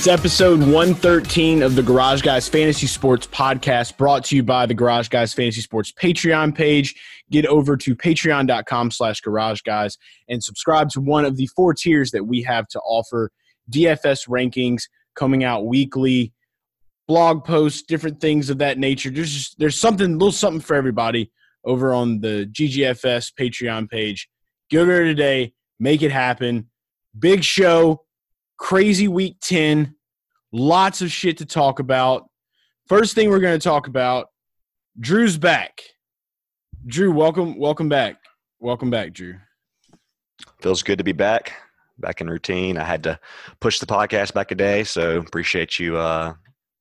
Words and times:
It's 0.00 0.06
episode 0.06 0.60
113 0.60 1.62
of 1.62 1.74
the 1.74 1.82
Garage 1.82 2.22
Guys 2.22 2.48
Fantasy 2.48 2.86
Sports 2.86 3.26
Podcast, 3.26 3.98
brought 3.98 4.24
to 4.24 4.36
you 4.36 4.42
by 4.42 4.64
the 4.64 4.72
Garage 4.72 5.08
Guys 5.08 5.34
Fantasy 5.34 5.60
Sports 5.60 5.92
Patreon 5.92 6.54
page. 6.54 6.94
Get 7.30 7.44
over 7.44 7.76
to 7.76 7.94
patreon.com 7.94 8.92
slash 8.92 9.20
garage 9.20 9.60
guys 9.60 9.98
and 10.26 10.42
subscribe 10.42 10.88
to 10.92 11.02
one 11.02 11.26
of 11.26 11.36
the 11.36 11.48
four 11.48 11.74
tiers 11.74 12.12
that 12.12 12.24
we 12.24 12.40
have 12.44 12.66
to 12.68 12.80
offer. 12.80 13.30
DFS 13.70 14.26
rankings 14.26 14.84
coming 15.14 15.44
out 15.44 15.66
weekly, 15.66 16.32
blog 17.06 17.44
posts, 17.44 17.82
different 17.82 18.22
things 18.22 18.48
of 18.48 18.56
that 18.56 18.78
nature. 18.78 19.10
There's 19.10 19.30
just, 19.30 19.58
there's 19.58 19.78
something, 19.78 20.12
little 20.12 20.32
something 20.32 20.62
for 20.62 20.76
everybody 20.76 21.30
over 21.66 21.92
on 21.92 22.22
the 22.22 22.48
GGFS 22.50 23.34
Patreon 23.38 23.90
page. 23.90 24.30
Go 24.72 24.86
there 24.86 25.04
today, 25.04 25.52
make 25.78 26.00
it 26.00 26.10
happen. 26.10 26.70
Big 27.18 27.44
show 27.44 28.06
crazy 28.60 29.08
week 29.08 29.36
10 29.40 29.94
lots 30.52 31.00
of 31.00 31.10
shit 31.10 31.38
to 31.38 31.46
talk 31.46 31.80
about. 31.80 32.28
First 32.86 33.14
thing 33.14 33.30
we're 33.30 33.40
going 33.40 33.58
to 33.58 33.64
talk 33.64 33.88
about 33.88 34.28
drew's 35.00 35.38
back. 35.38 35.80
Drew 36.86 37.10
welcome 37.10 37.58
welcome 37.58 37.88
back. 37.88 38.16
Welcome 38.60 38.90
back 38.90 39.12
drew. 39.14 39.36
Feels 40.60 40.82
good 40.82 40.98
to 40.98 41.04
be 41.04 41.12
back 41.12 41.54
back 41.98 42.20
in 42.20 42.28
routine. 42.28 42.76
I 42.76 42.84
had 42.84 43.02
to 43.04 43.18
push 43.60 43.78
the 43.78 43.86
podcast 43.86 44.34
back 44.34 44.50
a 44.50 44.54
day 44.54 44.84
so 44.84 45.16
appreciate 45.18 45.78
you 45.78 45.96
uh 45.96 46.34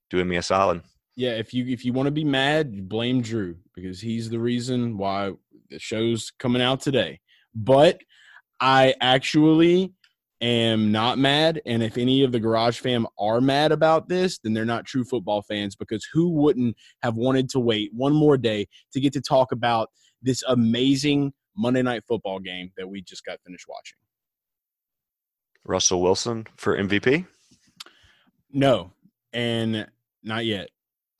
doing 0.09 0.27
me 0.27 0.36
a 0.36 0.43
solid. 0.43 0.81
Yeah 1.16 1.31
if 1.31 1.53
you 1.53 1.66
if 1.66 1.86
you 1.86 1.93
want 1.93 2.08
to 2.08 2.11
be 2.11 2.25
mad 2.25 2.89
blame 2.89 3.21
drew 3.21 3.55
because 3.73 4.02
he's 4.02 4.30
the 4.30 4.39
reason 4.39 4.97
why 4.97 5.31
the 5.69 5.80
show's 5.80 6.31
coming 6.39 6.61
out 6.61 6.81
today. 6.81 7.21
But 7.55 8.02
i 8.59 8.93
actually 8.99 9.93
am 10.41 10.91
not 10.91 11.17
mad. 11.17 11.61
And 11.65 11.83
if 11.83 11.97
any 11.97 12.23
of 12.23 12.31
the 12.31 12.39
Garage 12.39 12.79
fam 12.79 13.07
are 13.17 13.41
mad 13.41 13.71
about 13.71 14.07
this, 14.07 14.39
then 14.39 14.53
they're 14.53 14.65
not 14.65 14.85
true 14.85 15.03
football 15.03 15.41
fans 15.41 15.75
because 15.75 16.07
who 16.11 16.29
wouldn't 16.29 16.75
have 17.01 17.15
wanted 17.15 17.49
to 17.49 17.59
wait 17.59 17.91
one 17.93 18.13
more 18.13 18.37
day 18.37 18.67
to 18.93 18.99
get 18.99 19.13
to 19.13 19.21
talk 19.21 19.51
about 19.51 19.89
this 20.21 20.43
amazing 20.47 21.33
Monday 21.57 21.81
night 21.81 22.03
football 22.07 22.39
game 22.39 22.71
that 22.77 22.87
we 22.87 23.01
just 23.01 23.25
got 23.25 23.39
finished 23.45 23.65
watching? 23.67 23.97
Russell 25.65 26.01
Wilson 26.01 26.47
for 26.55 26.77
MVP? 26.77 27.25
No, 28.51 28.91
and 29.33 29.87
not 30.23 30.45
yet. 30.45 30.69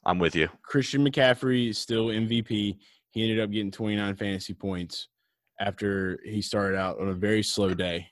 I'm 0.06 0.18
with 0.18 0.36
you. 0.36 0.50
Christian 0.64 1.06
McCaffrey 1.06 1.70
is 1.70 1.78
still 1.78 2.08
MVP. 2.08 2.78
He 3.12 3.24
ended 3.24 3.40
up 3.40 3.52
getting 3.52 3.70
29 3.70 4.16
fantasy 4.16 4.54
points 4.54 5.10
after 5.60 6.20
he 6.24 6.42
started 6.42 6.78
out 6.78 7.00
on 7.00 7.10
a 7.10 7.14
very 7.14 7.44
slow 7.44 7.74
day 7.74 8.08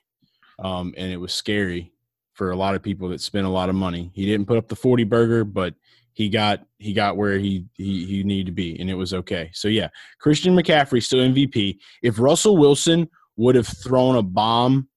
um, 0.58 0.94
and 0.96 1.12
it 1.12 1.18
was 1.18 1.32
scary 1.32 1.92
for 2.32 2.50
a 2.50 2.56
lot 2.56 2.74
of 2.74 2.82
people 2.82 3.08
that 3.08 3.20
spent 3.20 3.46
a 3.46 3.50
lot 3.50 3.68
of 3.68 3.74
money. 3.74 4.10
He 4.14 4.26
didn't 4.26 4.46
put 4.46 4.58
up 4.58 4.68
the 4.68 4.76
forty 4.76 5.04
burger, 5.04 5.44
but 5.44 5.74
he 6.18 6.28
got 6.28 6.66
he 6.78 6.92
got 6.92 7.16
where 7.16 7.38
he 7.38 7.66
he 7.74 8.04
he 8.04 8.24
needed 8.24 8.46
to 8.46 8.52
be, 8.52 8.78
and 8.80 8.90
it 8.90 8.94
was 8.94 9.14
okay. 9.14 9.50
So 9.54 9.68
yeah, 9.68 9.88
Christian 10.18 10.56
McCaffrey 10.56 11.00
still 11.00 11.20
MVP. 11.20 11.78
If 12.02 12.18
Russell 12.18 12.56
Wilson 12.56 13.08
would 13.36 13.54
have 13.54 13.68
thrown 13.68 14.16
a 14.16 14.22
bomb 14.22 14.88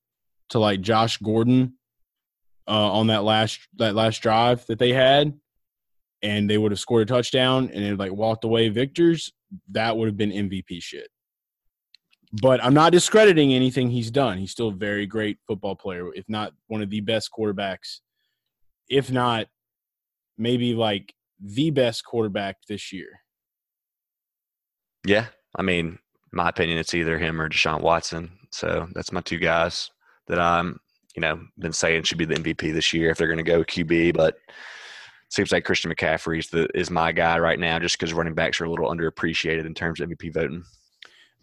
to 0.49 0.57
like 0.57 0.81
Josh 0.81 1.17
Gordon 1.17 1.73
uh, 2.67 2.91
on 2.91 3.07
that 3.07 3.23
last 3.23 3.59
that 3.75 3.93
last 3.93 4.23
drive 4.23 4.65
that 4.65 4.79
they 4.79 4.93
had, 4.93 5.31
and 6.23 6.49
they 6.49 6.57
would 6.57 6.71
have 6.71 6.79
scored 6.79 7.03
a 7.03 7.05
touchdown 7.05 7.69
and 7.71 7.83
it 7.83 7.99
like 7.99 8.11
walked 8.11 8.43
away 8.43 8.69
victors, 8.69 9.31
that 9.69 9.95
would 9.95 10.07
have 10.07 10.17
been 10.17 10.31
MVP 10.31 10.81
shit. 10.81 11.07
But 12.33 12.63
I'm 12.63 12.73
not 12.73 12.93
discrediting 12.93 13.53
anything 13.53 13.89
he's 13.89 14.09
done. 14.09 14.37
He's 14.37 14.51
still 14.51 14.69
a 14.69 14.73
very 14.73 15.05
great 15.05 15.37
football 15.47 15.75
player, 15.75 16.13
if 16.13 16.29
not 16.29 16.53
one 16.67 16.81
of 16.81 16.89
the 16.89 17.01
best 17.01 17.29
quarterbacks, 17.37 17.99
if 18.89 19.11
not 19.11 19.47
maybe 20.37 20.73
like 20.73 21.13
the 21.41 21.71
best 21.71 22.05
quarterback 22.05 22.57
this 22.67 22.93
year. 22.93 23.19
Yeah. 25.05 25.27
I 25.55 25.61
mean, 25.61 25.99
my 26.31 26.49
opinion, 26.49 26.77
it's 26.77 26.93
either 26.93 27.17
him 27.17 27.41
or 27.41 27.49
Deshaun 27.49 27.81
Watson. 27.81 28.31
So 28.51 28.87
that's 28.93 29.11
my 29.11 29.21
two 29.21 29.37
guys 29.37 29.89
that 30.27 30.39
I'm, 30.39 30.79
you 31.15 31.21
know, 31.21 31.41
been 31.57 31.73
saying 31.73 32.03
should 32.03 32.17
be 32.17 32.25
the 32.25 32.35
MVP 32.35 32.73
this 32.73 32.93
year 32.93 33.09
if 33.09 33.17
they're 33.17 33.27
going 33.27 33.37
to 33.37 33.43
go 33.43 33.63
QB. 33.63 34.15
But 34.15 34.37
seems 35.29 35.51
like 35.51 35.65
Christian 35.65 35.93
McCaffrey 35.93 36.39
is, 36.39 36.47
the, 36.47 36.67
is 36.73 36.89
my 36.89 37.11
guy 37.11 37.39
right 37.39 37.59
now 37.59 37.79
just 37.79 37.97
because 37.97 38.13
running 38.13 38.35
backs 38.35 38.61
are 38.61 38.65
a 38.65 38.69
little 38.69 38.89
underappreciated 38.89 39.65
in 39.65 39.73
terms 39.73 39.99
of 39.99 40.09
MVP 40.09 40.33
voting. 40.33 40.63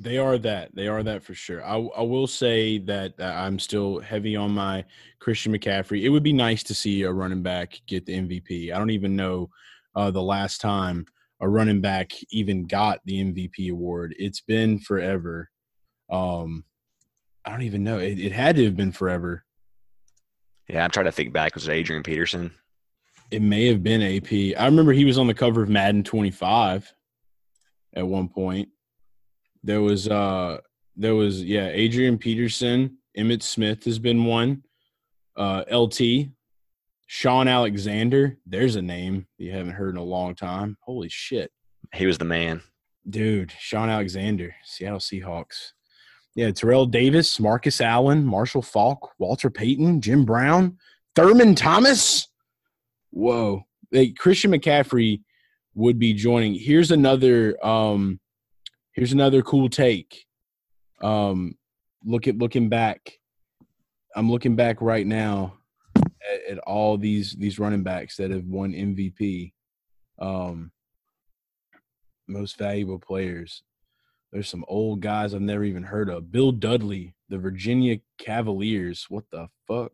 They 0.00 0.18
are 0.18 0.38
that. 0.38 0.74
They 0.74 0.86
are 0.86 1.02
that 1.02 1.24
for 1.24 1.34
sure. 1.34 1.64
I, 1.64 1.76
I 1.76 2.02
will 2.02 2.28
say 2.28 2.78
that 2.78 3.14
I'm 3.18 3.58
still 3.58 3.98
heavy 3.98 4.36
on 4.36 4.52
my 4.52 4.84
Christian 5.18 5.52
McCaffrey. 5.52 6.02
It 6.02 6.10
would 6.10 6.22
be 6.22 6.32
nice 6.32 6.62
to 6.64 6.74
see 6.74 7.02
a 7.02 7.12
running 7.12 7.42
back 7.42 7.80
get 7.86 8.06
the 8.06 8.14
MVP. 8.14 8.72
I 8.72 8.78
don't 8.78 8.90
even 8.90 9.16
know 9.16 9.50
uh, 9.96 10.10
the 10.12 10.22
last 10.22 10.60
time 10.60 11.06
a 11.40 11.48
running 11.48 11.80
back 11.80 12.12
even 12.30 12.66
got 12.66 13.00
the 13.04 13.24
MVP 13.24 13.70
award. 13.70 14.14
It's 14.18 14.40
been 14.40 14.78
forever. 14.78 15.50
Um, 16.10 16.64
I 17.44 17.50
don't 17.50 17.62
even 17.62 17.82
know. 17.82 17.98
It, 17.98 18.18
it 18.18 18.32
had 18.32 18.56
to 18.56 18.64
have 18.64 18.76
been 18.76 18.92
forever. 18.92 19.44
Yeah, 20.68 20.84
I'm 20.84 20.90
trying 20.90 21.06
to 21.06 21.12
think 21.12 21.32
back. 21.32 21.54
Was 21.54 21.66
it 21.66 21.72
Adrian 21.72 22.02
Peterson? 22.02 22.52
It 23.30 23.42
may 23.42 23.66
have 23.66 23.82
been 23.82 24.02
AP. 24.02 24.58
I 24.58 24.66
remember 24.66 24.92
he 24.92 25.04
was 25.04 25.18
on 25.18 25.26
the 25.26 25.34
cover 25.34 25.62
of 25.62 25.68
Madden 25.68 26.04
25 26.04 26.92
at 27.94 28.06
one 28.06 28.28
point. 28.28 28.68
There 29.62 29.82
was 29.82 30.08
uh 30.08 30.58
there 30.96 31.14
was 31.14 31.42
yeah, 31.42 31.68
Adrian 31.68 32.18
Peterson, 32.18 32.98
Emmitt 33.16 33.42
Smith 33.42 33.84
has 33.84 33.98
been 33.98 34.24
one. 34.24 34.64
Uh 35.36 35.64
LT, 35.70 36.28
Shaun 37.06 37.48
Alexander, 37.48 38.36
there's 38.46 38.76
a 38.76 38.82
name 38.82 39.26
you 39.38 39.52
haven't 39.52 39.74
heard 39.74 39.90
in 39.90 39.96
a 39.96 40.04
long 40.04 40.34
time. 40.34 40.76
Holy 40.80 41.08
shit. 41.08 41.50
He 41.94 42.06
was 42.06 42.18
the 42.18 42.24
man. 42.24 42.60
Dude, 43.08 43.52
Shaun 43.58 43.88
Alexander, 43.88 44.54
Seattle 44.64 44.98
Seahawks. 44.98 45.72
Yeah, 46.34 46.50
Terrell 46.50 46.86
Davis, 46.86 47.40
Marcus 47.40 47.80
Allen, 47.80 48.24
Marshall 48.24 48.62
Faulk, 48.62 49.12
Walter 49.18 49.50
Payton, 49.50 50.00
Jim 50.02 50.24
Brown, 50.24 50.76
Thurman 51.16 51.54
Thomas. 51.54 52.28
Whoa. 53.10 53.64
Hey, 53.90 54.10
Christian 54.12 54.52
McCaffrey 54.52 55.22
would 55.74 55.98
be 55.98 56.12
joining. 56.12 56.54
Here's 56.54 56.90
another 56.90 57.56
um 57.64 58.20
here's 58.98 59.12
another 59.12 59.42
cool 59.42 59.68
take. 59.68 60.26
Um, 61.00 61.54
look 62.04 62.26
at 62.26 62.36
looking 62.36 62.68
back. 62.68 63.12
I'm 64.16 64.28
looking 64.28 64.56
back 64.56 64.80
right 64.80 65.06
now 65.06 65.58
at, 65.96 66.50
at 66.50 66.58
all 66.58 66.98
these 66.98 67.32
these 67.38 67.60
running 67.60 67.84
backs 67.84 68.16
that 68.16 68.32
have 68.32 68.44
won 68.44 68.72
MVP. 68.72 69.52
Um, 70.18 70.72
most 72.26 72.58
valuable 72.58 72.98
players. 72.98 73.62
There's 74.32 74.48
some 74.48 74.64
old 74.66 75.00
guys 75.00 75.32
I've 75.32 75.40
never 75.42 75.64
even 75.64 75.84
heard 75.84 76.10
of. 76.10 76.32
Bill 76.32 76.50
Dudley, 76.50 77.14
the 77.28 77.38
Virginia 77.38 77.98
Cavaliers. 78.18 79.06
What 79.08 79.24
the 79.30 79.46
fuck? 79.68 79.92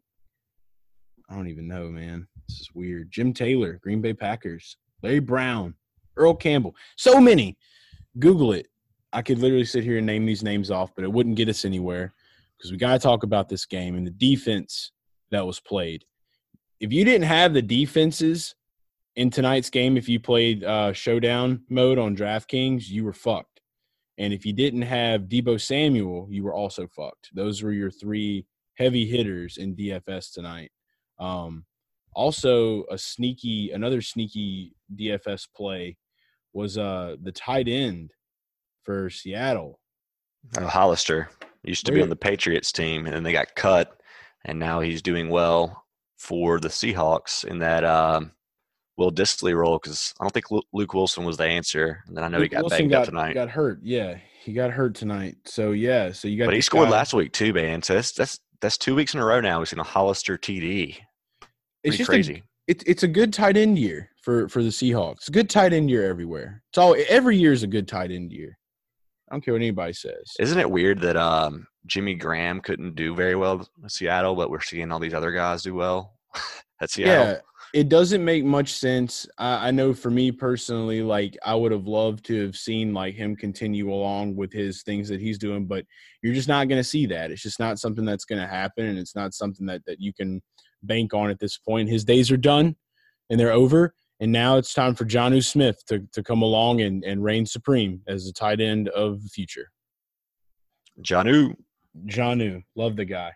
I 1.28 1.34
don't 1.34 1.48
even 1.48 1.68
know, 1.68 1.88
man. 1.90 2.26
This 2.48 2.60
is 2.60 2.70
weird. 2.74 3.10
Jim 3.10 3.34
Taylor, 3.34 3.78
Green 3.82 4.00
Bay 4.00 4.14
Packers. 4.14 4.78
Larry 5.02 5.20
Brown, 5.20 5.74
Earl 6.16 6.34
Campbell. 6.34 6.74
So 6.96 7.20
many. 7.20 7.58
Google 8.18 8.52
it. 8.52 8.66
I 9.14 9.22
could 9.22 9.38
literally 9.38 9.64
sit 9.64 9.84
here 9.84 9.98
and 9.98 10.06
name 10.06 10.26
these 10.26 10.42
names 10.42 10.70
off, 10.70 10.94
but 10.94 11.04
it 11.04 11.12
wouldn't 11.12 11.36
get 11.36 11.48
us 11.48 11.64
anywhere 11.64 12.12
because 12.56 12.72
we 12.72 12.76
got 12.76 12.92
to 12.92 12.98
talk 12.98 13.22
about 13.22 13.48
this 13.48 13.64
game 13.64 13.94
and 13.94 14.04
the 14.04 14.10
defense 14.10 14.90
that 15.30 15.46
was 15.46 15.60
played. 15.60 16.04
If 16.80 16.92
you 16.92 17.04
didn't 17.04 17.28
have 17.28 17.54
the 17.54 17.62
defenses 17.62 18.56
in 19.14 19.30
tonight's 19.30 19.70
game, 19.70 19.96
if 19.96 20.08
you 20.08 20.18
played 20.18 20.64
uh, 20.64 20.92
showdown 20.92 21.62
mode 21.70 21.98
on 21.98 22.16
DraftKings, 22.16 22.88
you 22.88 23.04
were 23.04 23.12
fucked. 23.12 23.60
And 24.18 24.32
if 24.32 24.44
you 24.44 24.52
didn't 24.52 24.82
have 24.82 25.22
Deebo 25.22 25.60
Samuel, 25.60 26.26
you 26.28 26.42
were 26.42 26.54
also 26.54 26.88
fucked. 26.88 27.30
Those 27.34 27.62
were 27.62 27.72
your 27.72 27.90
three 27.90 28.46
heavy 28.76 29.06
hitters 29.06 29.56
in 29.56 29.76
DFS 29.76 30.32
tonight. 30.32 30.72
Um, 31.20 31.64
also, 32.14 32.84
a 32.90 32.98
sneaky, 32.98 33.70
another 33.70 34.00
sneaky 34.00 34.74
DFS 34.94 35.48
play 35.54 35.96
was 36.52 36.78
uh, 36.78 37.16
the 37.22 37.32
tight 37.32 37.68
end 37.68 38.12
for 38.84 39.10
Seattle. 39.10 39.80
Oh, 40.58 40.66
Hollister 40.66 41.30
used 41.62 41.86
to 41.86 41.92
be 41.92 42.02
on 42.02 42.10
the 42.10 42.16
Patriots 42.16 42.72
team, 42.72 43.06
and 43.06 43.14
then 43.14 43.22
they 43.22 43.32
got 43.32 43.54
cut, 43.54 43.96
and 44.44 44.58
now 44.58 44.80
he's 44.80 45.02
doing 45.02 45.30
well 45.30 45.84
for 46.18 46.60
the 46.60 46.68
Seahawks 46.68 47.44
in 47.44 47.58
that 47.60 47.84
um, 47.84 48.32
Will 48.96 49.10
Dissly 49.10 49.56
role 49.56 49.78
because 49.78 50.14
I 50.20 50.24
don't 50.24 50.32
think 50.32 50.46
Luke 50.72 50.94
Wilson 50.94 51.24
was 51.24 51.36
the 51.36 51.44
answer. 51.44 52.02
And 52.06 52.16
then 52.16 52.24
I 52.24 52.28
know 52.28 52.38
Luke 52.38 52.44
he 52.44 52.48
got 52.50 52.62
Wilson 52.62 52.78
banged 52.78 52.90
got, 52.90 53.02
up 53.02 53.08
tonight. 53.08 53.34
got 53.34 53.50
hurt. 53.50 53.80
Yeah, 53.82 54.18
he 54.42 54.52
got 54.52 54.70
hurt 54.70 54.94
tonight. 54.94 55.36
So 55.46 55.72
yeah, 55.72 56.12
so 56.12 56.28
you 56.28 56.38
got. 56.38 56.46
but 56.46 56.54
he 56.54 56.60
scored 56.60 56.86
guy- 56.86 56.92
last 56.92 57.14
week 57.14 57.32
too, 57.32 57.52
man. 57.52 57.82
So 57.82 57.94
that's 57.94 58.12
that's 58.12 58.38
that's 58.60 58.78
two 58.78 58.94
weeks 58.94 59.14
in 59.14 59.20
a 59.20 59.24
row 59.24 59.40
now. 59.40 59.58
We've 59.58 59.68
seen 59.68 59.80
a 59.80 59.84
Hollister 59.84 60.38
TD. 60.38 60.88
It's 60.88 60.98
Pretty 61.82 61.96
just 61.96 62.08
crazy. 62.08 62.34
A, 62.36 62.42
it's 62.66 62.84
it's 62.86 63.02
a 63.02 63.08
good 63.08 63.32
tight 63.32 63.56
end 63.56 63.78
year 63.78 64.10
for 64.22 64.48
for 64.48 64.62
the 64.62 64.70
Seahawks. 64.70 65.30
Good 65.30 65.50
tight 65.50 65.72
end 65.72 65.90
year 65.90 66.08
everywhere. 66.08 66.62
It's 66.70 66.78
all 66.78 66.96
every 67.08 67.36
year 67.36 67.52
is 67.52 67.62
a 67.62 67.66
good 67.68 67.88
tight 67.88 68.10
end 68.10 68.32
year. 68.32 68.56
I 69.34 69.36
don't 69.36 69.44
care 69.44 69.54
what 69.54 69.62
anybody 69.62 69.92
says. 69.92 70.32
Isn't 70.38 70.60
it 70.60 70.70
weird 70.70 71.00
that 71.00 71.16
um, 71.16 71.66
Jimmy 71.86 72.14
Graham 72.14 72.60
couldn't 72.60 72.94
do 72.94 73.16
very 73.16 73.34
well 73.34 73.68
Seattle, 73.88 74.36
but 74.36 74.48
we're 74.48 74.60
seeing 74.60 74.92
all 74.92 75.00
these 75.00 75.12
other 75.12 75.32
guys 75.32 75.64
do 75.64 75.74
well 75.74 76.14
at 76.80 76.92
Seattle? 76.92 77.32
Yeah, 77.32 77.38
it 77.74 77.88
doesn't 77.88 78.24
make 78.24 78.44
much 78.44 78.74
sense. 78.74 79.26
I, 79.36 79.66
I 79.66 79.70
know 79.72 79.92
for 79.92 80.08
me 80.08 80.30
personally, 80.30 81.02
like 81.02 81.36
I 81.44 81.52
would 81.56 81.72
have 81.72 81.88
loved 81.88 82.24
to 82.26 82.44
have 82.46 82.54
seen 82.54 82.94
like 82.94 83.16
him 83.16 83.34
continue 83.34 83.92
along 83.92 84.36
with 84.36 84.52
his 84.52 84.84
things 84.84 85.08
that 85.08 85.20
he's 85.20 85.36
doing, 85.36 85.66
but 85.66 85.84
you're 86.22 86.32
just 86.32 86.46
not 86.46 86.68
going 86.68 86.78
to 86.78 86.88
see 86.88 87.04
that. 87.06 87.32
It's 87.32 87.42
just 87.42 87.58
not 87.58 87.80
something 87.80 88.04
that's 88.04 88.26
going 88.26 88.40
to 88.40 88.46
happen, 88.46 88.86
and 88.86 89.00
it's 89.00 89.16
not 89.16 89.34
something 89.34 89.66
that 89.66 89.84
that 89.86 90.00
you 90.00 90.14
can 90.14 90.40
bank 90.84 91.12
on 91.12 91.28
at 91.28 91.40
this 91.40 91.58
point. 91.58 91.88
His 91.88 92.04
days 92.04 92.30
are 92.30 92.36
done, 92.36 92.76
and 93.30 93.40
they're 93.40 93.50
over. 93.50 93.96
And 94.20 94.30
now 94.30 94.56
it's 94.56 94.74
time 94.74 94.94
for 94.94 95.04
Jonnu 95.04 95.44
Smith 95.44 95.84
to, 95.86 96.06
to 96.12 96.22
come 96.22 96.42
along 96.42 96.80
and, 96.80 97.04
and 97.04 97.22
reign 97.22 97.46
supreme 97.46 98.00
as 98.06 98.26
the 98.26 98.32
tight 98.32 98.60
end 98.60 98.88
of 98.90 99.22
the 99.22 99.28
future. 99.28 99.70
Jonnu. 101.02 101.54
Jonnu, 102.06 102.62
love 102.74 102.96
the 102.96 103.04
guy. 103.04 103.32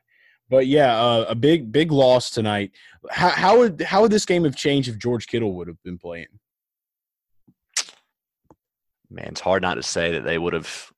But 0.50 0.66
yeah, 0.66 1.00
uh, 1.00 1.26
a 1.28 1.34
big 1.34 1.70
big 1.70 1.92
loss 1.92 2.30
tonight. 2.30 2.72
How, 3.10 3.28
how 3.28 3.58
would 3.58 3.82
how 3.82 4.02
would 4.02 4.10
this 4.10 4.24
game 4.24 4.44
have 4.44 4.56
changed 4.56 4.88
if 4.88 4.98
George 4.98 5.26
Kittle 5.26 5.54
would 5.54 5.68
have 5.68 5.82
been 5.84 5.98
playing? 5.98 6.26
Man, 9.10 9.28
it's 9.28 9.40
hard 9.40 9.62
not 9.62 9.74
to 9.74 9.82
say 9.82 10.12
that 10.12 10.24
they 10.24 10.38
would 10.38 10.54
have 10.54 10.90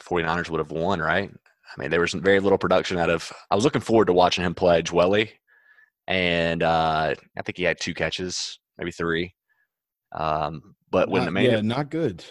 49ers 0.00 0.48
would 0.50 0.58
have 0.58 0.70
won, 0.70 1.00
right? 1.00 1.30
I 1.30 1.80
mean, 1.80 1.90
there 1.90 2.00
was 2.00 2.12
very 2.12 2.40
little 2.40 2.58
production 2.58 2.98
out 2.98 3.10
of 3.10 3.32
I 3.50 3.54
was 3.54 3.64
looking 3.64 3.80
forward 3.80 4.06
to 4.06 4.12
watching 4.12 4.44
him 4.44 4.54
play 4.54 4.82
Dwelley. 4.82 5.30
And 6.10 6.62
uh, 6.64 7.14
I 7.38 7.42
think 7.42 7.56
he 7.56 7.62
had 7.62 7.78
two 7.80 7.94
catches, 7.94 8.58
maybe 8.76 8.90
three. 8.90 9.32
Um, 10.12 10.74
but 10.90 11.08
when 11.08 11.22
Not- 11.22 11.28
Emmanuel, 11.28 11.54
yeah, 11.54 11.60
not 11.62 11.88
good. 11.88 12.24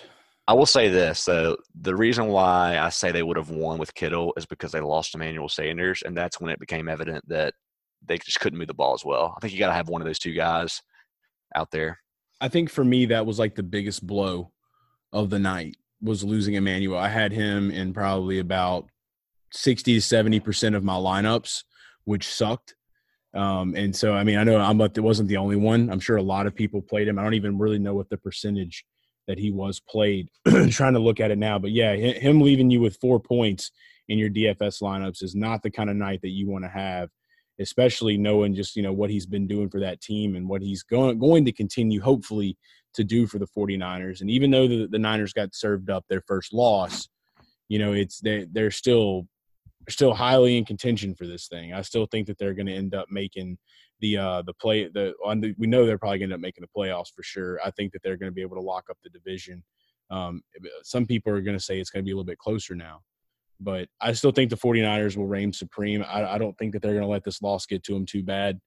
I 0.47 0.53
will 0.53 0.65
say 0.65 0.89
this 0.89 1.23
though: 1.25 1.57
the 1.79 1.95
reason 1.95 2.27
why 2.27 2.77
I 2.77 2.89
say 2.89 3.11
they 3.11 3.23
would 3.23 3.37
have 3.37 3.51
won 3.51 3.77
with 3.77 3.93
Kittle 3.93 4.33
is 4.35 4.45
because 4.45 4.71
they 4.71 4.81
lost 4.81 5.15
Emmanuel 5.15 5.47
Sanders, 5.47 6.03
and 6.05 6.17
that's 6.17 6.41
when 6.41 6.51
it 6.51 6.59
became 6.59 6.89
evident 6.89 7.23
that 7.29 7.53
they 8.05 8.17
just 8.17 8.39
couldn't 8.39 8.59
move 8.59 8.67
the 8.67 8.73
ball 8.73 8.93
as 8.93 9.05
well. 9.05 9.33
I 9.37 9.39
think 9.39 9.53
you 9.53 9.59
got 9.59 9.67
to 9.67 9.73
have 9.73 9.89
one 9.89 10.01
of 10.01 10.07
those 10.07 10.19
two 10.19 10.33
guys 10.33 10.81
out 11.55 11.71
there. 11.71 11.99
I 12.41 12.49
think 12.49 12.69
for 12.69 12.83
me 12.83 13.05
that 13.07 13.25
was 13.25 13.39
like 13.39 13.55
the 13.55 13.63
biggest 13.63 14.05
blow 14.05 14.51
of 15.13 15.29
the 15.29 15.39
night 15.39 15.77
was 16.01 16.23
losing 16.23 16.55
Emmanuel. 16.55 16.97
I 16.97 17.09
had 17.09 17.31
him 17.31 17.71
in 17.71 17.93
probably 17.93 18.39
about 18.39 18.89
sixty 19.53 19.93
to 19.93 20.01
seventy 20.01 20.39
percent 20.41 20.75
of 20.75 20.83
my 20.83 20.95
lineups, 20.95 21.63
which 22.03 22.27
sucked. 22.27 22.75
Um, 23.33 23.75
and 23.75 23.95
so 23.95 24.13
I 24.13 24.23
mean 24.23 24.37
I 24.37 24.43
know 24.43 24.57
I'm 24.59 24.77
but 24.77 24.97
it 24.97 25.01
wasn't 25.01 25.29
the 25.29 25.37
only 25.37 25.55
one. 25.55 25.89
I'm 25.89 25.99
sure 25.99 26.17
a 26.17 26.23
lot 26.23 26.47
of 26.47 26.55
people 26.55 26.81
played 26.81 27.07
him. 27.07 27.19
I 27.19 27.23
don't 27.23 27.35
even 27.35 27.57
really 27.57 27.79
know 27.79 27.93
what 27.93 28.09
the 28.09 28.17
percentage 28.17 28.85
that 29.27 29.37
he 29.37 29.51
was 29.51 29.79
played. 29.79 30.29
trying 30.69 30.93
to 30.93 30.99
look 30.99 31.19
at 31.19 31.31
it 31.31 31.37
now, 31.37 31.59
but 31.59 31.71
yeah, 31.71 31.93
him 31.95 32.41
leaving 32.41 32.71
you 32.71 32.81
with 32.81 32.97
four 32.97 33.19
points 33.19 33.71
in 34.07 34.17
your 34.17 34.29
DFS 34.29 34.81
lineups 34.81 35.21
is 35.21 35.35
not 35.35 35.61
the 35.61 35.69
kind 35.69 35.89
of 35.89 35.95
night 35.95 36.21
that 36.23 36.29
you 36.29 36.49
want 36.49 36.65
to 36.65 36.69
have, 36.69 37.09
especially 37.59 38.17
knowing 38.17 38.55
just 38.55 38.75
you 38.75 38.81
know 38.81 38.93
what 38.93 39.11
he's 39.11 39.27
been 39.27 39.47
doing 39.47 39.69
for 39.69 39.79
that 39.79 40.01
team 40.01 40.35
and 40.35 40.49
what 40.49 40.61
he's 40.61 40.83
going 40.83 41.19
going 41.19 41.45
to 41.45 41.51
continue 41.51 42.01
hopefully 42.01 42.57
to 42.93 43.03
do 43.03 43.27
for 43.27 43.37
the 43.37 43.47
49ers. 43.47 44.21
And 44.21 44.29
even 44.29 44.49
though 44.51 44.67
the, 44.67 44.87
the 44.87 44.99
Niners 44.99 45.33
got 45.33 45.53
served 45.53 45.89
up 45.89 46.05
their 46.09 46.23
first 46.27 46.53
loss, 46.53 47.07
you 47.67 47.77
know, 47.79 47.93
it's 47.93 48.19
they 48.19 48.47
they're 48.51 48.71
still 48.71 49.27
they're 49.79 49.91
still 49.91 50.13
highly 50.13 50.57
in 50.57 50.65
contention 50.65 51.15
for 51.15 51.25
this 51.25 51.47
thing. 51.47 51.73
I 51.73 51.81
still 51.81 52.05
think 52.05 52.27
that 52.27 52.37
they're 52.37 52.53
going 52.53 52.67
to 52.67 52.75
end 52.75 52.93
up 52.93 53.07
making 53.09 53.57
the 54.01 54.17
uh 54.17 54.41
the 54.43 54.53
play 54.53 54.87
the 54.87 55.13
on 55.25 55.41
the 55.41 55.53
we 55.57 55.67
know 55.67 55.85
they're 55.85 55.97
probably 55.97 56.19
going 56.19 56.29
to 56.29 56.33
end 56.33 56.41
up 56.41 56.45
making 56.45 56.63
the 56.63 56.79
playoffs 56.79 57.13
for 57.13 57.23
sure. 57.23 57.59
I 57.63 57.71
think 57.71 57.91
that 57.93 58.01
they're 58.03 58.17
going 58.17 58.31
to 58.31 58.35
be 58.35 58.41
able 58.41 58.55
to 58.55 58.61
lock 58.61 58.85
up 58.89 58.97
the 59.03 59.09
division. 59.09 59.63
Um, 60.09 60.41
some 60.83 61.05
people 61.05 61.33
are 61.33 61.41
going 61.41 61.57
to 61.57 61.63
say 61.63 61.79
it's 61.79 61.91
going 61.91 62.03
to 62.03 62.05
be 62.05 62.11
a 62.11 62.15
little 62.15 62.25
bit 62.25 62.39
closer 62.39 62.75
now, 62.75 63.01
but 63.59 63.87
I 64.01 64.13
still 64.13 64.31
think 64.31 64.49
the 64.49 64.57
49ers 64.57 65.15
will 65.15 65.27
reign 65.27 65.53
supreme. 65.53 66.03
I, 66.07 66.33
I 66.33 66.37
don't 66.39 66.57
think 66.57 66.73
that 66.73 66.81
they're 66.81 66.93
going 66.93 67.03
to 67.03 67.09
let 67.09 67.23
this 67.23 67.41
loss 67.41 67.67
get 67.67 67.83
to 67.83 67.93
them 67.93 68.05
too 68.05 68.23
bad. 68.23 68.59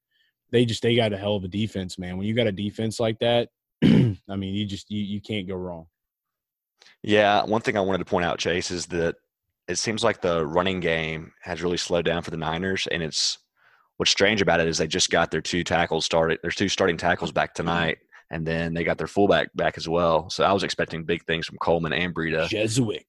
They 0.50 0.64
just 0.64 0.82
they 0.82 0.94
got 0.94 1.12
a 1.12 1.16
hell 1.16 1.34
of 1.36 1.44
a 1.44 1.48
defense, 1.48 1.98
man. 1.98 2.16
When 2.16 2.26
you 2.26 2.34
got 2.34 2.46
a 2.46 2.52
defense 2.52 3.00
like 3.00 3.18
that, 3.20 3.48
I 3.82 4.36
mean, 4.36 4.54
you 4.54 4.66
just 4.66 4.90
you, 4.90 5.02
you 5.02 5.20
can't 5.20 5.48
go 5.48 5.54
wrong. 5.54 5.86
Yeah, 7.02 7.44
one 7.44 7.62
thing 7.62 7.76
I 7.76 7.80
wanted 7.80 7.98
to 7.98 8.04
point 8.04 8.24
out, 8.24 8.38
Chase, 8.38 8.70
is 8.70 8.86
that 8.86 9.16
it 9.68 9.76
seems 9.78 10.02
like 10.02 10.20
the 10.20 10.46
running 10.46 10.80
game 10.80 11.32
has 11.42 11.62
really 11.62 11.76
slowed 11.76 12.04
down 12.04 12.22
for 12.22 12.30
the 12.30 12.36
Niners, 12.36 12.86
and 12.88 13.02
it's 13.02 13.38
what's 13.96 14.10
strange 14.10 14.42
about 14.42 14.60
it 14.60 14.68
is 14.68 14.78
they 14.78 14.86
just 14.86 15.10
got 15.10 15.30
their 15.30 15.40
two 15.40 15.64
tackles 15.64 16.04
started. 16.04 16.38
There's 16.42 16.56
two 16.56 16.68
starting 16.68 16.96
tackles 16.96 17.32
back 17.32 17.54
tonight, 17.54 17.98
and 18.30 18.46
then 18.46 18.74
they 18.74 18.84
got 18.84 18.98
their 18.98 19.06
fullback 19.06 19.50
back 19.54 19.76
as 19.76 19.88
well. 19.88 20.28
So 20.30 20.44
I 20.44 20.52
was 20.52 20.64
expecting 20.64 21.04
big 21.04 21.24
things 21.24 21.46
from 21.46 21.58
Coleman 21.58 21.92
and 21.92 22.14
Breida. 22.14 22.48
Jesuit. 22.48 23.06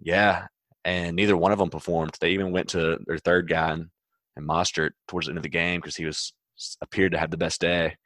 Yeah, 0.00 0.46
and 0.84 1.16
neither 1.16 1.36
one 1.36 1.52
of 1.52 1.58
them 1.58 1.70
performed. 1.70 2.16
They 2.20 2.30
even 2.30 2.52
went 2.52 2.68
to 2.70 2.98
their 3.06 3.18
third 3.18 3.48
guy 3.48 3.72
and, 3.72 3.88
and 4.36 4.48
Mostert 4.48 4.90
towards 5.08 5.26
the 5.26 5.30
end 5.30 5.38
of 5.38 5.42
the 5.42 5.48
game 5.48 5.80
because 5.80 5.96
he 5.96 6.04
was 6.04 6.32
appeared 6.80 7.12
to 7.12 7.18
have 7.18 7.30
the 7.30 7.36
best 7.36 7.60
day. 7.60 7.96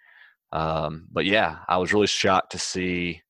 Um, 0.52 1.06
but 1.10 1.24
yeah, 1.24 1.58
I 1.68 1.78
was 1.78 1.92
really 1.92 2.06
shocked 2.06 2.52
to 2.52 2.58
see 2.58 3.22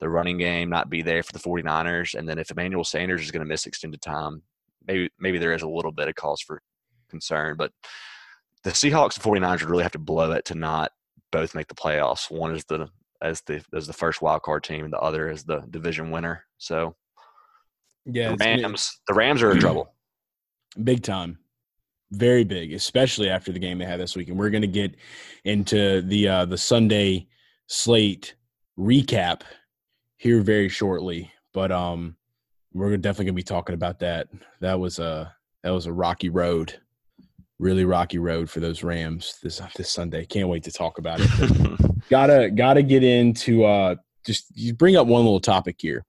the 0.00 0.08
running 0.08 0.38
game 0.38 0.70
not 0.70 0.90
be 0.90 1.02
there 1.02 1.22
for 1.22 1.32
the 1.32 1.38
49ers. 1.38 2.14
And 2.18 2.28
then 2.28 2.38
if 2.38 2.50
Emmanuel 2.50 2.84
Sanders 2.84 3.22
is 3.22 3.30
going 3.30 3.40
to 3.42 3.48
miss 3.48 3.66
extended 3.66 4.00
time, 4.02 4.42
maybe 4.86 5.10
maybe 5.18 5.38
there 5.38 5.52
is 5.52 5.62
a 5.62 5.68
little 5.68 5.92
bit 5.92 6.08
of 6.08 6.14
cause 6.14 6.40
for 6.40 6.62
concern. 7.10 7.56
But 7.56 7.72
the 8.64 8.70
Seahawks 8.70 9.16
and 9.16 9.24
49ers 9.42 9.60
would 9.60 9.70
really 9.70 9.82
have 9.82 9.92
to 9.92 9.98
blow 9.98 10.32
it 10.32 10.44
to 10.46 10.54
not 10.54 10.92
both 11.32 11.54
make 11.54 11.68
the 11.68 11.74
playoffs. 11.74 12.30
One 12.30 12.54
is 12.54 12.64
the 12.64 12.88
as 13.22 13.42
the 13.42 13.62
as 13.74 13.86
the 13.86 13.92
first 13.92 14.22
wild 14.22 14.42
card 14.42 14.64
team, 14.64 14.84
and 14.84 14.92
the 14.92 14.98
other 15.00 15.30
is 15.30 15.44
the 15.44 15.60
division 15.70 16.10
winner. 16.10 16.44
So 16.58 16.96
Yeah, 18.06 18.30
the 18.32 18.36
gonna- 18.36 18.62
Rams, 18.62 19.00
the 19.06 19.14
Rams 19.14 19.42
are 19.42 19.52
in 19.52 19.58
trouble. 19.60 19.94
big 20.84 21.02
time 21.02 21.36
very 22.12 22.44
big 22.44 22.72
especially 22.72 23.28
after 23.28 23.50
the 23.52 23.58
game 23.58 23.78
they 23.78 23.84
had 23.84 23.98
this 24.00 24.16
week 24.16 24.28
and 24.28 24.38
we're 24.38 24.50
going 24.50 24.62
to 24.62 24.68
get 24.68 24.94
into 25.44 26.00
the 26.02 26.26
uh 26.28 26.44
the 26.44 26.56
sunday 26.58 27.26
slate 27.66 28.34
recap 28.78 29.42
here 30.20 30.40
very 30.42 30.68
shortly 30.68 31.30
but 31.52 31.72
um 31.72 32.14
we're 32.72 32.96
definitely 32.96 33.26
going 33.26 33.34
to 33.34 33.40
be 33.40 33.42
talking 33.42 33.74
about 33.74 33.98
that. 34.00 34.28
That 34.60 34.78
was 34.78 34.98
a 34.98 35.34
that 35.62 35.70
was 35.70 35.86
a 35.86 35.92
rocky 35.92 36.28
road 36.28 36.78
really 37.58 37.84
rocky 37.84 38.16
road 38.16 38.48
for 38.48 38.58
those 38.60 38.82
rams 38.82 39.38
this 39.42 39.60
this 39.76 39.90
sunday. 39.90 40.24
Can't 40.24 40.48
wait 40.48 40.62
to 40.64 40.72
talk 40.72 40.98
about 40.98 41.18
it 41.20 42.00
gotta 42.10 42.50
gotta 42.50 42.82
get 42.82 43.04
into 43.04 43.64
uh 43.64 43.96
just 44.24 44.46
you 44.54 44.72
bring 44.72 44.96
up 44.96 45.06
one 45.06 45.22
little 45.22 45.40
topic 45.40 45.76
here 45.78 46.04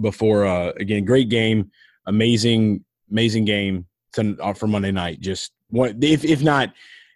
before 0.00 0.46
uh 0.46 0.70
again 0.78 1.04
great 1.04 1.28
game 1.28 1.70
amazing 2.06 2.84
amazing 3.10 3.44
game 3.44 3.86
to, 4.12 4.36
uh, 4.40 4.52
for 4.52 4.68
monday 4.68 4.92
night. 4.92 5.20
Just 5.20 5.52
one 5.70 5.98
if 6.00 6.24
if 6.24 6.42
not 6.42 6.72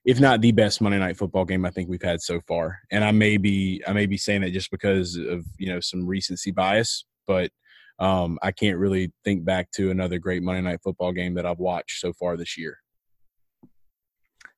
if 0.06 0.20
not 0.20 0.40
the 0.40 0.52
best 0.52 0.80
monday 0.80 0.98
night 0.98 1.16
football 1.16 1.44
game 1.44 1.64
i 1.66 1.70
think 1.70 1.88
we've 1.88 2.02
had 2.02 2.20
so 2.20 2.40
far 2.46 2.78
and 2.90 3.04
i 3.04 3.10
may 3.10 3.36
be 3.36 3.82
i 3.86 3.92
may 3.92 4.06
be 4.06 4.16
saying 4.16 4.40
that 4.40 4.52
just 4.52 4.70
because 4.70 5.16
of 5.16 5.44
you 5.58 5.68
know 5.68 5.80
some 5.80 6.06
recency 6.06 6.50
bias 6.50 7.04
but 7.26 7.50
um 7.98 8.38
i 8.42 8.50
can't 8.50 8.78
really 8.78 9.12
think 9.24 9.44
back 9.44 9.70
to 9.70 9.90
another 9.90 10.18
great 10.18 10.42
monday 10.42 10.62
night 10.62 10.80
football 10.82 11.12
game 11.12 11.34
that 11.34 11.44
i've 11.44 11.58
watched 11.58 12.00
so 12.00 12.12
far 12.12 12.36
this 12.36 12.56
year 12.56 12.78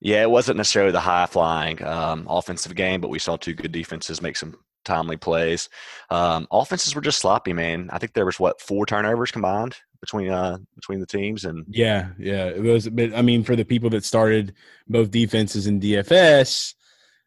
Yeah, 0.01 0.23
it 0.23 0.31
wasn't 0.31 0.59
necessarily 0.59 0.93
the 0.93 1.01
high 1.01 1.27
flying 1.27 1.83
um, 1.83 2.27
offensive 2.29 2.75
game, 2.77 3.01
but 3.01 3.11
we 3.11 3.19
saw 3.19 3.37
two 3.37 3.55
good 3.55 3.73
defenses 3.73 4.23
make 4.23 4.37
some 4.37 4.55
timely 4.85 5.17
plays. 5.17 5.69
Um, 6.11 6.47
offenses 6.51 6.95
were 6.95 7.01
just 7.01 7.19
sloppy, 7.19 7.53
man. 7.53 7.91
I 7.93 7.99
think 7.99 8.13
there 8.13 8.25
was 8.25 8.39
what 8.39 8.61
four 8.61 8.87
turnovers 8.87 9.33
combined 9.33 9.77
between 10.01 10.31
uh, 10.31 10.59
between 10.75 11.01
the 11.01 11.07
teams, 11.07 11.45
and 11.45 11.65
Yeah, 11.69 12.11
yeah. 12.19 12.47
It 12.47 12.63
was, 12.63 12.89
but 12.89 13.15
I 13.15 13.23
mean, 13.23 13.43
for 13.43 13.57
the 13.57 13.65
people 13.65 13.91
that 13.91 14.05
started 14.05 14.55
both 14.89 15.11
defenses 15.11 15.67
in 15.67 15.81
DFS, 15.81 16.75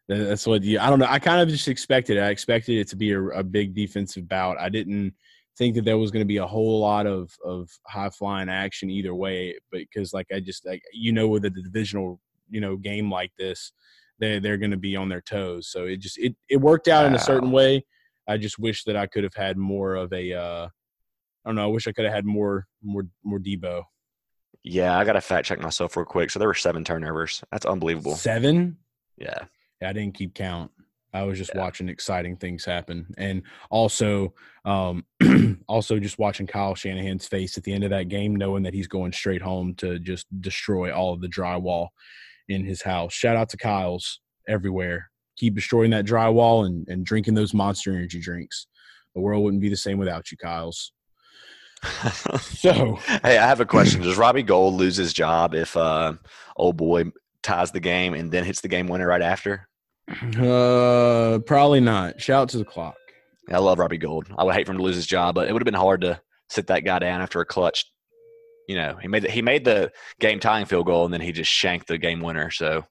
that's 0.08 0.46
what 0.46 0.62
you. 0.62 0.78
I 0.78 0.90
don't 0.90 0.98
know. 0.98 1.06
I 1.08 1.18
kind 1.18 1.40
of 1.40 1.48
just 1.48 1.68
expected. 1.68 2.16
it. 2.16 2.20
I 2.20 2.30
expected 2.30 2.78
it 2.78 2.88
to 2.88 2.96
be 2.96 3.12
a, 3.12 3.22
a 3.28 3.42
big 3.42 3.74
defensive 3.74 4.28
bout. 4.28 4.58
I 4.58 4.68
didn't 4.68 5.14
think 5.58 5.74
that 5.74 5.84
there 5.84 5.98
was 5.98 6.10
going 6.10 6.22
to 6.22 6.26
be 6.26 6.38
a 6.38 6.46
whole 6.46 6.80
lot 6.80 7.06
of 7.06 7.30
of 7.44 7.68
high 7.86 8.10
flying 8.10 8.48
action 8.48 8.90
either 8.90 9.14
way. 9.14 9.58
But 9.70 9.80
because, 9.80 10.12
like, 10.12 10.26
I 10.32 10.40
just 10.40 10.66
like 10.66 10.82
you 10.92 11.12
know, 11.12 11.28
with 11.28 11.44
a 11.44 11.50
divisional 11.50 12.20
you 12.50 12.60
know 12.60 12.76
game 12.76 13.10
like 13.10 13.32
this, 13.38 13.72
they 14.18 14.38
they're 14.38 14.58
going 14.58 14.70
to 14.70 14.76
be 14.76 14.96
on 14.96 15.08
their 15.08 15.20
toes. 15.20 15.68
So 15.68 15.84
it 15.84 16.00
just 16.00 16.18
it 16.18 16.34
it 16.48 16.56
worked 16.56 16.88
out 16.88 17.06
in 17.06 17.14
a 17.14 17.18
certain 17.18 17.50
way. 17.50 17.84
I 18.28 18.38
just 18.38 18.58
wish 18.58 18.84
that 18.84 18.96
I 18.96 19.06
could 19.06 19.24
have 19.24 19.34
had 19.34 19.56
more 19.56 19.94
of 19.94 20.12
a. 20.12 20.32
Uh, 20.32 20.68
I 21.44 21.48
don't 21.48 21.56
know. 21.56 21.64
I 21.64 21.66
wish 21.72 21.86
I 21.88 21.92
could 21.92 22.04
have 22.04 22.14
had 22.14 22.24
more 22.24 22.66
more 22.82 23.04
more 23.24 23.38
Deebo. 23.38 23.84
Yeah, 24.64 24.96
I 24.96 25.04
got 25.04 25.14
to 25.14 25.20
fact 25.20 25.46
check 25.46 25.60
myself 25.60 25.96
real 25.96 26.06
quick. 26.06 26.30
So 26.30 26.38
there 26.38 26.46
were 26.48 26.54
seven 26.54 26.84
turnovers. 26.84 27.42
That's 27.50 27.66
unbelievable. 27.66 28.14
Seven? 28.14 28.76
Yeah. 29.16 29.44
I 29.82 29.92
didn't 29.92 30.14
keep 30.14 30.34
count. 30.34 30.70
I 31.12 31.24
was 31.24 31.36
just 31.36 31.50
Yeah. 31.54 31.60
watching 31.60 31.88
exciting 31.88 32.36
things 32.36 32.64
happen, 32.64 33.12
and 33.18 33.42
also, 33.70 34.32
um, 34.64 35.04
also 35.68 35.98
just 35.98 36.18
watching 36.18 36.46
Kyle 36.46 36.74
Shanahan's 36.74 37.26
face 37.26 37.58
at 37.58 37.64
the 37.64 37.72
end 37.74 37.84
of 37.84 37.90
that 37.90 38.08
game, 38.08 38.34
knowing 38.36 38.62
that 38.62 38.72
he's 38.72 38.86
going 38.86 39.12
straight 39.12 39.42
home 39.42 39.74
to 39.74 39.98
just 39.98 40.26
destroy 40.40 40.90
all 40.94 41.12
of 41.12 41.20
the 41.20 41.28
drywall 41.28 41.88
in 42.48 42.64
his 42.64 42.80
house. 42.80 43.12
Shout 43.12 43.36
out 43.36 43.50
to 43.50 43.56
Kyle's 43.58 44.20
everywhere. 44.48 45.10
Keep 45.36 45.54
destroying 45.56 45.90
that 45.90 46.06
drywall 46.06 46.64
and 46.66 46.88
and 46.88 47.04
drinking 47.04 47.34
those 47.34 47.52
Monster 47.52 47.90
Energy 47.92 48.20
drinks. 48.20 48.66
The 49.14 49.20
world 49.20 49.44
wouldn't 49.44 49.60
be 49.62 49.68
the 49.68 49.76
same 49.76 49.98
without 49.98 50.30
you, 50.30 50.38
Kyle's. 50.38 50.92
So 52.40 52.94
hey, 53.22 53.38
I 53.38 53.46
have 53.46 53.60
a 53.60 53.66
question. 53.66 54.02
Does 54.02 54.16
Robbie 54.16 54.42
Gould 54.42 54.74
lose 54.74 54.96
his 54.96 55.12
job 55.12 55.54
if 55.54 55.76
uh, 55.76 56.14
old 56.56 56.76
boy 56.76 57.04
ties 57.42 57.72
the 57.72 57.80
game 57.80 58.14
and 58.14 58.30
then 58.30 58.44
hits 58.44 58.60
the 58.60 58.68
game 58.68 58.86
winner 58.86 59.06
right 59.06 59.22
after? 59.22 59.68
Uh, 60.08 61.38
probably 61.46 61.80
not. 61.80 62.20
Shout 62.20 62.42
out 62.42 62.48
to 62.50 62.58
the 62.58 62.64
clock. 62.64 62.96
I 63.50 63.58
love 63.58 63.78
Robbie 63.78 63.98
Gould. 63.98 64.28
I 64.36 64.44
would 64.44 64.54
hate 64.54 64.66
for 64.66 64.72
him 64.72 64.78
to 64.78 64.84
lose 64.84 64.96
his 64.96 65.06
job, 65.06 65.34
but 65.34 65.48
it 65.48 65.52
would 65.52 65.62
have 65.62 65.66
been 65.66 65.74
hard 65.74 66.02
to 66.02 66.20
sit 66.48 66.68
that 66.68 66.84
guy 66.84 66.98
down 66.98 67.20
after 67.20 67.40
a 67.40 67.46
clutch. 67.46 67.86
You 68.68 68.76
know, 68.76 68.96
he 69.00 69.08
made 69.08 69.24
the, 69.24 69.30
he 69.30 69.42
made 69.42 69.64
the 69.64 69.90
game 70.20 70.38
tying 70.38 70.66
field 70.66 70.86
goal 70.86 71.04
and 71.04 71.12
then 71.12 71.20
he 71.20 71.32
just 71.32 71.50
shanked 71.50 71.88
the 71.88 71.98
game 71.98 72.20
winner. 72.20 72.50
So 72.50 72.84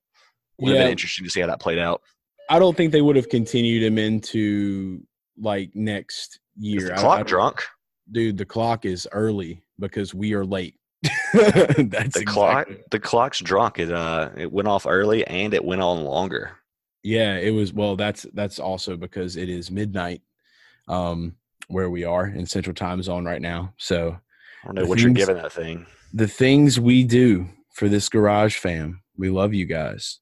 would 0.60 0.74
have 0.75 0.83
been 0.83 0.91
interesting 0.91 1.24
to 1.25 1.31
see 1.31 1.39
how 1.41 1.48
that 1.48 1.62
played 1.62 1.79
out. 1.79 2.01
I 2.50 2.60
don't 2.60 2.75
think 2.75 2.91
they 2.91 3.01
would 3.01 3.15
have 3.15 3.29
continued 3.29 3.83
him 3.83 3.98
into 3.98 5.01
like 5.39 5.71
next 5.74 6.39
year. 6.57 6.88
the 6.88 6.98
I- 6.98 7.00
clock 7.00 7.19
I- 7.19 7.24
drunk? 7.24 7.63
Dude. 8.12 8.38
The 8.38 8.46
clock 8.46 8.86
is 8.86 9.08
early 9.12 9.62
because 9.80 10.13
we 10.13 10.34
are 10.34 10.46
late. 10.46 10.75
That's 11.34 12.18
The 12.20 12.24
clock 12.25 12.70
the 12.91 13.00
clock's 13.00 13.39
drunk. 13.39 13.80
It 13.80 13.91
uh 13.91 14.30
it 14.38 14.51
went 14.51 14.68
off 14.68 14.86
early 14.86 15.25
and 15.25 15.53
it 15.53 15.63
went 15.65 15.82
on 15.82 16.03
longer. 16.03 16.58
Yeah, 17.03 17.38
it 17.38 17.50
was. 17.51 17.74
Well, 17.74 17.96
that's 17.96 18.27
that's 18.34 18.60
also 18.60 18.96
because 18.96 19.36
it 19.36 19.50
is 19.50 19.72
midnight, 19.72 20.22
um, 20.88 21.36
where 21.68 21.89
we 21.89 22.03
are 22.03 22.27
in 22.27 22.46
Central 22.46 22.75
Time 22.75 23.01
Zone 23.01 23.25
right 23.25 23.41
now. 23.41 23.74
So 23.77 24.15
I 24.63 24.68
don't 24.68 24.75
know 24.75 24.86
what 24.86 25.00
you're 25.00 25.10
giving 25.10 25.38
that 25.38 25.51
thing. 25.51 25.88
the 26.13 26.27
things 26.27 26.80
we 26.80 27.03
do 27.03 27.48
for 27.74 27.89
this 27.89 28.08
garage 28.08 28.58
fam, 28.58 29.01
we 29.18 29.32
love 29.32 29.56
you 29.56 29.65
guys. 29.65 30.20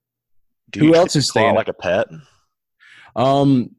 Do 0.69 0.79
Who 0.79 0.85
you 0.87 0.95
else 0.95 1.17
is 1.17 1.27
staying- 1.27 1.55
like 1.55 1.67
a 1.67 1.73
pet? 1.73 2.07
Um, 3.15 3.75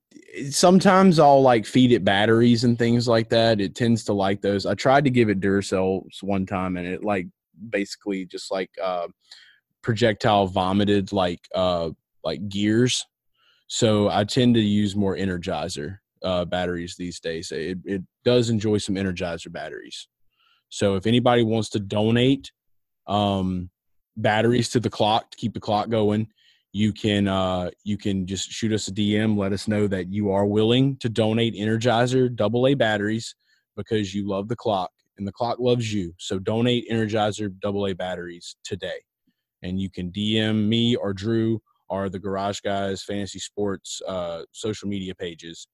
sometimes 0.51 1.19
I'll 1.19 1.43
like 1.43 1.67
feed 1.67 1.93
it 1.93 2.05
batteries 2.05 2.65
and 2.65 2.79
things 2.79 3.09
like 3.09 3.29
that. 3.31 3.61
It 3.61 3.75
tends 3.75 4.05
to 4.05 4.13
like 4.13 4.41
those. 4.41 4.67
I 4.67 4.75
tried 4.75 5.05
to 5.05 5.11
give 5.11 5.29
it 5.29 5.41
Duracells 5.41 6.23
one 6.23 6.47
time, 6.47 6.77
and 6.77 6.87
it 6.87 7.05
like 7.05 7.27
basically 7.69 8.27
just 8.27 8.51
like 8.51 8.71
uh, 8.83 9.09
projectile 9.83 10.47
vomited 10.47 11.13
like 11.13 11.41
uh 11.55 11.91
like 12.25 12.49
gears. 12.49 13.05
So 13.67 14.09
I 14.09 14.25
tend 14.25 14.55
to 14.55 14.61
use 14.61 14.97
more 14.97 15.17
Energizer 15.17 15.99
uh, 16.23 16.45
batteries 16.45 16.97
these 16.97 17.21
days. 17.21 17.53
It 17.53 17.79
it 17.85 18.03
does 18.25 18.51
enjoy 18.51 18.79
some 18.79 18.97
Energizer 18.97 19.53
batteries. 19.53 20.09
So 20.69 20.97
if 20.97 21.07
anybody 21.07 21.43
wants 21.43 21.71
to 21.71 21.81
donate 21.81 22.53
um, 23.07 23.71
batteries 24.17 24.69
to 24.71 24.81
the 24.81 24.91
clock 24.91 25.31
to 25.31 25.37
keep 25.37 25.55
the 25.55 25.61
clock 25.61 25.89
going, 25.89 26.29
you 26.73 26.93
can 26.93 27.27
uh, 27.27 27.71
you 27.85 27.97
can 27.97 28.27
just 28.27 28.51
shoot 28.51 28.73
us 28.73 28.89
a 28.89 28.93
DM. 28.93 29.37
Let 29.37 29.53
us 29.53 29.67
know 29.67 29.87
that 29.89 30.13
you 30.13 30.31
are 30.31 30.47
willing 30.47 30.97
to 30.99 31.09
donate 31.09 31.55
Energizer 31.55 32.31
AA 32.41 32.75
batteries 32.75 33.35
because 33.77 34.15
you 34.15 34.29
love 34.29 34.49
the 34.49 34.57
clock 34.57 34.91
and 35.19 35.27
the 35.27 35.33
clock 35.33 35.59
loves 35.59 35.93
you. 35.93 36.15
So 36.19 36.39
donate 36.39 36.89
Energizer 36.91 37.53
AA 37.65 37.95
batteries 37.95 38.57
today, 38.65 39.01
and 39.63 39.81
you 39.81 39.91
can 39.91 40.13
DM 40.13 40.69
me 40.69 40.97
or 40.97 41.13
Drew 41.13 41.61
or 41.89 42.09
the 42.09 42.21
Garage 42.21 42.61
Guys 42.61 43.03
Fantasy 43.03 43.41
Sports 43.41 44.01
uh, 44.07 44.43
social 44.53 44.89
media 44.89 45.15
pages 45.15 45.67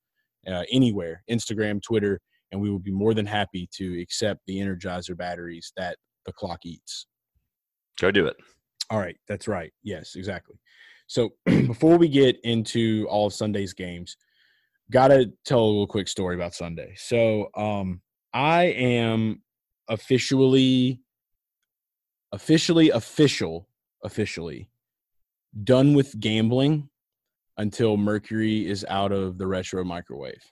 uh, 0.47 0.63
anywhere, 0.73 1.23
Instagram, 1.31 1.83
Twitter, 1.83 2.21
and 2.53 2.61
we 2.61 2.71
will 2.71 2.79
be 2.79 2.93
more 2.93 3.13
than 3.13 3.27
happy 3.27 3.69
to 3.75 4.01
accept 4.01 4.41
the 4.47 4.59
Energizer 4.59 5.17
batteries 5.17 5.73
that 5.77 5.99
the 6.25 6.33
clock 6.33 6.61
eats. 6.65 7.07
Go 8.01 8.11
do 8.11 8.27
it. 8.27 8.37
All 8.91 8.99
right, 8.99 9.17
that's 9.29 9.49
right. 9.49 9.73
Yes, 9.83 10.15
exactly. 10.15 10.57
So 11.07 11.31
before 11.45 11.97
we 11.99 12.09
get 12.09 12.39
into 12.45 13.07
all 13.09 13.27
of 13.27 13.33
Sunday's 13.33 13.73
games, 13.73 14.17
gotta 14.91 15.33
tell 15.45 15.61
a 15.61 15.67
little 15.67 15.87
quick 15.87 16.09
story 16.09 16.35
about 16.35 16.55
Sunday. 16.55 16.95
So 16.97 17.49
um 17.55 18.01
I 18.33 18.65
am 18.65 19.43
officially 19.89 21.01
officially 22.33 22.91
official 22.91 23.69
officially 24.05 24.69
done 25.65 25.95
with 25.95 26.19
gambling 26.21 26.89
until 27.57 27.97
Mercury 27.97 28.67
is 28.67 28.85
out 28.89 29.13
of 29.13 29.39
the 29.39 29.47
retro 29.47 29.85
microwave. 29.85 30.43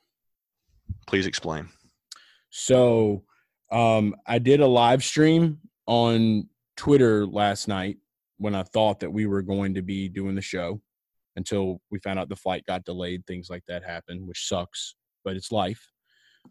Please 1.06 1.26
explain. 1.26 1.68
So 2.50 3.24
um, 3.70 4.14
I 4.26 4.38
did 4.38 4.60
a 4.60 4.66
live 4.66 5.04
stream 5.04 5.58
on 5.86 6.48
Twitter 6.76 7.26
last 7.26 7.68
night 7.68 7.98
when 8.44 8.54
I 8.54 8.62
thought 8.62 9.00
that 9.00 9.10
we 9.10 9.24
were 9.24 9.40
going 9.40 9.72
to 9.72 9.80
be 9.80 10.06
doing 10.06 10.34
the 10.34 10.42
show 10.42 10.78
until 11.36 11.80
we 11.90 11.98
found 12.00 12.18
out 12.18 12.28
the 12.28 12.36
flight 12.36 12.62
got 12.66 12.84
delayed. 12.84 13.26
Things 13.26 13.48
like 13.48 13.64
that 13.68 13.82
happen, 13.82 14.26
which 14.26 14.46
sucks, 14.46 14.96
but 15.24 15.34
it's 15.34 15.50
life. 15.50 15.82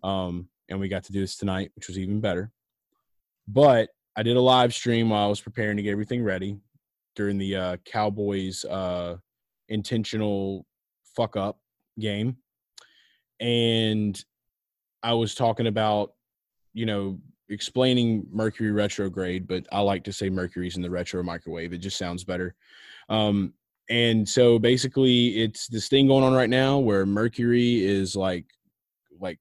Um, 0.03 0.49
and 0.69 0.79
we 0.79 0.87
got 0.89 1.03
to 1.03 1.11
do 1.11 1.19
this 1.19 1.37
tonight, 1.37 1.69
which 1.75 1.87
was 1.87 1.99
even 1.99 2.19
better. 2.19 2.49
But 3.47 3.89
I 4.17 4.23
did 4.23 4.37
a 4.37 4.41
live 4.41 4.73
stream 4.73 5.11
while 5.11 5.23
I 5.23 5.29
was 5.29 5.39
preparing 5.39 5.77
to 5.77 5.83
get 5.83 5.91
everything 5.91 6.23
ready 6.23 6.57
during 7.15 7.37
the 7.37 7.55
uh, 7.55 7.77
Cowboys 7.85 8.65
uh, 8.65 9.17
intentional 9.69 10.65
fuck 11.15 11.37
up 11.37 11.59
game. 11.99 12.37
And 13.39 14.19
I 15.03 15.13
was 15.13 15.35
talking 15.35 15.67
about, 15.67 16.13
you 16.73 16.87
know, 16.87 17.19
explaining 17.53 18.27
Mercury 18.31 18.71
retrograde, 18.71 19.47
but 19.47 19.65
I 19.71 19.79
like 19.79 20.03
to 20.05 20.13
say 20.13 20.29
Mercury's 20.29 20.75
in 20.75 20.81
the 20.81 20.89
retro 20.89 21.23
microwave. 21.23 21.71
It 21.73 21.77
just 21.77 21.97
sounds 21.97 22.23
better. 22.23 22.55
Um, 23.09 23.53
and 23.89 24.27
so 24.27 24.59
basically, 24.59 25.41
it's 25.41 25.67
this 25.67 25.87
thing 25.87 26.07
going 26.07 26.23
on 26.23 26.33
right 26.33 26.49
now 26.49 26.79
where 26.79 27.05
Mercury 27.05 27.83
is 27.83 28.15
like, 28.15 28.45
like 29.19 29.39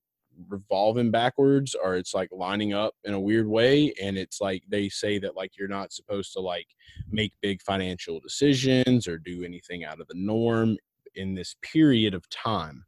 revolving 0.48 1.10
backwards, 1.10 1.74
or 1.74 1.96
it's 1.96 2.14
like 2.14 2.28
lining 2.32 2.72
up 2.72 2.94
in 3.04 3.14
a 3.14 3.20
weird 3.20 3.46
way. 3.46 3.92
And 4.02 4.18
it's 4.18 4.40
like 4.40 4.62
they 4.68 4.88
say 4.88 5.18
that 5.20 5.36
like 5.36 5.52
you're 5.56 5.68
not 5.68 5.92
supposed 5.92 6.32
to 6.34 6.40
like 6.40 6.66
make 7.10 7.32
big 7.40 7.62
financial 7.62 8.20
decisions 8.20 9.06
or 9.06 9.18
do 9.18 9.44
anything 9.44 9.84
out 9.84 10.00
of 10.00 10.08
the 10.08 10.14
norm 10.16 10.76
in 11.14 11.34
this 11.34 11.56
period 11.62 12.14
of 12.14 12.28
time. 12.30 12.84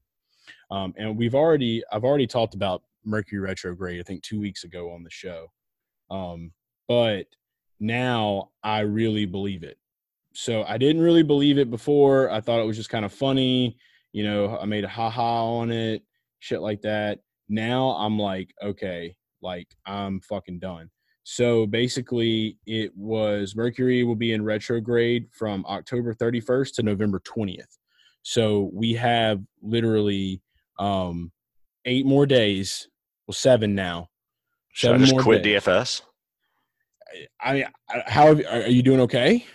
Um, 0.70 0.94
and 0.96 1.16
we've 1.16 1.34
already, 1.34 1.82
I've 1.92 2.04
already 2.04 2.26
talked 2.26 2.54
about 2.54 2.82
Mercury 3.04 3.40
retrograde, 3.40 4.00
I 4.00 4.02
think 4.02 4.22
two 4.22 4.40
weeks 4.40 4.64
ago 4.64 4.92
on 4.92 5.02
the 5.02 5.10
show. 5.10 5.46
Um, 6.10 6.52
but 6.88 7.26
now 7.80 8.50
I 8.62 8.80
really 8.80 9.26
believe 9.26 9.62
it. 9.62 9.78
So 10.34 10.64
I 10.64 10.78
didn't 10.78 11.02
really 11.02 11.22
believe 11.22 11.58
it 11.58 11.70
before. 11.70 12.30
I 12.30 12.40
thought 12.40 12.60
it 12.60 12.66
was 12.66 12.76
just 12.76 12.90
kind 12.90 13.04
of 13.04 13.12
funny. 13.12 13.76
You 14.12 14.24
know, 14.24 14.58
I 14.58 14.64
made 14.64 14.84
a 14.84 14.88
ha 14.88 15.10
ha 15.10 15.44
on 15.44 15.70
it, 15.70 16.02
shit 16.40 16.60
like 16.60 16.82
that. 16.82 17.20
Now 17.48 17.90
I'm 17.90 18.18
like, 18.18 18.52
okay, 18.62 19.16
like 19.42 19.68
I'm 19.86 20.20
fucking 20.20 20.58
done. 20.58 20.90
So 21.24 21.66
basically, 21.66 22.58
it 22.66 22.94
was 22.94 23.56
Mercury 23.56 24.04
will 24.04 24.14
be 24.14 24.32
in 24.32 24.44
retrograde 24.44 25.28
from 25.32 25.64
October 25.66 26.14
31st 26.14 26.74
to 26.74 26.82
November 26.82 27.20
20th. 27.20 27.78
So 28.22 28.70
we 28.72 28.92
have 28.94 29.40
literally 29.62 30.42
um, 30.78 31.32
eight 31.86 32.06
more 32.06 32.26
days. 32.26 32.88
Well, 33.26 33.34
seven 33.34 33.74
now. 33.74 34.08
Should 34.72 34.92
I 34.92 34.98
just 34.98 35.16
quit 35.18 35.42
days. 35.42 35.62
DFS? 35.62 36.02
I 37.40 37.52
mean, 37.54 37.64
how 38.06 38.34
have, 38.34 38.44
are 38.50 38.68
you 38.68 38.82
doing? 38.82 39.00
Okay. 39.00 39.46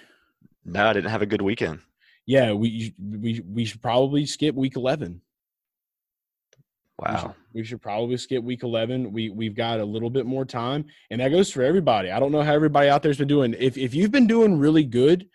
No, 0.66 0.88
I 0.88 0.94
didn't 0.94 1.10
have 1.10 1.22
a 1.22 1.26
good 1.26 1.42
weekend. 1.42 1.80
Yeah, 2.26 2.54
we 2.54 2.94
we 3.00 3.42
we 3.46 3.66
should 3.66 3.82
probably 3.82 4.26
skip 4.26 4.56
week 4.56 4.76
eleven. 4.76 5.22
We 7.00 7.08
should, 7.16 7.24
Wow. 7.24 7.36
we 7.54 7.64
should 7.64 7.82
probably 7.82 8.18
skip 8.18 8.44
week 8.44 8.64
11. 8.64 9.14
We 9.14 9.30
we've 9.30 9.56
got 9.56 9.80
a 9.80 9.86
little 9.86 10.10
bit 10.10 10.26
more 10.26 10.44
time 10.44 10.86
and 11.10 11.22
that 11.22 11.30
goes 11.30 11.50
for 11.50 11.64
everybody. 11.64 12.12
I 12.12 12.20
don't 12.20 12.34
know 12.34 12.42
how 12.42 12.54
everybody 12.54 12.90
out 12.90 13.02
there's 13.04 13.18
been 13.18 13.28
doing. 13.28 13.56
If 13.58 13.78
if 13.78 13.94
you've 13.96 14.12
been 14.12 14.28
doing 14.28 14.60
really 14.60 14.84
good 14.84 15.26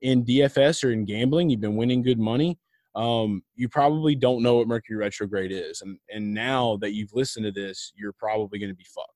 in 0.00 0.24
DFS 0.24 0.82
or 0.82 0.90
in 0.90 1.04
gambling, 1.04 1.48
you've 1.48 1.60
been 1.60 1.76
winning 1.76 2.02
good 2.02 2.18
money, 2.18 2.58
um 2.94 3.42
you 3.54 3.68
probably 3.68 4.14
don't 4.14 4.42
know 4.42 4.56
what 4.56 4.68
Mercury 4.68 4.96
retrograde 4.98 5.50
is. 5.52 5.80
And 5.82 5.98
and 6.10 6.34
now 6.34 6.76
that 6.82 6.92
you've 6.92 7.12
listened 7.14 7.44
to 7.46 7.52
this, 7.52 7.92
you're 7.96 8.12
probably 8.12 8.58
going 8.58 8.70
to 8.70 8.76
be 8.76 8.84
fucked. 8.94 9.08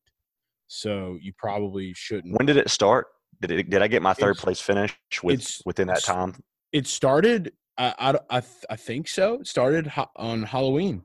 So 0.68 1.18
you 1.20 1.32
probably 1.36 1.92
shouldn't. 1.94 2.36
When 2.36 2.46
did 2.46 2.56
it 2.56 2.70
start? 2.70 3.06
Did 3.40 3.50
it, 3.52 3.70
did 3.70 3.82
I 3.82 3.88
get 3.88 4.02
my 4.02 4.14
third 4.14 4.30
It's- 4.30 4.44
place 4.44 4.60
finish 4.60 4.96
with 5.22 5.60
within 5.66 5.88
that 5.88 6.02
time? 6.02 6.34
It 6.72 6.86
started 6.86 7.52
I 7.78 7.94
I 8.30 8.38
I, 8.38 8.42
I 8.70 8.76
think 8.76 9.08
so. 9.08 9.34
It 9.40 9.46
started 9.46 9.86
ho- 9.86 10.10
on 10.16 10.42
Halloween. 10.44 11.02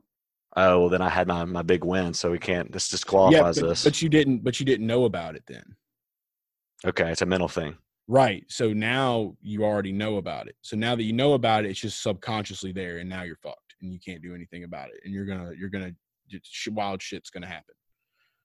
Oh 0.56 0.80
well, 0.80 0.88
then 0.88 1.00
I 1.02 1.08
had 1.08 1.28
my, 1.28 1.44
my 1.44 1.62
big 1.62 1.84
win, 1.84 2.12
so 2.14 2.30
we 2.30 2.38
can't. 2.38 2.72
This 2.72 2.90
Yeah, 2.90 2.94
disqualifies 2.96 3.60
but, 3.60 3.70
us. 3.70 3.84
but 3.84 4.00
you 4.02 4.08
didn't 4.08 4.42
but 4.44 4.58
you 4.60 4.66
didn't 4.66 4.86
know 4.86 5.04
about 5.04 5.36
it 5.36 5.44
then. 5.46 5.64
Okay, 6.84 7.10
it's 7.10 7.22
a 7.22 7.26
mental 7.26 7.48
thing. 7.48 7.76
Right. 8.08 8.44
So 8.48 8.72
now 8.72 9.36
you 9.40 9.64
already 9.64 9.92
know 9.92 10.16
about 10.16 10.48
it. 10.48 10.56
So 10.62 10.76
now 10.76 10.94
that 10.96 11.04
you 11.04 11.12
know 11.12 11.34
about 11.34 11.64
it, 11.64 11.70
it's 11.70 11.80
just 11.80 12.02
subconsciously 12.02 12.72
there, 12.72 12.98
and 12.98 13.08
now 13.08 13.22
you're 13.22 13.36
fucked, 13.36 13.74
and 13.80 13.92
you 13.92 14.00
can't 14.00 14.22
do 14.22 14.34
anything 14.34 14.64
about 14.64 14.88
it, 14.88 15.00
and 15.04 15.14
you're 15.14 15.24
gonna 15.24 15.52
you're 15.56 15.70
gonna 15.70 15.92
wild 16.70 17.00
shit's 17.00 17.30
gonna 17.30 17.46
happen. 17.46 17.74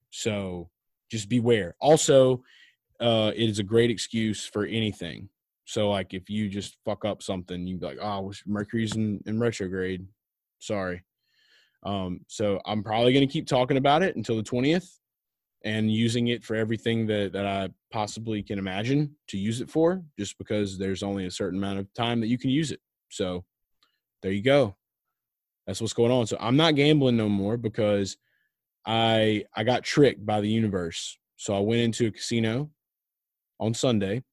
So 0.09 0.69
just 1.09 1.29
beware. 1.29 1.75
Also, 1.79 2.43
uh, 2.99 3.31
it 3.35 3.49
is 3.49 3.59
a 3.59 3.63
great 3.63 3.89
excuse 3.89 4.45
for 4.45 4.65
anything. 4.65 5.29
So 5.65 5.89
like 5.89 6.13
if 6.13 6.29
you 6.29 6.49
just 6.49 6.77
fuck 6.85 7.03
up 7.03 7.21
something, 7.21 7.65
you 7.67 7.77
be 7.77 7.85
like, 7.85 7.99
oh, 8.01 8.31
Mercury's 8.45 8.95
in, 8.95 9.21
in 9.25 9.39
retrograde. 9.39 10.05
Sorry. 10.59 11.03
Um, 11.83 12.21
so 12.27 12.59
I'm 12.65 12.83
probably 12.83 13.13
gonna 13.13 13.27
keep 13.27 13.47
talking 13.47 13.77
about 13.77 14.03
it 14.03 14.15
until 14.15 14.37
the 14.37 14.43
twentieth 14.43 14.99
and 15.67 15.91
using 15.91 16.29
it 16.29 16.45
for 16.45 16.55
everything 16.55 17.05
that, 17.07 17.33
that 17.33 17.45
I 17.45 17.67
possibly 17.91 18.41
can 18.41 18.57
imagine 18.57 19.17
to 19.27 19.37
use 19.37 19.59
it 19.59 19.69
for, 19.69 20.01
just 20.17 20.37
because 20.37 20.77
there's 20.77 21.03
only 21.03 21.25
a 21.25 21.31
certain 21.31 21.59
amount 21.59 21.79
of 21.79 21.93
time 21.93 22.21
that 22.21 22.27
you 22.27 22.37
can 22.37 22.51
use 22.51 22.71
it. 22.71 22.79
So 23.09 23.43
there 24.21 24.31
you 24.31 24.41
go. 24.41 24.77
That's 25.65 25.81
what's 25.81 25.91
going 25.91 26.13
on. 26.13 26.25
So 26.25 26.37
I'm 26.39 26.55
not 26.55 26.75
gambling 26.75 27.17
no 27.17 27.27
more 27.27 27.57
because 27.57 28.15
I 28.85 29.43
I 29.53 29.65
got 29.65 29.83
tricked 29.83 30.25
by 30.25 30.39
the 30.39 30.47
universe. 30.47 31.17
So 31.35 31.53
I 31.53 31.59
went 31.59 31.81
into 31.81 32.07
a 32.07 32.11
casino 32.11 32.69
on 33.59 33.73
Sunday 33.73 34.23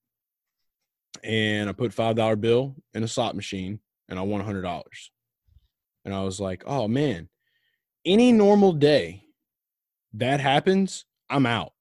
and 1.25 1.69
I 1.69 1.73
put 1.73 1.93
five 1.93 2.15
dollar 2.15 2.37
bill 2.37 2.77
in 2.95 3.03
a 3.03 3.09
slot 3.09 3.35
machine 3.35 3.81
and 4.09 4.21
I 4.21 4.23
won 4.23 4.41
a 4.41 4.45
hundred 4.45 4.63
dollars. 4.63 5.11
And 6.05 6.15
I 6.15 6.23
was 6.23 6.39
like, 6.39 6.63
oh 6.65 6.87
man, 6.87 7.29
any 8.05 8.31
normal 8.31 8.73
day 8.73 9.25
that 10.13 10.39
happens, 10.39 11.07
I'm 11.31 11.47
out. 11.47 11.73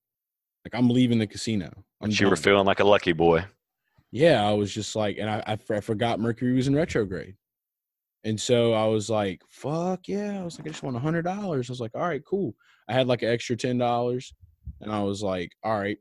Like 0.66 0.80
I'm 0.80 0.90
leaving 0.90 1.20
the 1.20 1.28
casino. 1.28 1.72
I'm 2.02 2.12
you 2.12 2.30
were 2.30 2.36
feeling 2.36 2.66
like 2.66 2.80
a 2.80 2.86
lucky 2.86 3.14
boy. 3.14 3.46
Yeah, 4.12 4.48
I 4.48 4.54
was 4.54 4.72
just 4.72 4.96
like, 4.96 5.18
and 5.18 5.30
I, 5.30 5.44
I, 5.48 5.58
I 5.76 5.80
forgot 5.80 6.20
Mercury 6.20 6.54
was 6.54 6.68
in 6.68 6.76
retrograde. 6.76 7.36
And 8.24 8.40
so 8.40 8.74
I 8.74 8.86
was 8.86 9.10
like, 9.10 9.42
fuck 9.50 10.08
yeah. 10.08 10.40
I 10.40 10.44
was 10.44 10.58
like, 10.58 10.68
I 10.68 10.72
just 10.72 10.84
want 10.84 10.96
a 10.96 11.00
hundred 11.00 11.24
dollars. 11.24 11.70
I 11.70 11.74
was 11.74 11.82
like, 11.82 11.96
all 11.96 12.08
right, 12.08 12.24
cool. 12.26 12.54
I 12.88 12.94
had 12.94 13.08
like 13.08 13.22
an 13.24 13.30
extra 13.30 13.58
ten 13.58 13.78
dollars. 13.78 14.34
And 14.82 14.92
I 14.92 15.02
was 15.02 15.22
like, 15.22 15.52
all 15.64 15.78
right, 15.78 15.98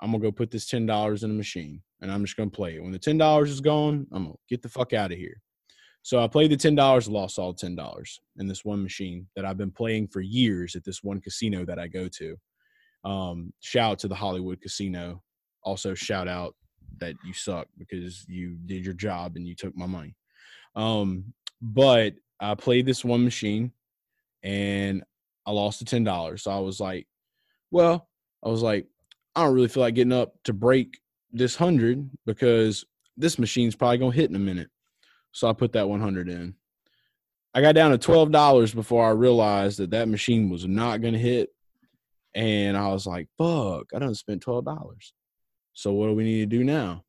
I'm 0.00 0.10
gonna 0.10 0.22
go 0.22 0.32
put 0.32 0.50
this 0.50 0.66
ten 0.66 0.86
dollars 0.86 1.22
in 1.22 1.30
a 1.30 1.34
machine 1.34 1.80
and 2.00 2.10
I'm 2.10 2.24
just 2.24 2.36
gonna 2.36 2.50
play 2.50 2.76
it. 2.76 2.82
When 2.82 2.92
the 2.92 2.98
ten 2.98 3.16
dollars 3.16 3.50
is 3.50 3.60
gone, 3.60 4.06
I'm 4.12 4.24
gonna 4.24 4.36
get 4.48 4.60
the 4.60 4.68
fuck 4.68 4.92
out 4.92 5.12
of 5.12 5.18
here. 5.18 5.40
So 6.02 6.22
I 6.22 6.26
played 6.26 6.50
the 6.50 6.56
ten 6.56 6.74
dollars, 6.74 7.08
lost 7.08 7.38
all 7.38 7.54
ten 7.54 7.76
dollars 7.76 8.20
in 8.38 8.48
this 8.48 8.64
one 8.64 8.82
machine 8.82 9.28
that 9.36 9.44
I've 9.44 9.56
been 9.56 9.70
playing 9.70 10.08
for 10.08 10.20
years 10.20 10.74
at 10.74 10.84
this 10.84 11.02
one 11.02 11.20
casino 11.20 11.64
that 11.64 11.78
I 11.78 11.86
go 11.86 12.08
to. 12.08 12.36
Um, 13.04 13.52
shout 13.60 13.92
out 13.92 13.98
to 14.00 14.08
the 14.08 14.14
Hollywood 14.14 14.60
Casino. 14.60 15.22
Also, 15.64 15.94
shout 15.94 16.28
out 16.28 16.54
that 16.98 17.14
you 17.24 17.32
suck 17.32 17.66
because 17.78 18.24
you 18.28 18.56
did 18.66 18.84
your 18.84 18.94
job 18.94 19.36
and 19.36 19.46
you 19.46 19.54
took 19.54 19.76
my 19.76 19.86
money. 19.86 20.14
Um, 20.74 21.32
but 21.60 22.14
I 22.40 22.54
played 22.54 22.86
this 22.86 23.04
one 23.04 23.24
machine 23.24 23.72
and 24.42 25.02
I 25.46 25.52
lost 25.52 25.78
the 25.78 25.84
ten 25.84 26.04
dollars. 26.04 26.42
So 26.42 26.50
I 26.50 26.58
was 26.58 26.80
like, 26.80 27.06
well, 27.70 28.08
I 28.44 28.48
was 28.48 28.62
like, 28.62 28.86
I 29.34 29.44
don't 29.44 29.54
really 29.54 29.68
feel 29.68 29.82
like 29.82 29.94
getting 29.94 30.12
up 30.12 30.34
to 30.44 30.52
break 30.52 31.00
this 31.32 31.56
hundred 31.56 32.08
because 32.26 32.84
this 33.16 33.38
machine's 33.38 33.76
probably 33.76 33.98
gonna 33.98 34.12
hit 34.12 34.30
in 34.30 34.36
a 34.36 34.40
minute. 34.40 34.68
So 35.32 35.48
I 35.48 35.52
put 35.52 35.72
that 35.72 35.88
one 35.88 36.00
hundred 36.00 36.28
in. 36.28 36.54
I 37.54 37.60
got 37.60 37.74
down 37.74 37.90
to 37.90 37.98
twelve 37.98 38.30
dollars 38.30 38.74
before 38.74 39.06
I 39.06 39.10
realized 39.10 39.78
that 39.78 39.90
that 39.90 40.08
machine 40.08 40.50
was 40.50 40.66
not 40.66 41.00
gonna 41.00 41.18
hit 41.18 41.50
and 42.34 42.76
I 42.76 42.88
was 42.88 43.06
like, 43.06 43.28
fuck, 43.38 43.86
I 43.94 43.98
don't 43.98 44.14
spend 44.14 44.44
$12. 44.44 45.12
So 45.74 45.92
what 45.92 46.08
do 46.08 46.14
we 46.14 46.24
need 46.24 46.50
to 46.50 46.58
do 46.58 46.64
now? 46.64 47.04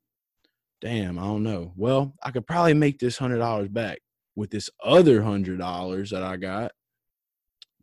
Damn, 0.81 1.17
I 1.17 1.23
don't 1.23 1.43
know. 1.43 1.71
Well, 1.75 2.13
I 2.21 2.31
could 2.31 2.45
probably 2.45 2.73
make 2.73 2.99
this 2.99 3.17
$100 3.17 3.71
back 3.71 3.99
with 4.35 4.49
this 4.49 4.69
other 4.83 5.21
$100 5.21 6.09
that 6.09 6.23
I 6.23 6.37
got. 6.37 6.71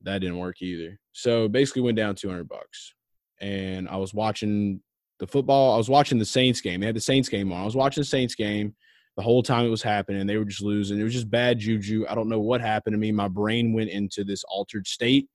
That 0.02 0.18
didn't 0.18 0.38
work 0.38 0.60
either. 0.60 0.98
So 1.12 1.48
basically 1.48 1.82
went 1.82 1.96
down 1.96 2.14
200 2.14 2.48
bucks. 2.48 2.94
And 3.40 3.88
I 3.88 3.96
was 3.96 4.12
watching 4.12 4.82
the 5.18 5.26
football. 5.26 5.74
I 5.74 5.78
was 5.78 5.88
watching 5.88 6.18
the 6.18 6.24
Saints 6.26 6.60
game. 6.60 6.80
They 6.80 6.86
had 6.86 6.96
the 6.96 7.00
Saints 7.00 7.28
game 7.28 7.52
on. 7.52 7.62
I 7.62 7.64
was 7.64 7.76
watching 7.76 8.02
the 8.02 8.06
Saints 8.06 8.34
game 8.34 8.74
the 9.16 9.22
whole 9.22 9.42
time 9.42 9.66
it 9.66 9.70
was 9.70 9.82
happening. 9.82 10.26
They 10.26 10.36
were 10.36 10.44
just 10.44 10.62
losing. 10.62 10.98
It 10.98 11.04
was 11.04 11.14
just 11.14 11.30
bad 11.30 11.58
juju. 11.58 12.04
I 12.08 12.14
don't 12.14 12.28
know 12.28 12.40
what 12.40 12.60
happened 12.60 12.94
to 12.94 12.98
me. 12.98 13.12
My 13.12 13.28
brain 13.28 13.72
went 13.72 13.90
into 13.90 14.24
this 14.24 14.44
altered 14.44 14.86
state 14.86 15.28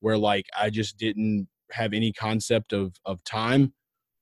where 0.00 0.18
like 0.18 0.46
I 0.58 0.70
just 0.70 0.98
didn't 0.98 1.48
have 1.72 1.92
any 1.92 2.12
concept 2.12 2.72
of 2.72 2.94
of 3.04 3.22
time 3.24 3.72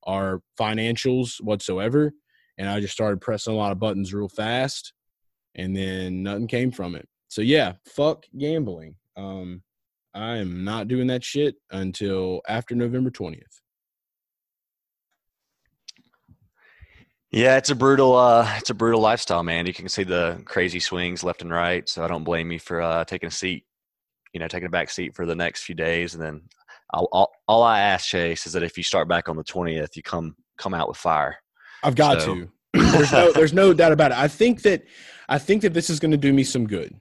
or 0.03 0.43
financials 0.59 1.41
whatsoever. 1.43 2.13
And 2.59 2.69
i 2.69 2.81
just 2.81 2.93
started 2.93 3.21
pressing 3.21 3.55
a 3.55 3.57
lot 3.57 3.73
of 3.73 3.79
buttons 3.79 4.13
real 4.13 4.29
fast 4.29 4.93
and 5.55 5.75
then 5.77 6.23
nothing 6.23 6.47
came 6.47 6.71
from 6.71 6.95
it. 6.95 7.09
So 7.29 7.43
yeah 7.43 7.75
fuck 7.87 8.25
gambling. 8.37 8.97
Um 9.17 9.63
i 10.15 10.37
am 10.37 10.65
not 10.65 10.89
doing 10.89 11.07
that 11.07 11.23
shit 11.23 11.55
until 11.71 12.41
after 12.49 12.75
november 12.75 13.11
20th 13.11 13.61
yeah 17.31 17.57
it's 17.57 17.71
a 17.71 17.77
brutal 17.77 18.17
uh 18.17 18.53
it's 18.57 18.71
a 18.71 18.75
brutal 18.75 19.01
lifestyle 19.01 19.45
man. 19.45 19.67
You 19.67 19.73
can 19.73 19.89
see 19.89 20.03
the 20.03 20.43
crazy 20.45 20.81
swings 20.81 21.23
left 21.23 21.43
and 21.43 21.51
right 21.51 21.89
so 21.89 22.05
i 22.05 22.09
don't 22.09 22.25
blame 22.25 22.51
you 22.51 22.59
for 22.59 22.81
uh 22.81 23.05
taking 23.05 23.29
a 23.29 23.31
seat 23.31 23.65
you 24.33 24.41
know 24.41 24.49
taking 24.49 24.67
a 24.67 24.71
back 24.71 24.91
seat 24.91 25.15
for 25.15 25.27
the 25.27 25.35
next 25.35 25.63
few 25.63 25.75
days 25.75 26.15
and 26.15 26.23
then 26.23 26.43
all, 26.93 27.31
all 27.47 27.63
I 27.63 27.81
ask 27.81 28.09
Chase 28.09 28.47
is 28.47 28.53
that 28.53 28.63
if 28.63 28.77
you 28.77 28.83
start 28.83 29.09
back 29.09 29.29
on 29.29 29.37
the 29.37 29.45
twentieth, 29.45 29.97
you 29.97 30.03
come 30.03 30.37
come 30.59 30.75
out 30.75 30.89
with 30.89 30.97
fire. 30.97 31.37
I've 31.83 31.95
got 31.95 32.23
so. 32.23 32.35
to. 32.35 32.51
there's 32.73 33.13
no 33.13 33.33
there's 33.33 33.53
no 33.53 33.73
doubt 33.73 33.93
about 33.93 34.13
it. 34.13 34.19
I 34.19 34.29
think 34.29 34.63
that 34.63 34.85
I 35.29 35.39
think 35.39 35.63
that 35.63 35.75
this 35.75 35.91
is 35.91 36.01
going 36.01 36.11
to 36.11 36.17
do 36.17 36.33
me 36.33 36.45
some 36.45 36.67
good. 36.67 36.95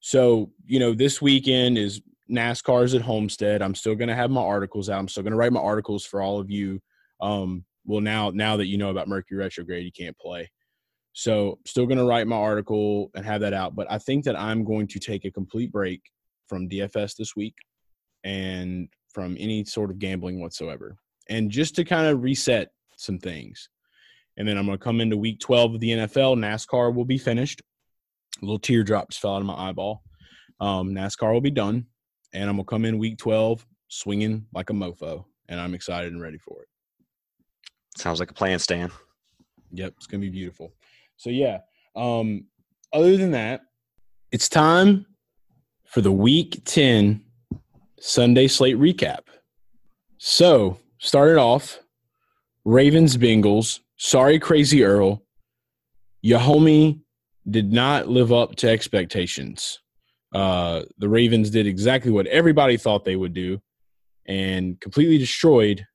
So 0.00 0.50
you 0.64 0.78
know, 0.78 0.94
this 0.94 1.20
weekend 1.20 1.78
is 1.78 2.00
NASCAR's 2.30 2.94
at 2.94 3.02
Homestead. 3.02 3.62
I'm 3.62 3.74
still 3.74 3.94
going 3.94 4.08
to 4.08 4.14
have 4.14 4.30
my 4.30 4.42
articles 4.42 4.88
out. 4.90 4.98
I'm 4.98 5.08
still 5.08 5.22
going 5.22 5.32
to 5.32 5.36
write 5.36 5.52
my 5.52 5.60
articles 5.60 6.04
for 6.04 6.20
all 6.20 6.40
of 6.40 6.50
you. 6.50 6.80
Um, 7.20 7.64
well, 7.84 8.00
now 8.00 8.30
now 8.30 8.56
that 8.56 8.66
you 8.66 8.78
know 8.78 8.90
about 8.90 9.08
Mercury 9.08 9.38
retrograde, 9.38 9.84
you 9.84 9.92
can't 9.92 10.18
play. 10.18 10.50
So 11.12 11.58
still 11.64 11.86
going 11.86 11.98
to 11.98 12.04
write 12.04 12.26
my 12.26 12.36
article 12.36 13.10
and 13.14 13.24
have 13.24 13.40
that 13.40 13.54
out. 13.54 13.74
But 13.74 13.90
I 13.90 13.96
think 13.98 14.24
that 14.24 14.38
I'm 14.38 14.64
going 14.64 14.86
to 14.88 14.98
take 14.98 15.24
a 15.24 15.30
complete 15.30 15.72
break 15.72 16.02
from 16.46 16.68
DFS 16.68 17.16
this 17.16 17.34
week 17.34 17.54
and 18.22 18.88
from 19.16 19.34
any 19.40 19.64
sort 19.64 19.90
of 19.90 19.98
gambling 19.98 20.42
whatsoever. 20.42 20.94
And 21.30 21.50
just 21.50 21.74
to 21.76 21.84
kind 21.86 22.06
of 22.06 22.22
reset 22.22 22.68
some 22.98 23.18
things. 23.18 23.70
And 24.36 24.46
then 24.46 24.58
I'm 24.58 24.66
going 24.66 24.76
to 24.76 24.84
come 24.84 25.00
into 25.00 25.16
week 25.16 25.40
12 25.40 25.76
of 25.76 25.80
the 25.80 25.88
NFL. 25.88 26.36
NASCAR 26.36 26.94
will 26.94 27.06
be 27.06 27.16
finished. 27.16 27.62
A 28.42 28.44
little 28.44 28.58
teardrop 28.58 29.08
just 29.08 29.22
fell 29.22 29.36
out 29.36 29.40
of 29.40 29.46
my 29.46 29.54
eyeball. 29.54 30.02
Um, 30.60 30.90
NASCAR 30.90 31.32
will 31.32 31.40
be 31.40 31.50
done. 31.50 31.86
And 32.34 32.50
I'm 32.50 32.56
going 32.56 32.66
to 32.66 32.68
come 32.68 32.84
in 32.84 32.98
week 32.98 33.16
12 33.16 33.66
swinging 33.88 34.44
like 34.52 34.68
a 34.68 34.74
mofo. 34.74 35.24
And 35.48 35.58
I'm 35.58 35.72
excited 35.72 36.12
and 36.12 36.20
ready 36.20 36.36
for 36.36 36.60
it. 36.60 36.68
Sounds 37.96 38.20
like 38.20 38.30
a 38.30 38.34
plan, 38.34 38.58
Stan. 38.58 38.92
Yep, 39.72 39.94
it's 39.96 40.06
going 40.06 40.20
to 40.20 40.26
be 40.26 40.30
beautiful. 40.30 40.74
So, 41.16 41.30
yeah. 41.30 41.60
Um, 41.96 42.48
other 42.92 43.16
than 43.16 43.30
that, 43.30 43.62
it's 44.30 44.50
time 44.50 45.06
for 45.86 46.02
the 46.02 46.12
week 46.12 46.60
10 46.66 47.22
Sunday 48.00 48.48
slate 48.48 48.76
recap. 48.76 49.20
So, 50.18 50.78
started 50.98 51.38
off 51.38 51.80
Ravens 52.64 53.16
Bengals. 53.16 53.80
Sorry, 53.96 54.38
Crazy 54.38 54.84
Earl. 54.84 55.22
Your 56.22 56.40
homie 56.40 57.00
did 57.48 57.72
not 57.72 58.08
live 58.08 58.32
up 58.32 58.56
to 58.56 58.68
expectations. 58.68 59.78
Uh, 60.34 60.82
the 60.98 61.08
Ravens 61.08 61.50
did 61.50 61.66
exactly 61.66 62.10
what 62.10 62.26
everybody 62.26 62.76
thought 62.76 63.04
they 63.04 63.16
would 63.16 63.32
do 63.32 63.60
and 64.26 64.80
completely 64.80 65.18
destroyed 65.18 65.86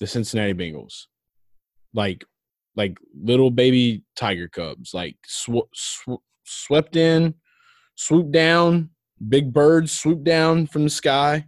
the 0.00 0.06
Cincinnati 0.06 0.54
Bengals. 0.54 1.04
Like, 1.92 2.24
like 2.74 2.98
little 3.14 3.50
baby 3.50 4.02
tiger 4.16 4.48
cubs, 4.48 4.94
like 4.94 5.16
sw- 5.26 5.70
sw- 5.74 6.22
swept 6.44 6.96
in, 6.96 7.34
swooped 7.94 8.32
down, 8.32 8.90
big 9.28 9.52
birds 9.52 9.92
swoop 9.92 10.24
down 10.24 10.66
from 10.66 10.84
the 10.84 10.90
sky. 10.90 11.46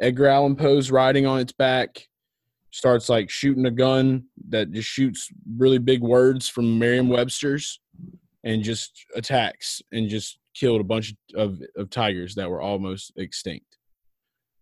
Edgar 0.00 0.26
Allan 0.26 0.56
Poe's 0.56 0.90
riding 0.90 1.26
on 1.26 1.40
its 1.40 1.52
back, 1.52 2.06
starts 2.70 3.08
like 3.08 3.30
shooting 3.30 3.66
a 3.66 3.70
gun 3.70 4.24
that 4.48 4.70
just 4.70 4.88
shoots 4.88 5.30
really 5.56 5.78
big 5.78 6.02
words 6.02 6.48
from 6.48 6.78
Merriam 6.78 7.08
Webster's 7.08 7.80
and 8.44 8.62
just 8.62 9.06
attacks 9.14 9.80
and 9.92 10.08
just 10.08 10.38
killed 10.54 10.80
a 10.80 10.84
bunch 10.84 11.14
of, 11.34 11.60
of 11.76 11.90
tigers 11.90 12.34
that 12.34 12.50
were 12.50 12.60
almost 12.60 13.12
extinct. 13.16 13.78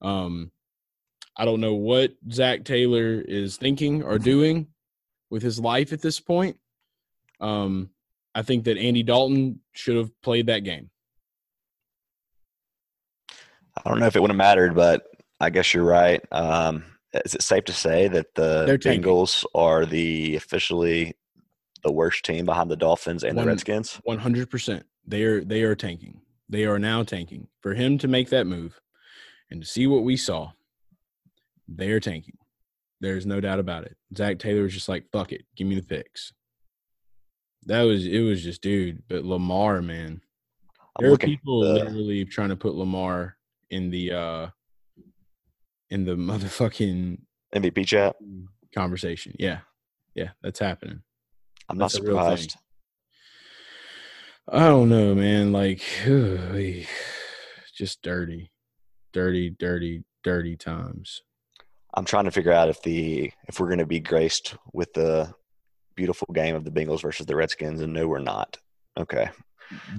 Um, 0.02 0.52
I 1.36 1.44
don't 1.44 1.60
know 1.60 1.74
what 1.74 2.12
Zac 2.30 2.64
Taylor 2.64 3.20
is 3.20 3.56
thinking 3.56 4.02
or 4.02 4.18
doing 4.18 4.68
with 5.30 5.42
his 5.42 5.58
life 5.58 5.92
at 5.92 6.00
this 6.00 6.20
point. 6.20 6.56
Um, 7.40 7.90
I 8.34 8.42
think 8.42 8.64
that 8.64 8.78
Andy 8.78 9.02
Dalton 9.02 9.60
should 9.72 9.96
have 9.96 10.10
played 10.22 10.46
that 10.46 10.60
game. 10.60 10.90
I 13.76 13.88
don't 13.88 13.98
know 13.98 14.06
if 14.06 14.16
it 14.16 14.20
would 14.20 14.30
have 14.30 14.36
mattered, 14.36 14.74
but 14.74 15.06
I 15.40 15.50
guess 15.50 15.74
you're 15.74 15.84
right. 15.84 16.22
Um, 16.32 16.84
is 17.24 17.34
it 17.34 17.42
safe 17.42 17.64
to 17.64 17.72
say 17.72 18.08
that 18.08 18.34
the 18.34 18.64
They're 18.66 18.78
tanking. 18.78 19.02
Bengals 19.04 19.44
are 19.54 19.84
the 19.86 20.36
officially 20.36 21.16
the 21.82 21.92
worst 21.92 22.24
team 22.24 22.44
behind 22.46 22.70
the 22.70 22.76
Dolphins 22.76 23.24
and 23.24 23.36
One- 23.36 23.46
the 23.46 23.50
Redskins? 23.52 24.00
One 24.04 24.18
hundred 24.18 24.50
percent. 24.50 24.84
They 25.06 25.22
are 25.24 25.44
they 25.44 25.62
are 25.62 25.74
tanking. 25.74 26.20
They 26.48 26.64
are 26.64 26.78
now 26.78 27.02
tanking. 27.02 27.48
For 27.60 27.74
him 27.74 27.98
to 27.98 28.08
make 28.08 28.30
that 28.30 28.46
move 28.46 28.80
and 29.50 29.60
to 29.62 29.66
see 29.66 29.86
what 29.86 30.02
we 30.04 30.16
saw, 30.16 30.52
they 31.68 31.90
are 31.90 32.00
tanking. 32.00 32.38
There's 33.00 33.26
no 33.26 33.40
doubt 33.40 33.58
about 33.58 33.84
it. 33.84 33.96
Zac 34.16 34.38
Taylor 34.38 34.62
was 34.62 34.72
just 34.72 34.88
like, 34.88 35.04
fuck 35.12 35.32
it, 35.32 35.44
give 35.56 35.66
me 35.66 35.74
the 35.74 35.82
picks. 35.82 36.32
That 37.66 37.82
was 37.82 38.06
it 38.06 38.20
was 38.20 38.42
just 38.42 38.62
dude, 38.62 39.02
but 39.08 39.24
Lamar, 39.24 39.82
man. 39.82 40.20
I'm 40.96 41.04
There 41.04 41.12
are 41.12 41.16
people 41.18 41.60
the- 41.60 41.74
literally 41.74 42.24
trying 42.24 42.50
to 42.50 42.56
put 42.56 42.74
Lamar 42.74 43.36
in 43.70 43.90
the 43.90 44.12
uh 44.12 44.46
in 45.90 46.04
the 46.04 46.12
motherfucking 46.16 47.18
MVP 47.54 47.86
chat. 47.86 48.16
conversation. 48.74 49.34
Yeah. 49.38 49.60
Yeah, 50.14 50.30
that's 50.42 50.58
happening. 50.60 51.02
I'm 51.68 51.76
not 51.78 51.86
That's 51.86 51.98
thing. 51.98 52.06
surprised. 52.06 52.56
I 54.48 54.66
don't 54.66 54.88
know, 54.88 55.14
man. 55.14 55.52
Like, 55.52 55.82
just 57.74 58.02
dirty, 58.02 58.50
dirty, 59.12 59.50
dirty, 59.50 60.04
dirty 60.22 60.56
times. 60.56 61.22
I'm 61.94 62.04
trying 62.04 62.24
to 62.26 62.30
figure 62.30 62.52
out 62.52 62.68
if 62.68 62.82
the 62.82 63.32
if 63.48 63.58
we're 63.58 63.68
going 63.68 63.78
to 63.78 63.86
be 63.86 64.00
graced 64.00 64.56
with 64.72 64.92
the 64.94 65.32
beautiful 65.94 66.28
game 66.34 66.54
of 66.54 66.64
the 66.64 66.70
Bengals 66.70 67.02
versus 67.02 67.26
the 67.26 67.36
Redskins, 67.36 67.80
and 67.80 67.92
no, 67.92 68.06
we're 68.06 68.18
not. 68.18 68.58
Okay, 68.98 69.30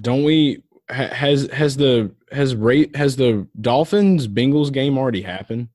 Don't 0.02 0.24
we? 0.24 0.62
Ha- 0.90 1.14
Has 1.14 1.50
has 1.52 1.78
the 1.78 2.12
has 2.32 2.56
rate 2.56 2.96
has 2.96 3.16
the 3.16 3.48
Dolphins 3.60 4.28
Bengals 4.28 4.72
game 4.72 4.98
already 4.98 5.22
happened? 5.22 5.70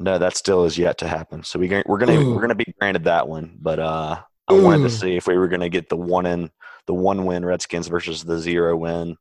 no, 0.00 0.16
that 0.18 0.36
still 0.36 0.64
is 0.64 0.78
yet 0.78 0.98
to 0.98 1.08
happen. 1.08 1.42
So 1.42 1.58
we 1.58 1.68
we're 1.86 1.98
gonna 1.98 2.14
Ooh. 2.20 2.34
we're 2.34 2.40
gonna 2.40 2.54
be 2.54 2.72
granted 2.80 3.04
that 3.04 3.28
one, 3.28 3.56
but 3.60 3.78
uh, 3.78 4.20
I 4.46 4.52
wanted 4.52 4.84
to 4.84 4.90
see 4.90 5.16
if 5.16 5.26
we 5.26 5.36
were 5.36 5.48
gonna 5.48 5.68
get 5.68 5.88
the 5.88 5.96
one 5.96 6.24
in 6.26 6.50
the 6.86 6.94
one 6.94 7.24
win 7.26 7.44
Redskins 7.44 7.88
versus 7.88 8.24
the 8.24 8.38
zero 8.38 8.76
win. 8.76 9.16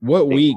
What 0.00 0.28
week? 0.28 0.56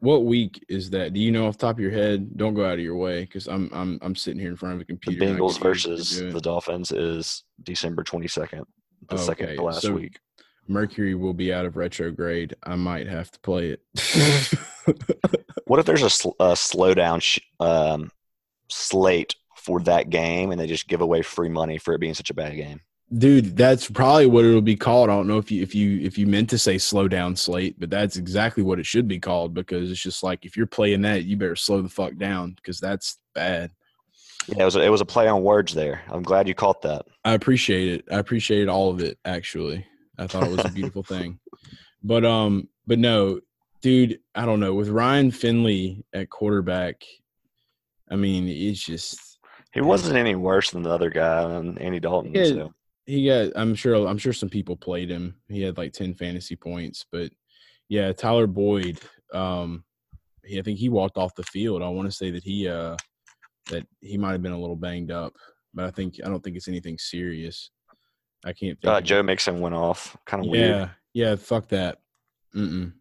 What 0.00 0.24
week 0.24 0.64
is 0.68 0.90
that? 0.90 1.12
Do 1.12 1.20
you 1.20 1.30
know 1.30 1.46
off 1.46 1.58
the 1.58 1.66
top 1.66 1.76
of 1.76 1.80
your 1.80 1.90
head? 1.90 2.36
Don't 2.36 2.54
go 2.54 2.64
out 2.64 2.74
of 2.74 2.80
your 2.80 2.96
way 2.96 3.20
because 3.22 3.46
I'm 3.48 3.70
I'm 3.72 3.98
I'm 4.02 4.14
sitting 4.16 4.40
here 4.40 4.50
in 4.50 4.56
front 4.56 4.74
of 4.74 4.80
a 4.80 4.84
The 4.84 4.86
computer. 4.86 5.24
I 5.24 5.26
Bengals 5.28 5.60
versus 5.60 6.18
the 6.20 6.40
Dolphins 6.40 6.90
is 6.92 7.44
December 7.62 8.02
22nd, 8.02 8.64
the 9.08 9.16
second 9.18 9.56
to 9.56 9.62
last 9.62 9.82
so- 9.82 9.92
week. 9.92 10.18
Mercury 10.70 11.14
will 11.14 11.34
be 11.34 11.52
out 11.52 11.66
of 11.66 11.76
retrograde. 11.76 12.54
I 12.62 12.76
might 12.76 13.08
have 13.08 13.30
to 13.32 13.40
play 13.40 13.76
it. 13.76 14.54
What 15.70 15.78
if 15.78 15.86
there's 15.86 16.02
a, 16.02 16.10
sl- 16.10 16.30
a 16.40 16.54
slowdown 16.54 17.22
sh- 17.22 17.38
um, 17.60 18.10
slate 18.68 19.36
for 19.54 19.78
that 19.82 20.10
game, 20.10 20.50
and 20.50 20.60
they 20.60 20.66
just 20.66 20.88
give 20.88 21.00
away 21.00 21.22
free 21.22 21.48
money 21.48 21.78
for 21.78 21.94
it 21.94 22.00
being 22.00 22.14
such 22.14 22.28
a 22.28 22.34
bad 22.34 22.56
game? 22.56 22.80
Dude, 23.16 23.56
that's 23.56 23.88
probably 23.88 24.26
what 24.26 24.44
it'll 24.44 24.62
be 24.62 24.74
called. 24.74 25.10
I 25.10 25.12
don't 25.12 25.28
know 25.28 25.38
if 25.38 25.48
you 25.52 25.62
if 25.62 25.72
you 25.72 26.00
if 26.00 26.18
you 26.18 26.26
meant 26.26 26.50
to 26.50 26.58
say 26.58 26.76
slow 26.76 27.06
down 27.06 27.36
slate, 27.36 27.78
but 27.78 27.88
that's 27.88 28.16
exactly 28.16 28.64
what 28.64 28.80
it 28.80 28.86
should 28.86 29.06
be 29.06 29.20
called 29.20 29.54
because 29.54 29.92
it's 29.92 30.02
just 30.02 30.24
like 30.24 30.44
if 30.44 30.56
you're 30.56 30.66
playing 30.66 31.02
that, 31.02 31.22
you 31.22 31.36
better 31.36 31.54
slow 31.54 31.80
the 31.82 31.88
fuck 31.88 32.16
down 32.16 32.54
because 32.54 32.80
that's 32.80 33.18
bad. 33.32 33.70
Yeah, 34.48 34.62
it 34.62 34.64
was 34.64 34.74
a, 34.74 34.82
it 34.82 34.88
was 34.88 35.02
a 35.02 35.06
play 35.06 35.28
on 35.28 35.44
words 35.44 35.72
there. 35.72 36.02
I'm 36.08 36.24
glad 36.24 36.48
you 36.48 36.54
caught 36.54 36.82
that. 36.82 37.06
I 37.24 37.34
appreciate 37.34 37.88
it. 38.00 38.04
I 38.10 38.18
appreciate 38.18 38.66
all 38.66 38.90
of 38.90 39.00
it 39.00 39.18
actually. 39.24 39.86
I 40.20 40.26
thought 40.26 40.44
it 40.44 40.56
was 40.56 40.64
a 40.64 40.70
beautiful 40.70 41.02
thing. 41.02 41.38
But 42.02 42.24
um 42.24 42.68
but 42.86 42.98
no, 42.98 43.40
dude, 43.82 44.20
I 44.34 44.46
don't 44.46 44.60
know. 44.60 44.74
With 44.74 44.88
Ryan 44.88 45.30
Finley 45.30 46.04
at 46.12 46.30
quarterback, 46.30 47.02
I 48.10 48.16
mean, 48.16 48.48
it's 48.48 48.84
just 48.84 49.38
He 49.72 49.80
wasn't 49.80 50.16
any 50.16 50.34
worse 50.34 50.70
than 50.70 50.82
the 50.82 50.90
other 50.90 51.10
guy, 51.10 51.42
um, 51.42 51.76
Andy 51.80 52.00
Dalton. 52.00 52.32
Yeah. 52.34 52.44
So 52.44 52.74
he 53.10 53.26
got 53.26 53.50
i'm 53.56 53.74
sure 53.74 54.06
i'm 54.06 54.18
sure 54.18 54.32
some 54.32 54.48
people 54.48 54.76
played 54.76 55.10
him 55.10 55.34
he 55.48 55.62
had 55.62 55.76
like 55.76 55.92
10 55.92 56.14
fantasy 56.14 56.54
points 56.54 57.04
but 57.10 57.30
yeah 57.88 58.12
tyler 58.12 58.46
boyd 58.46 58.98
um 59.34 59.84
he, 60.44 60.58
i 60.58 60.62
think 60.62 60.78
he 60.78 60.88
walked 60.88 61.16
off 61.16 61.34
the 61.34 61.42
field 61.44 61.82
i 61.82 61.88
want 61.88 62.08
to 62.08 62.16
say 62.16 62.30
that 62.30 62.44
he 62.44 62.68
uh 62.68 62.96
that 63.70 63.86
he 64.00 64.16
might 64.16 64.32
have 64.32 64.42
been 64.42 64.52
a 64.52 64.60
little 64.60 64.76
banged 64.76 65.10
up 65.10 65.32
but 65.74 65.84
i 65.84 65.90
think 65.90 66.16
i 66.24 66.28
don't 66.28 66.42
think 66.42 66.56
it's 66.56 66.68
anything 66.68 66.96
serious 66.98 67.70
i 68.44 68.52
can't 68.52 68.80
think 68.80 68.86
uh, 68.92 69.00
Joe. 69.00 69.22
Mixon 69.22 69.60
went 69.60 69.74
off. 69.74 70.16
Kind 70.26 70.44
of 70.46 70.54
yeah 70.54 70.60
weird. 70.60 70.70
yeah 70.70 70.88
yeah. 71.30 71.36
fuck 71.36 71.68
that 71.68 71.98
Mm-mm. 72.54 72.92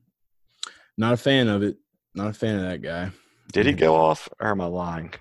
not 0.98 1.14
a 1.14 1.18
fan 1.18 1.48
of 1.48 1.64
it 1.64 1.78
not 2.16 2.28
a 2.30 2.34
fan 2.34 2.56
of 2.56 2.62
that 2.64 2.82
guy 2.82 3.12
Did 3.52 3.66
he 3.66 3.74
go 3.74 3.96
off, 3.96 4.28
or 4.40 4.48
am 4.50 4.62
I 4.62 4.66
lying? 4.66 5.14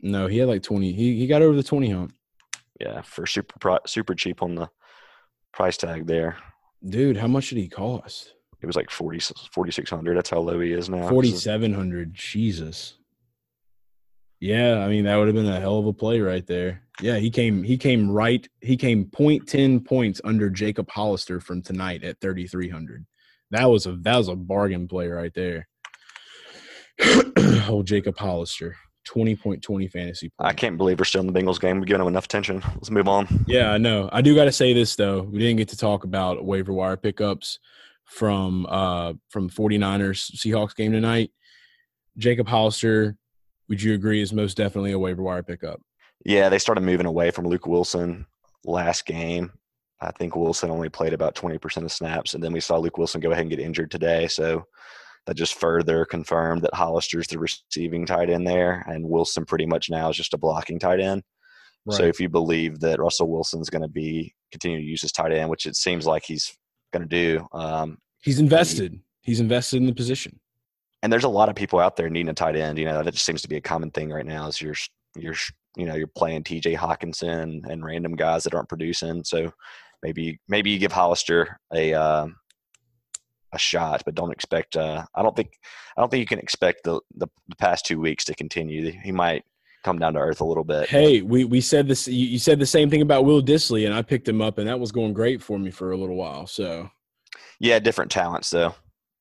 no 0.00 0.26
he 0.26 0.38
had 0.38 0.48
like 0.48 0.62
20 0.62 0.92
he, 0.92 1.16
he 1.18 1.26
got 1.26 1.42
over 1.42 1.56
the 1.56 1.62
20 1.62 1.90
hump 1.90 2.14
Yeah, 2.80 3.02
for 3.02 3.26
super 3.26 3.78
super 3.86 4.14
cheap 4.14 4.42
on 4.42 4.54
the 4.56 4.68
price 5.52 5.76
tag 5.76 6.06
there. 6.06 6.36
dude 6.86 7.16
how 7.16 7.28
much 7.28 7.48
did 7.50 7.58
he 7.58 7.68
cost 7.68 8.34
It 8.60 8.66
was 8.66 8.76
like 8.76 8.90
40 8.90 9.20
4600 9.52 10.16
That's 10.16 10.30
how 10.30 10.40
low 10.40 10.58
he 10.60 10.72
is 10.72 10.88
now. 10.88 11.08
Forty 11.08 11.30
seven 11.32 11.72
hundred. 11.74 12.14
Jesus. 12.14 12.94
Yeah, 14.42 14.78
I 14.78 14.88
mean 14.88 15.04
that 15.04 15.14
would 15.14 15.28
have 15.28 15.36
been 15.36 15.46
a 15.46 15.60
hell 15.60 15.78
of 15.78 15.86
a 15.86 15.92
play 15.92 16.18
right 16.18 16.44
there. 16.44 16.82
Yeah, 17.00 17.18
he 17.18 17.30
came 17.30 17.62
he 17.62 17.78
came 17.78 18.10
right 18.10 18.44
he 18.60 18.76
came 18.76 19.04
point 19.04 19.46
ten 19.46 19.78
points 19.78 20.20
under 20.24 20.50
Jacob 20.50 20.90
Hollister 20.90 21.38
from 21.38 21.62
tonight 21.62 22.02
at 22.02 22.18
thirty 22.20 22.48
three 22.48 22.68
hundred. 22.68 23.06
That 23.52 23.70
was 23.70 23.86
a 23.86 23.92
that 23.98 24.16
was 24.16 24.26
a 24.26 24.34
bargain 24.34 24.88
play 24.88 25.06
right 25.06 25.32
there. 25.32 25.68
oh 27.68 27.84
Jacob 27.84 28.18
Hollister. 28.18 28.76
Twenty 29.04 29.36
point 29.36 29.62
twenty 29.62 29.86
fantasy 29.86 30.30
points. 30.30 30.50
I 30.50 30.54
can't 30.54 30.76
believe 30.76 30.98
we're 30.98 31.04
still 31.04 31.20
in 31.20 31.32
the 31.32 31.32
Bengals 31.32 31.60
game. 31.60 31.78
We're 31.78 31.86
giving 31.86 32.00
them 32.00 32.08
enough 32.08 32.24
attention. 32.24 32.64
Let's 32.74 32.90
move 32.90 33.06
on. 33.06 33.44
Yeah, 33.46 33.70
I 33.70 33.78
know. 33.78 34.08
I 34.12 34.22
do 34.22 34.34
got 34.34 34.46
to 34.46 34.52
say 34.52 34.72
this 34.72 34.96
though. 34.96 35.22
We 35.22 35.38
didn't 35.38 35.58
get 35.58 35.68
to 35.68 35.76
talk 35.76 36.02
about 36.02 36.44
waiver 36.44 36.72
wire 36.72 36.96
pickups 36.96 37.60
from 38.06 38.66
uh 38.68 39.12
from 39.28 39.48
49ers 39.48 40.34
Seahawks 40.36 40.74
game 40.74 40.90
tonight. 40.90 41.30
Jacob 42.18 42.48
Hollister, 42.48 43.16
would 43.72 43.82
you 43.82 43.94
agree 43.94 44.20
is 44.20 44.34
most 44.34 44.58
definitely 44.58 44.92
a 44.92 44.98
waiver 44.98 45.22
wire 45.22 45.42
pickup? 45.42 45.80
Yeah, 46.26 46.50
they 46.50 46.58
started 46.58 46.82
moving 46.82 47.06
away 47.06 47.30
from 47.30 47.46
Luke 47.46 47.66
Wilson 47.66 48.26
last 48.66 49.06
game. 49.06 49.50
I 49.98 50.10
think 50.10 50.36
Wilson 50.36 50.70
only 50.70 50.90
played 50.90 51.14
about 51.14 51.34
20% 51.34 51.82
of 51.82 51.90
snaps, 51.90 52.34
and 52.34 52.44
then 52.44 52.52
we 52.52 52.60
saw 52.60 52.76
Luke 52.76 52.98
Wilson 52.98 53.22
go 53.22 53.30
ahead 53.30 53.40
and 53.40 53.50
get 53.50 53.60
injured 53.60 53.90
today. 53.90 54.28
So 54.28 54.66
that 55.24 55.36
just 55.36 55.54
further 55.54 56.04
confirmed 56.04 56.60
that 56.60 56.74
Hollister's 56.74 57.28
the 57.28 57.38
receiving 57.38 58.04
tight 58.04 58.28
end 58.28 58.46
there, 58.46 58.84
and 58.86 59.08
Wilson 59.08 59.46
pretty 59.46 59.64
much 59.64 59.88
now 59.88 60.10
is 60.10 60.18
just 60.18 60.34
a 60.34 60.38
blocking 60.38 60.78
tight 60.78 61.00
end. 61.00 61.22
So 61.88 62.02
if 62.02 62.20
you 62.20 62.28
believe 62.28 62.78
that 62.80 63.00
Russell 63.00 63.30
Wilson's 63.30 63.70
going 63.70 63.80
to 63.80 63.88
be 63.88 64.34
continue 64.50 64.80
to 64.80 64.84
use 64.84 65.00
his 65.00 65.12
tight 65.12 65.32
end, 65.32 65.48
which 65.48 65.64
it 65.64 65.76
seems 65.76 66.04
like 66.04 66.24
he's 66.26 66.54
going 66.92 67.08
to 67.08 67.08
do, 67.08 67.46
um, 67.54 67.96
He's 68.20 68.38
invested. 68.38 69.00
He's 69.22 69.40
invested 69.40 69.78
in 69.78 69.86
the 69.86 69.94
position. 69.94 70.38
And 71.02 71.12
there's 71.12 71.24
a 71.24 71.28
lot 71.28 71.48
of 71.48 71.56
people 71.56 71.80
out 71.80 71.96
there 71.96 72.08
needing 72.08 72.28
a 72.28 72.34
tight 72.34 72.56
end. 72.56 72.78
You 72.78 72.84
know, 72.84 73.02
that 73.02 73.12
just 73.12 73.24
seems 73.24 73.42
to 73.42 73.48
be 73.48 73.56
a 73.56 73.60
common 73.60 73.90
thing 73.90 74.10
right 74.10 74.26
now. 74.26 74.46
Is 74.46 74.60
you're 74.60 74.76
you're 75.16 75.34
you 75.76 75.86
know 75.86 75.94
you're 75.94 76.06
playing 76.06 76.44
T.J. 76.44 76.74
Hockenson 76.74 77.68
and 77.68 77.84
random 77.84 78.14
guys 78.14 78.44
that 78.44 78.54
aren't 78.54 78.68
producing. 78.68 79.24
So 79.24 79.52
maybe 80.02 80.38
maybe 80.48 80.70
you 80.70 80.78
give 80.78 80.92
Hollister 80.92 81.58
a 81.74 81.94
um, 81.94 82.36
a 83.52 83.58
shot, 83.58 84.02
but 84.04 84.14
don't 84.14 84.32
expect. 84.32 84.76
Uh, 84.76 85.04
I 85.14 85.22
don't 85.22 85.36
think 85.36 85.58
I 85.96 86.00
don't 86.00 86.10
think 86.10 86.20
you 86.20 86.26
can 86.26 86.38
expect 86.38 86.84
the, 86.84 87.00
the 87.16 87.28
the 87.48 87.56
past 87.56 87.86
two 87.86 88.00
weeks 88.00 88.24
to 88.26 88.34
continue. 88.34 88.90
He 88.90 89.12
might 89.12 89.44
come 89.84 89.98
down 89.98 90.14
to 90.14 90.20
earth 90.20 90.40
a 90.40 90.44
little 90.44 90.64
bit. 90.64 90.88
Hey, 90.88 91.22
we 91.22 91.44
we 91.44 91.60
said 91.60 91.88
this. 91.88 92.08
You, 92.08 92.26
you 92.26 92.38
said 92.38 92.58
the 92.58 92.66
same 92.66 92.90
thing 92.90 93.02
about 93.02 93.24
Will 93.24 93.42
Dissly, 93.42 93.84
and 93.86 93.94
I 93.94 94.02
picked 94.02 94.28
him 94.28 94.40
up, 94.40 94.58
and 94.58 94.68
that 94.68 94.80
was 94.80 94.92
going 94.92 95.12
great 95.12 95.42
for 95.42 95.58
me 95.58 95.70
for 95.70 95.92
a 95.92 95.96
little 95.96 96.16
while. 96.16 96.46
So 96.46 96.90
Yeah, 97.58 97.78
different 97.78 98.10
talents 98.10 98.50
though. 98.50 98.74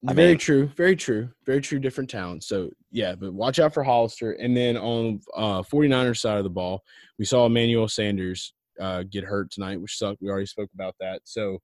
I 0.07 0.13
very 0.13 0.29
mean- 0.29 0.37
true, 0.39 0.67
very 0.75 0.95
true, 0.95 1.29
very 1.45 1.61
true. 1.61 1.79
Different 1.79 2.09
talents. 2.09 2.47
So 2.47 2.69
yeah, 2.91 3.13
but 3.15 3.33
watch 3.33 3.59
out 3.59 3.73
for 3.73 3.83
Hollister. 3.83 4.31
And 4.33 4.55
then 4.57 4.77
on 4.77 5.21
uh 5.35 5.61
49ers 5.61 6.17
side 6.19 6.37
of 6.37 6.43
the 6.43 6.49
ball, 6.49 6.81
we 7.19 7.25
saw 7.25 7.45
Emmanuel 7.45 7.87
Sanders 7.87 8.53
uh, 8.79 9.03
get 9.03 9.23
hurt 9.23 9.51
tonight, 9.51 9.79
which 9.79 9.97
sucked. 9.97 10.21
We 10.21 10.29
already 10.29 10.47
spoke 10.47 10.69
about 10.73 10.95
that. 10.99 11.21
So 11.23 11.59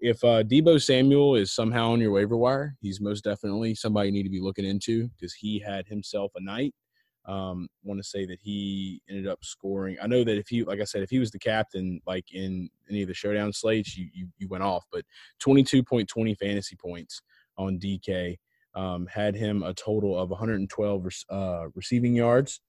if 0.00 0.22
uh, 0.22 0.42
Deebo 0.44 0.80
Samuel 0.82 1.34
is 1.36 1.52
somehow 1.54 1.92
on 1.92 2.00
your 2.00 2.12
waiver 2.12 2.36
wire, 2.36 2.76
he's 2.80 3.00
most 3.00 3.24
definitely 3.24 3.74
somebody 3.74 4.08
you 4.08 4.12
need 4.12 4.24
to 4.24 4.30
be 4.30 4.40
looking 4.40 4.66
into 4.66 5.08
because 5.08 5.32
he 5.32 5.58
had 5.58 5.86
himself 5.86 6.30
a 6.36 6.42
night. 6.42 6.74
Um, 7.26 7.68
want 7.84 7.98
to 8.00 8.04
say 8.08 8.24
that 8.26 8.38
he 8.40 9.02
ended 9.08 9.26
up 9.26 9.38
scoring. 9.42 9.96
I 10.00 10.06
know 10.06 10.24
that 10.24 10.38
if 10.38 10.48
he, 10.48 10.62
like 10.64 10.80
I 10.80 10.84
said, 10.84 11.02
if 11.02 11.10
he 11.10 11.18
was 11.18 11.30
the 11.30 11.38
captain, 11.38 12.00
like 12.06 12.32
in 12.32 12.70
any 12.88 13.02
of 13.02 13.08
the 13.08 13.14
showdown 13.14 13.52
slates, 13.52 13.96
you 13.96 14.08
you, 14.12 14.28
you 14.38 14.48
went 14.48 14.62
off. 14.62 14.84
But 14.92 15.04
twenty 15.38 15.62
two 15.62 15.82
point 15.82 16.08
twenty 16.08 16.34
fantasy 16.34 16.76
points 16.76 17.20
on 17.58 17.78
DK 17.78 18.36
um, 18.74 19.06
had 19.06 19.34
him 19.34 19.62
a 19.62 19.74
total 19.74 20.18
of 20.18 20.30
112 20.30 21.04
rec- 21.04 21.14
uh, 21.30 21.66
receiving 21.74 22.14
yards 22.14 22.60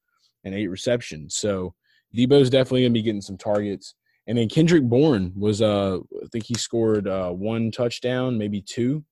and 0.44 0.56
eight 0.56 0.68
receptions. 0.68 1.36
So 1.36 1.74
Deebo's 2.16 2.50
definitely 2.50 2.84
gonna 2.84 2.94
be 2.94 3.02
getting 3.02 3.22
some 3.22 3.38
targets. 3.38 3.96
And 4.28 4.38
then 4.38 4.50
Kendrick 4.50 4.84
Bourne 4.84 5.34
was, 5.36 5.62
uh, 5.62 5.98
I 5.98 6.28
think 6.32 6.46
he 6.46 6.54
scored 6.54 7.08
uh, 7.08 7.32
one 7.32 7.72
touchdown, 7.72 8.38
maybe 8.38 8.62
two, 8.62 9.04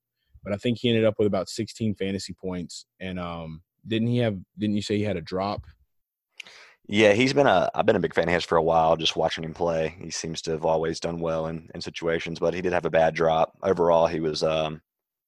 but 0.44 0.54
I 0.54 0.58
think 0.58 0.78
he 0.80 0.90
ended 0.90 1.06
up 1.06 1.16
with 1.18 1.28
about 1.28 1.50
16 1.50 1.96
fantasy 1.96 2.34
points. 2.34 2.86
And 3.00 3.20
um, 3.20 3.62
didn't 3.88 4.10
he 4.10 4.20
have? 4.20 4.38
Didn't 4.58 4.76
you 4.76 4.82
say 4.82 4.98
he 4.98 5.04
had 5.04 5.18
a 5.18 5.22
drop? 5.22 5.66
Yeah, 6.88 7.13
he's 7.13 7.34
been 7.34 7.48
a. 7.48 7.70
I've 7.76 7.86
been 7.86 7.98
a 7.98 8.02
big 8.02 8.13
fan 8.13 8.30
of 8.30 8.34
his 8.34 8.46
for 8.46 8.58
a 8.58 8.63
while. 8.63 8.96
Just 8.96 9.18
watching 9.18 9.44
him 9.44 9.54
play, 9.54 9.96
he 10.00 10.10
seems 10.10 10.42
to 10.44 10.52
have 10.52 10.66
always 10.66 11.00
done 11.00 11.20
well 11.20 11.48
in, 11.48 11.70
in 11.76 11.82
situations. 11.82 12.40
But 12.40 12.54
he 12.54 12.62
did 12.62 12.72
have 12.72 12.86
a 12.86 12.90
bad 12.90 13.13
drop. 13.13 13.58
Overall, 13.62 14.08
he 14.08 14.22
was 14.22 14.42
um, 14.42 14.82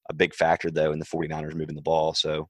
a 0.09 0.13
big 0.13 0.33
factor 0.33 0.69
though 0.71 0.91
in 0.91 0.99
the 0.99 1.05
49ers 1.05 1.55
moving 1.55 1.75
the 1.75 1.81
ball. 1.81 2.13
So 2.13 2.49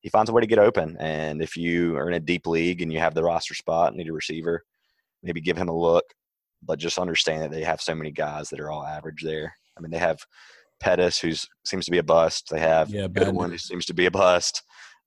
he 0.00 0.08
finds 0.08 0.30
a 0.30 0.32
way 0.32 0.40
to 0.40 0.46
get 0.46 0.58
open. 0.58 0.96
And 0.98 1.42
if 1.42 1.56
you 1.56 1.96
are 1.96 2.08
in 2.08 2.14
a 2.14 2.20
deep 2.20 2.46
league 2.46 2.80
and 2.80 2.92
you 2.92 2.98
have 3.00 3.14
the 3.14 3.22
roster 3.24 3.54
spot 3.54 3.88
and 3.88 3.96
need 3.98 4.08
a 4.08 4.12
receiver, 4.12 4.64
maybe 5.22 5.40
give 5.40 5.56
him 5.56 5.68
a 5.68 5.76
look. 5.76 6.04
But 6.62 6.78
just 6.78 6.98
understand 6.98 7.42
that 7.42 7.50
they 7.50 7.64
have 7.64 7.80
so 7.80 7.94
many 7.94 8.10
guys 8.10 8.48
that 8.50 8.60
are 8.60 8.70
all 8.70 8.84
average 8.84 9.22
there. 9.22 9.54
I 9.76 9.80
mean, 9.80 9.90
they 9.90 9.98
have 9.98 10.18
Pettis, 10.78 11.18
who 11.18 11.32
seems 11.64 11.84
to 11.86 11.90
be 11.90 11.98
a 11.98 12.02
bust. 12.02 12.48
They 12.50 12.60
have 12.60 12.90
Yeah, 12.90 13.08
Goodwin, 13.08 13.50
who 13.50 13.58
seems 13.58 13.86
to 13.86 13.94
be 13.94 14.06
a 14.06 14.10
bust. 14.10 14.62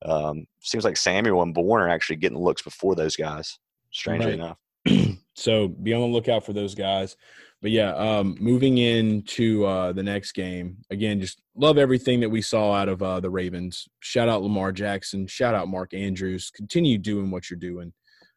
Um, 0.05 0.45
seems 0.61 0.83
like 0.83 0.97
Samuel 0.97 1.41
and 1.41 1.53
Bourne 1.53 1.81
are 1.81 1.89
actually 1.89 2.17
getting 2.17 2.37
looks 2.37 2.61
before 2.61 2.95
those 2.95 3.15
guys. 3.15 3.57
Strangely 3.91 4.37
Right. 4.37 4.55
enough. 4.85 5.17
so 5.35 5.67
be 5.67 5.93
on 5.93 6.01
the 6.01 6.07
lookout 6.07 6.43
for 6.45 6.53
those 6.53 6.75
guys. 6.75 7.15
But 7.63 7.71
yeah, 7.71 7.95
um, 7.95 8.35
moving 8.41 8.77
into 8.77 9.65
uh, 9.65 9.93
the 9.93 10.03
next 10.03 10.33
game 10.33 10.79
again, 10.89 11.21
just 11.21 11.41
love 11.55 11.77
everything 11.77 12.19
that 12.19 12.29
we 12.29 12.41
saw 12.41 12.73
out 12.73 12.89
of 12.89 13.01
uh, 13.01 13.21
the 13.21 13.29
Ravens. 13.29 13.87
Shout 14.01 14.27
out 14.27 14.43
Lamar 14.43 14.73
Jackson. 14.73 15.27
Shout 15.27 15.55
out 15.55 15.69
Mark 15.69 15.93
Andrews. 15.93 16.51
Continue 16.53 16.97
doing 16.97 17.31
what 17.31 17.49
you're 17.49 17.57
doing. 17.57 17.93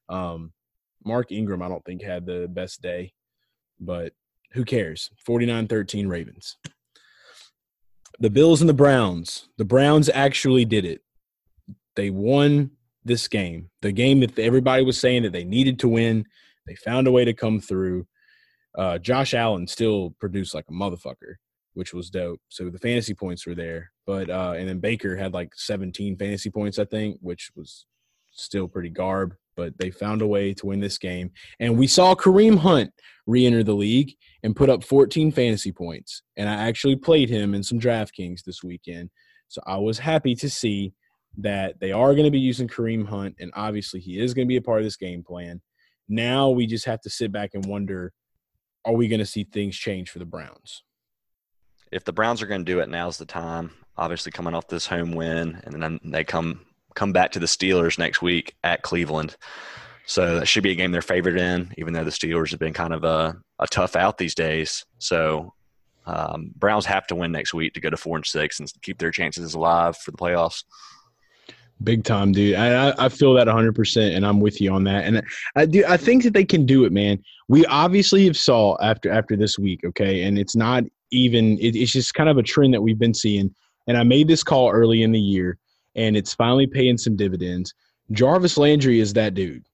Um, 0.09 0.53
Mark 1.05 1.33
Ingram, 1.33 1.61
I 1.61 1.69
don't 1.69 1.85
think 1.85 2.03
had 2.03 2.25
the 2.25 2.47
best 2.49 2.83
day, 2.83 3.13
but 3.81 4.13
who 4.53 4.65
cares? 4.65 5.11
49-13 5.29 6.09
Ravens. 6.09 6.57
The 8.21 8.31
Bills 8.31 8.61
and 8.61 8.69
the 8.69 8.75
Browns. 8.75 9.49
The 9.59 9.65
Browns 9.65 10.09
actually 10.09 10.65
did 10.65 10.85
it. 10.85 11.03
They 11.97 12.11
won 12.11 12.71
this 13.05 13.27
game. 13.27 13.71
The 13.83 13.91
game 13.91 14.21
that 14.21 14.39
everybody 14.39 14.85
was 14.85 15.01
saying 15.01 15.25
that 15.25 15.33
they 15.33 15.45
needed 15.45 15.81
to 15.81 15.89
win. 15.89 16.27
They 16.65 16.77
found 16.77 17.09
a 17.09 17.13
way 17.13 17.25
to 17.25 17.35
come 17.35 17.59
through. 17.59 18.07
Uh, 18.77 18.99
Josh 18.99 19.35
Allen 19.35 19.67
still 19.67 20.15
produced 20.21 20.55
like 20.55 20.67
a 20.69 20.73
motherfucker, 20.73 21.37
which 21.75 21.95
was 21.95 22.11
dope. 22.11 22.41
So 22.49 22.69
the 22.69 22.79
fantasy 22.79 23.15
points 23.15 23.47
were 23.47 23.55
there, 23.55 23.91
but 24.07 24.29
uh, 24.29 24.55
and 24.57 24.69
then 24.69 24.81
Baker 24.81 25.17
had 25.17 25.33
like 25.33 25.53
17 25.55 26.17
fantasy 26.17 26.51
points, 26.51 26.79
I 26.79 26.85
think, 26.85 27.19
which 27.21 27.51
was 27.57 27.87
still 28.33 28.69
pretty 28.69 28.91
garb. 28.91 29.35
But 29.57 29.79
they 29.79 29.91
found 29.91 30.21
a 30.21 30.27
way 30.27 30.53
to 30.53 30.67
win 30.67 30.81
this 30.81 30.99
game, 30.99 31.31
and 31.59 31.79
we 31.79 31.87
saw 31.87 32.15
Kareem 32.15 32.59
Hunt 32.59 32.93
re-enter 33.27 33.63
the 33.63 33.75
league 33.75 34.13
and 34.43 34.55
put 34.55 34.69
up 34.69 34.85
14 34.85 35.33
fantasy 35.33 35.73
points. 35.73 36.23
And 36.37 36.47
I 36.47 36.69
actually 36.69 36.97
played 36.97 37.31
him 37.31 37.55
in 37.55 37.63
some 37.63 37.81
DraftKings 37.81 38.45
this 38.45 38.63
weekend, 38.63 39.09
so 39.49 39.63
I 39.67 39.79
was 39.79 39.99
happy 39.99 40.35
to 40.37 40.51
see 40.51 40.93
that 41.39 41.81
they 41.81 41.93
are 41.93 42.13
going 42.13 42.25
to 42.25 42.31
be 42.31 42.39
using 42.39 42.69
Kareem 42.69 43.07
Hunt, 43.07 43.37
and 43.41 43.51
obviously 43.55 44.01
he 44.01 44.21
is 44.21 44.35
going 44.35 44.47
to 44.47 44.49
be 44.49 44.57
a 44.57 44.63
part 44.63 44.81
of 44.81 44.85
this 44.85 44.97
game 44.97 45.23
plan. 45.23 45.63
Now 46.09 46.51
we 46.51 46.67
just 46.67 46.85
have 46.85 47.01
to 47.03 47.11
sit 47.11 47.33
back 47.33 47.51
and 47.55 47.65
wonder 47.65 48.13
are 48.87 48.95
we 48.95 49.09
going 49.09 49.19
to 49.19 49.27
see 49.27 49.45
things 49.45 49.77
change 49.77 50.11
for 50.11 50.19
the 50.21 50.25
Browns? 50.25 50.83
If 51.93 52.05
the 52.05 52.13
Browns 52.13 52.41
are 52.41 52.47
going 52.47 52.65
to 52.65 52.73
do 52.73 52.81
it, 52.81 52.89
now's 52.89 53.19
the 53.19 53.27
time. 53.27 53.73
Obviously, 53.97 54.33
coming 54.33 54.55
off 54.55 54.69
this 54.69 54.87
home 54.87 55.13
win, 55.13 55.61
and 55.65 55.83
then 55.83 56.01
they 56.05 56.25
come 56.25 56.61
come 56.95 57.13
back 57.13 57.33
to 57.33 57.39
the 57.39 57.47
Steelers 57.47 57.99
next 57.99 58.23
week 58.23 58.55
at 58.65 58.83
Cleveland. 58.83 59.37
So 60.07 60.39
that 60.39 60.47
should 60.47 60.63
be 60.63 60.71
a 60.71 60.75
game 60.75 60.93
they're 60.93 61.03
favored 61.03 61.37
in, 61.37 61.73
even 61.77 61.93
though 61.93 62.05
the 62.05 62.11
Steelers 62.11 62.51
have 62.53 62.61
been 62.61 62.73
kind 62.73 62.95
of 62.95 63.05
a, 63.05 63.37
a 63.59 63.67
tough 63.67 63.97
out 63.97 64.19
these 64.19 64.35
days. 64.35 64.85
So 64.99 65.53
um, 66.07 66.53
Browns 66.57 66.87
have 66.87 67.07
to 67.09 67.17
win 67.17 67.33
next 67.33 67.53
week 67.53 67.75
to 67.75 67.81
go 67.81 67.91
to 67.91 67.97
four 67.97 68.17
and 68.17 68.25
six 68.25 68.61
and 68.61 68.73
keep 68.83 68.99
their 68.99 69.11
chances 69.11 69.55
alive 69.55 69.97
for 69.97 70.13
the 70.13 70.17
playoffs. 70.17 70.63
Big 71.83 72.05
time, 72.05 72.33
dude. 72.33 72.55
I, 72.55 72.95
I- 72.99 73.09
feel 73.11 73.35
that 73.35 73.49
100%, 73.49 74.17
and 74.17 74.27
I'm 74.27 74.41
with 74.41 74.61
you 74.61 74.73
on 74.73 74.85
that. 74.85 75.05
And 75.05 75.23
I 75.57 75.67
do. 75.67 75.85
I 75.87 75.97
think 75.97 76.23
that 76.23 76.33
they 76.33 76.45
can 76.45 76.65
do 76.65 76.85
it, 76.85 76.93
man. 76.93 77.23
We 77.49 77.67
obviously 77.67 78.25
have 78.27 78.37
saw 78.37 78.77
after 78.81 79.11
after 79.11 79.37
this 79.37 79.59
week, 79.59 79.81
okay, 79.85 80.23
and 80.23 80.39
it's 80.39 80.57
not 80.57 80.85
even. 81.11 81.59
It, 81.59 81.77
it's 81.77 81.93
just 81.93 82.15
kind 82.15 82.31
of 82.31 82.39
a 82.39 82.43
trend 82.43 82.73
that 82.75 82.81
we've 82.81 82.99
been 82.99 83.15
seeing. 83.15 83.55
And 83.89 83.97
I 83.97 84.05
made 84.05 84.27
this 84.27 84.43
call 84.43 84.71
early 84.71 85.03
in 85.03 85.13
the 85.13 85.21
year, 85.21 85.59
and 85.95 86.17
it's 86.17 86.35
finally 86.35 86.67
paying 86.67 86.99
some 86.99 87.15
dividends. 87.15 87.75
Jarvis 88.11 88.57
Landry 88.57 89.01
is 89.01 89.13
that 89.13 89.35
dude. 89.35 89.65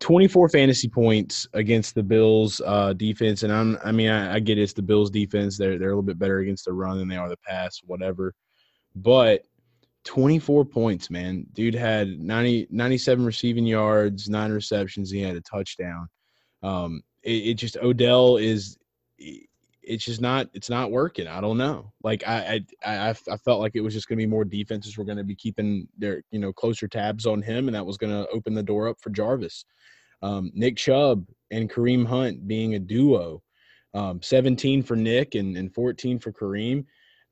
24 0.00 0.48
fantasy 0.48 0.88
points 0.88 1.46
against 1.54 1.94
the 1.94 2.02
Bills 2.02 2.60
uh, 2.66 2.92
defense, 2.92 3.44
and 3.44 3.52
I'm. 3.52 3.78
I 3.84 3.92
mean, 3.92 4.10
I, 4.10 4.34
I 4.34 4.38
get 4.40 4.58
it's 4.58 4.72
the 4.72 4.82
Bills 4.82 5.10
defense. 5.10 5.56
They're 5.56 5.78
they're 5.78 5.88
a 5.88 5.92
little 5.92 6.02
bit 6.02 6.18
better 6.18 6.40
against 6.40 6.64
the 6.64 6.72
run 6.72 6.98
than 6.98 7.08
they 7.08 7.16
are 7.16 7.28
the 7.28 7.36
pass, 7.36 7.80
whatever. 7.86 8.34
But 8.96 9.42
24 10.04 10.64
points, 10.64 11.10
man. 11.10 11.46
Dude 11.52 11.74
had 11.74 12.20
90, 12.20 12.68
97 12.70 13.24
receiving 13.24 13.66
yards, 13.66 14.28
nine 14.28 14.52
receptions. 14.52 15.10
He 15.10 15.20
had 15.20 15.36
a 15.36 15.40
touchdown. 15.40 16.08
Um, 16.62 17.02
it, 17.22 17.48
it 17.48 17.54
just 17.54 17.76
Odell 17.78 18.36
is. 18.36 18.78
It's 19.86 20.04
just 20.04 20.20
not. 20.20 20.48
It's 20.54 20.70
not 20.70 20.90
working. 20.90 21.26
I 21.26 21.40
don't 21.40 21.58
know. 21.58 21.92
Like 22.02 22.26
I, 22.26 22.62
I, 22.84 23.08
I, 23.08 23.10
I 23.10 23.36
felt 23.36 23.60
like 23.60 23.72
it 23.74 23.82
was 23.82 23.92
just 23.92 24.08
going 24.08 24.18
to 24.18 24.22
be 24.22 24.30
more 24.30 24.44
defenses 24.44 24.96
were 24.96 25.04
going 25.04 25.18
to 25.18 25.24
be 25.24 25.36
keeping 25.36 25.88
their, 25.98 26.22
you 26.30 26.38
know, 26.38 26.52
closer 26.52 26.88
tabs 26.88 27.26
on 27.26 27.42
him, 27.42 27.68
and 27.68 27.74
that 27.74 27.84
was 27.84 27.98
going 27.98 28.12
to 28.12 28.28
open 28.30 28.54
the 28.54 28.62
door 28.62 28.88
up 28.88 29.00
for 29.00 29.10
Jarvis. 29.10 29.64
Um, 30.22 30.50
Nick 30.54 30.76
Chubb 30.76 31.26
and 31.50 31.70
Kareem 31.70 32.06
Hunt 32.06 32.46
being 32.48 32.74
a 32.74 32.78
duo. 32.78 33.42
Um, 33.92 34.20
17 34.22 34.82
for 34.82 34.96
Nick 34.96 35.36
and, 35.36 35.56
and 35.56 35.72
14 35.72 36.18
for 36.18 36.32
Kareem. 36.32 36.84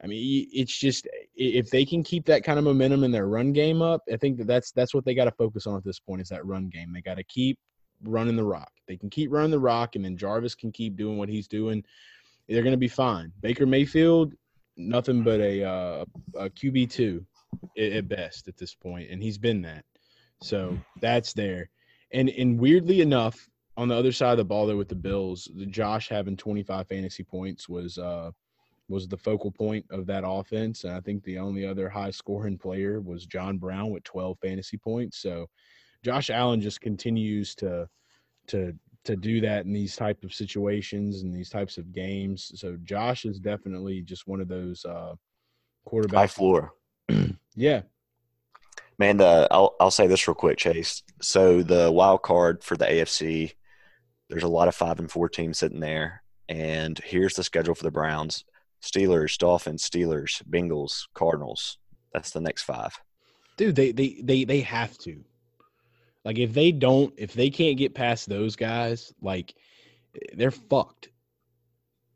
I 0.03 0.09
mean, 0.09 0.49
it's 0.53 0.77
just 0.77 1.07
if 1.37 1.71
they 1.71 1.85
can 1.85 2.03
keep 2.03 2.25
that 2.27 2.43
kind 2.43 2.59
of 2.59 2.65
momentum 2.65 3.05
in 3.05 3.12
their 3.12 3.29
run 3.29 3.53
game 3.53 3.83
up, 3.83 4.03
I 4.12 4.17
think 4.17 4.38
that 4.38 4.49
that's 4.49 4.73
that's 4.73 4.95
what 4.95 5.05
they 5.05 5.15
got 5.15 5.27
to 5.27 5.33
focus 5.33 5.67
on 5.67 5.77
at 5.77 5.85
this 5.85 6.01
point 6.01 6.21
is 6.21 6.29
that 6.31 6.45
run 6.45 6.69
game. 6.69 6.93
They 6.93 7.03
got 7.03 7.19
to 7.19 7.25
keep 7.25 7.59
running 8.03 8.37
the 8.37 8.45
rock. 8.45 8.73
They 8.88 8.97
can 8.97 9.11
keep 9.11 9.31
running 9.31 9.53
the 9.53 9.61
rock, 9.61 9.95
and 9.95 10.05
then 10.05 10.17
Jarvis 10.17 10.57
can 10.57 10.73
keep 10.73 10.97
doing 10.97 11.19
what 11.19 11.29
he's 11.29 11.47
doing. 11.47 11.85
They're 12.49 12.62
going 12.62 12.73
to 12.73 12.79
be 12.79 12.88
fine. 12.88 13.33
Baker 13.41 13.65
Mayfield, 13.65 14.35
nothing 14.77 15.23
but 15.23 15.41
a, 15.41 15.65
uh, 15.65 16.05
a 16.37 16.51
QB 16.51 16.91
two 16.91 17.25
at 17.79 18.09
best 18.09 18.49
at 18.49 18.57
this 18.57 18.75
point, 18.75 19.11
and 19.11 19.23
he's 19.23 19.38
been 19.38 19.62
that. 19.62 19.85
So 20.43 20.77
that's 21.01 21.33
there. 21.33 21.71
And 22.12 22.29
and 22.29 22.59
weirdly 22.59 23.01
enough, 23.03 23.49
on 23.77 23.88
the 23.88 23.95
other 23.95 24.12
side 24.12 24.33
of 24.33 24.38
the 24.38 24.45
ball 24.45 24.67
there 24.67 24.77
with 24.77 24.88
the 24.88 24.95
Bills, 24.97 25.49
Josh 25.69 26.09
having 26.09 26.37
25 26.37 26.88
fantasy 26.88 27.23
points 27.23 27.69
was 27.69 27.99
uh 27.99 28.33
was 28.92 29.09
the 29.09 29.16
focal 29.16 29.50
point 29.50 29.85
of 29.90 30.07
that 30.07 30.24
offense. 30.26 30.85
And 30.85 30.94
I 30.94 31.00
think 31.00 31.24
the 31.24 31.38
only 31.38 31.66
other 31.66 31.88
high 31.88 32.11
scoring 32.11 32.59
player 32.59 33.00
was 33.00 33.26
John 33.26 33.59
Brown 33.59 33.90
with 33.90 34.05
12 34.05 34.38
fantasy 34.40 34.76
points. 34.76 35.18
So 35.18 35.46
Josh 36.05 36.31
Allen 36.31 36.61
just 36.61 36.81
continues 36.81 37.55
to 37.57 37.88
to 38.48 38.74
to 39.05 39.16
do 39.16 39.40
that 39.40 39.64
in 39.64 39.72
these 39.72 39.96
type 39.96 40.22
of 40.22 40.33
situations 40.33 41.22
and 41.22 41.35
these 41.35 41.50
types 41.50 41.78
of 41.78 41.92
games. 41.92 42.52
So 42.55 42.76
Josh 42.85 43.24
is 43.24 43.40
definitely 43.40 44.02
just 44.02 44.28
one 44.28 44.40
of 44.40 44.48
those 44.48 44.85
uh 44.85 45.14
High 45.85 45.90
quarterbacks. 45.90 46.31
floor. 46.31 46.74
Yeah. 47.55 47.83
Man, 48.98 49.18
the 49.18 49.48
I'll 49.50 49.74
I'll 49.81 49.90
say 49.90 50.07
this 50.07 50.26
real 50.26 50.35
quick, 50.35 50.59
Chase. 50.59 51.02
So 51.20 51.62
the 51.62 51.90
wild 51.90 52.22
card 52.22 52.62
for 52.64 52.76
the 52.76 52.87
AFC, 52.87 53.52
there's 54.28 54.42
a 54.42 54.48
lot 54.48 54.68
of 54.68 54.74
five 54.74 54.98
and 54.98 55.11
four 55.11 55.28
teams 55.28 55.59
sitting 55.59 55.81
there, 55.81 56.22
and 56.48 56.98
here's 56.98 57.35
the 57.35 57.44
schedule 57.44 57.74
for 57.74 57.83
the 57.83 57.90
Browns: 57.90 58.44
Steelers, 58.83 59.38
Dolphins, 59.38 59.88
Steelers, 59.88 60.42
Bengals, 60.45 61.07
Cardinals. 61.14 61.79
That's 62.12 62.31
the 62.31 62.40
next 62.40 62.62
five. 62.64 62.99
dude 63.57 63.77
they 63.77 63.92
they 63.92 64.21
they 64.23 64.45
they 64.45 64.61
have 64.61 64.97
to 64.99 65.25
like 66.25 66.38
if 66.38 66.53
they 66.53 66.73
don't 66.73 67.12
if 67.16 67.33
they 67.33 67.51
can't 67.51 67.79
get 67.79 67.95
past 67.95 68.29
those 68.29 68.57
guys 68.57 69.12
like 69.21 69.55
they're 70.35 70.51
fucked 70.51 71.09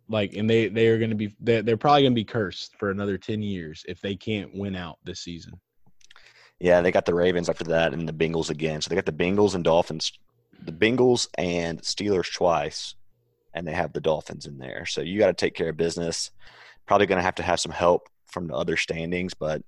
like 0.08 0.34
and 0.34 0.48
they 0.48 0.68
they 0.68 0.86
are 0.88 0.98
going 0.98 1.10
to 1.10 1.16
be 1.16 1.34
they're, 1.40 1.62
they're 1.62 1.76
probably 1.76 2.02
going 2.02 2.12
to 2.12 2.20
be 2.20 2.24
cursed 2.24 2.76
for 2.78 2.90
another 2.90 3.16
10 3.18 3.42
years 3.42 3.84
if 3.88 4.00
they 4.00 4.14
can't 4.14 4.54
win 4.54 4.76
out 4.76 4.98
this 5.04 5.20
season 5.20 5.52
Yeah, 6.58 6.80
they 6.80 6.90
got 6.90 7.04
the 7.04 7.14
Ravens 7.14 7.48
after 7.48 7.64
that, 7.64 7.92
and 7.92 8.08
the 8.08 8.14
Bengals 8.14 8.48
again. 8.50 8.80
So 8.80 8.88
they 8.88 8.94
got 8.96 9.04
the 9.04 9.12
Bengals 9.24 9.54
and 9.54 9.62
Dolphins, 9.62 10.10
the 10.64 10.72
Bengals 10.72 11.28
and 11.36 11.82
Steelers 11.82 12.32
twice, 12.32 12.94
and 13.56 13.66
they 13.66 13.72
have 13.72 13.92
the 13.92 14.00
Dolphins 14.00 14.46
in 14.46 14.58
there. 14.58 14.86
So 14.86 15.00
you 15.00 15.18
got 15.18 15.26
to 15.28 15.32
take 15.32 15.54
care 15.54 15.70
of 15.70 15.76
business. 15.76 16.30
Probably 16.86 17.06
going 17.06 17.18
to 17.18 17.24
have 17.24 17.34
to 17.36 17.42
have 17.42 17.58
some 17.58 17.72
help 17.72 18.08
from 18.26 18.46
the 18.46 18.54
other 18.54 18.76
standings, 18.76 19.34
but 19.34 19.62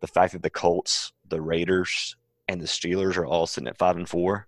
the 0.00 0.06
fact 0.06 0.32
that 0.32 0.42
the 0.42 0.50
Colts, 0.50 1.12
the 1.28 1.40
Raiders, 1.40 2.16
and 2.48 2.60
the 2.60 2.66
Steelers 2.66 3.16
are 3.16 3.26
all 3.26 3.46
sitting 3.46 3.68
at 3.68 3.78
five 3.78 3.96
and 3.96 4.08
four, 4.08 4.46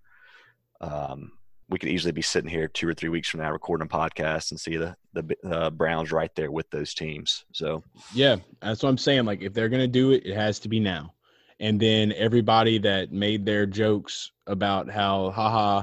um, 0.81 1.33
we 1.68 1.79
could 1.79 1.88
easily 1.88 2.12
be 2.12 2.22
sitting 2.22 2.50
here 2.50 2.66
two 2.66 2.88
or 2.88 2.94
three 2.94 3.09
weeks 3.09 3.29
from 3.29 3.40
now 3.40 3.53
recording 3.53 3.87
a 3.87 3.88
podcast 3.88 4.50
and 4.50 4.59
see 4.61 4.76
the 4.76 4.96
the 5.12 5.37
uh, 5.48 5.70
Browns 5.70 6.11
right 6.11 6.35
there 6.35 6.50
with 6.50 6.68
those 6.70 6.94
teams. 6.94 7.44
So 7.53 7.85
yeah 8.14 8.37
that's 8.61 8.83
what 8.83 8.88
i'm 8.88 8.98
saying 8.98 9.24
like 9.24 9.42
if 9.42 9.53
they're 9.53 9.68
going 9.68 9.81
to 9.81 9.88
do 9.88 10.12
it 10.12 10.24
it 10.26 10.35
has 10.35 10.59
to 10.61 10.68
be 10.68 10.81
now 10.81 11.12
and 11.59 11.79
then 11.81 12.12
everybody 12.16 12.79
that 12.79 13.12
made 13.12 13.44
their 13.44 13.66
jokes 13.66 14.33
about 14.46 14.90
how 14.90 15.31
haha 15.31 15.83